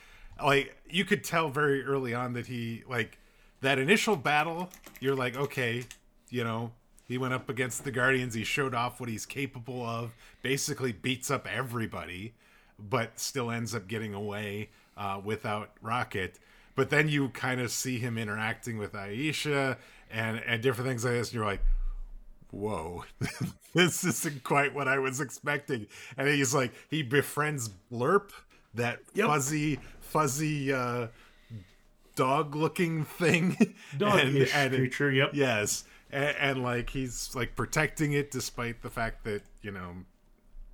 like 0.43 0.75
you 0.89 1.05
could 1.05 1.23
tell 1.23 1.49
very 1.49 1.83
early 1.85 2.13
on 2.13 2.33
that 2.33 2.47
he 2.47 2.83
like 2.87 3.17
that 3.61 3.79
initial 3.79 4.17
battle. 4.17 4.69
You're 4.99 5.15
like, 5.15 5.37
okay, 5.37 5.85
you 6.29 6.43
know, 6.43 6.71
He 7.07 7.17
went 7.17 7.33
up 7.33 7.49
against 7.49 7.83
the 7.83 7.91
Guardians. 7.91 8.33
He 8.33 8.43
showed 8.43 8.73
off 8.73 8.99
what 8.99 9.09
he's 9.09 9.25
capable 9.25 9.85
of. 9.85 10.13
Basically, 10.41 10.91
beats 10.91 11.31
up 11.31 11.47
everybody, 11.47 12.33
but 12.77 13.19
still 13.19 13.51
ends 13.51 13.73
up 13.73 13.87
getting 13.87 14.13
away 14.13 14.69
uh, 14.97 15.21
without 15.23 15.71
Rocket. 15.81 16.39
But 16.75 16.89
then 16.89 17.09
you 17.09 17.29
kind 17.29 17.59
of 17.61 17.71
see 17.71 17.99
him 17.99 18.17
interacting 18.17 18.77
with 18.77 18.95
Ayesha 18.95 19.77
and 20.13 20.41
and 20.45 20.61
different 20.61 20.89
things 20.89 21.03
like 21.05 21.13
this, 21.13 21.29
and 21.29 21.35
you're 21.35 21.45
like, 21.45 21.61
"Whoa, 22.51 23.05
this 23.73 24.03
isn't 24.03 24.43
quite 24.43 24.73
what 24.73 24.87
I 24.87 24.99
was 24.99 25.19
expecting." 25.21 25.87
And 26.17 26.27
he's 26.27 26.53
like, 26.53 26.73
he 26.89 27.03
befriends 27.03 27.69
Blurp, 27.91 28.31
that 28.73 28.99
Yep. 29.13 29.27
fuzzy, 29.27 29.79
fuzzy. 30.01 30.73
uh 30.73 31.07
dog 32.15 32.55
looking 32.55 33.05
thing 33.05 33.55
Dog-ish 33.97 34.51
creature, 34.51 35.09
yep. 35.11 35.29
yes 35.33 35.85
and, 36.11 36.35
and 36.37 36.63
like 36.63 36.89
he's 36.89 37.33
like 37.33 37.55
protecting 37.55 38.11
it 38.11 38.31
despite 38.31 38.81
the 38.81 38.89
fact 38.89 39.23
that 39.23 39.41
you 39.61 39.71
know 39.71 39.93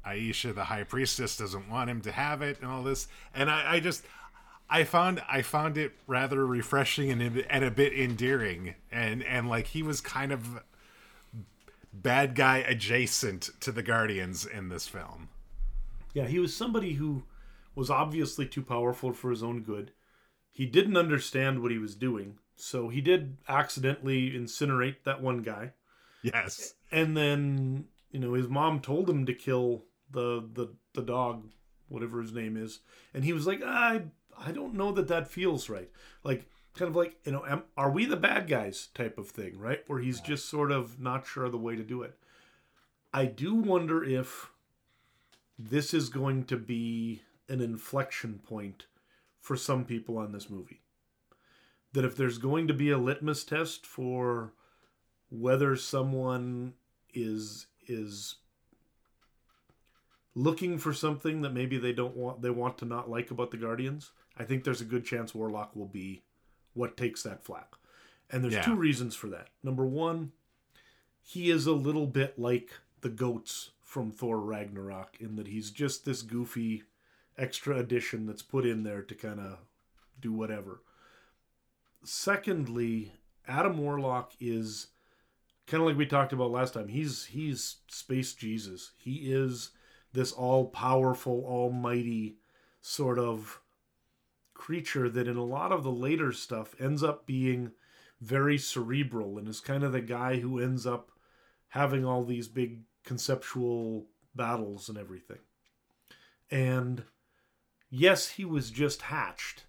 Ayesha 0.04 0.52
the 0.54 0.64
high 0.66 0.84
priestess 0.84 1.38
doesn't 1.38 1.70
want 1.70 1.92
him 1.92 2.02
to 2.02 2.12
have 2.12 2.42
it 2.42 2.58
and 2.62 2.70
all 2.72 2.82
this 2.82 3.08
and 3.36 3.52
i, 3.52 3.76
I 3.76 3.80
just 3.80 4.04
i 4.70 4.84
found 4.84 5.22
i 5.30 5.42
found 5.42 5.78
it 5.78 5.94
rather 6.08 6.46
refreshing 6.46 7.12
and, 7.12 7.22
a- 7.38 7.52
and 7.54 7.64
a 7.64 7.72
bit 7.72 7.94
endearing 7.94 8.76
and 8.92 9.24
and 9.24 9.50
like 9.50 9.68
he 9.68 9.82
was 9.84 10.02
kind 10.02 10.32
of 10.32 10.62
bad 11.94 12.36
guy 12.36 12.60
adjacent 12.60 13.50
to 13.60 13.72
the 13.72 13.84
guardians 13.84 14.46
in 14.46 14.70
this 14.70 14.88
film 14.88 15.30
Yeah, 16.14 16.28
he 16.28 16.40
was 16.40 16.54
somebody 16.56 16.94
who 16.96 17.24
was 17.76 17.90
obviously 17.90 18.46
too 18.46 18.62
powerful 18.62 19.14
for 19.14 19.30
his 19.30 19.42
own 19.44 19.64
good. 19.64 19.94
He 20.52 20.66
didn't 20.68 20.98
understand 20.98 21.62
what 21.62 21.72
he 21.72 21.80
was 21.80 21.96
doing, 21.96 22.40
so 22.56 22.90
he 22.90 23.02
did 23.02 23.38
accidentally 23.48 24.32
incinerate 24.32 25.04
that 25.06 25.22
one 25.22 25.44
guy. 25.44 25.74
yes 26.22 26.76
And 26.92 27.16
then, 27.18 27.88
you 28.12 28.20
know, 28.20 28.34
his 28.34 28.48
mom 28.48 28.80
told 28.82 29.10
him 29.10 29.26
to 29.26 29.34
kill 29.34 29.86
the 30.10 30.48
the 30.54 30.74
the 30.94 31.02
dog, 31.02 31.50
whatever 31.90 32.22
his 32.22 32.32
name 32.34 32.56
is, 32.56 32.80
and 33.14 33.24
he 33.24 33.34
was 33.34 33.46
like, 33.46 33.62
ah, 33.64 33.94
"I 33.94 34.04
I 34.38 34.52
don't 34.52 34.76
know 34.76 34.92
that 34.92 35.08
that 35.08 35.32
feels 35.32 35.70
right." 35.70 35.90
Like 36.24 36.48
kind 36.78 36.90
of 36.90 36.96
like, 36.96 37.18
you 37.26 37.32
know, 37.32 37.44
am, 37.46 37.64
are 37.76 37.92
we 37.92 38.06
the 38.06 38.16
bad 38.16 38.48
guys 38.48 38.88
type 38.94 39.18
of 39.18 39.30
thing, 39.30 39.58
right? 39.58 39.84
Where 39.88 40.00
he's 40.00 40.22
just 40.22 40.48
sort 40.48 40.72
of 40.72 41.00
not 41.00 41.26
sure 41.28 41.46
of 41.46 41.52
the 41.52 41.58
way 41.58 41.76
to 41.76 41.84
do 41.84 42.04
it. 42.04 42.18
I 43.14 43.26
do 43.26 43.56
wonder 43.56 44.04
if 44.04 44.52
this 45.58 45.94
is 45.94 46.10
going 46.10 46.46
to 46.46 46.58
be 46.58 47.24
an 47.50 47.62
inflection 47.62 48.40
point 48.46 48.86
for 49.42 49.58
some 49.58 49.86
people 49.86 50.18
on 50.18 50.32
this 50.32 50.50
movie. 50.50 50.82
That 51.94 52.06
if 52.06 52.16
there's 52.16 52.38
going 52.38 52.68
to 52.68 52.74
be 52.74 52.92
a 52.92 52.98
litmus 52.98 53.44
test 53.44 53.86
for 53.86 54.54
whether 55.30 55.76
someone 55.76 56.74
is 57.14 57.68
is 57.88 58.36
looking 60.36 60.78
for 60.78 60.94
something 60.94 61.42
that 61.42 61.54
maybe 61.54 61.78
they 61.78 61.94
don't 61.94 62.16
want 62.16 62.42
they 62.42 62.50
want 62.50 62.78
to 62.78 62.86
not 62.86 63.10
like 63.10 63.32
about 63.32 63.50
the 63.50 63.58
guardians 63.58 64.12
i 64.40 64.44
think 64.44 64.64
there's 64.64 64.82
a 64.82 64.86
good 64.86 65.06
chance 65.06 65.34
warlock 65.36 65.76
will 65.76 65.88
be 65.88 66.24
what 66.74 66.96
takes 66.98 67.24
that 67.24 67.44
flack 67.44 67.74
and 68.30 68.44
there's 68.44 68.54
Yeah. 68.56 68.62
two 68.64 68.76
reasons 68.76 69.16
for 69.16 69.28
that. 69.30 69.48
Number 69.64 69.86
one 69.86 70.32
he 71.22 71.50
is 71.50 71.66
a 71.66 71.72
little 71.74 72.08
bit 72.08 72.38
like 72.40 72.72
the 73.02 73.10
goats 73.10 73.72
from 73.82 74.12
thor 74.12 74.40
ragnarok 74.40 75.18
in 75.20 75.36
that 75.38 75.48
he's 75.48 75.72
just 75.72 76.04
this 76.06 76.22
goofy 76.22 76.84
extra 77.38 77.78
addition 77.78 78.26
that's 78.26 78.42
put 78.42 78.66
in 78.66 78.84
there 78.84 79.02
to 79.02 79.16
kind 79.16 79.40
of 79.40 79.60
do 80.20 80.32
whatever. 80.34 80.82
Secondly 82.04 83.12
adam 83.48 83.78
warlock 83.78 84.34
is 84.40 84.88
kind 85.68 85.82
of 85.82 85.88
like 85.88 85.98
we 85.98 86.06
talked 86.06 86.34
about 86.34 86.52
last 86.52 86.74
time. 86.74 86.88
He's 86.90 87.26
he's 87.26 87.78
space 87.90 88.34
jesus. 88.34 88.92
He 88.98 89.32
is 89.32 89.72
this 90.14 90.32
all 90.32 90.66
powerful 90.68 91.44
almighty 91.46 92.38
sort 92.82 93.20
of 93.20 93.62
creature 94.58 95.08
that 95.08 95.28
in 95.28 95.38
a 95.38 95.44
lot 95.44 95.72
of 95.72 95.84
the 95.84 95.92
later 95.92 96.32
stuff 96.32 96.76
ends 96.80 97.04
up 97.04 97.26
being 97.26 97.72
very 98.20 98.58
cerebral 98.58 99.38
and 99.38 99.48
is 99.48 99.60
kind 99.60 99.84
of 99.84 99.92
the 99.92 100.02
guy 100.02 100.40
who 100.40 100.60
ends 100.60 100.86
up 100.86 101.12
having 101.70 102.04
all 102.04 102.24
these 102.24 102.48
big 102.48 102.82
conceptual 103.04 104.08
battles 104.36 104.90
and 104.90 104.98
everything 104.98 105.38
and 106.50 107.04
yes 107.90 108.30
he 108.30 108.46
was 108.46 108.72
just 108.72 109.04
hatched 109.04 109.66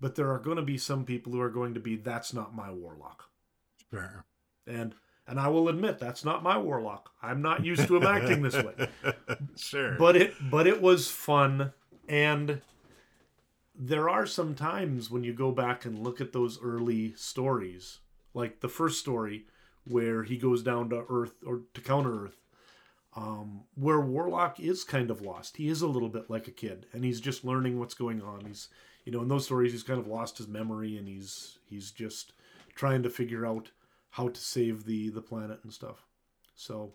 but 0.00 0.14
there 0.14 0.30
are 0.30 0.38
going 0.38 0.56
to 0.56 0.62
be 0.62 0.78
some 0.78 1.04
people 1.04 1.32
who 1.32 1.40
are 1.40 1.50
going 1.50 1.74
to 1.74 1.80
be 1.80 1.94
that's 1.96 2.32
not 2.32 2.54
my 2.54 2.70
warlock 2.70 3.24
sure 3.90 4.24
and 4.66 4.94
and 5.26 5.38
I 5.38 5.46
will 5.46 5.68
admit 5.68 6.00
that's 6.00 6.24
not 6.24 6.42
my 6.42 6.58
warlock. 6.58 7.12
I'm 7.22 7.40
not 7.40 7.64
used 7.64 7.86
to 7.86 7.96
him 7.96 8.02
acting 8.02 8.42
this 8.42 8.56
way. 8.56 8.88
sure 9.56 9.94
But 9.96 10.16
it 10.16 10.34
but 10.50 10.66
it 10.66 10.82
was 10.82 11.08
fun 11.08 11.72
and 12.08 12.60
there 13.82 14.10
are 14.10 14.26
some 14.26 14.54
times 14.54 15.10
when 15.10 15.24
you 15.24 15.32
go 15.32 15.50
back 15.50 15.86
and 15.86 15.98
look 15.98 16.20
at 16.20 16.34
those 16.34 16.60
early 16.62 17.14
stories, 17.14 18.00
like 18.34 18.60
the 18.60 18.68
first 18.68 19.00
story 19.00 19.46
where 19.84 20.22
he 20.22 20.36
goes 20.36 20.62
down 20.62 20.90
to 20.90 21.06
Earth 21.08 21.42
or 21.46 21.62
to 21.72 21.80
counter 21.80 22.26
Earth, 22.26 22.36
um, 23.16 23.62
where 23.74 23.98
Warlock 23.98 24.60
is 24.60 24.84
kind 24.84 25.10
of 25.10 25.22
lost. 25.22 25.56
He 25.56 25.68
is 25.68 25.80
a 25.80 25.88
little 25.88 26.10
bit 26.10 26.28
like 26.28 26.46
a 26.46 26.52
kid, 26.52 26.86
and 26.92 27.06
he's 27.06 27.22
just 27.22 27.42
learning 27.42 27.78
what's 27.78 27.94
going 27.94 28.20
on. 28.20 28.44
He's, 28.44 28.68
you 29.06 29.12
know, 29.12 29.22
in 29.22 29.28
those 29.28 29.46
stories, 29.46 29.72
he's 29.72 29.82
kind 29.82 29.98
of 29.98 30.06
lost 30.06 30.36
his 30.36 30.46
memory, 30.46 30.98
and 30.98 31.08
he's 31.08 31.58
he's 31.64 31.90
just 31.90 32.34
trying 32.74 33.02
to 33.02 33.08
figure 33.08 33.46
out 33.46 33.70
how 34.10 34.28
to 34.28 34.40
save 34.40 34.84
the 34.84 35.08
the 35.08 35.22
planet 35.22 35.60
and 35.62 35.72
stuff. 35.72 36.04
So 36.54 36.92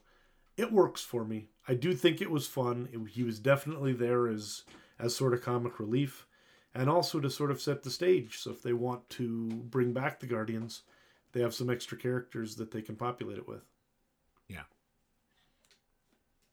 it 0.56 0.72
works 0.72 1.02
for 1.02 1.26
me. 1.26 1.48
I 1.68 1.74
do 1.74 1.96
think 1.96 2.22
it 2.22 2.30
was 2.30 2.46
fun. 2.46 2.90
It, 2.94 3.10
he 3.10 3.24
was 3.24 3.40
definitely 3.40 3.94
there 3.94 4.28
as 4.28 4.62
as 5.00 5.16
sort 5.16 5.34
of 5.34 5.42
comic 5.42 5.80
relief, 5.80 6.28
and 6.76 6.90
also 6.90 7.22
to 7.22 7.30
sort 7.30 7.52
of 7.52 7.62
set 7.62 7.84
the 7.84 7.90
stage. 7.90 8.38
So 8.38 8.52
if 8.52 8.62
they 8.62 8.74
want 8.74 9.10
to 9.12 9.48
bring 9.48 9.94
back 9.94 10.20
the 10.20 10.28
Guardians, 10.28 10.82
they 11.32 11.40
have 11.40 11.54
some 11.54 11.70
extra 11.70 11.98
characters 11.98 12.58
that 12.58 12.72
they 12.72 12.82
can 12.82 12.98
populate 12.98 13.38
it 13.38 13.48
with. 13.48 13.64
Yeah. 14.50 14.64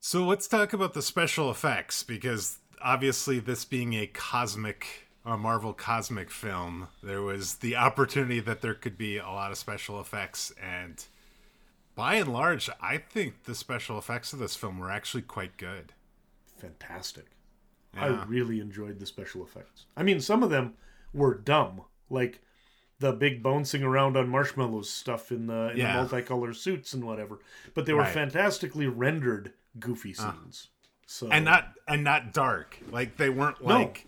So 0.00 0.24
let's 0.24 0.46
talk 0.46 0.72
about 0.72 0.94
the 0.94 1.02
special 1.02 1.50
effects 1.50 2.04
because 2.04 2.58
obviously, 2.80 3.40
this 3.40 3.64
being 3.64 3.94
a 3.94 4.06
cosmic, 4.06 5.08
a 5.24 5.36
Marvel 5.36 5.72
cosmic 5.72 6.30
film, 6.30 6.88
there 7.02 7.22
was 7.22 7.56
the 7.56 7.74
opportunity 7.76 8.40
that 8.40 8.60
there 8.60 8.74
could 8.74 8.96
be 8.96 9.18
a 9.18 9.26
lot 9.26 9.50
of 9.50 9.58
special 9.58 10.00
effects. 10.00 10.52
And 10.62 11.04
by 11.96 12.14
and 12.14 12.32
large, 12.32 12.70
I 12.80 12.98
think 12.98 13.44
the 13.44 13.56
special 13.56 13.98
effects 13.98 14.32
of 14.32 14.38
this 14.38 14.54
film 14.54 14.78
were 14.78 14.90
actually 14.90 15.22
quite 15.22 15.56
good. 15.56 15.92
Fantastic. 16.58 17.26
Yeah. 17.94 18.04
I 18.04 18.24
really 18.24 18.60
enjoyed 18.60 18.98
the 18.98 19.06
special 19.06 19.42
effects. 19.44 19.86
I 19.96 20.02
mean, 20.02 20.20
some 20.20 20.42
of 20.42 20.50
them 20.50 20.74
were 21.12 21.34
dumb, 21.34 21.82
like 22.08 22.40
the 22.98 23.12
big 23.12 23.42
bouncing 23.42 23.82
around 23.82 24.16
on 24.16 24.28
marshmallows 24.28 24.88
stuff 24.88 25.30
in 25.32 25.46
the, 25.46 25.70
in 25.72 25.78
Yeah. 25.78 26.02
the 26.04 26.08
multicolor 26.16 26.54
suits 26.54 26.94
and 26.94 27.04
whatever. 27.04 27.40
But 27.74 27.84
they 27.86 27.92
were 27.92 28.00
Right. 28.00 28.10
Uh. 28.10 28.14
fantastically 28.14 28.86
rendered 28.86 29.52
goofy 29.78 30.14
scenes. 30.14 30.68
so 31.06 31.28
and 31.30 31.44
not 31.44 31.74
and 31.88 32.04
not 32.04 32.32
dark 32.32 32.78
like 32.90 33.16
they 33.16 33.28
weren't 33.30 33.60
No. 33.62 33.68
like 33.80 34.06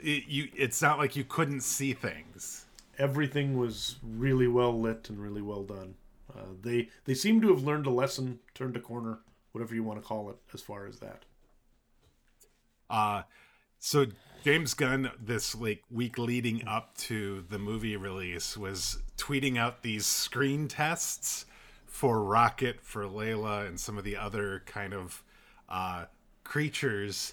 it, 0.00 0.24
you 0.26 0.48
it's 0.56 0.80
not 0.80 0.96
like 0.98 1.14
you 1.16 1.24
couldn't 1.24 1.60
see 1.62 1.92
things 1.92 2.66
everything 2.98 3.56
was 3.56 3.96
really 4.02 4.46
well 4.48 4.78
lit 4.80 5.08
and 5.10 5.20
really 5.20 5.42
well 5.42 5.62
done. 5.64 5.94
Uh, 6.34 6.46
they 6.62 6.88
they 7.04 7.14
seem 7.14 7.40
to 7.42 7.48
have 7.48 7.62
learned 7.64 7.86
a 7.86 7.90
lesson, 7.90 8.38
turned 8.54 8.76
a 8.76 8.80
corner, 8.80 9.18
whatever 9.52 9.74
you 9.74 9.82
want 9.82 10.00
to 10.00 10.06
call 10.06 10.30
it, 10.30 10.36
as 10.54 10.60
far 10.62 10.86
as 10.86 10.98
that. 11.00 11.24
Uh 12.92 13.22
so 13.78 14.06
james 14.44 14.74
gunn 14.74 15.10
this 15.20 15.54
like 15.54 15.82
week 15.90 16.18
leading 16.18 16.66
up 16.66 16.96
to 16.96 17.44
the 17.48 17.58
movie 17.58 17.96
release 17.96 18.56
was 18.56 18.98
tweeting 19.16 19.56
out 19.56 19.82
these 19.82 20.04
screen 20.04 20.66
tests 20.68 21.46
for 21.86 22.22
rocket 22.22 22.80
for 22.82 23.06
Lylla 23.06 23.64
and 23.66 23.78
some 23.78 23.96
of 23.98 24.04
the 24.04 24.16
other 24.16 24.62
kind 24.66 24.92
of 24.92 25.22
uh 25.68 26.04
creatures 26.44 27.32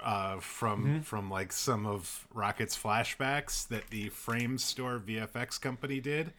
uh 0.00 0.38
from 0.40 1.02
from 1.02 1.30
like 1.30 1.52
some 1.52 1.86
of 1.86 2.26
rocket's 2.34 2.76
flashbacks 2.76 3.66
that 3.68 3.88
the 3.90 4.10
Framestore 4.10 5.00
vfx 5.00 5.60
company 5.60 6.00
did. 6.00 6.32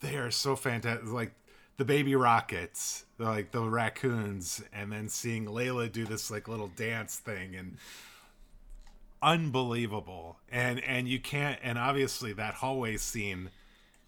They 0.00 0.16
are 0.16 0.30
so 0.30 0.56
fantastic 0.56 1.08
like 1.12 1.32
the 1.78 1.84
baby 1.84 2.14
rockets 2.14 3.04
like 3.18 3.50
the 3.52 3.62
raccoons 3.62 4.62
and 4.72 4.92
then 4.92 5.08
seeing 5.08 5.46
Lylla 5.46 5.88
do 5.88 6.04
this 6.04 6.30
like 6.30 6.46
little 6.48 6.68
dance 6.76 7.16
thing 7.16 7.54
and 7.56 7.76
unbelievable 9.20 10.38
and 10.50 10.82
and 10.84 11.08
you 11.08 11.18
can't 11.18 11.58
and 11.62 11.76
obviously 11.76 12.32
that 12.32 12.54
hallway 12.54 12.96
scene 12.96 13.50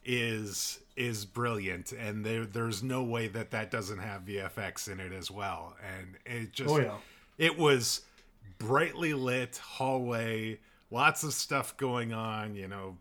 is 0.04 0.78
is 0.96 1.24
brilliant 1.24 1.90
and 1.92 2.24
there 2.24 2.46
there's 2.46 2.80
no 2.82 3.02
way 3.02 3.26
that 3.26 3.50
that 3.50 3.72
doesn't 3.72 3.98
have 3.98 4.22
vfx 4.24 4.88
in 4.88 5.00
it 5.00 5.12
as 5.12 5.28
well 5.30 5.74
and 5.98 6.16
it 6.24 6.52
just 6.52 6.70
Oh, 6.70 6.78
yeah. 6.78 6.94
it 7.38 7.58
was 7.58 8.02
brightly 8.58 9.14
lit 9.14 9.56
hallway 9.58 10.58
lots 10.92 11.24
of 11.24 11.32
stuff 11.32 11.76
going 11.76 12.12
on 12.12 12.54
you 12.54 12.68
know 12.68 12.96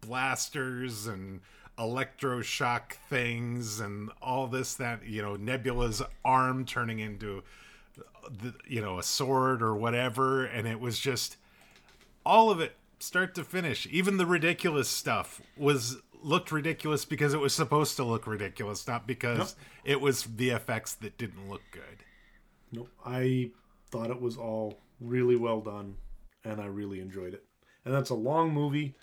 blasters 0.00 1.06
and 1.06 1.40
electroshock 1.80 2.92
things 3.08 3.80
and 3.80 4.10
all 4.20 4.46
this 4.46 4.74
that 4.74 5.04
you 5.06 5.22
know 5.22 5.34
nebula's 5.36 6.02
arm 6.24 6.64
turning 6.64 6.98
into 6.98 7.42
the, 8.30 8.54
you 8.68 8.80
know 8.80 8.98
a 8.98 9.02
sword 9.02 9.62
or 9.62 9.74
whatever 9.74 10.44
and 10.44 10.68
it 10.68 10.78
was 10.78 10.98
just 10.98 11.36
all 12.24 12.50
of 12.50 12.60
it 12.60 12.76
start 12.98 13.34
to 13.34 13.42
finish 13.42 13.88
even 13.90 14.18
the 14.18 14.26
ridiculous 14.26 14.88
stuff 14.88 15.40
was 15.56 15.96
looked 16.22 16.52
ridiculous 16.52 17.06
because 17.06 17.32
it 17.32 17.40
was 17.40 17.54
supposed 17.54 17.96
to 17.96 18.04
look 18.04 18.26
ridiculous 18.26 18.86
not 18.86 19.06
because 19.06 19.38
Nope. 19.38 19.48
it 19.84 20.00
was 20.02 20.24
vfx 20.24 20.98
that 20.98 21.16
didn't 21.16 21.48
look 21.48 21.62
good 21.72 22.04
Nope. 22.72 22.88
I 23.04 23.50
thought 23.90 24.10
it 24.10 24.20
was 24.20 24.36
all 24.36 24.80
really 25.00 25.36
well 25.36 25.60
done, 25.60 25.96
and 26.44 26.60
I 26.60 26.66
really 26.66 27.00
enjoyed 27.00 27.34
it. 27.34 27.44
And 27.84 27.92
that's 27.94 28.10
a 28.10 28.14
long 28.14 28.52
movie 28.52 28.94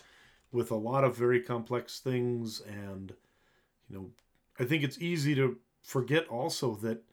with 0.57 0.71
a 0.71 0.75
lot 0.75 1.03
of 1.03 1.15
very 1.15 1.39
complex 1.39 1.99
things, 1.99 2.61
and 2.61 3.13
you 3.87 3.95
know, 3.95 4.09
I 4.59 4.65
think 4.65 4.83
it's 4.83 4.99
easy 4.99 5.35
to 5.35 5.57
forget 5.83 6.27
also 6.29 6.73
that 6.77 7.03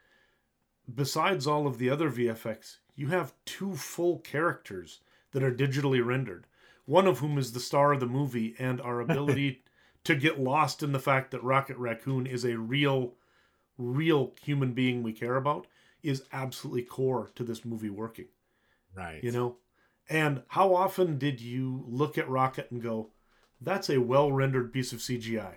besides 0.93 1.47
all 1.47 1.67
of 1.67 1.77
the 1.77 1.91
other 1.91 2.11
VFX, 2.11 2.79
you 2.97 3.09
have 3.09 3.35
two 3.45 3.77
full 3.77 4.21
characters 4.21 5.01
that 5.33 5.43
are 5.43 5.53
digitally 5.53 6.03
rendered. 6.03 6.47
One 6.87 7.07
of 7.07 7.19
whom 7.19 7.37
is 7.37 7.53
the 7.53 7.61
star 7.61 7.93
of 7.93 8.01
the 8.01 8.07
movie, 8.07 8.55
and 8.59 8.81
our 8.81 9.01
ability 9.03 9.63
to 10.05 10.15
get 10.15 10.41
lost 10.41 10.83
in 10.83 10.93
the 10.93 10.99
fact 10.99 11.31
that 11.33 11.45
Rocket 11.45 11.77
Raccoon 11.77 12.27
is 12.27 12.47
a 12.47 12.57
real, 12.57 13.13
real 13.77 14.33
human 14.43 14.73
being 14.73 15.03
we 15.03 15.13
care 15.13 15.37
about 15.37 15.67
is 16.03 16.25
absolutely 16.33 16.83
core 16.83 17.31
to 17.35 17.45
this 17.45 17.63
movie 17.63 17.91
working. 17.91 18.29
right 18.95 19.23
You 19.23 19.33
know? 19.33 19.57
And 20.09 20.43
how 20.49 20.75
often 20.75 21.19
did 21.19 21.43
you 21.43 21.85
look 21.87 22.17
at 22.17 22.29
Rocket 22.29 22.71
and 22.71 22.83
go, 22.83 23.11
that's 23.65 23.91
a 23.91 23.99
well 23.99 24.33
rendered 24.33 24.73
piece 24.73 24.93
of 24.93 25.01
CGI? 25.01 25.55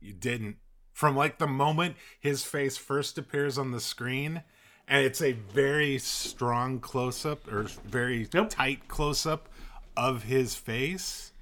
You 0.00 0.12
didn't. 0.12 0.56
From 0.92 1.16
like 1.16 1.38
the 1.38 1.46
moment 1.46 1.96
his 2.20 2.44
face 2.44 2.76
first 2.76 3.18
appears 3.18 3.58
on 3.58 3.70
the 3.72 3.80
screen, 3.80 4.42
and 4.86 5.04
it's 5.04 5.20
a 5.22 5.32
very 5.32 5.98
strong 5.98 6.78
close 6.78 7.24
up 7.26 7.50
or 7.50 7.64
very 7.84 8.28
Yep. 8.32 8.50
tight 8.50 8.86
close 8.88 9.26
up 9.26 9.48
of 9.96 10.24
his 10.24 10.54
face, 10.54 11.32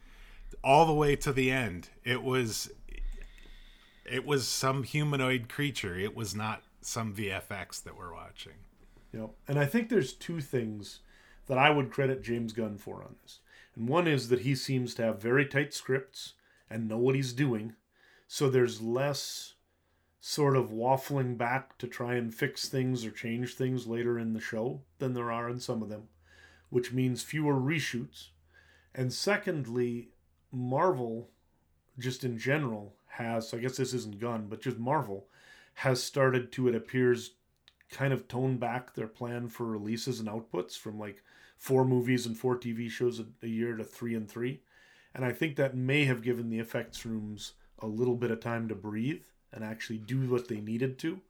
all 0.63 0.87
the 0.87 0.93
way 0.93 1.17
to 1.17 1.33
the 1.33 1.51
end. 1.51 1.91
It 2.05 2.23
was 2.23 2.71
it 4.05 4.25
was 4.25 4.49
some 4.49 4.83
humanoid 4.83 5.49
creature. 5.49 5.97
It 5.99 6.15
was 6.17 6.35
not 6.35 6.63
some 6.81 7.15
VFX 7.15 7.83
that 7.85 7.97
we're 7.97 8.13
watching. 8.13 8.55
Know, 9.13 9.35
and 9.47 9.59
I 9.59 9.67
think 9.67 9.89
there's 9.89 10.13
two 10.15 10.41
things 10.41 11.01
that 11.47 11.59
I 11.59 11.71
would 11.71 11.91
credit 11.91 12.23
James 12.23 12.53
Gunn 12.53 12.79
for 12.79 13.03
on 13.03 13.17
this. 13.23 13.41
And 13.75 13.89
one 13.89 14.07
is 14.07 14.29
that 14.29 14.41
he 14.41 14.55
seems 14.55 14.95
to 14.95 15.03
have 15.03 15.23
very 15.23 15.47
tight 15.47 15.73
scripts 15.73 16.35
and 16.69 16.89
know 16.89 16.99
what 16.99 17.15
he's 17.15 17.33
doing. 17.33 17.75
So 18.27 18.49
there's 18.49 18.81
less 18.81 19.55
sort 20.21 20.57
of 20.57 20.71
waffling 20.71 21.37
back 21.37 21.77
to 21.79 21.87
try 21.87 22.15
and 22.15 22.33
fix 22.33 22.69
things 22.69 23.05
or 23.05 23.11
change 23.11 23.55
things 23.55 23.87
later 23.87 24.19
in 24.19 24.35
the 24.35 24.41
show 24.41 24.83
than 24.99 25.15
there 25.15 25.33
are 25.33 25.49
in 25.49 25.59
some 25.59 25.83
of 25.83 25.89
them, 25.89 26.05
which 26.71 26.93
means 26.93 27.23
fewer 27.23 27.55
reshoots. 27.55 28.29
And 28.95 29.13
secondly, 29.13 30.11
Marvel, 30.53 31.31
just 31.99 32.25
in 32.25 32.39
general, 32.39 32.95
has, 33.09 33.53
I 33.53 33.59
guess 33.59 33.79
this 33.79 33.93
isn't 33.95 34.21
Gunn, 34.21 34.47
but 34.49 34.63
just 34.63 34.79
Marvel, 34.79 35.27
has 35.75 36.03
started 36.03 36.53
to, 36.53 36.69
it 36.69 36.75
appears, 36.75 37.33
kind 37.91 38.13
of 38.13 38.29
tone 38.29 38.57
back 38.57 38.95
their 38.95 39.07
plan 39.07 39.49
for 39.49 39.67
releases 39.67 40.21
and 40.21 40.29
outputs 40.29 40.79
from 40.79 40.99
like 40.99 41.23
four 41.63 41.85
movies 41.85 42.27
and 42.27 42.37
four 42.37 42.59
TV 42.59 42.91
shows 42.91 43.21
a, 43.21 43.27
a 43.41 43.47
year 43.47 43.77
to 43.77 43.85
three 43.85 44.17
and 44.17 44.29
three. 44.29 44.61
And 45.15 45.25
I 45.25 45.31
think 45.31 45.55
that 45.55 45.77
may 45.77 46.07
have 46.07 46.21
given 46.21 46.51
the 46.51 46.59
effects 46.59 47.07
rooms 47.07 47.53
a 47.79 47.87
little 47.87 48.17
bit 48.17 48.33
of 48.33 48.41
time 48.41 48.67
to 48.67 48.75
breathe 48.75 49.23
and 49.53 49.63
actually 49.63 49.99
do 49.99 50.29
what 50.29 50.49
they 50.49 50.61
needed 50.61 50.99
to 50.99 51.21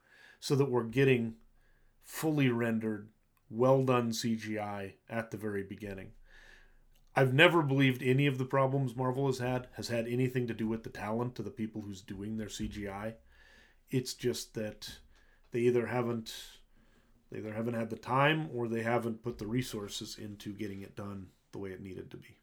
so 0.40 0.54
that 0.54 0.70
we're 0.70 0.84
getting 0.84 1.34
fully 2.02 2.48
rendered, 2.48 3.10
well 3.50 3.84
done 3.84 4.08
CGI 4.08 4.94
at 5.10 5.32
the 5.32 5.36
very 5.36 5.64
beginning. 5.64 6.12
I've 7.14 7.34
never 7.34 7.60
believed 7.60 8.02
any 8.02 8.26
of 8.26 8.38
the 8.38 8.46
problems 8.46 8.96
Marvel 8.96 9.26
has 9.26 9.38
had 9.38 9.68
has 9.74 9.88
had 9.88 10.08
anything 10.08 10.46
to 10.46 10.54
do 10.54 10.66
with 10.66 10.82
the 10.82 10.88
talent 10.88 11.38
of 11.40 11.44
the 11.44 11.50
people 11.50 11.82
who's 11.82 12.00
doing 12.00 12.38
their 12.38 12.46
CGI. 12.46 13.16
It's 13.90 14.14
just 14.14 14.54
that 14.54 15.00
they 15.50 15.60
either 15.60 15.88
haven't 15.88 16.32
they 17.32 17.38
either 17.38 17.52
haven't 17.52 17.74
had 17.74 17.90
the 17.90 17.96
time 17.96 18.50
or 18.54 18.68
they 18.68 18.82
haven't 18.82 19.22
put 19.22 19.38
the 19.38 19.46
resources 19.46 20.18
into 20.20 20.52
getting 20.52 20.82
it 20.82 20.94
done 20.94 21.26
the 21.52 21.58
way 21.58 21.70
it 21.70 21.82
needed 21.82 22.10
to 22.10 22.18
be. 22.18 22.36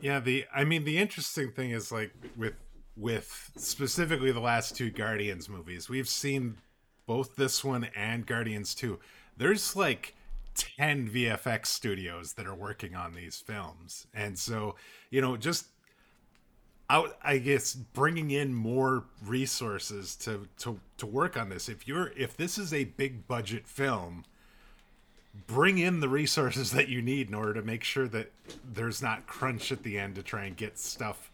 Yeah, 0.00 0.20
the 0.20 0.44
I 0.54 0.64
mean 0.64 0.84
the 0.84 0.98
interesting 0.98 1.50
thing 1.50 1.70
is 1.70 1.90
like 1.90 2.12
with 2.36 2.54
with 2.96 3.50
specifically 3.56 4.32
the 4.32 4.40
last 4.40 4.76
two 4.76 4.90
Guardians 4.90 5.48
movies, 5.48 5.88
we've 5.88 6.08
seen 6.08 6.58
both 7.06 7.36
this 7.36 7.64
one 7.64 7.88
and 7.96 8.26
Guardians 8.26 8.74
2. 8.74 8.98
There's 9.36 9.74
like 9.74 10.14
10 10.54 11.08
VFX 11.08 11.66
studios 11.66 12.34
that 12.34 12.46
are 12.46 12.54
working 12.54 12.94
on 12.94 13.14
these 13.14 13.38
films. 13.38 14.06
And 14.14 14.38
so, 14.38 14.76
you 15.10 15.20
know, 15.20 15.36
just 15.36 15.66
out 16.92 17.16
I 17.24 17.38
guess 17.38 17.74
bringing 17.74 18.30
in 18.30 18.54
more 18.54 19.04
resources 19.24 20.14
to 20.16 20.46
to 20.58 20.78
to 20.98 21.06
work 21.06 21.36
on 21.36 21.48
this. 21.48 21.68
If 21.68 21.88
you're 21.88 22.12
if 22.16 22.36
this 22.36 22.58
is 22.58 22.72
a 22.72 22.84
big 22.84 23.26
budget 23.26 23.66
film, 23.66 24.24
bring 25.46 25.78
in 25.78 26.00
the 26.00 26.08
resources 26.08 26.70
that 26.72 26.88
you 26.88 27.00
need 27.00 27.28
in 27.28 27.34
order 27.34 27.54
to 27.54 27.62
make 27.62 27.82
sure 27.82 28.06
that 28.08 28.30
there's 28.62 29.00
not 29.00 29.26
crunch 29.26 29.72
at 29.72 29.82
the 29.82 29.98
end 29.98 30.16
to 30.16 30.22
try 30.22 30.44
and 30.44 30.56
get 30.56 30.78
stuff 30.78 31.30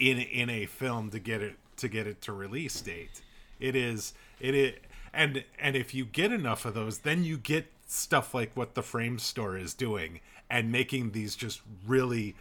in 0.00 0.18
in 0.18 0.50
a 0.50 0.66
film 0.66 1.10
to 1.10 1.20
get 1.20 1.40
it 1.40 1.54
to 1.76 1.88
get 1.88 2.06
it 2.08 2.20
to 2.22 2.32
release 2.32 2.80
date. 2.80 3.22
It 3.60 3.76
is 3.76 4.12
it 4.40 4.54
is 4.56 4.74
and 5.14 5.44
and 5.60 5.76
if 5.76 5.94
you 5.94 6.04
get 6.04 6.32
enough 6.32 6.64
of 6.64 6.74
those, 6.74 6.98
then 6.98 7.22
you 7.22 7.38
get 7.38 7.68
stuff 7.86 8.34
like 8.34 8.56
what 8.56 8.74
the 8.74 8.82
Framestore 8.82 9.60
is 9.60 9.72
doing 9.72 10.18
and 10.50 10.72
making 10.72 11.12
these 11.12 11.36
just 11.36 11.60
really 11.86 12.34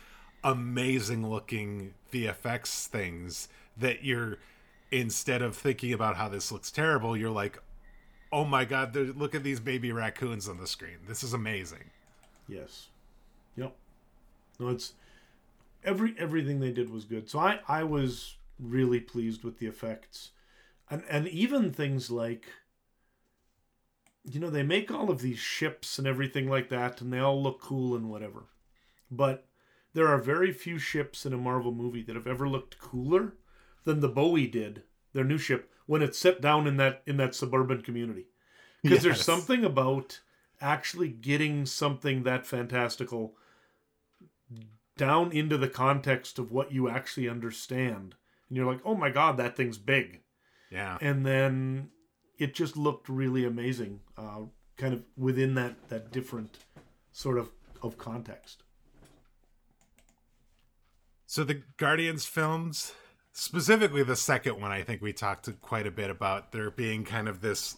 amazing 0.45 1.27
looking 1.27 1.95
VFX 2.13 2.85
things 2.85 3.49
that 3.75 4.05
you're 4.05 4.37
instead 4.91 5.41
of 5.41 5.57
thinking 5.57 5.91
about 5.91 6.15
how 6.15 6.29
this 6.29 6.51
looks 6.51 6.71
terrible, 6.71 7.17
you're 7.17 7.31
like, 7.31 7.61
oh 8.31 8.45
my 8.45 8.63
god, 8.63 8.95
look 8.95 9.35
at 9.35 9.43
these 9.43 9.59
baby 9.59 9.91
raccoons 9.91 10.47
on 10.47 10.57
the 10.57 10.67
screen. 10.67 10.99
This 11.07 11.23
is 11.23 11.33
amazing. 11.33 11.89
Yes. 12.47 12.87
Yep. 13.57 13.75
No, 14.59 14.69
it's 14.69 14.93
every 15.83 16.15
everything 16.17 16.59
they 16.59 16.71
did 16.71 16.91
was 16.91 17.05
good. 17.05 17.29
So 17.29 17.39
I 17.39 17.59
I 17.67 17.83
was 17.83 18.35
really 18.59 18.99
pleased 18.99 19.43
with 19.43 19.59
the 19.59 19.67
effects, 19.67 20.31
and 20.89 21.03
and 21.09 21.27
even 21.27 21.73
things 21.73 22.09
like. 22.09 22.45
You 24.27 24.39
know, 24.39 24.49
they 24.49 24.63
make 24.63 24.89
all 24.89 25.11
of 25.11 25.21
these 25.21 25.37
ships 25.37 25.99
and 25.99 26.07
everything 26.07 26.49
like 26.49 26.69
that, 26.69 26.99
and 26.99 27.13
they 27.13 27.19
all 27.19 27.43
look 27.43 27.61
cool 27.61 27.95
and 27.95 28.09
whatever. 28.09 28.45
But 29.11 29.44
there 29.95 30.07
are 30.07 30.19
very 30.19 30.51
few 30.51 30.77
ships 30.77 31.25
in 31.25 31.33
a 31.33 31.37
Marvel 31.37 31.71
movie 31.71 32.03
that 32.03 32.15
have 32.15 32.27
ever 32.27 32.47
looked 32.47 32.77
cooler 32.77 33.33
than 33.85 34.01
the 34.01 34.09
Bowie 34.09 34.45
did, 34.45 34.83
their 35.13 35.23
new 35.23 35.37
ship, 35.37 35.71
when 35.85 36.01
it's 36.01 36.19
set 36.19 36.41
down 36.41 36.67
in 36.67 36.77
that 36.77 37.01
in 37.07 37.17
that 37.17 37.33
suburban 37.33 37.81
community. 37.81 38.27
Because 38.83 39.01
there's 39.01 39.23
something 39.23 39.65
about 39.65 40.19
actually 40.61 41.09
getting 41.09 41.65
something 41.65 42.23
that 42.23 42.45
fantastical 42.45 43.35
down 44.97 45.31
into 45.31 45.57
the 45.57 45.67
context 45.67 46.37
of 46.37 46.51
what 46.51 46.71
you 46.71 46.89
actually 46.89 47.27
understand. 47.27 48.15
And 48.49 48.57
you're 48.57 48.71
like, 48.71 48.81
oh 48.85 48.95
my 48.95 49.09
god, 49.09 49.37
that 49.37 49.55
thing's 49.55 49.77
big. 49.77 50.21
Yeah. 50.69 50.97
And 51.01 51.25
then 51.25 51.89
it 52.37 52.53
just 52.53 52.77
looked 52.77 53.09
really 53.09 53.45
amazing, 53.45 54.01
uh, 54.17 54.41
kind 54.77 54.93
of 54.93 55.03
within 55.17 55.55
that, 55.55 55.89
that 55.89 56.11
different 56.11 56.59
sort 57.11 57.37
of, 57.37 57.49
of 57.81 57.97
context. 57.97 58.63
So 61.35 61.43
the 61.43 61.63
Guardians 61.75 62.25
films, 62.25 62.93
specifically 63.33 64.03
the 64.03 64.15
second 64.15 64.61
one, 64.61 64.71
I 64.71 64.83
think 64.83 65.01
we 65.01 65.11
talked 65.11 65.49
quite 65.59 65.85
a 65.85 65.91
bit 65.91 66.09
about 66.09 66.53
there 66.53 66.71
being 66.71 67.03
kind 67.03 67.27
of 67.27 67.41
this 67.41 67.75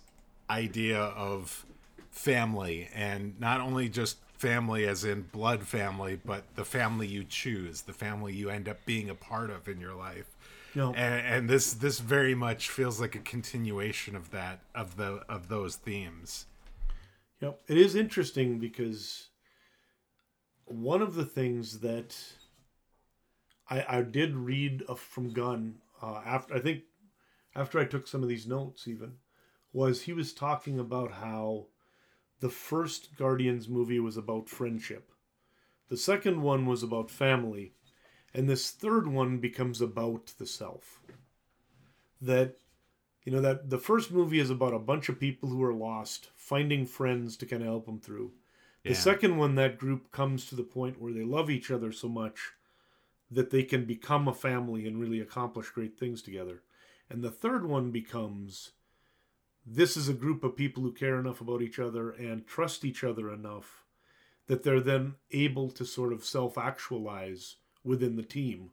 idea 0.47 0.99
of 0.99 1.65
family 2.11 2.87
and 2.93 3.33
not 3.39 3.59
only 3.59 3.89
just 3.89 4.19
family 4.37 4.85
as 4.85 5.03
in 5.03 5.23
blood 5.23 5.63
family, 5.63 6.19
but 6.23 6.43
the 6.53 6.65
family 6.65 7.07
you 7.07 7.23
choose, 7.23 7.81
the 7.81 7.93
family 7.93 8.31
you 8.31 8.51
end 8.51 8.69
up 8.69 8.77
being 8.85 9.09
a 9.09 9.15
part 9.15 9.49
of 9.49 9.67
in 9.67 9.81
your 9.81 9.95
life. 9.95 10.27
Know, 10.75 10.93
And, 10.93 11.25
and 11.25 11.49
this 11.49 11.73
this 11.73 11.97
very 11.97 12.35
much 12.35 12.69
feels 12.69 13.01
like 13.01 13.15
a 13.15 13.21
continuation 13.21 14.15
of 14.15 14.29
that 14.29 14.59
of 14.75 14.97
the 14.97 15.23
of 15.27 15.47
those 15.47 15.77
themes. 15.77 16.45
Yep. 17.41 17.59
It 17.67 17.77
is 17.79 17.95
interesting 17.95 18.59
because 18.59 19.29
one 20.65 21.01
of 21.01 21.15
the 21.15 21.25
things 21.25 21.79
that 21.79 22.15
I, 23.69 23.85
I 23.97 24.01
did 24.01 24.35
read 24.35 24.83
uh, 24.87 24.95
from 24.95 25.31
Gunn 25.31 25.75
uh, 26.01 26.21
after 26.25 26.53
I 26.55 26.59
think 26.59 26.83
after 27.55 27.79
I 27.79 27.85
took 27.85 28.07
some 28.07 28.23
of 28.23 28.29
these 28.29 28.47
notes 28.47 28.87
even 28.87 29.17
was 29.73 30.03
he 30.03 30.13
was 30.13 30.33
talking 30.33 30.79
about 30.79 31.11
how 31.13 31.67
the 32.39 32.49
first 32.49 33.15
Guardians 33.17 33.67
movie 33.67 33.99
was 33.99 34.17
about 34.17 34.49
friendship. 34.49 35.11
The 35.89 35.97
second 35.97 36.41
one 36.41 36.65
was 36.65 36.83
about 36.83 37.11
family. 37.11 37.73
and 38.33 38.49
this 38.49 38.71
third 38.71 39.07
one 39.07 39.39
becomes 39.39 39.81
about 39.81 40.33
the 40.37 40.45
self. 40.45 41.01
That 42.21 42.57
you 43.23 43.31
know 43.31 43.41
that 43.41 43.69
the 43.69 43.77
first 43.77 44.11
movie 44.11 44.39
is 44.39 44.49
about 44.49 44.73
a 44.73 44.79
bunch 44.79 45.09
of 45.09 45.19
people 45.19 45.49
who 45.49 45.63
are 45.63 45.73
lost 45.73 46.29
finding 46.35 46.85
friends 46.85 47.37
to 47.37 47.45
kind 47.45 47.61
of 47.61 47.67
help 47.67 47.85
them 47.85 47.99
through. 47.99 48.33
The 48.83 48.91
Yeah. 48.91 48.95
second 48.95 49.37
one, 49.37 49.55
that 49.55 49.77
group 49.77 50.11
comes 50.11 50.45
to 50.47 50.55
the 50.55 50.63
point 50.63 50.99
where 51.01 51.13
they 51.13 51.23
love 51.23 51.49
each 51.49 51.71
other 51.71 51.91
so 51.91 52.07
much 52.09 52.53
that 53.29 53.49
they 53.49 53.63
can 53.63 53.85
become 53.85 54.27
a 54.27 54.33
family 54.33 54.85
and 54.87 54.99
really 54.99 55.19
accomplish 55.19 55.69
great 55.69 55.97
things 55.97 56.21
together. 56.21 56.61
And 57.09 57.23
the 57.23 57.31
third 57.31 57.65
one 57.65 57.91
becomes 57.91 58.71
this 59.65 59.97
is 59.97 60.07
a 60.07 60.13
group 60.13 60.43
of 60.43 60.55
people 60.55 60.81
who 60.83 60.93
care 60.93 61.19
enough 61.19 61.41
about 61.41 61.61
each 61.61 61.77
other 61.79 62.11
and 62.11 62.47
trust 62.47 62.85
each 62.85 63.03
other 63.03 63.31
enough 63.31 63.83
that 64.47 64.63
they're 64.63 64.79
then 64.79 65.15
able 65.31 65.69
to 65.71 65.83
sort 65.85 66.13
of 66.13 66.23
self 66.23 66.57
actualize 66.57 67.57
within 67.83 68.15
the 68.15 68.23
team 68.23 68.71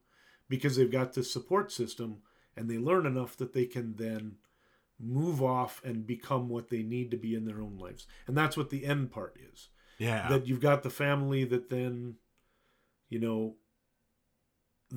because 0.49 0.77
they've 0.77 0.91
got 0.93 1.15
this 1.15 1.33
support 1.33 1.73
system 1.73 2.19
and 2.57 2.71
they 2.71 2.79
learn 2.79 3.07
enough 3.07 3.37
that 3.37 3.53
they 3.55 3.65
can 3.65 3.97
then 3.97 4.37
move 5.01 5.43
off 5.43 5.83
and 5.85 6.07
become 6.07 6.49
what 6.49 6.69
they 6.69 6.83
need 6.83 7.11
to 7.11 7.17
be 7.17 7.35
in 7.35 7.45
their 7.45 7.61
own 7.61 7.77
lives. 7.77 8.07
And 8.29 8.37
that's 8.37 8.57
what 8.57 8.71
the 8.71 8.85
end 8.87 9.11
part 9.11 9.37
is 9.53 9.69
Yeah. 9.99 10.29
that 10.29 10.47
you've 10.47 10.61
got 10.61 10.85
the 10.85 10.91
family 10.91 11.45
that 11.45 11.71
then 11.71 12.17
you 13.09 13.19
know 13.19 13.57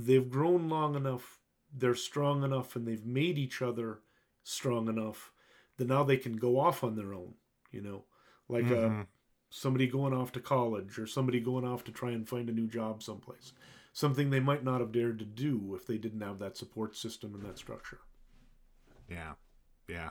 they've 0.06 0.30
grown 0.30 0.70
long 0.70 0.96
enough 0.96 1.40
they're 1.74 1.96
strong 1.96 2.44
enough 2.44 2.76
and 2.76 2.88
they've 2.88 3.06
made 3.06 3.38
each 3.38 3.62
other 3.62 4.00
strong 4.44 4.88
enough 4.90 5.32
that 5.78 5.88
now 5.88 6.04
they 6.04 6.18
can 6.18 6.38
go 6.38 6.60
off 6.60 6.84
on 6.84 6.96
their 6.96 7.14
own 7.14 7.34
you 7.72 7.82
know 7.82 8.06
like 8.50 8.66
Mhm. 8.66 9.02
uh, 9.02 9.06
somebody 9.50 9.88
going 9.88 10.14
off 10.14 10.32
to 10.32 10.40
college 10.40 11.00
or 11.00 11.08
somebody 11.08 11.40
going 11.40 11.66
off 11.66 11.84
to 11.84 11.92
try 11.92 12.12
and 12.12 12.30
find 12.30 12.50
a 12.50 12.54
new 12.54 12.68
job 12.68 13.04
someplace 13.04 13.54
something 13.94 14.30
they 14.30 14.40
might 14.40 14.64
not 14.64 14.80
have 14.82 14.92
dared 14.92 15.20
to 15.20 15.26
do 15.26 15.76
if 15.76 15.88
they 15.88 15.98
didn't 15.98 16.22
have 16.22 16.40
that 16.40 16.58
support 16.58 16.96
system 16.96 17.36
and 17.36 17.44
that 17.44 17.58
structure 17.58 18.00
Yeah, 19.10 19.34
yeah. 19.88 20.10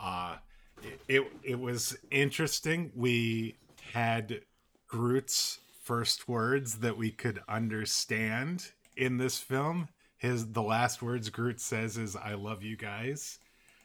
Uh, 0.00 0.36
it, 0.82 1.00
it 1.08 1.32
it 1.44 1.60
was 1.60 1.96
interesting. 2.10 2.92
We 2.94 3.58
had 3.92 4.42
Groot's 4.88 5.60
first 5.82 6.28
words 6.28 6.80
that 6.80 6.98
we 6.98 7.10
could 7.10 7.40
understand 7.48 8.72
in 8.98 9.16
this 9.16 9.38
film. 9.38 9.88
His 10.18 10.48
the 10.52 10.62
last 10.62 11.00
words 11.00 11.30
Groot 11.30 11.60
says 11.60 11.96
is 11.96 12.16
"I 12.16 12.34
love 12.34 12.62
you 12.62 12.76
guys," 12.76 13.38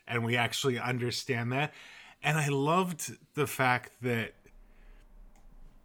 and 0.08 0.26
we 0.26 0.36
actually 0.36 0.80
understand 0.80 1.52
that. 1.52 1.74
And 2.24 2.38
I 2.38 2.48
loved 2.48 3.18
the 3.36 3.46
fact 3.46 3.92
that 4.02 4.34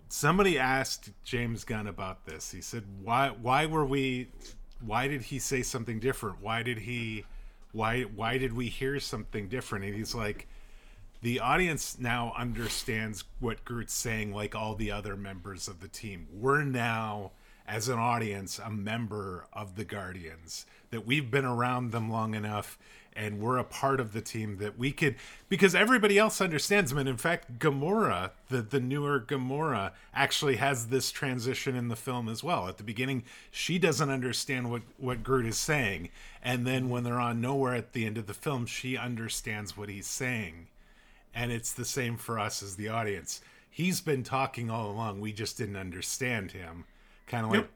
somebody 0.09 0.59
asked 0.59 1.11
James 1.23 1.65
Gunn 1.65 1.87
about 1.87 2.25
this. 2.25 2.51
He 2.51 2.63
said, 2.63 2.85
"Why? 3.03 3.29
Why 3.29 3.67
were 3.67 3.85
we? 3.85 4.31
Why 4.81 5.07
did 5.09 5.23
he 5.23 5.39
say 5.39 5.63
something 5.63 6.01
different? 6.01 6.41
Why 6.41 6.63
did 6.63 6.79
he? 6.79 7.27
Why? 7.73 8.03
Why 8.03 8.39
did 8.39 8.55
we 8.55 8.69
hear 8.69 8.99
something 9.01 9.49
different?" 9.49 9.85
And 9.85 9.95
he's 9.95 10.15
like, 10.15 10.49
"The 11.21 11.41
audience 11.41 11.99
now 11.99 12.33
understands 12.37 13.25
what 13.41 13.67
Groot's 13.67 13.93
saying, 13.93 14.33
like 14.33 14.55
all 14.55 14.75
the 14.75 14.91
other 14.91 15.17
members 15.17 15.69
of 15.69 15.81
the 15.81 15.89
team. 15.89 16.27
We're 16.33 16.65
now." 16.65 17.33
As 17.69 17.89
an 17.91 17.99
audience, 17.99 18.59
a 18.59 18.71
member 18.71 19.47
of 19.53 19.77
the 19.77 19.85
Guardians, 19.85 20.65
that 20.91 21.07
we've 21.07 21.31
been 21.31 21.45
around 21.45 21.93
them 21.93 22.11
long 22.11 22.35
enough 22.35 22.79
and 23.19 23.41
we're 23.41 23.59
a 23.59 23.65
part 23.65 23.99
of 23.99 24.13
the 24.13 24.21
team 24.21 24.59
that 24.59 24.79
we 24.79 24.93
could 24.93 25.17
because 25.49 25.75
everybody 25.75 26.17
else 26.17 26.41
understands 26.41 26.91
them. 26.91 26.99
And 26.99 27.09
in 27.09 27.17
fact 27.17 27.59
gamora 27.59 28.31
the 28.49 28.63
the 28.63 28.79
newer 28.79 29.21
gamora 29.21 29.91
actually 30.15 30.57
has 30.57 30.87
this 30.87 31.11
transition 31.11 31.75
in 31.75 31.89
the 31.89 31.97
film 31.97 32.29
as 32.29 32.45
well. 32.45 32.69
At 32.69 32.77
the 32.77 32.85
beginning 32.85 33.25
she 33.51 33.79
doesn't 33.79 34.09
understand 34.09 34.71
what 34.71 34.83
what 34.97 35.25
groot 35.25 35.47
is 35.47 35.59
saying. 35.59 36.11
And 36.43 36.65
then 36.65 36.89
when 36.89 37.03
they're 37.03 37.21
on 37.21 37.43
Knowhere 37.43 37.77
at 37.77 37.93
the 37.93 38.07
end 38.07 38.19
of 38.19 38.27
the 38.27 38.35
film 38.35 38.67
she 38.67 38.97
understands 38.97 39.77
what 39.77 39.89
he's 39.89 40.07
saying. 40.07 40.69
And 41.35 41.51
it's 41.51 41.73
the 41.73 41.85
same 41.85 42.17
for 42.17 42.39
us 42.39 42.63
as 42.63 42.77
the 42.77 42.89
audience. 42.89 43.41
He's 43.69 44.01
been 44.01 44.23
talking 44.23 44.71
all 44.71 44.91
along. 44.91 45.21
We 45.21 45.33
just 45.33 45.59
didn't 45.59 45.77
understand 45.77 46.53
him 46.53 46.85
kind 47.29 47.45
of 47.45 47.53
like 47.53 47.61
Yep. 47.61 47.71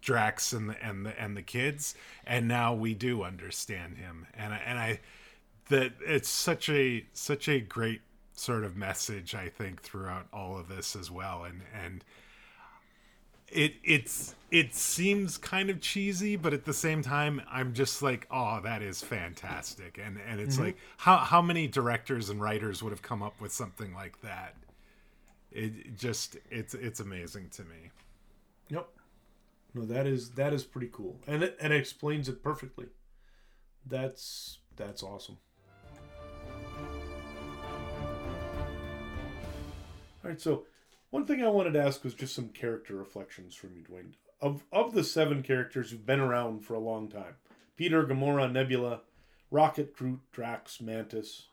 Drax 0.00 0.52
and 0.52 0.68
the 0.68 0.84
and 0.84 1.06
the 1.06 1.18
and 1.20 1.34
the 1.34 1.42
kids, 1.42 1.94
and 2.26 2.46
now 2.46 2.74
we 2.74 2.92
do 2.92 3.22
understand 3.22 3.96
him, 3.96 4.26
and 4.34 4.52
I, 4.52 4.56
and 4.66 4.78
I 4.78 5.00
that 5.70 5.92
it's 6.06 6.28
such 6.28 6.68
a 6.68 7.06
such 7.14 7.48
a 7.48 7.58
great 7.58 8.02
sort 8.34 8.64
of 8.64 8.76
message 8.76 9.34
I 9.34 9.48
think 9.48 9.80
throughout 9.80 10.26
all 10.30 10.58
of 10.58 10.68
this 10.68 10.94
as 10.94 11.10
well, 11.10 11.44
and 11.44 11.62
and 11.72 12.04
it 13.48 13.74
it's 13.82 14.34
it 14.50 14.74
seems 14.74 15.38
kind 15.38 15.70
of 15.70 15.80
cheesy, 15.80 16.36
but 16.36 16.52
at 16.52 16.64
the 16.64 16.74
same 16.74 17.02
time, 17.02 17.40
I'm 17.50 17.72
just 17.72 18.02
like, 18.02 18.26
oh, 18.30 18.60
that 18.62 18.82
is 18.82 19.00
fantastic, 19.00 19.98
and 20.04 20.18
and 20.28 20.40
it's 20.40 20.56
mm-hmm. 20.56 20.66
like 20.66 20.76
how 20.98 21.18
how 21.18 21.40
many 21.40 21.66
directors 21.66 22.28
and 22.28 22.40
writers 22.40 22.82
would 22.82 22.90
have 22.90 23.02
come 23.02 23.22
up 23.22 23.40
with 23.40 23.52
something 23.52 23.94
like 23.94 24.20
that? 24.22 24.54
It 25.50 25.96
just 25.96 26.36
it's 26.50 26.74
it's 26.74 27.00
amazing 27.00 27.48
to 27.50 27.62
me. 27.62 27.90
Yep. 28.68 28.88
No, 29.74 29.84
that 29.86 30.06
is 30.06 30.30
that 30.32 30.52
is 30.52 30.64
pretty 30.64 30.88
cool, 30.92 31.20
and 31.26 31.42
it, 31.42 31.56
and 31.60 31.72
it 31.72 31.76
explains 31.76 32.28
it 32.28 32.42
perfectly. 32.42 32.86
That's 33.84 34.58
that's 34.76 35.02
awesome. 35.02 35.38
All 40.22 40.30
right, 40.30 40.40
so 40.40 40.64
one 41.10 41.26
thing 41.26 41.42
I 41.42 41.48
wanted 41.48 41.74
to 41.74 41.82
ask 41.82 42.02
was 42.04 42.14
just 42.14 42.34
some 42.34 42.48
character 42.48 42.96
reflections 42.96 43.54
from 43.54 43.76
you, 43.76 43.82
Dwayne. 43.82 44.14
Of 44.40 44.64
of 44.72 44.94
the 44.94 45.04
seven 45.04 45.42
characters 45.42 45.90
who've 45.90 46.06
been 46.06 46.20
around 46.20 46.64
for 46.64 46.74
a 46.74 46.80
long 46.80 47.08
time, 47.08 47.34
Peter, 47.76 48.04
Gamora, 48.04 48.50
Nebula, 48.50 49.00
Rocket, 49.50 49.94
Groot, 49.94 50.20
Drax, 50.32 50.80
Mantis. 50.80 51.48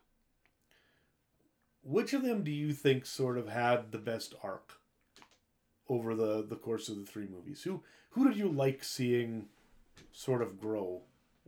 Which 1.84 2.14
of 2.14 2.22
them 2.22 2.43
do 2.43 2.51
you 2.51 2.74
think 2.74 3.07
sort 3.07 3.39
of 3.39 3.49
had 3.49 3.91
the 3.91 3.97
best 3.97 4.36
arc? 4.43 4.80
Over 5.91 6.15
the 6.15 6.43
the 6.47 6.55
course 6.55 6.87
of 6.87 6.95
the 6.95 7.05
three 7.05 7.27
movies. 7.27 7.61
Who 7.63 7.83
who 8.11 8.27
did 8.27 8.37
you 8.37 8.47
like 8.47 8.83
seeing 8.83 9.47
sort 10.13 10.41
of 10.41 10.59
grow 10.59 11.01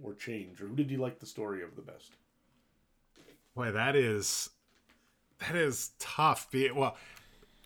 or 0.03 0.13
change, 0.13 0.61
or 0.61 0.67
who 0.67 0.75
did 0.75 0.91
you 0.91 0.97
like 0.97 1.19
the 1.19 1.25
story 1.25 1.63
of 1.63 1.75
the 1.75 1.81
best? 1.81 2.17
Boy, 3.55 3.71
that 3.71 3.95
is 3.95 4.49
that 5.39 5.55
is 5.55 5.91
tough. 5.97 6.49
Well, 6.75 6.97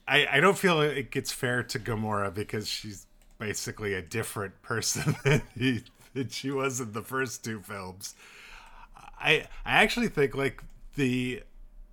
I 0.07 0.27
I 0.33 0.39
don't 0.39 0.57
feel 0.57 0.79
it 0.81 1.09
gets 1.09 1.31
fair 1.31 1.63
to 1.63 1.79
Gamora 1.79 2.33
because 2.33 2.67
she's 2.67 3.07
basically 3.39 3.93
a 3.95 4.01
different 4.01 4.61
person 4.61 5.15
than, 5.23 5.41
he, 5.57 5.83
than 6.13 6.29
she 6.29 6.51
was 6.51 6.79
in 6.79 6.93
the 6.93 7.03
first 7.03 7.43
two 7.43 7.59
films. 7.59 8.13
I 9.19 9.47
I 9.65 9.83
actually 9.83 10.09
think 10.09 10.35
like 10.35 10.63
the 10.95 11.41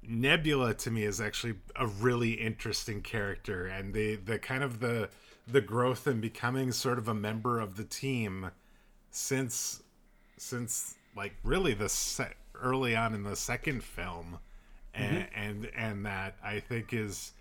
Nebula 0.08 0.74
to 0.74 0.90
me 0.90 1.04
is 1.04 1.20
actually 1.20 1.54
a 1.76 1.86
really 1.86 2.32
interesting 2.32 3.00
character, 3.02 3.66
and 3.66 3.94
the 3.94 4.16
the 4.16 4.38
kind 4.38 4.62
of 4.62 4.80
the 4.80 5.08
the 5.46 5.60
growth 5.60 6.06
and 6.06 6.20
becoming 6.20 6.72
sort 6.72 6.98
of 6.98 7.08
a 7.08 7.14
member 7.14 7.60
of 7.60 7.76
the 7.76 7.84
team 7.84 8.50
since 9.10 9.82
since 10.36 10.94
like 11.16 11.34
really 11.42 11.74
the 11.74 11.88
se- 11.88 12.34
early 12.60 12.96
on 12.96 13.14
in 13.14 13.22
the 13.22 13.36
second 13.36 13.82
film, 13.82 14.38
and 14.94 15.26
and 15.34 15.70
and 15.76 16.06
that 16.06 16.36
I 16.42 16.60
think 16.60 16.92
is 16.92 17.32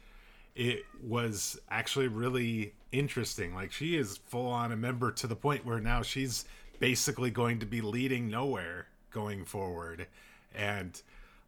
it 0.55 0.83
was 1.03 1.59
actually 1.69 2.07
really 2.07 2.73
interesting. 2.91 3.55
Like 3.55 3.71
she 3.71 3.95
is 3.95 4.17
full 4.17 4.47
on 4.47 4.71
a 4.71 4.77
member 4.77 5.11
to 5.11 5.27
the 5.27 5.35
point 5.35 5.65
where 5.65 5.79
now 5.79 6.01
she's 6.01 6.45
basically 6.79 7.31
going 7.31 7.59
to 7.59 7.65
be 7.65 7.81
leading 7.81 8.29
Knowhere 8.29 8.85
going 9.11 9.45
forward, 9.45 10.07
and 10.53 11.01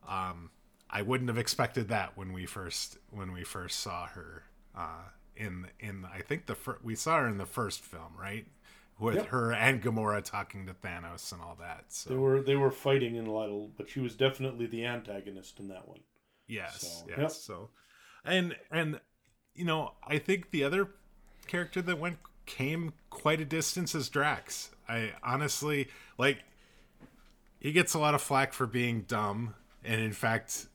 um, 0.08 0.50
I 0.90 1.02
wouldn't 1.02 1.30
have 1.30 1.38
expected 1.38 1.88
that 1.90 2.16
when 2.18 2.32
we 2.34 2.46
first 2.46 2.98
when 3.10 3.32
we 3.34 3.44
first 3.44 3.80
saw 3.80 4.08
her 4.08 4.44
uh, 4.78 5.10
in 5.36 5.68
in 5.80 6.06
I 6.06 6.22
think 6.22 6.46
the 6.46 6.56
fir- 6.56 6.80
we 6.84 6.96
saw 6.96 7.20
her 7.22 7.28
in 7.28 7.38
the 7.38 7.46
first 7.46 7.82
film, 7.82 8.14
right? 8.20 8.46
With 8.98 9.16
Yep. 9.16 9.28
her 9.28 9.52
and 9.52 9.82
Gamora 9.84 10.24
talking 10.24 10.66
to 10.68 10.74
Thanos 10.74 11.34
and 11.34 11.42
all 11.42 11.58
that. 11.60 11.86
So 11.90 12.10
They 12.12 12.16
were 12.16 12.42
they 12.42 12.56
were 12.56 12.72
fighting 12.72 13.16
in 13.16 13.28
a 13.28 13.34
little, 13.38 13.72
but 13.78 13.90
she 13.90 14.00
was 14.00 14.16
definitely 14.16 14.68
the 14.68 14.86
antagonist 14.86 15.60
in 15.60 15.68
that 15.70 15.88
one. 15.88 16.00
Yes, 16.48 16.82
So, 16.82 17.08
yes. 17.10 17.18
yep. 17.20 17.32
So, 17.32 17.70
and 18.24 18.56
and 18.72 19.02
you 19.54 19.66
know, 19.66 19.94
I 20.08 20.18
think 20.20 20.52
the 20.52 20.64
other 20.64 20.92
character 21.48 21.82
that 21.82 22.00
went 22.00 22.20
came 22.46 22.94
quite 23.10 23.42
a 23.42 23.46
distance 23.46 23.96
is 23.96 24.08
Drax. 24.10 24.70
I 24.88 25.14
honestly 25.24 25.88
like. 26.18 26.40
He 27.60 27.72
gets 27.72 27.94
a 27.96 28.00
lot 28.00 28.14
of 28.14 28.22
flack 28.22 28.54
for 28.54 28.68
being 28.68 29.02
dumb, 29.02 29.56
and 29.84 30.00
in 30.00 30.14
fact, 30.14 30.68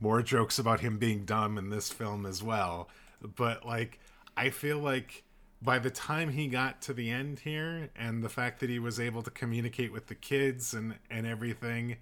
more 0.00 0.22
jokes 0.22 0.58
about 0.58 0.80
him 0.80 0.98
being 0.98 1.24
dumb 1.24 1.58
in 1.58 1.70
this 1.70 1.90
film 1.90 2.26
as 2.26 2.42
well. 2.42 2.88
But 3.22 3.64
like, 3.64 3.98
I 4.36 4.50
feel 4.50 4.78
like 4.78 5.24
by 5.62 5.78
the 5.78 5.90
time 5.90 6.30
he 6.30 6.48
got 6.48 6.82
to 6.82 6.92
the 6.92 7.10
end 7.10 7.40
here, 7.40 7.90
and 7.96 8.22
the 8.22 8.28
fact 8.28 8.60
that 8.60 8.70
he 8.70 8.78
was 8.78 9.00
able 9.00 9.22
to 9.22 9.30
communicate 9.30 9.92
with 9.92 10.06
the 10.06 10.14
kids 10.14 10.74
and 10.74 10.96
and 11.10 11.26
everything, 11.26 11.96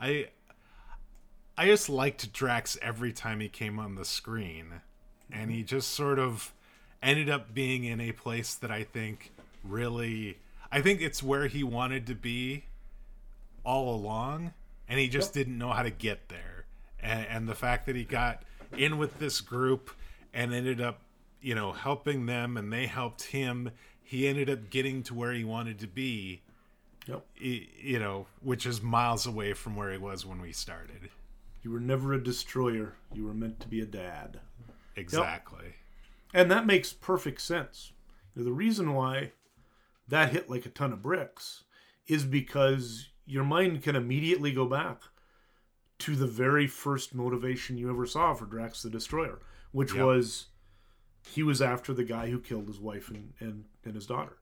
I 0.00 0.28
I 1.56 1.66
just 1.66 1.88
liked 1.88 2.32
Drax 2.32 2.78
every 2.82 3.12
time 3.12 3.40
he 3.40 3.48
came 3.48 3.78
on 3.78 3.94
the 3.94 4.04
screen. 4.04 4.80
And 5.30 5.50
he 5.50 5.62
just 5.62 5.90
sort 5.90 6.18
of 6.18 6.52
ended 7.02 7.28
up 7.28 7.54
being 7.54 7.84
in 7.84 8.00
a 8.00 8.12
place 8.12 8.54
that 8.54 8.70
I 8.70 8.84
think 8.84 9.32
really 9.62 10.38
I 10.70 10.80
think 10.80 11.00
it's 11.00 11.22
where 11.22 11.46
he 11.46 11.62
wanted 11.62 12.06
to 12.08 12.14
be 12.14 12.64
all 13.64 13.94
along 13.94 14.52
and 14.88 14.98
he 14.98 15.08
just 15.08 15.28
yep. 15.28 15.44
didn't 15.44 15.58
know 15.58 15.70
how 15.70 15.82
to 15.82 15.90
get 15.90 16.28
there. 16.28 16.53
And, 17.04 17.26
and 17.28 17.48
the 17.48 17.54
fact 17.54 17.86
that 17.86 17.94
he 17.94 18.02
got 18.04 18.42
in 18.76 18.98
with 18.98 19.18
this 19.18 19.40
group 19.40 19.90
and 20.32 20.52
ended 20.52 20.80
up, 20.80 21.00
you 21.40 21.54
know, 21.54 21.72
helping 21.72 22.26
them 22.26 22.56
and 22.56 22.72
they 22.72 22.86
helped 22.86 23.24
him, 23.24 23.70
he 24.02 24.26
ended 24.26 24.50
up 24.50 24.70
getting 24.70 25.02
to 25.04 25.14
where 25.14 25.32
he 25.32 25.44
wanted 25.44 25.78
to 25.80 25.86
be. 25.86 26.40
Yep. 27.06 27.26
You 27.36 27.98
know, 27.98 28.26
which 28.40 28.64
is 28.64 28.80
miles 28.80 29.26
away 29.26 29.52
from 29.52 29.76
where 29.76 29.92
he 29.92 29.98
was 29.98 30.24
when 30.24 30.40
we 30.40 30.52
started. 30.52 31.10
You 31.62 31.70
were 31.70 31.80
never 31.80 32.14
a 32.14 32.22
destroyer. 32.22 32.94
You 33.12 33.26
were 33.26 33.34
meant 33.34 33.60
to 33.60 33.68
be 33.68 33.80
a 33.80 33.86
dad. 33.86 34.40
Exactly. 34.96 35.64
Yep. 35.64 35.74
And 36.32 36.50
that 36.50 36.66
makes 36.66 36.92
perfect 36.92 37.42
sense. 37.42 37.92
The 38.34 38.52
reason 38.52 38.94
why 38.94 39.32
that 40.08 40.32
hit 40.32 40.50
like 40.50 40.66
a 40.66 40.70
ton 40.70 40.92
of 40.92 41.02
bricks 41.02 41.64
is 42.06 42.24
because 42.24 43.08
your 43.26 43.44
mind 43.44 43.82
can 43.82 43.96
immediately 43.96 44.52
go 44.52 44.66
back 44.66 45.02
to 46.00 46.16
the 46.16 46.26
very 46.26 46.66
first 46.66 47.14
motivation 47.14 47.78
you 47.78 47.90
ever 47.90 48.06
saw 48.06 48.34
for 48.34 48.46
Drax 48.46 48.82
the 48.82 48.90
Destroyer, 48.90 49.40
which 49.72 49.94
yep. 49.94 50.04
was 50.04 50.46
he 51.30 51.42
was 51.42 51.62
after 51.62 51.94
the 51.94 52.04
guy 52.04 52.30
who 52.30 52.38
killed 52.38 52.66
his 52.66 52.80
wife 52.80 53.08
and, 53.08 53.32
and, 53.40 53.64
and 53.84 53.94
his 53.94 54.06
daughter. 54.06 54.38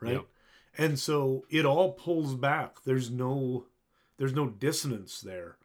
Right? 0.00 0.14
Yep. 0.14 0.26
And 0.78 0.98
so 0.98 1.44
it 1.50 1.66
all 1.66 1.92
pulls 1.92 2.34
back. 2.34 2.82
There's 2.84 3.10
no 3.10 3.66
there's 4.16 4.34
no 4.34 4.48
dissonance 4.48 5.20
there. 5.20 5.56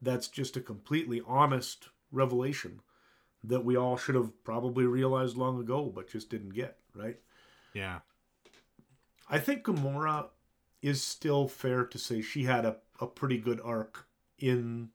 That's 0.00 0.28
just 0.28 0.56
a 0.56 0.60
completely 0.60 1.22
honest 1.26 1.88
revelation 2.12 2.80
that 3.42 3.64
we 3.64 3.76
all 3.76 3.96
should 3.96 4.14
have 4.14 4.30
probably 4.44 4.86
realized 4.86 5.36
long 5.36 5.60
ago, 5.60 5.92
but 5.94 6.08
just 6.08 6.30
didn't 6.30 6.54
get, 6.54 6.78
right? 6.94 7.18
Yeah. 7.74 8.00
I 9.28 9.38
think 9.38 9.64
Gamora 9.64 10.28
is 10.80 11.02
still 11.02 11.48
fair 11.48 11.84
to 11.84 11.98
say 11.98 12.22
she 12.22 12.44
had 12.44 12.64
a, 12.64 12.76
a 13.00 13.06
pretty 13.06 13.38
good 13.38 13.60
arc 13.62 14.06
in 14.38 14.90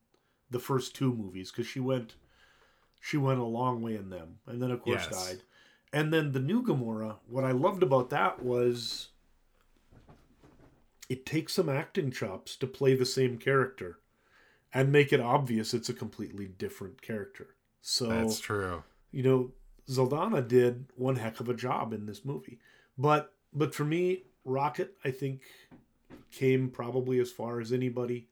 the 0.50 0.58
first 0.58 0.94
two 0.94 1.12
movies 1.12 1.50
because 1.50 1.66
she 1.66 1.80
went 1.80 2.14
she 3.00 3.16
went 3.16 3.40
a 3.40 3.44
long 3.44 3.80
way 3.80 3.94
in 3.94 4.10
them 4.10 4.38
and 4.46 4.62
then 4.62 4.70
of 4.70 4.82
course 4.82 5.06
yes. 5.10 5.28
died. 5.28 5.42
And 5.92 6.12
then 6.12 6.32
the 6.32 6.40
new 6.40 6.62
gamora 6.62 7.16
what 7.28 7.44
i 7.44 7.50
loved 7.52 7.82
about 7.82 8.10
that 8.10 8.42
was 8.42 9.08
it 11.08 11.26
takes 11.26 11.54
some 11.54 11.68
acting 11.68 12.10
chops 12.10 12.54
to 12.56 12.66
play 12.66 12.94
the 12.94 13.06
same 13.06 13.36
character 13.36 13.98
and 14.72 14.92
make 14.92 15.12
it 15.12 15.20
obvious 15.20 15.74
it's 15.74 15.88
a 15.88 15.94
completely 15.94 16.46
different 16.46 17.02
character. 17.02 17.48
So 17.82 18.06
that's 18.06 18.38
true. 18.38 18.84
you 19.10 19.22
know 19.22 19.52
Saldana 19.86 20.42
did 20.42 20.86
one 20.94 21.16
heck 21.16 21.40
of 21.40 21.48
a 21.48 21.54
job 21.54 21.92
in 21.92 22.06
this 22.06 22.24
movie. 22.24 22.60
But 22.96 23.32
but 23.52 23.74
for 23.74 23.84
me 23.84 24.24
rocket 24.44 24.96
i 25.04 25.10
think 25.10 25.42
came 26.30 26.70
probably 26.70 27.18
as 27.18 27.30
far 27.30 27.60
as 27.60 27.72
anybody 27.72 28.28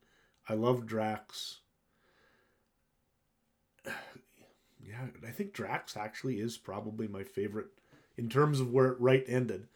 i 0.49 0.55
love 0.55 0.86
drax 0.86 1.61
yeah, 4.88 5.07
I 5.26 5.30
think 5.30 5.53
Drax 5.53 5.96
actually 5.96 6.40
is 6.40 6.57
probably 6.57 7.09
my 7.09 7.22
favorite 7.22 7.68
in 8.16 8.28
terms 8.28 8.61
of 8.61 8.72
where 8.72 8.86
it 8.86 9.01
right 9.01 9.24
ended. 9.26 9.68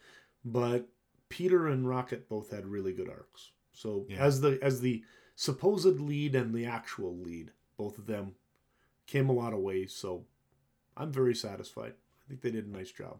But 0.43 0.87
Peter 1.29 1.67
and 1.67 1.87
Rocket 1.87 2.27
both 2.27 2.51
had 2.51 2.65
really 2.65 2.93
good 2.93 3.09
arcs. 3.09 3.51
So 3.73 4.05
yeah. 4.09 4.17
as 4.17 4.41
the 4.41 4.59
as 4.61 4.81
the 4.81 5.03
supposed 5.35 5.99
lead 5.99 6.35
and 6.35 6.53
the 6.53 6.65
actual 6.65 7.15
lead, 7.17 7.51
both 7.77 7.97
of 7.97 8.07
them 8.07 8.35
came 9.07 9.29
a 9.29 9.33
lot 9.33 9.53
of 9.53 9.59
ways. 9.59 9.93
So 9.93 10.25
I'm 10.97 11.11
very 11.11 11.35
satisfied. 11.35 11.93
I 11.93 12.23
think 12.27 12.41
they 12.41 12.51
did 12.51 12.65
a 12.65 12.69
nice 12.69 12.91
job. 12.91 13.17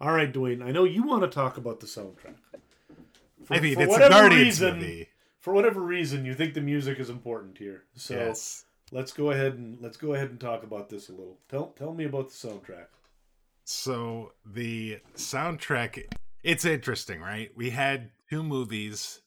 All 0.00 0.12
right, 0.12 0.32
Dwayne. 0.32 0.62
I 0.62 0.72
know 0.72 0.84
you 0.84 1.02
want 1.02 1.22
to 1.22 1.28
talk 1.28 1.56
about 1.56 1.80
the 1.80 1.86
soundtrack. 1.86 2.36
For, 3.46 3.54
I 3.54 3.60
mean, 3.60 3.74
for 3.74 3.82
it's 3.82 3.96
a 3.96 4.08
Guardians 4.08 4.60
reason, 4.60 4.74
movie. 4.74 5.08
For 5.40 5.52
whatever 5.52 5.80
reason, 5.80 6.24
you 6.24 6.34
think 6.34 6.54
the 6.54 6.60
music 6.60 6.98
is 6.98 7.08
important 7.08 7.58
here. 7.58 7.84
So 7.94 8.14
yes 8.14 8.66
let's 8.92 9.12
go 9.12 9.30
ahead 9.30 9.54
and 9.54 9.78
let's 9.80 9.96
go 9.96 10.14
ahead 10.14 10.30
and 10.30 10.40
talk 10.40 10.62
about 10.62 10.88
this 10.88 11.08
a 11.08 11.12
little. 11.12 11.38
Tell 11.48 11.68
tell 11.68 11.92
me 11.92 12.04
about 12.04 12.30
the 12.30 12.34
soundtrack. 12.34 12.86
So 13.64 14.32
the 14.44 15.00
soundtrack 15.16 16.04
it's 16.42 16.64
interesting, 16.64 17.20
right? 17.20 17.50
We 17.56 17.70
had 17.70 18.10
two 18.30 18.42
movies, 18.42 19.20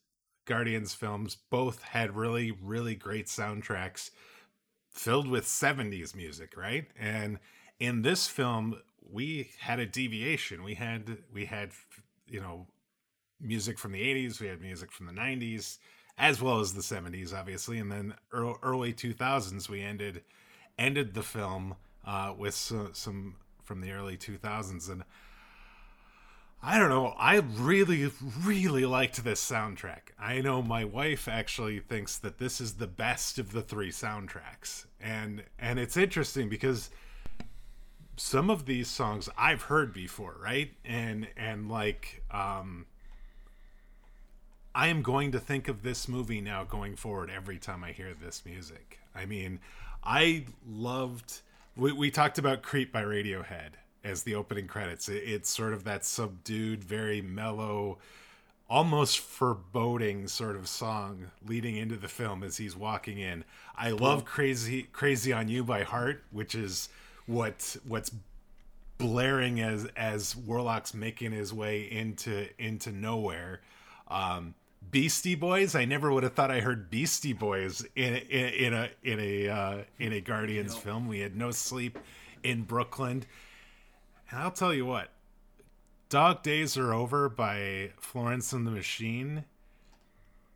Guardians 0.46 0.94
films, 0.94 1.38
both 1.50 1.84
had 1.84 2.16
really 2.16 2.52
really 2.52 2.96
great 2.96 3.28
soundtracks 3.28 4.12
filled 4.92 5.28
with 5.28 5.46
70s 5.46 6.16
music, 6.16 6.58
right? 6.58 6.88
And 6.98 7.40
in 7.80 8.02
this 8.02 8.28
film 8.28 8.82
we 9.12 9.52
had 9.60 9.80
a 9.80 9.86
deviation. 9.86 10.64
We 10.64 10.76
had 10.76 11.18
we 11.34 11.46
had 11.46 11.72
you 12.28 12.40
know 12.40 12.68
music 13.40 13.80
from 13.80 13.94
the 13.94 14.02
80s, 14.02 14.40
we 14.40 14.48
had 14.48 14.62
music 14.62 14.92
from 14.92 15.06
the 15.08 15.14
90s 15.14 15.78
as 16.18 16.42
well 16.42 16.60
as 16.60 16.74
the 16.74 16.82
70s 16.82 17.34
obviously 17.34 17.80
and 17.80 17.90
then 17.90 18.14
early 18.34 18.92
2000s 18.94 19.70
we 19.70 19.82
ended 19.82 20.22
ended 20.78 21.14
the 21.14 21.24
film 21.24 21.76
uh, 22.06 22.34
with 22.38 22.54
some, 22.54 22.90
some 22.94 23.36
from 23.64 23.82
the 23.82 23.92
early 23.92 24.18
2000s 24.18 24.90
and 24.90 25.04
I 26.62 26.78
don't 26.78 26.90
know. 26.90 27.16
I 27.18 27.38
really, 27.38 28.12
really 28.44 28.86
liked 28.86 29.24
this 29.24 29.42
soundtrack. 29.42 30.12
I 30.20 30.42
know 30.42 30.62
my 30.62 30.84
wife 30.84 31.30
actually 31.30 31.80
thinks 31.80 32.18
that 32.18 32.38
this 32.38 32.60
is 32.60 32.74
the 32.74 32.88
best 32.88 33.40
of 33.40 33.54
the 33.54 33.62
three 33.62 33.92
soundtracks, 33.92 34.86
and 35.00 35.44
and 35.58 35.80
it's 35.80 35.96
interesting 35.96 36.50
because 36.50 36.90
some 38.18 38.50
of 38.50 38.66
these 38.66 38.90
songs 38.90 39.30
I've 39.38 39.62
heard 39.62 39.94
before, 39.94 40.36
right? 40.44 40.72
And 40.84 41.30
and 41.38 41.70
like 41.70 42.24
um, 42.30 42.88
I 44.76 44.88
am 44.88 45.02
going 45.02 45.32
to 45.32 45.40
think 45.40 45.68
of 45.68 45.84
this 45.84 46.08
movie 46.08 46.42
now 46.42 46.64
going 46.64 46.96
forward 46.96 47.32
every 47.36 47.58
time 47.58 47.84
I 47.84 47.92
hear 47.92 48.14
this 48.14 48.44
music. 48.46 49.00
I 49.16 49.26
mean, 49.26 49.60
I 50.04 50.46
loved. 50.68 51.42
We, 51.76 51.92
we 51.92 52.12
talked 52.12 52.38
about 52.38 52.62
Creep 52.62 52.92
by 52.92 53.04
Radiohead 53.04 53.72
as 54.04 54.24
the 54.24 54.36
opening 54.36 54.68
credits. 54.68 55.10
It, 55.10 55.24
it's 55.26 55.50
sort 55.50 55.74
of 55.74 55.84
that 55.86 56.06
subdued, 56.06 56.84
very 56.84 57.22
mellow, 57.22 57.98
almost 58.70 59.20
foreboding 59.20 60.28
sort 60.28 60.56
of 60.56 60.68
song 60.68 61.32
leading 61.46 61.76
into 61.76 61.96
the 61.96 62.08
film 62.08 62.44
as 62.44 62.58
he's 62.58 62.76
walking 62.76 63.18
in. 63.18 63.44
I 63.76 63.92
love 63.92 64.24
Crazy 64.26 64.84
Crazy 64.84 65.34
on 65.34 65.50
You 65.50 65.64
by 65.64 65.84
Heart, 65.84 66.24
which 66.32 66.54
is 66.54 66.90
what 67.26 67.76
what's 67.88 68.12
blaring 69.00 69.60
as 69.62 69.86
as 69.98 70.36
Warlock's 70.36 70.94
making 70.94 71.32
his 71.32 71.54
way 71.54 71.82
into 71.82 72.48
into 72.64 72.92
Knowhere. 72.92 73.58
Um, 74.08 74.56
Beastie 74.92 75.36
Boys. 75.36 75.76
I 75.76 75.86
never 75.86 76.12
would 76.12 76.24
have 76.24 76.34
thought 76.34 76.52
I 76.52 76.62
heard 76.62 76.90
Beastie 76.90 77.34
Boys 77.34 77.86
in 77.96 78.16
in, 78.16 78.46
in 78.48 78.74
a 78.74 78.90
in 79.04 79.20
a 79.20 79.48
uh, 79.48 79.78
in 79.98 80.14
a 80.14 80.22
Guardians 80.22 80.76
film. 80.76 81.08
We 81.08 81.20
had 81.20 81.36
no 81.36 81.52
sleep 81.52 82.00
in 82.44 82.64
Brooklyn, 82.64 83.26
and 84.30 84.40
I'll 84.40 84.52
tell 84.52 84.74
you 84.74 84.86
what, 84.86 85.10
Dog 86.10 86.44
Days 86.44 86.78
Are 86.78 86.94
Over 86.94 87.30
by 87.30 87.92
Florence 88.00 88.54
and 88.54 88.66
the 88.66 88.72
Machine 88.72 89.46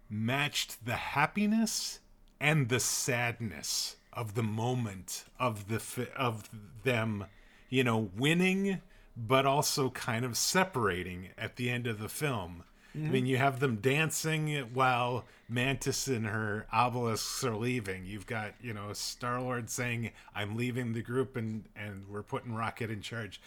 matched 0.10 0.86
the 0.86 0.96
happiness 0.96 2.00
and 2.40 2.70
the 2.70 2.80
sadness 2.80 3.98
of 4.12 4.36
the 4.36 4.44
moment 4.44 5.26
of 5.40 5.68
the 5.68 6.08
of 6.16 6.50
them, 6.84 7.26
you 7.70 7.84
know, 7.84 8.10
winning 8.18 8.82
but 9.16 9.46
also 9.46 9.90
kind 9.92 10.26
of 10.26 10.38
separating 10.38 11.30
at 11.38 11.56
the 11.56 11.70
end 11.70 11.86
of 11.86 12.00
the 12.00 12.10
film 12.10 12.64
Mm-hmm. 12.96 13.08
I 13.08 13.10
mean, 13.10 13.26
you 13.26 13.38
have 13.38 13.60
them 13.60 13.78
dancing 13.78 14.56
while 14.74 15.26
Mantis 15.50 16.08
and 16.08 16.28
her 16.28 16.68
obelisks 16.72 17.44
are 17.44 17.56
leaving. 17.56 18.06
You've 18.06 18.28
got, 18.28 18.54
you 18.62 18.74
know, 18.74 18.94
Star 18.94 19.42
Lord 19.42 19.70
saying, 19.70 20.12
I'm 20.36 20.56
leaving 20.56 20.94
the 20.94 21.02
group 21.02 21.36
and, 21.36 21.64
and 21.76 22.06
we're 22.08 22.24
putting 22.24 22.54
Rocket 22.54 22.92
in 22.92 23.02
charge. 23.02 23.42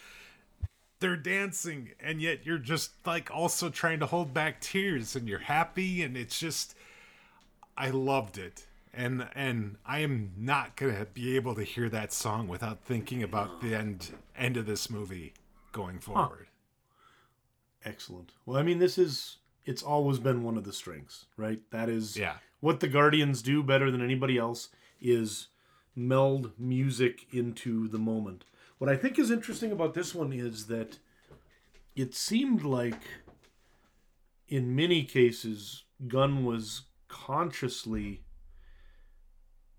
They're 0.99 1.15
dancing, 1.15 1.91
and 1.99 2.21
yet 2.21 2.43
you're 2.43 2.57
just 2.57 2.91
like 3.05 3.29
also 3.31 3.69
trying 3.69 3.99
to 3.99 4.07
hold 4.07 4.33
back 4.33 4.59
tears 4.59 5.15
and 5.15 5.27
you're 5.29 5.37
happy, 5.37 6.01
and 6.01 6.17
it's 6.17 6.39
just 6.39 6.75
I 7.77 7.91
loved 7.91 8.39
it. 8.39 8.65
And 8.95 9.27
and 9.35 9.75
I 9.85 9.99
am 9.99 10.31
not 10.35 10.75
gonna 10.75 11.05
be 11.13 11.35
able 11.35 11.53
to 11.53 11.63
hear 11.63 11.87
that 11.89 12.11
song 12.11 12.47
without 12.47 12.79
thinking 12.83 13.21
about 13.21 13.61
the 13.61 13.75
end 13.75 14.09
end 14.35 14.57
of 14.57 14.65
this 14.65 14.89
movie 14.89 15.33
going 15.71 15.99
forward. 15.99 16.46
Excellent. 17.87 18.33
Well, 18.45 18.57
I 18.57 18.63
mean, 18.63 18.79
this 18.79 18.97
is 18.97 19.37
it's 19.65 19.81
always 19.81 20.19
been 20.19 20.43
one 20.43 20.57
of 20.57 20.65
the 20.65 20.73
strengths, 20.73 21.25
right? 21.37 21.61
That 21.71 21.87
is 21.87 22.17
yeah. 22.17 22.35
what 22.59 22.81
the 22.81 22.89
Guardians 22.89 23.41
do 23.41 23.63
better 23.63 23.89
than 23.89 24.01
anybody 24.01 24.37
else 24.37 24.69
is 24.99 25.47
meld 25.95 26.51
music 26.59 27.27
into 27.31 27.87
the 27.87 27.97
moment. 27.97 28.43
What 28.77 28.89
I 28.89 28.97
think 28.97 29.17
is 29.17 29.31
interesting 29.31 29.71
about 29.71 29.93
this 29.93 30.13
one 30.13 30.33
is 30.33 30.67
that 30.67 30.99
it 31.95 32.13
seemed 32.13 32.63
like 32.63 33.01
in 34.49 34.75
many 34.75 35.03
cases 35.03 35.85
Gunn 36.09 36.43
was 36.43 36.83
consciously 37.07 38.23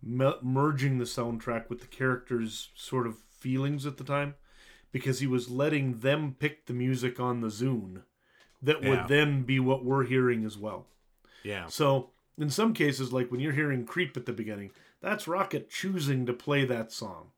me- 0.02 0.32
merging 0.42 0.96
the 0.96 1.04
soundtrack 1.04 1.68
with 1.68 1.80
the 1.80 1.86
characters' 1.86 2.70
sort 2.74 3.06
of 3.06 3.18
feelings 3.18 3.84
at 3.84 3.98
the 3.98 4.04
time 4.04 4.34
because 4.92 5.20
he 5.20 5.26
was 5.26 5.50
letting 5.50 5.98
them 6.00 6.34
pick 6.38 6.66
the 6.66 6.72
music 6.72 7.20
on 7.20 7.40
the 7.40 7.48
Zune 7.48 8.02
that 8.62 8.80
would 8.80 8.88
Yeah. 8.88 9.06
then 9.06 9.42
be 9.42 9.60
what 9.60 9.84
we're 9.84 10.04
hearing 10.04 10.44
as 10.44 10.56
well. 10.58 10.86
Yeah. 11.44 11.66
So 11.66 12.10
in 12.36 12.50
some 12.50 12.72
cases, 12.74 13.12
like 13.12 13.30
when 13.30 13.40
you're 13.40 13.52
hearing 13.52 13.84
Creep 13.84 14.16
at 14.16 14.26
the 14.26 14.32
beginning, 14.32 14.70
that's 15.00 15.28
Rocket 15.28 15.70
choosing 15.70 16.26
to 16.26 16.32
play 16.32 16.64
that 16.64 16.90
song. 16.92 17.30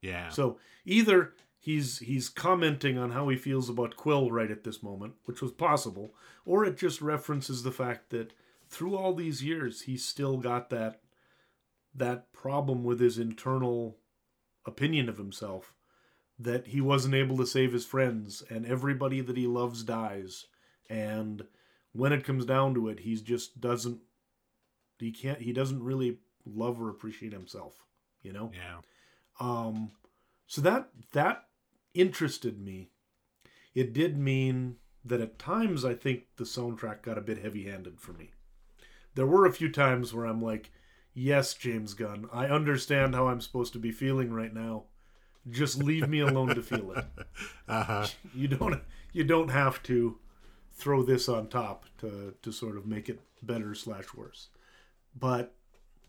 Yeah. 0.00 0.30
So 0.30 0.58
either 0.84 1.34
he's 1.58 1.98
he's 1.98 2.28
commenting 2.28 2.96
on 2.98 3.10
how 3.12 3.28
he 3.28 3.36
feels 3.36 3.68
about 3.68 3.96
Quill 3.96 4.30
right 4.30 4.50
at 4.50 4.64
this 4.64 4.82
moment, 4.82 5.14
which 5.26 5.42
was 5.42 5.52
possible, 5.52 6.14
or 6.44 6.64
it 6.64 6.76
just 6.76 7.00
references 7.02 7.62
the 7.62 7.70
fact 7.72 8.10
that 8.10 8.32
through 8.68 8.96
all 8.96 9.12
these 9.14 9.44
years 9.44 9.82
he's 9.82 10.04
still 10.04 10.38
got 10.38 10.70
that 10.70 11.00
that 11.94 12.32
problem 12.32 12.84
with 12.84 13.00
his 13.00 13.18
internal 13.18 13.98
opinion 14.64 15.08
of 15.10 15.18
himself 15.18 15.74
that 16.38 16.68
he 16.68 16.80
wasn't 16.80 17.14
able 17.14 17.36
to 17.36 17.46
save 17.46 17.72
his 17.72 17.84
friends 17.84 18.42
and 18.50 18.66
everybody 18.66 19.20
that 19.20 19.36
he 19.36 19.46
loves 19.46 19.82
dies 19.82 20.46
and 20.88 21.44
when 21.92 22.12
it 22.12 22.24
comes 22.24 22.44
down 22.44 22.74
to 22.74 22.88
it 22.88 23.00
he 23.00 23.14
just 23.16 23.60
doesn't 23.60 24.00
he 24.98 25.10
can't 25.10 25.40
he 25.40 25.52
doesn't 25.52 25.82
really 25.82 26.18
love 26.44 26.80
or 26.80 26.88
appreciate 26.88 27.32
himself 27.32 27.84
you 28.22 28.32
know 28.32 28.50
yeah. 28.54 28.78
um, 29.40 29.90
so 30.46 30.60
that 30.60 30.88
that 31.12 31.44
interested 31.94 32.60
me. 32.60 32.90
It 33.74 33.92
did 33.92 34.18
mean 34.18 34.76
that 35.04 35.20
at 35.20 35.38
times 35.38 35.84
I 35.84 35.94
think 35.94 36.24
the 36.36 36.44
soundtrack 36.44 37.02
got 37.02 37.18
a 37.18 37.22
bit 37.22 37.38
heavy-handed 37.38 38.00
for 38.00 38.12
me. 38.12 38.32
There 39.14 39.26
were 39.26 39.46
a 39.46 39.52
few 39.52 39.70
times 39.70 40.12
where 40.12 40.26
I'm 40.26 40.42
like, 40.42 40.70
"Yes, 41.14 41.54
James 41.54 41.94
Gunn, 41.94 42.28
I 42.32 42.46
understand 42.46 43.14
how 43.14 43.28
I'm 43.28 43.40
supposed 43.40 43.72
to 43.74 43.78
be 43.78 43.92
feeling 43.92 44.32
right 44.32 44.52
now. 44.52 44.84
Just 45.50 45.82
leave 45.82 46.08
me 46.08 46.20
alone 46.20 46.48
to 46.54 46.62
feel 46.62 46.92
it. 46.92 47.04
Uh-huh. 47.68 48.06
You 48.34 48.48
don't 48.48 48.80
you 49.12 49.24
don't 49.24 49.48
have 49.48 49.82
to 49.84 50.18
throw 50.74 51.02
this 51.02 51.28
on 51.28 51.48
top 51.48 51.84
to 51.98 52.34
to 52.42 52.52
sort 52.52 52.76
of 52.76 52.86
make 52.86 53.08
it 53.08 53.20
better 53.42 53.74
slash 53.74 54.12
worse." 54.14 54.48
But 55.18 55.54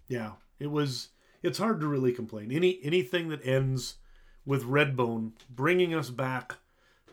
yeah, 0.07 0.33
it 0.59 0.67
was 0.71 1.09
it's 1.41 1.57
hard 1.57 1.79
to 1.81 1.87
really 1.87 2.11
complain. 2.11 2.51
Any 2.51 2.79
anything 2.83 3.29
that 3.29 3.45
ends 3.45 3.95
with 4.45 4.63
Redbone 4.65 5.31
bringing 5.49 5.93
us 5.95 6.09
back 6.09 6.57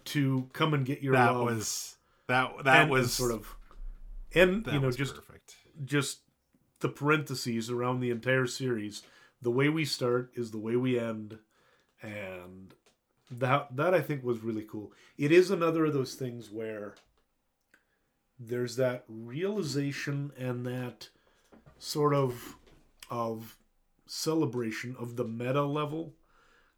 to 0.06 0.48
come 0.52 0.74
and 0.74 0.84
get 0.84 1.00
your 1.02 1.12
That 1.14 1.32
love 1.32 1.44
was 1.44 1.96
that 2.26 2.50
that 2.64 2.82
and- 2.82 2.90
was 2.90 3.02
and 3.02 3.10
sort 3.10 3.32
of 3.32 3.54
and 4.34 4.64
that 4.64 4.74
you 4.74 4.80
know 4.80 4.86
was 4.86 4.96
just 4.96 5.14
perfect. 5.14 5.56
just 5.84 6.20
the 6.80 6.88
parentheses 6.88 7.70
around 7.70 8.00
the 8.00 8.10
entire 8.10 8.46
series. 8.46 9.02
The 9.42 9.50
way 9.50 9.68
we 9.68 9.84
start 9.84 10.32
is 10.34 10.50
the 10.50 10.58
way 10.58 10.76
we 10.76 10.98
end, 10.98 11.38
and 12.02 12.74
that 13.30 13.74
that 13.76 13.94
I 13.94 14.00
think 14.00 14.24
was 14.24 14.42
really 14.42 14.66
cool. 14.68 14.92
It 15.16 15.32
is 15.32 15.50
another 15.50 15.84
of 15.84 15.94
those 15.94 16.14
things 16.14 16.50
where 16.50 16.94
there's 18.38 18.76
that 18.76 19.04
realization 19.08 20.32
and 20.36 20.66
that 20.66 21.10
sort 21.78 22.14
of 22.14 22.56
of 23.10 23.56
celebration 24.06 24.96
of 24.98 25.16
the 25.16 25.24
meta 25.24 25.64
level 25.64 26.14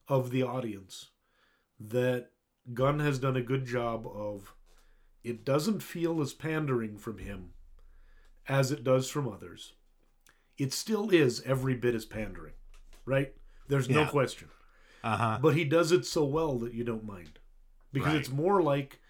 of 0.09 0.31
the 0.31 0.43
audience 0.43 1.11
that 1.81 2.31
Gunn 2.75 3.01
has 3.01 3.19
done 3.19 3.37
a 3.37 3.43
good 3.43 3.65
job 3.65 4.07
of 4.07 4.55
it 5.25 5.45
doesn't 5.45 5.83
feel 5.83 6.21
as 6.21 6.33
pandering 6.33 6.99
from 6.99 7.19
him 7.19 7.51
as 8.49 8.73
it 8.73 8.85
does 8.85 9.09
from 9.09 9.29
others. 9.29 9.75
It 10.59 10.73
still 10.73 11.11
is 11.11 11.41
every 11.43 11.75
bit 11.75 11.95
as 11.95 12.05
pandering, 12.05 12.55
right? 13.05 13.33
There's 13.69 13.89
no 13.89 14.07
question. 14.07 14.49
Uh-huh. 15.05 15.39
But 15.43 15.57
he 15.57 15.65
does 15.65 15.93
it 15.93 16.07
so 16.07 16.25
well 16.25 16.59
that 16.59 16.75
you 16.75 16.85
don't 16.85 17.05
mind. 17.05 17.39
Because 17.93 18.13
Right. 18.15 18.21
it's 18.21 18.31
more 18.31 18.63
like 18.63 19.01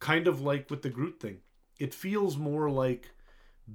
kind 0.00 0.26
of 0.26 0.40
like 0.40 0.70
with 0.70 0.82
the 0.82 0.90
Groot 0.90 1.20
thing. 1.20 1.40
It 1.78 1.94
feels 1.94 2.36
more 2.36 2.70
like 2.70 3.10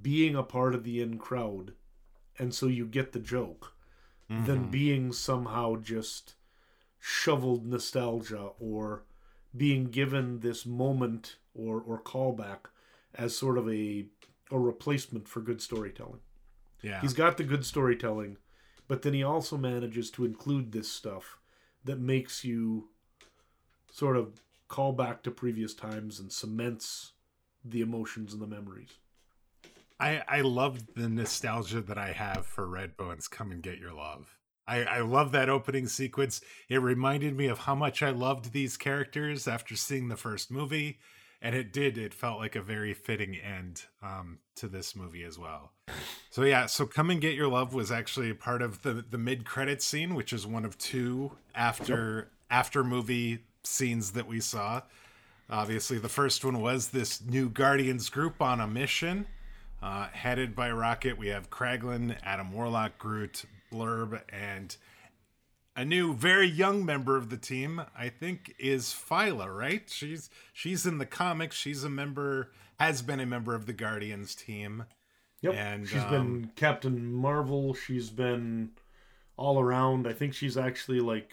being 0.02 0.36
a 0.36 0.44
part 0.44 0.76
of 0.76 0.84
the 0.84 1.02
in 1.02 1.18
crowd 1.18 1.74
and 2.40 2.54
so 2.54 2.68
you 2.68 2.86
get 2.86 3.14
the 3.14 3.20
joke 3.20 3.74
than 4.30 4.66
Mhm. 4.68 4.72
being 4.72 5.14
somehow 5.14 5.78
just 5.78 6.36
shoveled 7.00 7.66
nostalgia 7.66 8.52
or 8.60 9.06
being 9.56 9.86
given 9.86 10.40
this 10.42 10.66
moment 10.66 11.38
or 11.54 11.82
or 11.82 12.02
callback 12.02 12.66
as 13.16 13.36
sort 13.36 13.58
of 13.58 13.68
a 13.70 14.08
a 14.52 14.60
replacement 14.60 15.28
for 15.28 15.42
good 15.42 15.62
storytelling. 15.62 16.22
yeah. 16.82 17.02
He's 17.02 17.14
got 17.14 17.38
the 17.38 17.44
good 17.44 17.66
storytelling, 17.66 18.38
but 18.88 19.02
then 19.02 19.14
he 19.14 19.24
also 19.24 19.58
manages 19.58 20.10
to 20.12 20.26
include 20.26 20.72
this 20.72 20.90
stuff 20.92 21.37
that 21.88 22.00
makes 22.00 22.44
you 22.44 22.90
sort 23.92 24.16
of 24.16 24.42
call 24.68 24.94
back 24.94 25.24
to 25.24 25.32
previous 25.32 25.74
times 25.74 26.20
and 26.20 26.32
cements 26.32 27.14
the 27.66 27.82
emotions 27.82 28.34
and 28.34 28.42
the 28.42 28.48
memories. 28.48 28.92
I 30.00 30.22
I 30.28 30.42
love 30.42 30.94
the 30.96 31.10
nostalgia 31.10 31.82
that 31.82 31.98
I 31.98 32.12
have 32.12 32.46
for 32.46 32.68
Redbone's 32.68 33.28
"Come 33.28 33.52
and 33.52 33.64
Get 33.64 33.80
Your 33.80 33.94
Love." 33.94 34.38
I 34.68 34.84
I 34.84 35.00
love 35.00 35.32
that 35.32 35.50
opening 35.50 35.88
sequence. 35.88 36.42
It 36.70 36.78
reminded 36.78 37.36
me 37.36 37.48
of 37.48 37.60
how 37.60 37.76
much 37.76 38.04
I 38.04 38.12
loved 38.12 38.52
these 38.52 38.78
characters 38.78 39.48
after 39.48 39.76
seeing 39.76 40.10
the 40.10 40.18
first 40.18 40.52
movie, 40.52 41.00
and 41.48 41.56
it 41.56 41.72
did. 41.72 41.98
It 41.98 42.14
felt 42.14 42.40
like 42.40 42.58
a 42.58 42.62
very 42.62 42.94
fitting 42.94 43.38
end 43.38 43.84
um, 44.04 44.40
to 44.56 44.68
this 44.68 44.98
movie 44.98 45.24
as 45.24 45.40
well. 45.40 45.72
So 46.30 46.44
yeah, 46.44 46.66
so 46.66 46.86
"Come 46.86 47.10
and 47.10 47.22
Get 47.22 47.36
Your 47.36 47.48
Love" 47.48 47.74
was 47.74 47.90
actually 47.90 48.34
part 48.34 48.62
of 48.62 48.82
the 48.82 49.06
the 49.10 49.18
mid 49.18 49.46
credit 49.46 49.82
scene, 49.82 50.14
which 50.14 50.34
is 50.34 50.46
one 50.46 50.66
of 50.66 50.78
two 50.78 51.32
after 51.56 52.32
after 52.52 52.84
movie 52.84 53.46
scenes 53.64 54.12
that 54.12 54.28
we 54.28 54.42
saw. 54.42 54.82
Obviously, 55.50 55.98
the 55.98 56.10
first 56.10 56.44
one 56.44 56.60
was 56.60 56.90
this 56.90 57.24
new 57.24 57.48
Guardians 57.50 58.10
group 58.10 58.42
on 58.42 58.60
a 58.60 58.68
mission. 58.68 59.26
Uh, 59.82 60.08
headed 60.08 60.54
by 60.54 60.70
Rocket, 60.70 61.18
we 61.18 61.28
have 61.28 61.50
Kraglin, 61.50 62.18
Adam 62.24 62.52
Warlock, 62.52 62.98
Groot, 62.98 63.46
Blurp, 63.72 64.22
and 64.34 64.76
a 65.78 65.86
new, 65.86 66.14
very 66.14 66.48
young 66.48 66.84
member 66.84 67.16
of 67.16 67.30
the 67.30 67.38
team. 67.38 67.82
I 67.96 68.10
think 68.10 68.56
is 68.60 68.88
Phyla, 68.88 69.56
right? 69.56 69.84
She's 69.90 70.30
she's 70.52 70.86
in 70.86 70.98
the 70.98 71.06
comics. 71.06 71.56
She's 71.56 71.84
a 71.84 71.90
member, 71.90 72.52
has 72.80 73.02
been 73.04 73.20
a 73.20 73.26
member 73.26 73.56
of 73.56 73.68
the 73.68 73.74
Guardians 73.74 74.36
team. 74.36 74.86
Yep. 75.42 75.54
And, 75.54 75.88
she's 75.88 76.02
um, 76.02 76.10
been 76.10 76.52
Captain 76.56 77.14
Marvel. 77.14 77.76
She's 77.76 78.10
been 78.10 78.72
all 79.38 79.60
around. 79.60 80.08
I 80.08 80.14
think 80.14 80.34
she's 80.34 80.58
actually 80.58 81.00
like 81.00 81.30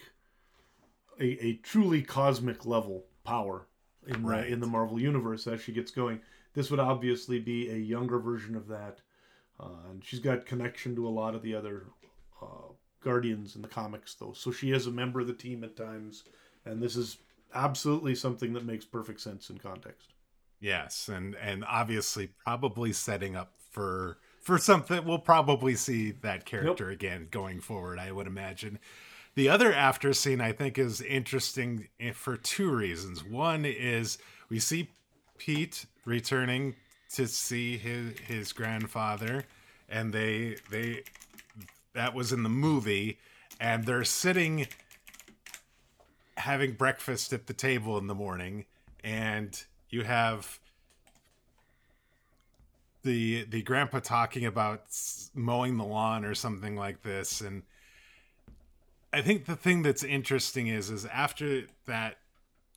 a, 1.19 1.43
a 1.43 1.53
truly 1.63 2.03
cosmic 2.03 2.67
level 2.67 3.05
power 3.23 3.65
in 4.05 4.21
the, 4.21 4.29
Right. 4.29 4.47
in 4.47 4.59
the 4.59 4.67
Marvel 4.67 4.99
universe 4.99 5.47
as 5.47 5.59
she 5.59 5.71
gets 5.71 5.89
going. 5.89 6.19
This 6.53 6.69
would 6.69 6.79
obviously 6.79 7.39
be 7.39 7.69
a 7.71 7.75
younger 7.75 8.19
version 8.19 8.55
of 8.55 8.67
that, 8.67 8.99
uh, 9.59 9.89
and 9.89 10.05
she's 10.05 10.19
got 10.19 10.45
connection 10.45 10.95
to 10.95 11.07
a 11.07 11.09
lot 11.09 11.33
of 11.33 11.41
the 11.41 11.55
other 11.55 11.87
uh, 12.41 12.71
Guardians 13.05 13.55
in 13.55 13.61
the 13.61 13.67
comics, 13.67 14.15
though. 14.15 14.33
So 14.33 14.51
she 14.51 14.71
is 14.71 14.87
a 14.87 14.91
member 14.91 15.21
of 15.21 15.27
the 15.27 15.33
team 15.33 15.63
at 15.63 15.77
times, 15.77 16.23
and 16.65 16.81
this 16.81 16.95
is 16.95 17.17
absolutely 17.53 18.15
something 18.15 18.51
that 18.53 18.65
makes 18.65 18.83
perfect 18.83 19.21
sense 19.21 19.49
in 19.49 19.59
context. 19.59 20.09
Yes, 20.59 21.07
and 21.07 21.35
and 21.35 21.63
obviously 21.65 22.31
probably 22.43 22.91
setting 22.91 23.35
up 23.35 23.53
for 23.71 24.17
for 24.41 24.57
something 24.57 25.05
we'll 25.05 25.19
probably 25.19 25.75
see 25.75 26.11
that 26.11 26.45
character 26.45 26.89
again 26.89 27.27
going 27.29 27.61
forward. 27.61 27.99
I 27.99 28.11
would 28.11 28.27
imagine. 28.27 28.79
The 29.35 29.49
other 29.49 29.73
after 29.73 30.13
scene 30.13 30.41
I 30.41 30.53
think 30.53 30.77
is 30.77 31.01
interesting 31.01 31.89
eh, 31.99 32.13
for 32.13 32.37
two 32.37 32.71
reasons. 32.71 33.23
One 33.23 33.65
is 33.65 34.17
we 34.49 34.59
see 34.59 34.89
Pete 35.37 35.85
returning 36.05 36.75
to 37.13 37.27
see 37.27 37.77
his 37.77 38.17
his 38.19 38.53
grandfather, 38.53 39.45
and 39.87 40.13
they 40.13 40.55
they 40.71 41.03
that 41.95 42.13
was 42.13 42.31
in 42.31 42.43
the 42.43 42.49
movie, 42.49 43.17
and 43.59 43.85
they're 43.85 44.03
sitting 44.03 44.67
having 46.37 46.73
breakfast 46.73 47.33
at 47.33 47.47
the 47.47 47.53
table 47.53 47.97
in 47.97 48.07
the 48.07 48.15
morning, 48.15 48.65
and 49.03 49.63
you 49.89 50.03
have 50.03 50.59
the 53.05 53.45
the 53.45 53.61
grandpa 53.61 53.99
talking 53.99 54.45
about 54.45 54.81
mowing 55.33 55.77
the 55.77 55.85
lawn 55.85 56.25
or 56.25 56.35
something 56.35 56.75
like 56.75 57.03
this 57.03 57.39
and 57.39 57.61
i 59.13 59.21
think 59.21 59.45
the 59.45 59.55
thing 59.55 59.83
that's 59.83 60.03
interesting 60.03 60.67
is 60.67 60.89
is 60.89 61.05
after 61.05 61.65
that 61.85 62.17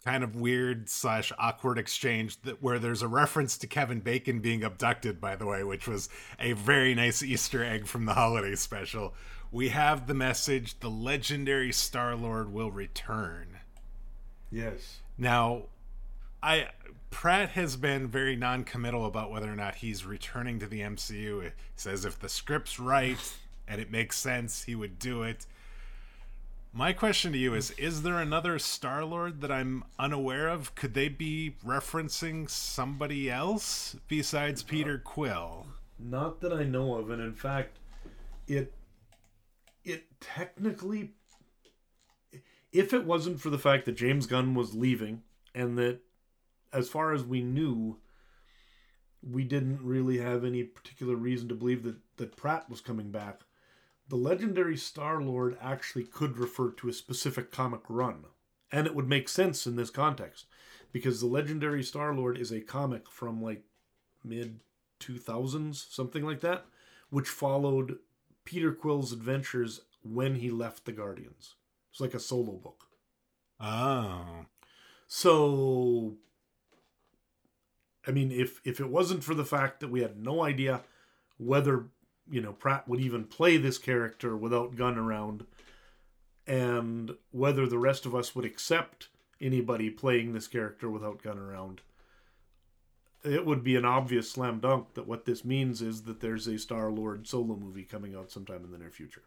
kind 0.05 0.23
of 0.25 0.37
weird 0.37 0.89
slash 0.89 1.33
awkward 1.39 1.79
exchange 1.79 2.41
that 2.43 2.63
where 2.63 2.79
there's 2.79 3.03
a 3.03 3.09
reference 3.09 3.59
to 3.59 3.67
kevin 3.67 4.01
bacon 4.01 4.41
being 4.41 4.63
abducted 4.65 5.21
by 5.21 5.35
the 5.37 5.47
way 5.47 5.63
which 5.65 5.87
was 5.89 6.09
a 6.39 6.53
very 6.53 6.95
nice 6.95 7.23
easter 7.23 7.63
egg 7.65 7.87
from 7.87 8.05
the 8.07 8.15
holiday 8.15 8.55
special 8.55 9.13
we 9.51 9.71
have 9.71 10.07
the 10.07 10.15
message 10.15 10.79
the 10.81 10.91
legendary 10.91 11.73
star 11.73 12.15
lord 12.15 12.53
will 12.53 12.71
return 12.71 13.59
Yes. 14.51 14.99
now, 15.19 15.65
I 16.43 16.69
Pratt 17.11 17.51
has 17.51 17.77
been 17.77 18.07
very 18.07 18.37
non-committal 18.37 19.05
about 19.07 19.31
whether 19.31 19.51
or 19.51 19.57
not 19.57 19.77
he's 19.77 20.05
returning 20.05 20.59
to 20.61 20.67
the 20.67 20.81
MCU. 20.81 21.43
He 21.43 21.51
says 21.75 22.05
if 22.05 22.19
the 22.19 22.29
script's 22.29 22.79
right 22.79 23.19
and 23.67 23.81
it 23.81 23.91
makes 23.91 24.19
sense, 24.19 24.65
he 24.65 24.75
would 24.75 24.99
do 24.99 25.23
it. 25.23 25.47
My 26.79 26.93
question 26.93 27.33
to 27.33 27.39
you 27.39 27.55
is 27.55 27.73
Is 27.73 28.03
there 28.03 28.21
another 28.21 28.57
Star 28.61 29.05
Lord 29.05 29.41
that 29.41 29.51
I'm 29.51 29.83
unaware 29.99 30.47
of? 30.47 30.77
Could 30.77 30.95
they 30.95 31.09
be 31.09 31.57
referencing 31.67 32.49
somebody 32.49 33.29
else 33.29 33.97
besides 34.07 34.63
Peter 34.63 34.97
Quill? 34.97 35.67
Not 35.99 36.41
that 36.41 36.53
I 36.53 36.63
know 36.63 36.95
of, 36.95 37.11
and 37.11 37.21
in 37.21 37.35
fact, 37.35 37.81
it 38.47 38.75
it 39.85 40.05
technically 40.21 41.15
if 42.71 42.95
it 42.95 43.05
wasn't 43.05 43.41
for 43.41 43.51
the 43.51 43.59
fact 43.59 43.85
that 43.87 43.97
James 43.97 44.27
Gunn 44.27 44.55
was 44.55 44.77
leaving 44.77 45.23
and 45.57 45.77
that 45.79 45.99
as 46.73 46.89
far 46.89 47.13
as 47.13 47.25
we 47.25 47.43
knew 47.43 47.99
we 49.21 49.43
didn't 49.43 49.83
really 49.83 50.19
have 50.19 50.45
any 50.45 50.63
particular 50.63 51.17
reason 51.17 51.49
to 51.49 51.57
believe 51.57 51.83
that 51.83 51.97
that 52.19 52.37
Pratt 52.37 52.71
was 52.71 52.81
coming 52.81 53.11
back 53.11 53.41
the 54.09 54.17
legendary 54.17 54.77
Star 54.77 55.21
Lord 55.21 55.57
actually 55.61 56.05
could 56.05 56.39
refer 56.39 56.71
to 56.73 56.89
a 56.89 56.93
specific 56.93 57.51
comic 57.51 57.83
run. 57.89 58.25
And 58.73 58.87
it 58.87 58.95
would 58.95 59.09
make 59.09 59.29
sense 59.29 59.67
in 59.67 59.77
this 59.77 59.91
context 59.91 60.47
because 60.93 61.21
the 61.21 61.27
legendary 61.27 61.83
Star 61.83 62.15
Lord 62.15 62.39
is 62.39 62.51
a 62.51 62.61
comic 62.61 63.11
from 63.11 63.43
like 63.43 63.63
mid 64.25 64.61
2000s, 65.01 65.91
something 65.91 66.25
like 66.25 66.41
that, 66.41 66.67
which 67.11 67.29
followed 67.29 67.99
Peter 68.45 68.73
Quill's 68.73 69.13
adventures 69.13 69.83
when 70.03 70.37
he 70.37 70.51
left 70.51 70.85
the 70.85 70.93
Guardians. 70.93 71.55
It's 71.91 72.01
like 72.01 72.15
a 72.15 72.21
solo 72.21 72.53
book. 72.53 72.85
Oh. 73.61 74.47
So 75.07 76.17
I 78.07 78.11
mean 78.11 78.31
if 78.31 78.61
if 78.65 78.81
it 78.81 78.89
wasn't 78.89 79.25
for 79.25 79.35
the 79.35 79.45
fact 79.45 79.81
that 79.81 79.91
we 79.91 80.01
had 80.01 80.23
no 80.23 80.43
idea 80.43 80.83
whether 81.39 81.87
you 82.31 82.41
know 82.41 82.53
Pratt 82.53 82.89
would 82.89 83.01
even 83.01 83.25
play 83.25 83.57
this 83.57 83.79
character 83.79 84.37
without 84.37 84.77
Gunn 84.77 84.99
around, 84.99 85.47
and 86.47 87.13
whether 87.31 87.67
the 87.67 87.79
rest 87.79 88.07
of 88.07 88.15
us 88.15 88.35
would 88.35 88.45
accept 88.45 89.09
anybody 89.41 89.91
playing 89.91 90.33
this 90.33 90.49
character 90.49 90.89
without 90.91 91.23
Gunn 91.23 91.39
around. 91.39 91.81
It 93.25 93.45
would 93.45 93.65
be 93.65 93.77
an 93.77 93.85
obvious 93.85 94.31
slam 94.31 94.61
dunk 94.61 94.95
that 94.95 95.07
what 95.07 95.25
this 95.25 95.45
means 95.45 95.83
is 95.83 96.03
that 96.03 96.21
there's 96.21 96.47
a 96.47 96.59
Star 96.59 96.91
Lord 96.91 97.27
solo 97.27 97.57
movie 97.57 97.83
coming 97.83 98.15
out 98.15 98.31
sometime 98.31 98.65
in 98.65 98.71
the 98.71 98.79
near 98.79 98.91
future. 98.91 99.25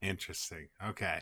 Interesting. 0.00 0.68
Okay. 0.86 1.20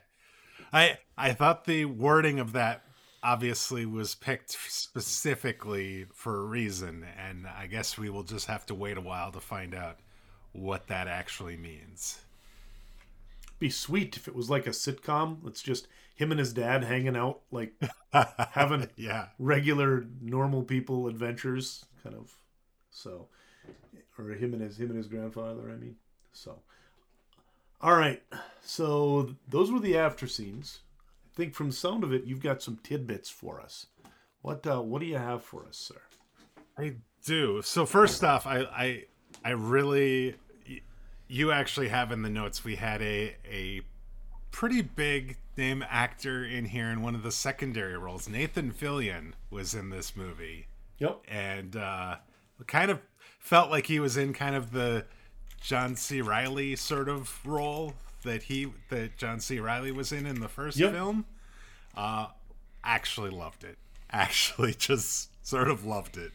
I 0.72 0.98
I 1.16 1.32
thought 1.32 1.64
the 1.64 1.84
wording 1.84 2.40
of 2.40 2.52
that 2.52 2.85
obviously 3.26 3.84
was 3.84 4.14
picked 4.14 4.52
specifically 4.52 6.06
for 6.12 6.38
a 6.38 6.44
reason, 6.44 7.04
and 7.18 7.44
I 7.48 7.66
guess 7.66 7.98
we 7.98 8.08
will 8.08 8.22
just 8.22 8.46
have 8.46 8.64
to 8.66 8.74
wait 8.74 8.96
a 8.96 9.00
while 9.00 9.32
to 9.32 9.40
find 9.40 9.74
out 9.74 9.98
what 10.52 10.86
that 10.86 11.08
actually 11.08 11.56
means. 11.56 12.20
Be 13.58 13.68
sweet 13.68 14.16
if 14.16 14.28
it 14.28 14.36
was 14.36 14.48
like 14.48 14.68
a 14.68 14.70
sitcom. 14.70 15.44
It's 15.44 15.60
just 15.60 15.88
him 16.14 16.30
and 16.30 16.38
his 16.38 16.52
dad 16.52 16.84
hanging 16.84 17.16
out, 17.16 17.40
like 17.50 17.72
having 18.12 18.88
yeah 18.96 19.26
regular 19.40 20.06
normal 20.20 20.62
people 20.62 21.08
adventures, 21.08 21.84
kind 22.04 22.14
of. 22.14 22.32
So, 22.90 23.26
or 24.16 24.30
him 24.30 24.52
and 24.52 24.62
his 24.62 24.78
him 24.78 24.90
and 24.90 24.98
his 24.98 25.08
grandfather. 25.08 25.68
I 25.72 25.76
mean, 25.76 25.96
so. 26.32 26.60
All 27.80 27.96
right, 27.96 28.22
so 28.62 29.34
those 29.48 29.72
were 29.72 29.80
the 29.80 29.98
after 29.98 30.28
scenes 30.28 30.78
think 31.36 31.54
from 31.54 31.68
the 31.68 31.76
sound 31.76 32.02
of 32.02 32.12
it, 32.12 32.24
you've 32.24 32.42
got 32.42 32.62
some 32.62 32.78
tidbits 32.82 33.30
for 33.30 33.60
us. 33.60 33.86
What 34.42 34.66
uh, 34.66 34.80
what 34.80 35.00
do 35.00 35.06
you 35.06 35.18
have 35.18 35.44
for 35.44 35.66
us, 35.66 35.76
sir? 35.76 36.00
I 36.78 36.96
do. 37.24 37.62
So 37.62 37.86
first 37.86 38.24
off, 38.24 38.46
I 38.46 38.60
I 38.62 39.04
I 39.44 39.50
really 39.50 40.36
you 41.28 41.52
actually 41.52 41.88
have 41.88 42.12
in 42.12 42.22
the 42.22 42.30
notes 42.30 42.64
we 42.64 42.76
had 42.76 43.02
a 43.02 43.36
a 43.50 43.82
pretty 44.50 44.80
big 44.80 45.36
name 45.56 45.84
actor 45.88 46.44
in 46.44 46.66
here 46.66 46.86
in 46.86 47.02
one 47.02 47.14
of 47.14 47.22
the 47.22 47.32
secondary 47.32 47.96
roles. 47.96 48.28
Nathan 48.28 48.72
Fillion 48.72 49.32
was 49.50 49.74
in 49.74 49.90
this 49.90 50.16
movie. 50.16 50.68
Yep. 50.98 51.22
And 51.28 51.76
uh 51.76 52.16
kind 52.66 52.90
of 52.90 53.00
felt 53.38 53.70
like 53.70 53.86
he 53.86 54.00
was 54.00 54.16
in 54.16 54.32
kind 54.32 54.56
of 54.56 54.72
the 54.72 55.04
John 55.60 55.96
C. 55.96 56.20
Reilly 56.20 56.76
sort 56.76 57.08
of 57.08 57.44
role 57.44 57.94
that 58.26 58.44
he 58.44 58.72
that 58.90 59.16
John 59.16 59.40
C. 59.40 59.58
Reilly 59.58 59.92
was 59.92 60.12
in 60.12 60.26
in 60.26 60.40
the 60.40 60.48
first 60.48 60.76
yep. 60.76 60.92
film. 60.92 61.24
Uh, 61.96 62.28
actually 62.84 63.30
loved 63.30 63.64
it. 63.64 63.78
Actually, 64.10 64.74
just 64.78 65.30
sort 65.44 65.68
of 65.68 65.84
loved 65.84 66.16
it. 66.16 66.32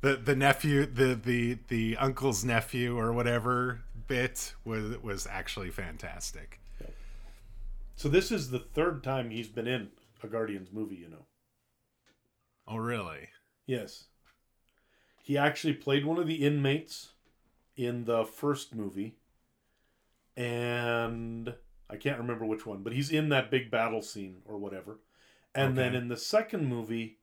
The 0.00 0.16
the 0.16 0.34
nephew, 0.34 0.86
the 0.86 1.14
the 1.14 1.58
the 1.68 1.96
uncle's 1.98 2.44
nephew 2.44 2.98
or 2.98 3.12
whatever 3.12 3.82
bit 4.08 4.54
was 4.64 5.02
was 5.02 5.26
actually 5.26 5.70
fantastic. 5.70 6.58
So 7.96 8.08
this 8.08 8.32
is 8.32 8.50
the 8.50 8.58
third 8.58 9.04
time 9.04 9.28
he's 9.28 9.48
been 9.48 9.66
in 9.66 9.90
a 10.22 10.26
Guardians 10.26 10.70
movie, 10.72 10.96
you 10.96 11.10
know. 11.10 11.26
Oh, 12.66 12.78
really? 12.78 13.28
Yes. 13.66 14.04
He 15.22 15.36
actually 15.36 15.74
played 15.74 16.06
one 16.06 16.18
of 16.18 16.26
the 16.26 16.46
inmates 16.46 17.10
in 17.76 18.06
the 18.06 18.24
first 18.24 18.74
movie 18.74 19.16
and 20.40 21.52
I 21.90 21.96
can't 21.96 22.18
remember 22.18 22.46
which 22.46 22.64
one, 22.64 22.82
but 22.82 22.94
he's 22.94 23.10
in 23.10 23.28
that 23.28 23.50
big 23.50 23.70
battle 23.70 24.00
scene 24.00 24.38
or 24.46 24.56
whatever. 24.56 25.00
And 25.54 25.72
okay. 25.72 25.82
then 25.82 25.94
in 25.94 26.08
the 26.08 26.16
second 26.16 26.66
movie, 26.66 27.18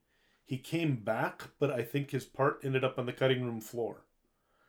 he 0.45 0.57
came 0.57 0.98
back, 0.98 1.45
but 1.60 1.72
I 1.72 1.81
think 1.81 2.11
his 2.11 2.26
part 2.26 2.60
ended 2.64 2.84
up 2.84 2.99
on 2.99 3.07
the 3.07 3.14
cutting 3.14 3.44
room 3.44 3.60
floor. 3.60 4.03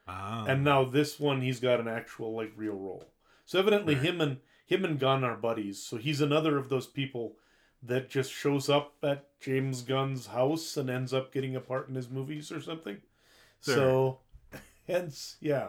Oh. 0.08 0.46
And 0.48 0.64
now 0.64 0.84
this 0.84 1.20
one, 1.20 1.42
he's 1.42 1.60
got 1.60 1.78
an 1.78 1.88
actual 1.88 2.34
like 2.34 2.52
real 2.56 2.74
role. 2.74 3.04
So 3.44 3.58
evidently, 3.58 3.94
right. 3.94 4.04
him 4.04 4.20
and 4.22 4.38
him 4.64 4.84
and 4.84 4.98
Gunn 4.98 5.24
are 5.24 5.36
buddies. 5.36 5.82
So 5.82 5.98
he's 5.98 6.22
another 6.22 6.56
of 6.56 6.70
those 6.70 6.86
people 6.86 7.36
that 7.82 8.08
just 8.08 8.32
shows 8.32 8.70
up 8.70 8.94
at 9.02 9.26
James 9.40 9.82
Gunn's 9.82 10.28
house 10.28 10.76
and 10.76 10.88
ends 10.88 11.12
up 11.12 11.32
getting 11.32 11.54
a 11.54 11.60
part 11.60 11.88
in 11.88 11.94
his 11.94 12.08
movies 12.08 12.50
or 12.50 12.62
something. 12.62 12.98
Sure. 13.62 13.74
So, 13.74 14.18
hence, 14.86 15.36
yeah. 15.40 15.68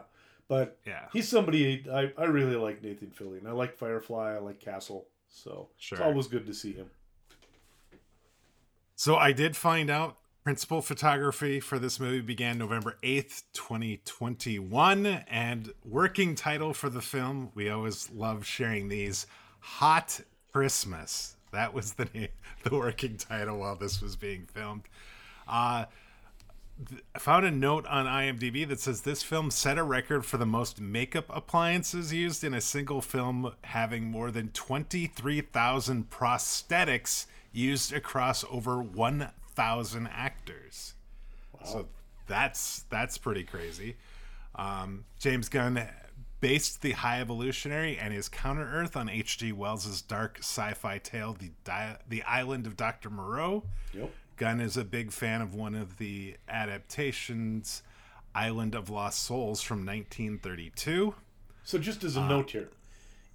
But 0.50 0.80
yeah, 0.86 1.06
he's 1.14 1.30
somebody 1.30 1.86
I, 1.90 2.12
I 2.18 2.26
really 2.26 2.58
like 2.58 2.84
Nathan 2.84 3.12
Fillion. 3.18 3.48
I 3.48 3.52
like 3.52 3.78
Firefly. 3.78 4.34
I 4.36 4.40
like 4.40 4.60
Castle. 4.60 5.08
So 5.30 5.70
sure. 5.78 5.98
it's 5.98 6.06
always 6.06 6.28
good 6.28 6.46
to 6.48 6.54
see 6.54 6.74
him. 6.74 6.88
So 8.96 9.16
I 9.16 9.32
did 9.32 9.56
find 9.56 9.90
out 9.90 10.18
principal 10.44 10.82
photography 10.82 11.60
for 11.60 11.78
this 11.78 12.00
movie 12.00 12.22
began 12.22 12.58
November 12.58 12.98
8th, 13.04 13.44
2021. 13.54 15.06
And 15.06 15.72
working 15.86 16.34
title 16.34 16.74
for 16.74 16.90
the 16.90 17.02
film, 17.02 17.52
we 17.54 17.70
always 17.70 18.10
love 18.12 18.46
sharing 18.46 18.90
these 18.90 19.28
Hot 19.60 20.20
Christmas. 20.52 21.36
That 21.52 21.74
was 21.74 21.94
the 21.94 22.06
name, 22.14 22.30
the 22.64 22.76
working 22.76 23.18
title 23.18 23.60
while 23.60 23.76
this 23.76 24.02
was 24.02 24.16
being 24.16 24.48
filmed. 24.52 24.84
Uh, 25.48 25.86
I 27.14 27.19
found 27.19 27.45
a 27.45 27.51
note 27.51 27.85
on 27.88 28.06
IMDb 28.06 28.68
that 28.68 28.80
says 28.80 29.01
this 29.01 29.22
film 29.22 29.51
set 29.51 29.77
a 29.77 29.84
record 29.84 30.26
for 30.26 30.38
the 30.38 30.45
most 30.45 30.80
makeup 30.80 31.26
appliances 31.30 32.14
used 32.14 32.43
in 32.43 32.53
a 32.53 32.61
single 32.61 33.01
film, 33.01 33.53
having 33.65 34.06
more 34.06 34.31
than 34.31 34.49
23,000 34.49 36.10
prosthetics 36.10 37.26
used 37.51 37.91
across 37.91 38.45
over 38.49 38.81
1,000 38.81 40.07
actors. 40.07 40.93
Wow. 41.53 41.60
So 41.65 41.88
that's 42.27 42.85
that's 42.89 43.18
pretty 43.18 43.43
crazy. 43.43 43.97
Um, 44.56 45.06
James 45.19 45.49
Gunn 45.49 45.85
based 46.39 46.81
the 46.81 46.91
High 46.91 47.19
Evolutionary 47.19 47.97
and 47.97 48.14
his 48.14 48.30
Counter 48.30 48.65
Earth 48.65 48.95
on 48.95 49.10
H.G. 49.10 49.51
Wells's 49.51 50.01
dark 50.01 50.38
sci-fi 50.39 50.97
tale, 50.99 51.34
the 51.34 51.51
Di- 51.65 51.97
the 52.07 52.23
Island 52.23 52.65
of 52.65 52.77
Doctor 52.77 53.10
Moreau. 53.10 53.64
Yep. 53.93 54.11
Gunn 54.40 54.61
is 54.61 54.78
a 54.78 54.86
big 54.86 55.11
fan 55.11 55.41
of 55.41 55.53
one 55.53 55.76
of 55.76 55.98
the 55.98 56.38
adaptations, 56.48 57.84
Island 58.34 58.74
of 58.74 58.90
Lost 58.90 59.22
Souls 59.22 59.61
from 59.61 59.86
1932. 59.86 61.14
So, 61.66 61.78
just 61.78 62.06
as 62.06 62.16
a 62.16 62.22
uh, 62.22 62.28
note 62.30 62.52
here, 62.52 62.70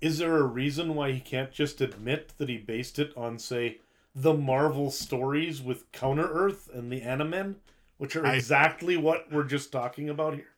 is 0.00 0.16
there 0.16 0.38
a 0.38 0.44
reason 0.44 0.94
why 0.94 1.12
he 1.12 1.20
can't 1.20 1.52
just 1.52 1.82
admit 1.82 2.32
that 2.38 2.48
he 2.48 2.56
based 2.56 2.98
it 2.98 3.12
on, 3.18 3.38
say, 3.38 3.80
the 4.14 4.32
Marvel 4.32 4.90
stories 4.90 5.60
with 5.60 5.92
Counter 5.92 6.26
Earth 6.26 6.70
and 6.72 6.90
the 6.90 7.02
Animen, 7.02 7.56
which 7.98 8.16
are 8.16 8.24
exactly 8.24 8.96
I, 8.96 9.00
what 9.00 9.30
we're 9.30 9.44
just 9.44 9.70
talking 9.70 10.08
about 10.08 10.34
here? 10.34 10.54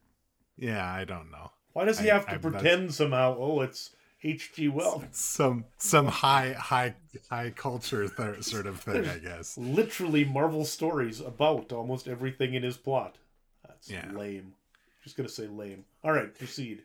Yeah, 0.57 0.87
I 0.89 1.05
don't 1.05 1.33
know. 1.33 1.51
Why 1.73 1.87
does 1.87 1.99
he 1.99 2.09
I, 2.09 2.15
have 2.15 2.27
to 2.27 2.35
I, 2.35 2.39
pretend 2.39 2.95
somehow? 2.95 3.37
Oh, 3.37 3.63
it's 3.63 3.96
H.G. 4.27 4.69
Wells. 4.69 5.05
Some 5.13 5.65
some 5.79 6.07
high 6.07 6.53
high 6.53 6.95
high 7.31 7.51
culture 7.51 8.09
th- 8.09 8.43
sort 8.43 8.67
of 8.67 8.81
thing, 8.81 9.09
I 9.09 9.19
guess. 9.19 9.57
Literally 9.57 10.25
Marvel 10.25 10.65
stories 10.65 11.21
about 11.21 11.73
almost 11.73 12.09
everything 12.09 12.55
in 12.55 12.63
his 12.63 12.77
plot. 12.77 13.17
That's 13.67 13.91
yeah. 13.91 14.11
lame. 14.13 14.55
Just 15.05 15.17
gonna 15.17 15.29
say 15.29 15.47
lame. 15.47 15.85
All 16.03 16.13
right, 16.13 16.37
proceed. 16.37 16.83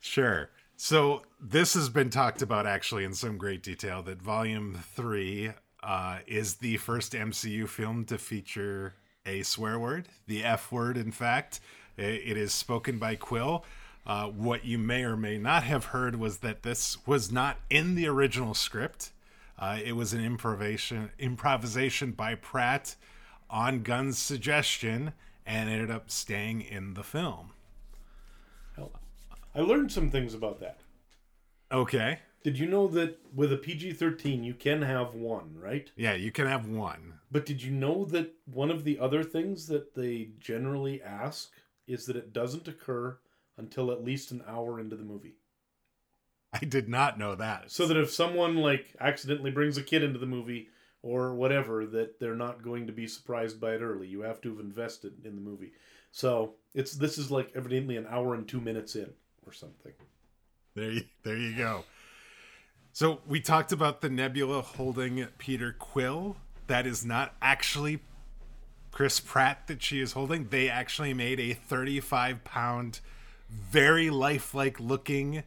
Sure. 0.00 0.50
So 0.76 1.22
this 1.38 1.74
has 1.74 1.90
been 1.90 2.08
talked 2.08 2.40
about 2.40 2.66
actually 2.66 3.04
in 3.04 3.12
some 3.12 3.36
great 3.36 3.62
detail. 3.62 4.02
That 4.02 4.22
Volume 4.22 4.82
Three 4.94 5.52
uh, 5.82 6.18
is 6.26 6.54
the 6.56 6.78
first 6.78 7.12
MCU 7.12 7.68
film 7.68 8.06
to 8.06 8.16
feature 8.16 8.94
a 9.26 9.42
swear 9.42 9.78
word, 9.78 10.08
the 10.26 10.42
F 10.42 10.72
word. 10.72 10.96
In 10.96 11.12
fact, 11.12 11.60
it 11.98 12.36
is 12.36 12.54
spoken 12.54 12.98
by 12.98 13.16
Quill. 13.16 13.64
Uh, 14.06 14.26
what 14.26 14.64
you 14.64 14.78
may 14.78 15.04
or 15.04 15.16
may 15.16 15.38
not 15.38 15.62
have 15.62 15.86
heard 15.86 16.16
was 16.16 16.38
that 16.38 16.62
this 16.62 17.06
was 17.06 17.30
not 17.30 17.58
in 17.68 17.94
the 17.94 18.06
original 18.06 18.54
script. 18.54 19.12
Uh, 19.58 19.78
it 19.84 19.92
was 19.92 20.12
an 20.12 20.24
improvisation 20.24 21.10
improvisation 21.18 22.12
by 22.12 22.34
Pratt 22.34 22.96
on 23.50 23.82
Gunn's 23.82 24.18
suggestion, 24.18 25.12
and 25.44 25.68
ended 25.68 25.90
up 25.90 26.10
staying 26.10 26.62
in 26.62 26.94
the 26.94 27.02
film. 27.02 27.52
I 29.54 29.60
learned 29.60 29.90
some 29.90 30.10
things 30.10 30.34
about 30.34 30.60
that. 30.60 30.80
Okay. 31.72 32.20
Did 32.42 32.58
you 32.58 32.66
know 32.66 32.86
that 32.88 33.18
with 33.34 33.52
a 33.52 33.56
PG 33.56 33.94
13, 33.94 34.44
you 34.44 34.54
can 34.54 34.82
have 34.82 35.14
one, 35.14 35.56
right? 35.60 35.90
Yeah, 35.96 36.14
you 36.14 36.30
can 36.30 36.46
have 36.46 36.66
one. 36.66 37.14
But 37.30 37.46
did 37.46 37.62
you 37.62 37.70
know 37.70 38.04
that 38.06 38.32
one 38.46 38.70
of 38.70 38.84
the 38.84 38.98
other 38.98 39.22
things 39.22 39.66
that 39.66 39.94
they 39.94 40.30
generally 40.38 41.02
ask 41.02 41.50
is 41.86 42.06
that 42.06 42.16
it 42.16 42.32
doesn't 42.32 42.68
occur 42.68 43.18
until 43.60 43.92
at 43.92 44.04
least 44.04 44.32
an 44.32 44.42
hour 44.48 44.80
into 44.80 44.96
the 44.96 45.04
movie? 45.04 45.36
I 46.52 46.64
did 46.64 46.88
not 46.88 47.18
know 47.18 47.36
that. 47.36 47.70
So 47.70 47.86
that 47.86 47.96
if 47.96 48.10
someone 48.10 48.56
like 48.56 48.94
accidentally 49.00 49.52
brings 49.52 49.78
a 49.78 49.82
kid 49.82 50.02
into 50.02 50.18
the 50.18 50.26
movie 50.26 50.68
or 51.02 51.34
whatever, 51.34 51.86
that 51.86 52.18
they're 52.18 52.34
not 52.34 52.62
going 52.62 52.88
to 52.88 52.92
be 52.92 53.06
surprised 53.06 53.60
by 53.60 53.74
it 53.74 53.80
early. 53.80 54.08
You 54.08 54.22
have 54.22 54.40
to 54.42 54.50
have 54.50 54.58
invested 54.58 55.24
in 55.24 55.36
the 55.36 55.40
movie. 55.40 55.72
So 56.10 56.54
it's 56.74 56.92
this 56.92 57.18
is 57.18 57.30
like 57.30 57.52
evidently 57.54 57.96
an 57.96 58.06
hour 58.10 58.34
and 58.34 58.48
two 58.48 58.60
minutes 58.60 58.96
in 58.96 59.10
or 59.46 59.52
something. 59.52 59.92
There 60.74 60.90
you, 60.90 61.04
there 61.22 61.36
you 61.36 61.56
go. 61.56 61.84
So 62.92 63.20
we 63.26 63.40
talked 63.40 63.70
about 63.70 64.00
the 64.00 64.10
nebula 64.10 64.62
holding 64.62 65.26
Peter 65.38 65.74
Quill. 65.78 66.36
That 66.66 66.86
is 66.86 67.04
not 67.04 67.34
actually 67.40 68.00
Chris 68.90 69.20
Pratt 69.20 69.66
that 69.68 69.82
she 69.82 70.00
is 70.00 70.12
holding. 70.12 70.48
They 70.48 70.68
actually 70.68 71.14
made 71.14 71.38
a 71.38 71.54
35 71.54 72.44
pound, 72.44 73.00
very 73.50 74.10
lifelike 74.10 74.78
looking 74.78 75.42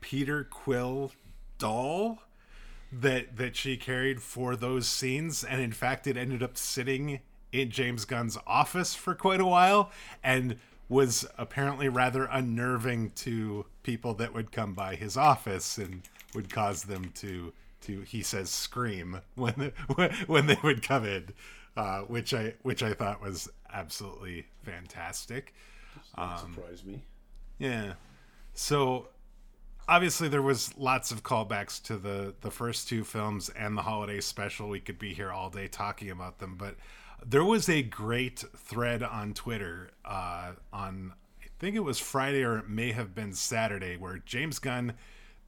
Peter 0.00 0.44
Quill 0.44 1.12
doll 1.58 2.22
that 2.92 3.36
that 3.36 3.56
she 3.56 3.76
carried 3.76 4.22
for 4.22 4.54
those 4.56 4.86
scenes 4.86 5.42
and 5.42 5.60
in 5.60 5.72
fact 5.72 6.06
it 6.06 6.16
ended 6.16 6.42
up 6.42 6.56
sitting 6.56 7.20
in 7.52 7.70
James 7.70 8.04
Gunn's 8.04 8.38
office 8.46 8.94
for 8.94 9.14
quite 9.14 9.40
a 9.40 9.46
while 9.46 9.90
and 10.22 10.56
was 10.88 11.26
apparently 11.36 11.88
rather 11.88 12.24
unnerving 12.24 13.10
to 13.10 13.66
people 13.82 14.14
that 14.14 14.32
would 14.32 14.52
come 14.52 14.72
by 14.72 14.94
his 14.94 15.16
office 15.16 15.78
and 15.78 16.02
would 16.34 16.48
cause 16.48 16.84
them 16.84 17.10
to 17.16 17.52
to 17.80 18.02
he 18.02 18.22
says 18.22 18.50
scream 18.50 19.20
when 19.34 19.72
when, 20.26 20.46
they 20.46 20.58
would 20.62 20.82
come 20.82 21.04
in 21.04 21.28
uh, 21.76 22.00
which 22.02 22.32
I 22.32 22.54
which 22.62 22.82
I 22.82 22.92
thought 22.92 23.20
was 23.20 23.48
absolutely 23.72 24.46
fantastic 24.62 25.52
That 26.16 26.40
surprised 26.40 26.86
me. 26.86 27.02
Yeah. 27.58 27.94
So 28.54 29.08
obviously 29.88 30.28
there 30.28 30.42
was 30.42 30.76
lots 30.76 31.10
of 31.10 31.22
callbacks 31.22 31.82
to 31.84 31.96
the 31.96 32.34
the 32.40 32.50
first 32.50 32.88
two 32.88 33.04
films 33.04 33.48
and 33.50 33.76
the 33.76 33.82
holiday 33.82 34.20
special. 34.20 34.68
We 34.68 34.80
could 34.80 34.98
be 34.98 35.14
here 35.14 35.30
all 35.30 35.50
day 35.50 35.68
talking 35.68 36.10
about 36.10 36.38
them, 36.38 36.56
but 36.56 36.76
there 37.24 37.44
was 37.44 37.68
a 37.68 37.82
great 37.82 38.44
thread 38.56 39.02
on 39.02 39.34
Twitter 39.34 39.90
uh, 40.04 40.52
on 40.72 41.12
I 41.42 41.48
think 41.58 41.76
it 41.76 41.80
was 41.80 41.98
Friday 41.98 42.44
or 42.44 42.58
it 42.58 42.68
may 42.68 42.92
have 42.92 43.14
been 43.14 43.32
Saturday 43.32 43.96
where 43.96 44.18
James 44.18 44.58
Gunn 44.58 44.94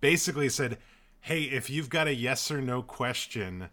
basically 0.00 0.48
said, 0.48 0.78
"Hey, 1.20 1.42
if 1.42 1.68
you've 1.68 1.90
got 1.90 2.06
a 2.06 2.14
yes 2.14 2.50
or 2.50 2.60
no 2.62 2.82
question 2.82 3.68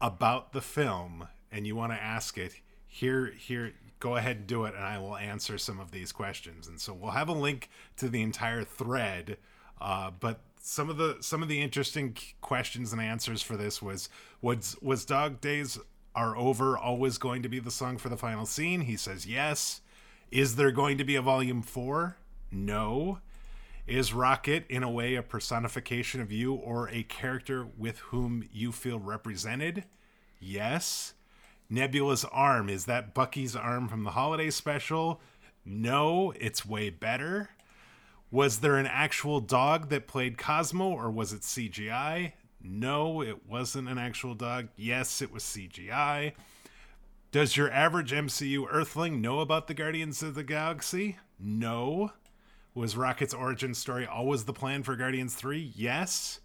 about 0.00 0.52
the 0.52 0.62
film 0.62 1.28
and 1.52 1.66
you 1.66 1.76
want 1.76 1.92
to 1.92 2.02
ask 2.02 2.38
it, 2.38 2.54
here 2.86 3.32
here 3.36 3.72
go 4.00 4.16
ahead 4.16 4.36
and 4.38 4.46
do 4.46 4.64
it 4.64 4.74
and 4.74 4.84
I 4.84 4.98
will 4.98 5.16
answer 5.16 5.56
some 5.58 5.78
of 5.78 5.92
these 5.92 6.10
questions." 6.10 6.66
And 6.66 6.80
so 6.80 6.92
we'll 6.92 7.12
have 7.12 7.28
a 7.28 7.32
link 7.32 7.70
to 7.98 8.08
the 8.08 8.22
entire 8.22 8.64
thread 8.64 9.36
uh, 9.80 10.10
but 10.18 10.40
some 10.60 10.90
of 10.90 10.98
the 10.98 11.16
some 11.20 11.42
of 11.42 11.48
the 11.48 11.62
interesting 11.62 12.16
questions 12.40 12.92
and 12.92 13.00
answers 13.00 13.42
for 13.42 13.56
this 13.56 13.80
was 13.80 14.08
was 14.42 14.76
was 14.82 15.04
Dog 15.04 15.40
Days 15.40 15.78
Are 16.14 16.36
Over 16.36 16.76
always 16.76 17.18
going 17.18 17.42
to 17.42 17.48
be 17.48 17.58
the 17.58 17.70
song 17.70 17.96
for 17.96 18.08
the 18.08 18.16
final 18.16 18.46
scene? 18.46 18.82
He 18.82 18.96
says 18.96 19.26
yes. 19.26 19.80
Is 20.30 20.56
there 20.56 20.70
going 20.70 20.98
to 20.98 21.04
be 21.04 21.16
a 21.16 21.22
volume 21.22 21.62
four? 21.62 22.16
No. 22.52 23.18
Is 23.86 24.12
Rocket 24.12 24.64
in 24.68 24.82
a 24.82 24.90
way 24.90 25.16
a 25.16 25.22
personification 25.22 26.20
of 26.20 26.30
you 26.30 26.54
or 26.54 26.88
a 26.90 27.02
character 27.04 27.66
with 27.76 27.98
whom 27.98 28.48
you 28.52 28.70
feel 28.70 29.00
represented? 29.00 29.84
Yes. 30.38 31.14
Nebula's 31.70 32.24
arm 32.24 32.68
is 32.68 32.84
that 32.86 33.14
Bucky's 33.14 33.54
arm 33.54 33.88
from 33.88 34.02
the 34.02 34.10
holiday 34.10 34.50
special? 34.50 35.20
No, 35.64 36.32
it's 36.38 36.66
way 36.66 36.90
better. 36.90 37.50
Was 38.32 38.58
there 38.58 38.76
an 38.76 38.86
actual 38.86 39.40
dog 39.40 39.88
that 39.90 40.08
played 40.08 40.36
Cosmo 40.36 40.90
or 40.90 41.10
was 41.10 41.32
it 41.32 41.42
CGI? 41.42 42.32
No, 42.62 43.22
it 43.22 43.46
wasn't 43.48 43.88
an 43.88 43.98
actual 43.98 44.34
dog. 44.34 44.68
Yes, 44.76 45.22
it 45.22 45.32
was 45.32 45.44
CGI. 45.44 46.32
Does 47.32 47.56
your 47.56 47.70
average 47.70 48.12
MCU 48.12 48.66
Earthling 48.68 49.20
know 49.20 49.38
about 49.38 49.68
the 49.68 49.74
Guardians 49.74 50.22
of 50.22 50.34
the 50.34 50.42
Galaxy? 50.42 51.18
No. 51.38 52.12
Was 52.74 52.96
Rocket's 52.96 53.34
origin 53.34 53.74
story 53.74 54.06
always 54.06 54.44
the 54.44 54.52
plan 54.52 54.82
for 54.82 54.96
Guardians 54.96 55.34
3? 55.34 55.72
Yes. 55.76 56.40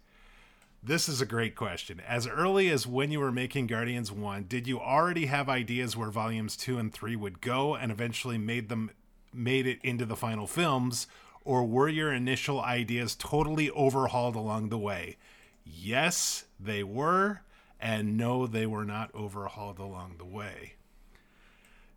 This 0.86 1.08
is 1.08 1.20
a 1.20 1.26
great 1.26 1.56
question. 1.56 2.00
As 2.06 2.28
early 2.28 2.70
as 2.70 2.86
when 2.86 3.10
you 3.10 3.18
were 3.18 3.32
making 3.32 3.66
Guardians 3.66 4.12
1, 4.12 4.44
did 4.44 4.68
you 4.68 4.78
already 4.78 5.26
have 5.26 5.48
ideas 5.48 5.96
where 5.96 6.10
volumes 6.10 6.56
2 6.56 6.78
and 6.78 6.92
3 6.92 7.16
would 7.16 7.40
go 7.40 7.74
and 7.74 7.90
eventually 7.90 8.38
made 8.38 8.68
them 8.68 8.92
made 9.32 9.66
it 9.66 9.80
into 9.82 10.06
the 10.06 10.14
final 10.14 10.46
films 10.46 11.08
or 11.44 11.64
were 11.64 11.88
your 11.88 12.12
initial 12.12 12.60
ideas 12.60 13.16
totally 13.16 13.68
overhauled 13.70 14.36
along 14.36 14.68
the 14.68 14.78
way? 14.78 15.16
Yes, 15.64 16.44
they 16.60 16.84
were, 16.84 17.40
and 17.80 18.16
no, 18.16 18.46
they 18.46 18.64
were 18.64 18.84
not 18.84 19.12
overhauled 19.12 19.80
along 19.80 20.18
the 20.18 20.24
way. 20.24 20.74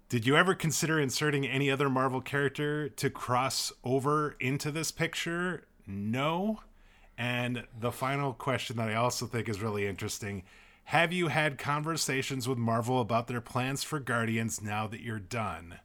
Did 0.10 0.26
you 0.26 0.36
ever 0.36 0.56
consider 0.56 1.00
inserting 1.00 1.46
any 1.46 1.70
other 1.70 1.92
Marvel 1.92 2.22
character 2.22 2.90
to 2.90 3.12
cross 3.12 3.72
over 3.84 4.36
into 4.40 4.72
this 4.72 4.92
picture? 4.92 5.68
No. 5.86 6.62
And 7.20 7.66
the 7.78 7.92
final 7.92 8.32
question 8.32 8.78
that 8.78 8.88
I 8.88 8.96
also 8.96 9.26
think 9.26 9.50
is 9.50 9.62
really 9.62 9.86
interesting 9.86 10.44
Have 10.86 11.12
you 11.12 11.28
had 11.28 11.58
conversations 11.58 12.48
with 12.48 12.58
Marvel 12.58 13.02
about 13.02 13.28
their 13.28 13.42
plans 13.42 13.84
for 13.84 14.00
Guardians 14.00 14.62
now 14.62 14.88
that 14.88 15.02
you're 15.02 15.20
done? 15.20 15.80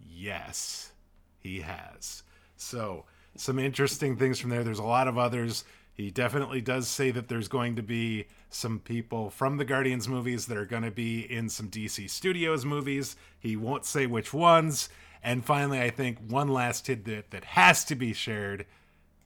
Yes, 0.00 0.90
he 1.38 1.60
has. 1.60 2.24
So, 2.56 3.04
some 3.36 3.60
interesting 3.60 4.16
things 4.16 4.40
from 4.40 4.50
there. 4.50 4.64
There's 4.64 4.80
a 4.80 4.84
lot 4.84 5.06
of 5.06 5.16
others. 5.16 5.64
He 5.94 6.10
definitely 6.10 6.60
does 6.60 6.88
say 6.88 7.12
that 7.12 7.28
there's 7.28 7.48
going 7.48 7.76
to 7.76 7.82
be 7.82 8.26
some 8.50 8.80
people 8.80 9.30
from 9.30 9.58
the 9.58 9.64
Guardians 9.64 10.08
movies 10.08 10.46
that 10.46 10.58
are 10.58 10.66
going 10.66 10.82
to 10.82 10.90
be 10.90 11.20
in 11.20 11.48
some 11.48 11.68
DC 11.68 12.10
Studios 12.10 12.64
movies. 12.64 13.14
He 13.38 13.54
won't 13.54 13.84
say 13.84 14.06
which 14.06 14.34
ones. 14.34 14.88
And 15.22 15.44
finally, 15.44 15.80
I 15.80 15.90
think 15.90 16.18
one 16.18 16.48
last 16.48 16.86
tidbit 16.86 17.30
that 17.30 17.44
has 17.44 17.84
to 17.84 17.94
be 17.94 18.12
shared. 18.12 18.66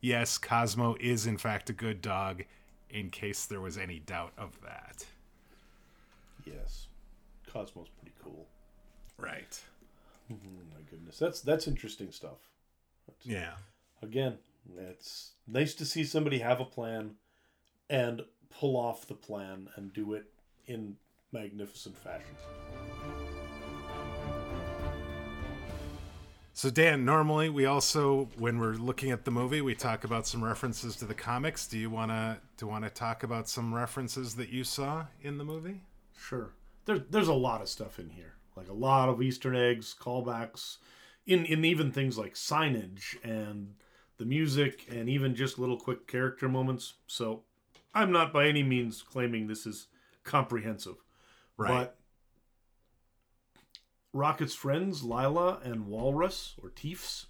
Yes, 0.01 0.39
Cosmo 0.39 0.97
is 0.99 1.27
in 1.27 1.37
fact 1.37 1.71
a 1.71 1.75
good 1.75 2.01
dog, 2.01 2.45
in 2.89 3.11
case 3.11 3.47
there 3.47 3.61
was 3.61 3.77
any 3.77 3.99
doubt 3.99 4.33
of 4.39 4.61
that. 4.63 5.05
Yes. 6.45 6.87
Cosmo's 7.47 7.89
pretty 8.01 8.15
cool. 8.23 8.47
Right. 9.19 9.61
Oh 10.31 10.37
my 10.75 10.83
goodness. 10.91 11.19
That's 11.19 11.41
that's 11.41 11.67
interesting 11.67 12.13
stuff. 12.13 12.39
Yeah. 13.23 13.53
Again, 14.03 14.39
it's 14.79 15.33
nice 15.47 15.75
to 15.75 15.85
see 15.85 16.05
somebody 16.05 16.39
have 16.39 16.61
a 16.61 16.65
plan 16.65 17.17
and 17.91 18.23
pull 18.49 18.77
off 18.77 19.07
the 19.07 19.15
plan 19.15 19.69
and 19.77 19.93
do 19.93 20.15
it 20.15 20.25
in 20.67 20.97
magnificent 21.33 21.99
fashion. 21.99 22.37
So 26.61 26.69
Dan, 26.69 27.07
normally 27.07 27.49
we 27.49 27.65
also 27.65 28.29
when 28.37 28.59
we're 28.59 28.75
looking 28.75 29.13
at 29.13 29.25
the 29.25 29.31
movie, 29.31 29.63
we 29.63 29.75
talk 29.75 30.05
about 30.05 30.27
some 30.27 30.45
references 30.45 30.95
to 30.97 31.07
the 31.07 31.15
comics. 31.15 31.67
Do 31.67 31.79
you 31.79 31.89
want 31.89 32.11
to 32.11 32.37
do 32.59 32.67
want 32.67 32.85
to 32.85 32.91
talk 32.91 33.23
about 33.23 33.49
some 33.49 33.75
references 33.75 34.35
that 34.35 34.51
you 34.51 34.63
saw 34.63 35.07
in 35.23 35.39
the 35.39 35.45
movie? 35.45 35.81
Sure. 36.19 36.51
There's 36.85 37.01
there's 37.09 37.29
a 37.29 37.33
lot 37.33 37.63
of 37.63 37.71
stuff 37.71 37.99
in 37.99 38.11
here. 38.11 38.35
Like 38.57 38.69
a 38.69 38.75
lot 38.75 39.09
of 39.09 39.23
Easter 39.23 39.55
eggs, 39.55 39.97
callbacks, 39.99 40.77
in 41.25 41.47
in 41.47 41.65
even 41.65 41.93
things 41.93 42.19
like 42.19 42.35
signage 42.35 43.17
and 43.25 43.73
the 44.19 44.27
music 44.27 44.85
and 44.91 45.09
even 45.09 45.35
just 45.35 45.59
little 45.59 45.79
quick 45.79 46.07
character 46.07 46.47
moments. 46.47 46.93
So 47.07 47.45
I'm 47.95 48.13
not 48.13 48.35
by 48.35 48.49
any 48.49 48.63
means 48.63 49.01
claiming 49.01 49.47
this 49.47 49.65
is 49.65 49.87
comprehensive. 50.25 50.97
Right. 51.57 51.71
But 51.71 52.00
Rocket's 54.13 54.55
friends, 54.55 55.03
Lylla 55.03 55.61
and 55.63 55.87
Walrus, 55.87 56.55
or 56.63 56.71
Teefs, 56.71 57.27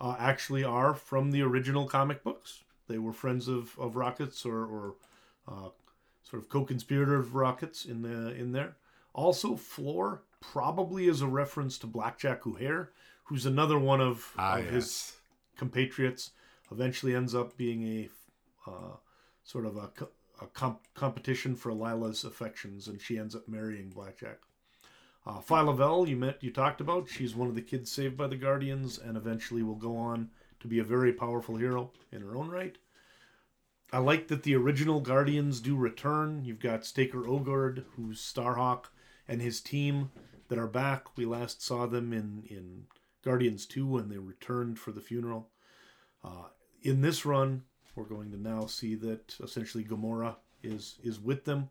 uh, 0.00 0.16
actually 0.18 0.62
are 0.64 0.94
from 0.94 1.30
the 1.30 1.42
original 1.42 1.86
comic 1.86 2.22
books. 2.22 2.62
They 2.86 2.98
were 2.98 3.12
friends 3.12 3.48
of, 3.48 3.78
of 3.78 3.96
Rocket's 3.96 4.44
or, 4.44 4.64
or 4.64 4.94
uh, 5.46 5.68
sort 6.22 6.42
of 6.42 6.48
co-conspirator 6.48 7.14
of 7.16 7.34
Rocket's 7.34 7.84
in 7.84 8.02
the 8.02 8.34
in 8.34 8.52
there. 8.52 8.76
Also, 9.14 9.56
Floor 9.56 10.22
probably 10.40 11.08
is 11.08 11.20
a 11.22 11.26
reference 11.26 11.78
to 11.78 11.86
Blackjack 11.86 12.46
O'Hare, 12.46 12.90
who's 13.24 13.46
another 13.46 13.78
one 13.78 14.00
of, 14.00 14.32
Ah, 14.38 14.58
of 14.58 14.66
his 14.66 15.14
compatriots. 15.56 16.30
Eventually 16.70 17.14
ends 17.14 17.34
up 17.34 17.56
being 17.56 17.82
a 17.84 18.08
uh, 18.70 18.96
sort 19.42 19.64
of 19.66 19.76
a, 19.76 19.90
a 20.40 20.46
comp- 20.48 20.86
competition 20.94 21.56
for 21.56 21.72
Lylla's 21.72 22.24
affections, 22.24 22.86
and 22.86 23.00
she 23.00 23.18
ends 23.18 23.34
up 23.34 23.48
marrying 23.48 23.88
Blackjack. 23.88 24.38
Uh, 25.28 25.40
Phyla-Vell, 25.40 26.08
you 26.08 26.16
met, 26.16 26.42
you 26.42 26.50
talked 26.50 26.80
about. 26.80 27.06
She's 27.06 27.36
one 27.36 27.48
of 27.48 27.54
the 27.54 27.60
kids 27.60 27.92
saved 27.92 28.16
by 28.16 28.28
the 28.28 28.36
Guardians, 28.36 28.98
and 28.98 29.14
eventually 29.14 29.62
will 29.62 29.74
go 29.74 29.94
on 29.94 30.30
to 30.60 30.66
be 30.66 30.78
a 30.78 30.84
very 30.84 31.12
powerful 31.12 31.56
hero 31.56 31.92
in 32.10 32.22
her 32.22 32.34
own 32.34 32.48
right. 32.48 32.78
I 33.92 33.98
like 33.98 34.28
that 34.28 34.42
the 34.42 34.56
original 34.56 35.00
Guardians 35.00 35.60
do 35.60 35.76
return. 35.76 36.46
You've 36.46 36.60
got 36.60 36.80
Stakar 36.80 37.26
Ogord, 37.26 37.84
who's 37.94 38.22
Starhawk, 38.22 38.86
and 39.28 39.42
his 39.42 39.60
team 39.60 40.12
that 40.48 40.58
are 40.58 40.66
back. 40.66 41.14
We 41.14 41.26
last 41.26 41.62
saw 41.62 41.84
them 41.84 42.14
in, 42.14 42.44
in 42.48 42.84
Guardians 43.22 43.66
2 43.66 43.86
when 43.86 44.08
they 44.08 44.16
returned 44.16 44.78
for 44.78 44.92
the 44.92 45.02
funeral. 45.02 45.50
Uh, 46.24 46.48
in 46.80 47.02
this 47.02 47.26
run, 47.26 47.64
we're 47.94 48.04
going 48.04 48.30
to 48.30 48.40
now 48.40 48.64
see 48.64 48.94
that 48.94 49.36
essentially 49.42 49.84
Gamora 49.84 50.36
is 50.62 50.96
is 51.02 51.20
with 51.20 51.44
them, 51.44 51.68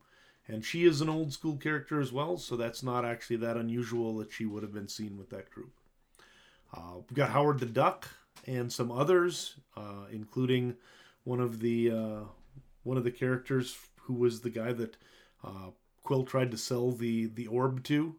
and 0.48 0.64
she 0.64 0.86
is 0.86 1.02
an 1.02 1.10
old 1.10 1.34
school 1.34 1.57
character 1.57 1.99
as 1.99 2.11
well. 2.11 2.38
So 2.38 2.56
that's 2.56 2.84
not 2.84 3.06
actually 3.06 3.38
that 3.38 3.57
unusual 3.57 4.18
that 4.18 4.32
she 4.32 4.45
would 4.45 4.64
have 4.64 4.74
been 4.74 4.88
seen 4.88 5.18
with 5.18 5.30
that 5.30 5.49
group. 5.49 5.72
Uh, 6.74 6.95
we've 6.95 7.14
got 7.18 7.30
Howard 7.30 7.60
the 7.60 7.65
Duck 7.65 8.07
and 8.45 8.72
some 8.72 8.91
others, 8.91 9.56
uh, 9.76 10.06
including 10.11 10.76
one 11.24 11.40
of 11.40 11.60
the 11.60 11.91
uh, 11.91 12.19
one 12.84 12.98
of 12.98 13.03
the 13.03 13.11
characters 13.11 13.78
who 14.02 14.14
was 14.14 14.41
the 14.41 14.49
guy 14.49 14.72
that 14.74 14.95
uh, 15.44 15.72
Quill 16.03 16.24
tried 16.24 16.52
to 16.52 16.57
sell 16.57 16.91
the 16.91 17.28
the 17.28 17.48
orb 17.48 17.84
to, 17.86 18.15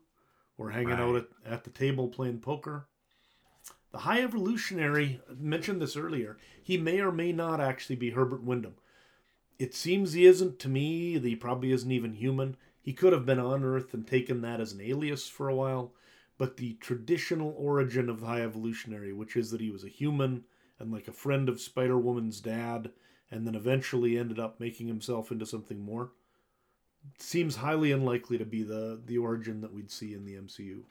or 0.58 0.70
hanging 0.70 0.90
right. 0.90 1.00
out 1.00 1.16
at, 1.16 1.26
at 1.46 1.64
the 1.64 1.70
table 1.70 2.08
playing 2.08 2.40
poker. 2.40 2.86
The 3.90 3.98
High 3.98 4.20
Evolutionary 4.20 5.20
mentioned 5.38 5.80
this 5.80 5.96
earlier. 5.96 6.36
He 6.62 6.76
may 6.76 7.00
or 7.00 7.10
may 7.10 7.32
not 7.32 7.60
actually 7.60 7.96
be 7.96 8.10
Herbert 8.10 8.42
Wyndham. 8.42 8.74
It 9.58 9.74
seems 9.74 10.12
he 10.12 10.24
isn't 10.24 10.58
to 10.60 10.68
me. 10.68 11.18
He 11.18 11.34
probably 11.34 11.72
isn't 11.72 11.90
even 11.90 12.14
human. 12.14 12.56
He 12.80 12.92
could 12.92 13.12
have 13.12 13.26
been 13.26 13.40
on 13.40 13.64
Earth 13.64 13.92
and 13.92 14.06
taken 14.06 14.40
that 14.42 14.60
as 14.60 14.72
an 14.72 14.80
alias 14.80 15.28
for 15.28 15.48
a 15.48 15.54
while. 15.54 15.92
But 16.38 16.56
the 16.56 16.74
traditional 16.74 17.54
origin 17.58 18.08
of 18.08 18.20
the 18.20 18.26
High 18.26 18.42
Evolutionary, 18.42 19.12
which 19.12 19.36
is 19.36 19.50
that 19.50 19.60
he 19.60 19.70
was 19.70 19.82
a 19.82 19.88
human 19.88 20.44
and 20.78 20.92
like 20.92 21.08
a 21.08 21.12
friend 21.12 21.48
of 21.48 21.60
Spider 21.60 21.98
Woman's 21.98 22.40
dad, 22.40 22.92
and 23.30 23.46
then 23.46 23.56
eventually 23.56 24.16
ended 24.16 24.38
up 24.38 24.60
making 24.60 24.86
himself 24.86 25.32
into 25.32 25.44
something 25.44 25.80
more, 25.80 26.12
seems 27.18 27.56
highly 27.56 27.90
unlikely 27.90 28.38
to 28.38 28.44
be 28.44 28.62
the 28.62 29.00
the 29.04 29.18
origin 29.18 29.60
that 29.60 29.72
we'd 29.72 29.90
see 29.90 30.14
in 30.14 30.24
the 30.24 30.34
MCU. 30.34 30.82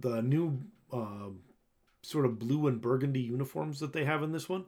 The 0.00 0.22
new 0.22 0.62
uh, 0.90 1.30
sort 2.02 2.24
of 2.24 2.38
blue 2.38 2.66
and 2.66 2.80
burgundy 2.80 3.20
uniforms 3.20 3.80
that 3.80 3.92
they 3.92 4.04
have 4.04 4.22
in 4.22 4.32
this 4.32 4.48
one, 4.48 4.64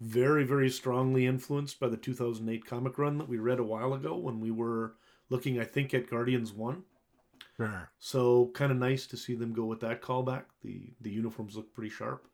very 0.00 0.44
very 0.44 0.70
strongly 0.70 1.26
influenced 1.26 1.78
by 1.78 1.88
the 1.88 1.96
2008 1.96 2.64
comic 2.64 2.98
run 2.98 3.18
that 3.18 3.28
we 3.28 3.38
read 3.38 3.58
a 3.58 3.64
while 3.64 3.92
ago 3.92 4.16
when 4.16 4.40
we 4.40 4.50
were 4.50 4.94
looking, 5.28 5.60
I 5.60 5.64
think, 5.64 5.94
at 5.94 6.10
Guardians 6.10 6.52
One. 6.52 6.84
Sure. 7.56 7.90
So 7.98 8.50
kind 8.54 8.72
of 8.72 8.78
nice 8.78 9.06
to 9.08 9.16
see 9.16 9.34
them 9.34 9.52
go 9.52 9.64
with 9.64 9.80
that 9.80 10.02
callback. 10.02 10.44
The 10.62 10.92
the 11.00 11.10
uniforms 11.10 11.56
look 11.56 11.74
pretty 11.74 11.90
sharp, 11.90 12.26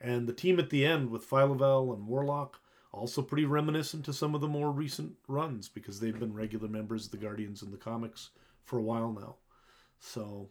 and 0.00 0.26
the 0.26 0.32
team 0.32 0.58
at 0.58 0.70
the 0.70 0.86
end 0.86 1.10
with 1.10 1.28
Phyla-Vell 1.28 1.92
and 1.92 2.06
Warlock 2.06 2.60
also 2.92 3.20
pretty 3.20 3.44
reminiscent 3.44 4.04
to 4.06 4.12
some 4.12 4.34
of 4.34 4.40
the 4.40 4.48
more 4.48 4.70
recent 4.70 5.12
runs 5.26 5.68
because 5.68 6.00
they've 6.00 6.18
been 6.18 6.32
regular 6.32 6.68
members 6.68 7.04
of 7.04 7.10
the 7.10 7.18
Guardians 7.18 7.62
in 7.62 7.70
the 7.70 7.76
comics 7.76 8.30
for 8.64 8.78
a 8.78 8.82
while 8.82 9.12
now. 9.12 9.36
So 10.00 10.48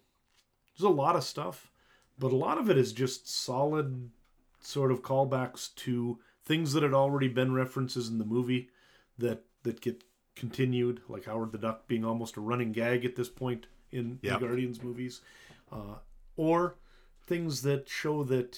there's 0.77 0.85
a 0.85 0.93
lot 0.93 1.15
of 1.15 1.23
stuff, 1.23 1.71
but 2.19 2.31
a 2.31 2.35
lot 2.35 2.57
of 2.57 2.69
it 2.69 2.77
is 2.77 2.93
just 2.93 3.27
solid 3.27 4.11
sort 4.59 4.91
of 4.91 5.01
callbacks 5.01 5.73
to 5.75 6.19
things 6.47 6.71
that 6.71 6.81
had 6.81 6.93
already 6.93 7.27
been 7.27 7.53
references 7.53 8.07
in 8.07 8.17
the 8.17 8.25
movie 8.25 8.69
that 9.17 9.43
that 9.63 9.81
get 9.81 10.03
continued, 10.35 11.01
like 11.09 11.25
Howard 11.25 11.51
the 11.51 11.57
Duck 11.57 11.87
being 11.87 12.05
almost 12.05 12.37
a 12.37 12.41
running 12.41 12.71
gag 12.71 13.03
at 13.03 13.17
this 13.17 13.27
point 13.27 13.67
in 13.91 14.19
yep. 14.21 14.39
the 14.39 14.47
Guardians 14.47 14.81
movies, 14.81 15.21
uh, 15.71 15.95
or 16.37 16.75
things 17.25 17.63
that 17.63 17.89
show 17.89 18.23
that 18.23 18.57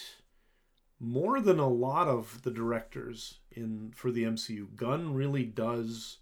more 0.99 1.41
than 1.41 1.57
a 1.57 1.67
lot 1.67 2.07
of 2.07 2.43
the 2.43 2.51
directors 2.51 3.39
in 3.51 3.91
for 3.95 4.11
the 4.11 4.23
MCU, 4.23 4.75
Gunn 4.75 5.15
really 5.15 5.43
does 5.43 6.17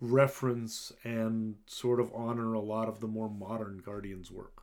reference 0.00 0.92
and 1.02 1.56
sort 1.66 1.98
of 1.98 2.12
honor 2.14 2.52
a 2.52 2.60
lot 2.60 2.88
of 2.88 3.00
the 3.00 3.08
more 3.08 3.30
modern 3.30 3.78
Guardians 3.84 4.30
work 4.30 4.62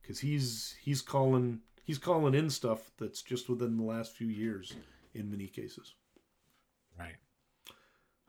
because 0.00 0.20
he's 0.20 0.76
he's 0.80 1.02
calling 1.02 1.60
he's 1.84 1.98
calling 1.98 2.34
in 2.34 2.48
stuff 2.48 2.92
that's 2.98 3.20
just 3.20 3.48
within 3.48 3.76
the 3.76 3.82
last 3.82 4.12
few 4.12 4.28
years 4.28 4.74
in 5.14 5.30
many 5.30 5.46
cases. 5.46 5.94
Right. 6.98 7.16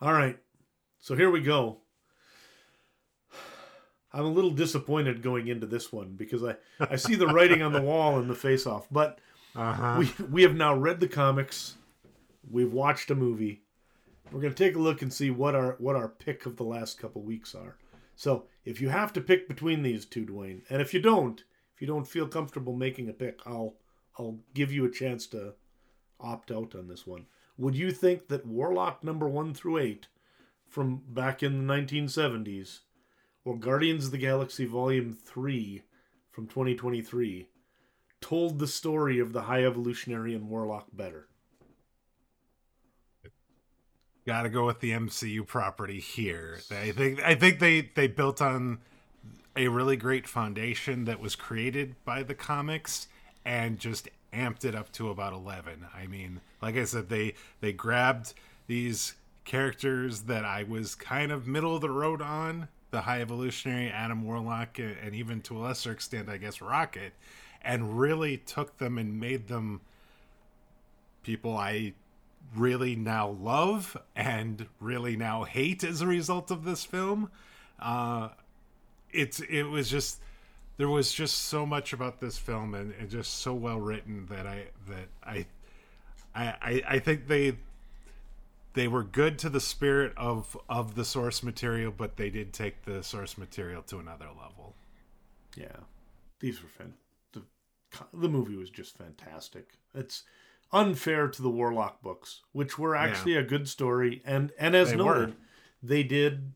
All 0.02 0.14
right. 0.14 0.38
So 1.00 1.16
here 1.16 1.32
we 1.32 1.42
go. 1.42 1.80
I'm 4.14 4.26
a 4.26 4.30
little 4.30 4.52
disappointed 4.52 5.22
going 5.22 5.48
into 5.48 5.66
this 5.66 5.92
one 5.92 6.16
because 6.18 6.44
I, 6.44 6.56
I 6.80 6.98
see 6.98 7.16
the 7.16 7.28
writing 7.28 7.62
on 7.62 7.72
the 7.72 7.82
wall 7.82 8.20
in 8.20 8.28
the 8.28 8.36
face 8.36 8.68
off, 8.68 8.88
but 8.92 9.20
uh-huh. 9.56 9.98
We 10.00 10.26
we 10.26 10.42
have 10.44 10.56
now 10.56 10.76
read 10.76 11.00
the 11.00 11.08
comics. 11.08 11.76
We've 12.50 12.72
watched 12.72 13.12
a 13.12 13.16
movie. 13.16 13.64
We're 14.32 14.42
gonna 14.42 14.54
take 14.54 14.76
a 14.76 14.80
look 14.80 15.02
and 15.02 15.12
see 15.12 15.30
what 15.30 15.56
our 15.56 15.76
what 15.80 15.96
our 15.96 16.08
pick 16.08 16.46
of 16.46 16.56
the 16.56 16.64
last 16.64 16.98
couple 17.00 17.22
weeks 17.22 17.54
are. 17.54 17.76
So 18.16 18.46
if 18.64 18.80
you 18.80 18.90
have 18.90 19.12
to 19.14 19.22
pick 19.22 19.48
between 19.48 19.84
these 19.84 20.06
two, 20.06 20.26
Dwayne, 20.26 20.62
and 20.70 20.82
if 20.82 20.94
you 20.94 21.02
don't, 21.02 21.44
if 21.76 21.82
you 21.82 21.88
don't 21.88 22.08
feel 22.08 22.28
comfortable 22.28 22.74
making 22.74 23.10
a 23.10 23.14
pick, 23.14 23.40
I'll 23.46 23.76
I'll 24.18 24.40
give 24.54 24.72
you 24.72 24.86
a 24.86 24.92
chance 24.92 25.28
to 25.28 25.54
opt 26.22 26.52
out 26.52 26.76
on 26.76 26.88
this 26.88 27.06
one. 27.06 27.26
Would 27.58 27.76
you 27.76 27.92
think 27.92 28.28
that 28.28 28.46
Warlock 28.46 29.04
number 29.04 29.28
one 29.28 29.54
through 29.54 29.78
eight 29.78 30.08
from 30.68 31.02
back 31.10 31.44
in 31.44 31.68
the 31.68 31.74
1970s, 31.74 32.80
or 33.44 33.58
Guardians 33.58 34.06
of 34.06 34.12
the 34.12 34.18
Galaxy 34.18 34.66
Volume 34.66 35.14
3 35.14 35.84
from 36.32 36.48
2023 36.48 37.48
told 38.22 38.60
the 38.60 38.68
story 38.68 39.20
of 39.20 39.34
the 39.34 39.44
High 39.44 39.66
Evolutionary 39.66 40.34
and 40.34 40.48
Warlock 40.48 40.88
better. 40.94 41.28
Got 44.26 44.44
to 44.44 44.50
go 44.50 44.68
with 44.68 44.80
the 44.80 44.92
MCU 44.92 45.46
property 45.46 46.00
here. 46.00 46.60
I 46.70 46.92
think 46.92 47.22
I 47.24 47.34
think 47.34 47.60
they 47.60 47.90
they 47.96 48.08
built 48.08 48.40
on 48.40 48.80
a 49.56 49.68
really 49.68 49.98
great 49.98 50.28
foundation 50.28 51.06
that 51.06 51.20
was 51.20 51.36
created 51.36 51.96
by 52.06 52.22
the 52.24 52.36
comics 52.36 53.08
and 53.44 53.80
just 53.80 54.08
amped 54.34 54.66
it 54.66 54.76
up 54.76 54.92
to 54.94 55.10
about 55.10 55.34
11. 55.34 55.86
I 55.94 56.08
mean, 56.08 56.42
like 56.62 56.78
I 56.78 56.86
said 56.86 57.10
they 57.10 57.36
they 57.60 57.74
grabbed 57.74 58.34
these 58.68 59.16
characters 59.44 60.22
that 60.24 60.46
I 60.46 60.64
was 60.64 60.96
kind 60.96 61.32
of 61.32 61.48
middle 61.48 61.76
of 61.76 61.82
the 61.82 61.90
road 61.90 62.22
on, 62.22 62.68
the 62.92 63.02
High 63.02 63.22
Evolutionary, 63.22 63.90
Adam 63.90 64.24
Warlock, 64.24 64.80
and 64.80 65.16
even 65.16 65.42
to 65.42 65.58
a 65.58 65.60
lesser 65.60 65.92
extent, 65.92 66.30
I 66.30 66.38
guess 66.38 66.62
Rocket, 66.62 67.14
and 67.62 68.00
really 68.00 68.38
took 68.38 68.78
them 68.78 68.98
and 68.98 69.20
made 69.20 69.48
them 69.48 69.82
people 71.24 71.58
I 71.58 71.94
really 72.56 72.96
now 72.96 73.30
love 73.30 73.96
and 74.16 74.68
really 74.80 75.16
now 75.16 75.44
hate 75.44 75.84
as 75.84 76.02
a 76.02 76.08
result 76.08 76.52
of 76.52 76.64
this 76.64 76.84
film. 76.84 77.32
Uh, 77.80 78.30
it's 79.12 79.40
it 79.42 79.64
was 79.64 79.90
just 79.90 80.20
there 80.82 80.90
was 80.90 81.14
just 81.14 81.44
so 81.44 81.66
much 81.66 81.94
about 81.94 82.20
this 82.20 82.38
film 82.38 82.74
and, 82.74 82.94
and 83.00 83.10
just 83.10 83.40
so 83.40 83.54
well 83.54 83.80
written 83.80 84.26
that 84.30 84.46
I 84.48 84.66
that 84.88 85.08
I 85.24 85.46
I 86.36 86.84
I 86.88 87.00
think 87.00 87.28
they 87.28 87.58
they 88.74 88.88
were 88.88 89.04
good 89.04 89.38
to 89.40 89.50
the 89.50 89.60
spirit 89.60 90.14
of 90.18 90.58
of 90.68 90.96
the 90.96 91.06
source 91.06 91.44
material, 91.44 91.94
but 91.96 92.18
they 92.18 92.30
did 92.30 92.54
take 92.54 92.84
the 92.84 93.04
source 93.04 93.38
material 93.38 93.82
to 93.84 94.00
another 94.00 94.28
level. 94.28 94.76
Yeah, 95.56 95.78
these 96.40 96.62
were 96.62 96.70
fun 96.70 96.94
the 98.14 98.30
movie 98.30 98.56
was 98.56 98.70
just 98.70 98.98
fantastic. 98.98 99.78
It's 99.94 100.24
unfair 100.72 101.28
to 101.28 101.42
the 101.42 101.50
Warlock 101.50 102.02
books, 102.02 102.42
which 102.52 102.78
were 102.78 102.96
actually 102.96 103.34
yeah. 103.34 103.40
a 103.40 103.44
good 103.44 103.68
story, 103.68 104.22
and 104.26 104.52
and 104.58 104.76
as 104.76 104.92
they 104.92 104.98
noted, 104.98 105.30
were. 105.30 105.36
they 105.84 106.04
did, 106.04 106.54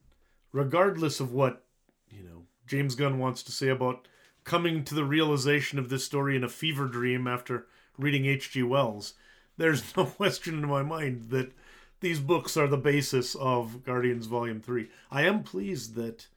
regardless 0.52 1.20
of 1.20 1.34
what 1.34 1.64
you 2.10 2.24
know 2.24 2.44
James 2.68 2.96
Gunn 2.96 3.20
wants 3.20 3.44
to 3.44 3.52
say 3.52 3.68
about 3.70 4.08
coming 4.46 4.84
to 4.86 4.96
the 4.96 5.04
realization 5.04 5.78
of 5.78 5.90
this 5.90 6.06
story 6.06 6.36
in 6.36 6.44
a 6.44 6.50
fever 6.50 6.88
dream 6.88 7.28
after 7.28 7.68
reading 7.98 8.26
H.G. 8.26 8.64
Wells. 8.64 9.16
There's 9.58 9.96
no 9.98 10.06
question 10.06 10.54
in 10.64 10.70
my 10.70 10.84
mind 10.84 11.30
that 11.32 11.52
these 12.00 12.20
books 12.20 12.56
are 12.56 12.68
the 12.68 12.78
basis 12.78 13.36
of 13.36 13.84
Guardians 13.84 14.28
Volume 14.28 14.62
Three. 14.62 14.90
I 15.12 15.24
am 15.24 15.44
pleased 15.44 15.96
that 15.96 16.28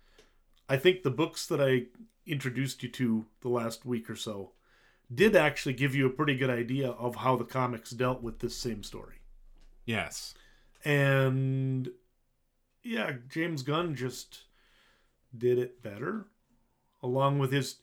I 0.68 0.76
think 0.76 1.02
the 1.02 1.10
books 1.10 1.46
that 1.46 1.60
I 1.60 1.86
introduced 2.26 2.82
you 2.82 2.88
to 2.90 3.26
the 3.40 3.48
last 3.48 3.84
week 3.84 4.10
or 4.10 4.16
so 4.16 4.52
did 5.12 5.34
actually 5.34 5.72
give 5.72 5.94
you 5.94 6.06
a 6.06 6.10
pretty 6.10 6.36
good 6.36 6.50
idea 6.50 6.90
of 6.90 7.16
how 7.16 7.36
the 7.36 7.44
comics 7.44 7.90
dealt 7.90 8.22
with 8.22 8.40
this 8.40 8.56
same 8.56 8.82
story. 8.82 9.16
Yes. 9.84 10.34
And 10.84 11.90
yeah, 12.82 13.12
James 13.28 13.62
Gunn 13.62 13.94
just 13.94 14.42
did 15.36 15.58
it 15.58 15.82
better 15.82 16.26
along 17.02 17.38
with 17.38 17.52
his 17.52 17.76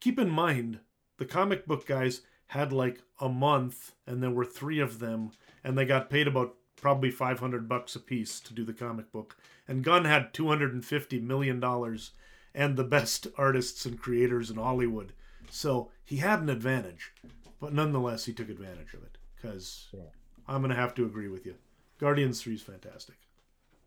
keep 0.00 0.18
in 0.18 0.30
mind 0.30 0.80
the 1.18 1.26
comic 1.26 1.66
book 1.66 1.86
guys 1.86 2.22
had 2.48 2.72
like 2.72 3.02
a 3.20 3.28
month 3.28 3.92
and 4.06 4.22
there 4.22 4.30
were 4.30 4.44
three 4.44 4.80
of 4.80 4.98
them 4.98 5.30
and 5.62 5.78
they 5.78 5.84
got 5.84 6.10
paid 6.10 6.26
about 6.26 6.56
probably 6.74 7.10
500 7.10 7.68
bucks 7.68 7.94
a 7.94 8.00
piece 8.00 8.40
to 8.40 8.54
do 8.54 8.64
the 8.64 8.72
comic 8.72 9.12
book. 9.12 9.36
And 9.68 9.84
gunn 9.84 10.04
had 10.04 10.32
250 10.32 11.20
million 11.20 11.60
dollars 11.60 12.10
and 12.54 12.76
the 12.76 12.84
best 12.84 13.28
artists 13.38 13.86
and 13.86 14.00
creators 14.00 14.50
in 14.50 14.56
hollywood. 14.56 15.12
So 15.50 15.90
he 16.04 16.16
had 16.16 16.40
an 16.40 16.48
advantage 16.48 17.12
but 17.60 17.72
nonetheless 17.74 18.24
he 18.24 18.32
took 18.32 18.48
advantage 18.48 18.94
of 18.94 19.02
it 19.02 19.18
because 19.36 19.88
yeah. 19.92 20.00
i'm 20.48 20.62
going 20.62 20.70
to 20.70 20.80
have 20.80 20.94
to 20.96 21.04
agree 21.04 21.28
with 21.28 21.46
you. 21.46 21.54
Guardians 21.98 22.40
3 22.42 22.54
is 22.54 22.62
fantastic. 22.62 23.16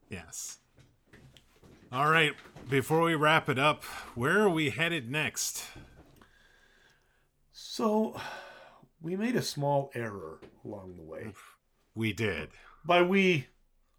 Yes. 0.10 0.60
All 1.92 2.10
right 2.10 2.34
before 2.70 3.02
we 3.02 3.16
wrap 3.16 3.50
it 3.50 3.60
up 3.60 3.84
where 4.16 4.40
are 4.40 4.50
we 4.50 4.70
headed 4.70 5.12
next 5.12 5.66
so 7.74 8.16
we 9.02 9.16
made 9.16 9.36
a 9.36 9.42
small 9.42 9.90
error 9.96 10.40
along 10.64 10.96
the 10.96 11.02
way. 11.02 11.34
We 11.96 12.14
did. 12.14 12.50
By 12.86 13.02
we, 13.02 13.48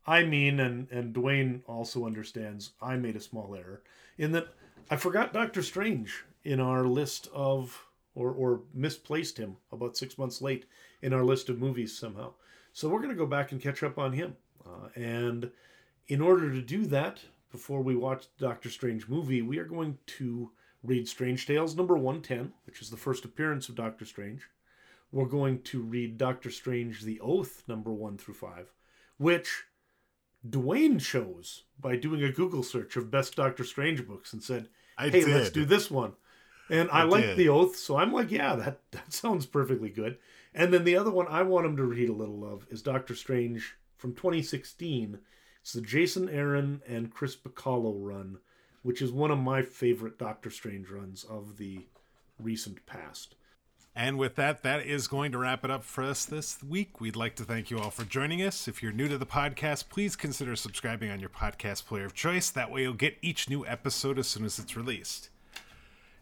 I 0.06 0.22
mean, 0.22 0.60
and, 0.60 0.88
and 0.92 1.12
Dwayne 1.12 1.62
also 1.66 2.06
understands, 2.06 2.74
I 2.80 2.94
made 2.94 3.16
a 3.16 3.20
small 3.20 3.52
error 3.56 3.82
in 4.16 4.30
that 4.30 4.46
I 4.92 4.94
forgot 4.94 5.32
Doctor 5.32 5.60
Strange 5.60 6.22
in 6.44 6.60
our 6.60 6.84
list 6.84 7.26
of, 7.34 7.88
or, 8.14 8.30
or 8.30 8.60
misplaced 8.72 9.38
him 9.38 9.56
about 9.72 9.96
six 9.96 10.18
months 10.18 10.40
late 10.40 10.66
in 11.02 11.12
our 11.12 11.24
list 11.24 11.48
of 11.48 11.58
movies 11.58 11.98
somehow. 11.98 12.34
So 12.72 12.88
we're 12.88 13.00
going 13.00 13.08
to 13.08 13.16
go 13.16 13.26
back 13.26 13.50
and 13.50 13.60
catch 13.60 13.82
up 13.82 13.98
on 13.98 14.12
him. 14.12 14.36
Uh, 14.64 14.88
and 14.94 15.50
in 16.06 16.20
order 16.20 16.48
to 16.52 16.62
do 16.62 16.86
that, 16.86 17.18
before 17.50 17.80
we 17.80 17.96
watch 17.96 18.26
the 18.38 18.46
Doctor 18.46 18.70
Strange 18.70 19.08
movie, 19.08 19.42
we 19.42 19.58
are 19.58 19.64
going 19.64 19.98
to 20.18 20.52
read 20.84 21.08
Strange 21.08 21.46
Tales 21.46 21.74
number 21.74 21.94
110, 21.96 22.52
which 22.66 22.80
is 22.80 22.90
the 22.90 22.96
first 22.96 23.24
appearance 23.24 23.68
of 23.68 23.74
Doctor 23.74 24.04
Strange 24.04 24.42
we're 25.14 25.26
going 25.26 25.62
to 25.62 25.80
read 25.80 26.18
Doctor 26.18 26.50
Strange 26.50 27.02
The 27.02 27.20
Oath, 27.20 27.62
number 27.68 27.92
one 27.92 28.18
through 28.18 28.34
five, 28.34 28.72
which 29.16 29.62
Dwayne 30.46 31.00
chose 31.00 31.62
by 31.80 31.94
doing 31.94 32.22
a 32.24 32.32
Google 32.32 32.64
search 32.64 32.96
of 32.96 33.12
best 33.12 33.36
Doctor 33.36 33.62
Strange 33.62 34.06
books 34.06 34.32
and 34.32 34.42
said, 34.42 34.68
I 34.98 35.04
Hey, 35.08 35.20
did. 35.20 35.28
let's 35.28 35.50
do 35.50 35.64
this 35.64 35.88
one. 35.88 36.14
And 36.68 36.90
I, 36.90 37.00
I 37.00 37.04
like 37.04 37.36
The 37.36 37.48
Oath, 37.48 37.76
so 37.76 37.96
I'm 37.96 38.12
like, 38.12 38.32
yeah, 38.32 38.56
that, 38.56 38.80
that 38.90 39.12
sounds 39.12 39.46
perfectly 39.46 39.88
good. 39.88 40.18
And 40.52 40.74
then 40.74 40.82
the 40.84 40.96
other 40.96 41.12
one 41.12 41.28
I 41.28 41.42
want 41.42 41.66
him 41.66 41.76
to 41.76 41.84
read 41.84 42.08
a 42.08 42.12
little 42.14 42.44
of 42.44 42.66
is 42.70 42.82
Doctor 42.82 43.14
Strange 43.14 43.76
from 43.96 44.14
2016. 44.14 45.20
It's 45.62 45.72
the 45.72 45.80
Jason 45.80 46.28
Aaron 46.28 46.82
and 46.88 47.12
Chris 47.12 47.36
Bachalo 47.36 47.94
run, 47.96 48.38
which 48.84 49.02
is 49.02 49.10
one 49.10 49.30
of 49.30 49.38
my 49.38 49.62
favorite 49.62 50.18
Doctor 50.18 50.50
Strange 50.50 50.90
runs 50.90 51.24
of 51.24 51.56
the 51.56 51.80
recent 52.38 52.84
past. 52.86 53.34
And 53.96 54.18
with 54.18 54.34
that, 54.34 54.62
that 54.62 54.84
is 54.84 55.06
going 55.06 55.32
to 55.32 55.38
wrap 55.38 55.64
it 55.64 55.70
up 55.70 55.84
for 55.84 56.04
us 56.04 56.24
this 56.26 56.62
week. 56.62 57.00
We'd 57.00 57.16
like 57.16 57.34
to 57.36 57.44
thank 57.44 57.70
you 57.70 57.78
all 57.78 57.90
for 57.90 58.04
joining 58.04 58.42
us. 58.42 58.68
If 58.68 58.82
you're 58.82 58.92
new 58.92 59.08
to 59.08 59.16
the 59.16 59.24
podcast, 59.24 59.88
please 59.88 60.16
consider 60.16 60.54
subscribing 60.54 61.10
on 61.10 61.18
your 61.18 61.30
podcast 61.30 61.86
player 61.86 62.04
of 62.04 62.12
choice. 62.12 62.50
That 62.50 62.70
way, 62.70 62.82
you'll 62.82 62.92
get 62.92 63.16
each 63.22 63.48
new 63.48 63.64
episode 63.66 64.18
as 64.18 64.26
soon 64.26 64.44
as 64.44 64.58
it's 64.58 64.76
released. 64.76 65.30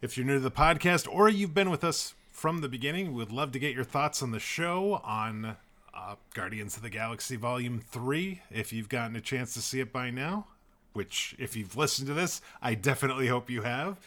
If 0.01 0.17
you're 0.17 0.27
new 0.27 0.35
to 0.35 0.41
the 0.41 0.51
podcast 0.51 1.09
or 1.11 1.29
you've 1.29 1.55
been 1.55 1.71
with 1.71 1.83
us 1.83 2.15
from 2.31 2.61
the 2.61 2.69
beginning, 2.69 3.13
we'd 3.13 3.33
love 3.33 3.51
to 3.53 3.59
get 3.59 3.75
your 3.75 3.85
thoughts 3.85 4.23
on 4.23 4.31
the 4.31 4.39
show 4.39 5.01
on 5.03 5.57
uh, 5.93 6.15
Guardians 6.35 6.77
of 6.77 6.83
the 6.83 6.91
Galaxy 6.91 7.37
Volume 7.37 7.81
3, 7.81 8.43
if 8.51 8.73
you've 8.73 8.89
gotten 8.89 9.17
a 9.17 9.21
chance 9.21 9.53
to 9.55 9.63
see 9.63 9.81
it 9.81 9.93
by 9.93 10.11
now. 10.11 10.47
Which, 10.93 11.35
if 11.39 11.57
you've 11.57 11.77
listened 11.77 12.09
to 12.09 12.15
this, 12.15 12.41
I 12.61 12.75
definitely 12.75 13.29
hope 13.29 13.49
you 13.49 13.63
have. 13.63 13.99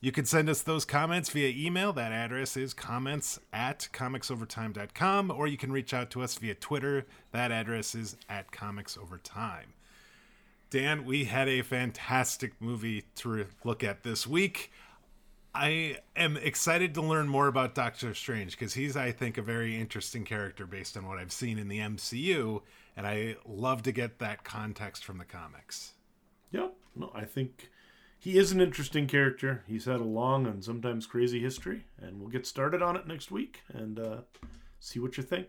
You 0.00 0.12
can 0.12 0.26
send 0.26 0.50
us 0.50 0.60
those 0.60 0.84
comments 0.84 1.30
via 1.30 1.48
email. 1.48 1.92
That 1.92 2.12
address 2.12 2.56
is 2.56 2.74
comments 2.74 3.40
at 3.52 3.88
comicsovertime.com, 3.92 5.30
or 5.30 5.46
you 5.46 5.56
can 5.56 5.72
reach 5.72 5.94
out 5.94 6.10
to 6.10 6.22
us 6.22 6.36
via 6.36 6.54
Twitter. 6.54 7.06
That 7.32 7.50
address 7.50 7.94
is 7.94 8.16
at 8.28 8.52
comicsovertime. 8.52 9.72
Dan, 10.68 11.04
we 11.04 11.24
had 11.24 11.48
a 11.48 11.62
fantastic 11.62 12.60
movie 12.60 13.04
to 13.16 13.46
look 13.64 13.82
at 13.82 14.02
this 14.02 14.26
week. 14.26 14.70
I 15.54 16.00
am 16.14 16.36
excited 16.36 16.92
to 16.94 17.00
learn 17.00 17.28
more 17.28 17.46
about 17.46 17.74
Doctor 17.74 18.12
Strange 18.12 18.52
because 18.52 18.74
he's, 18.74 18.94
I 18.94 19.10
think, 19.10 19.38
a 19.38 19.42
very 19.42 19.80
interesting 19.80 20.24
character 20.24 20.66
based 20.66 20.98
on 20.98 21.06
what 21.06 21.16
I've 21.16 21.32
seen 21.32 21.58
in 21.58 21.68
the 21.68 21.78
MCU, 21.78 22.60
and 22.94 23.06
I 23.06 23.36
love 23.46 23.82
to 23.84 23.92
get 23.92 24.18
that 24.18 24.44
context 24.44 25.02
from 25.02 25.16
the 25.16 25.24
comics. 25.24 25.94
No, 26.96 27.12
I 27.14 27.24
think 27.24 27.70
he 28.18 28.38
is 28.38 28.52
an 28.52 28.60
interesting 28.60 29.06
character. 29.06 29.62
He's 29.66 29.84
had 29.84 30.00
a 30.00 30.04
long 30.04 30.46
and 30.46 30.64
sometimes 30.64 31.06
crazy 31.06 31.40
history, 31.40 31.84
and 32.00 32.20
we'll 32.20 32.30
get 32.30 32.46
started 32.46 32.82
on 32.82 32.96
it 32.96 33.06
next 33.06 33.30
week 33.30 33.60
and 33.72 33.98
uh, 33.98 34.16
see 34.80 34.98
what 34.98 35.16
you 35.16 35.22
think. 35.22 35.48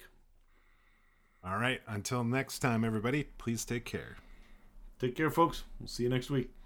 All 1.43 1.57
right. 1.57 1.81
Until 1.87 2.23
next 2.23 2.59
time, 2.59 2.83
everybody, 2.83 3.23
please 3.37 3.63
take 3.63 3.85
care. 3.85 4.17
Take 4.99 5.15
care, 5.15 5.29
folks. 5.29 5.63
We'll 5.79 5.87
see 5.87 6.03
you 6.03 6.09
next 6.09 6.29
week. 6.29 6.56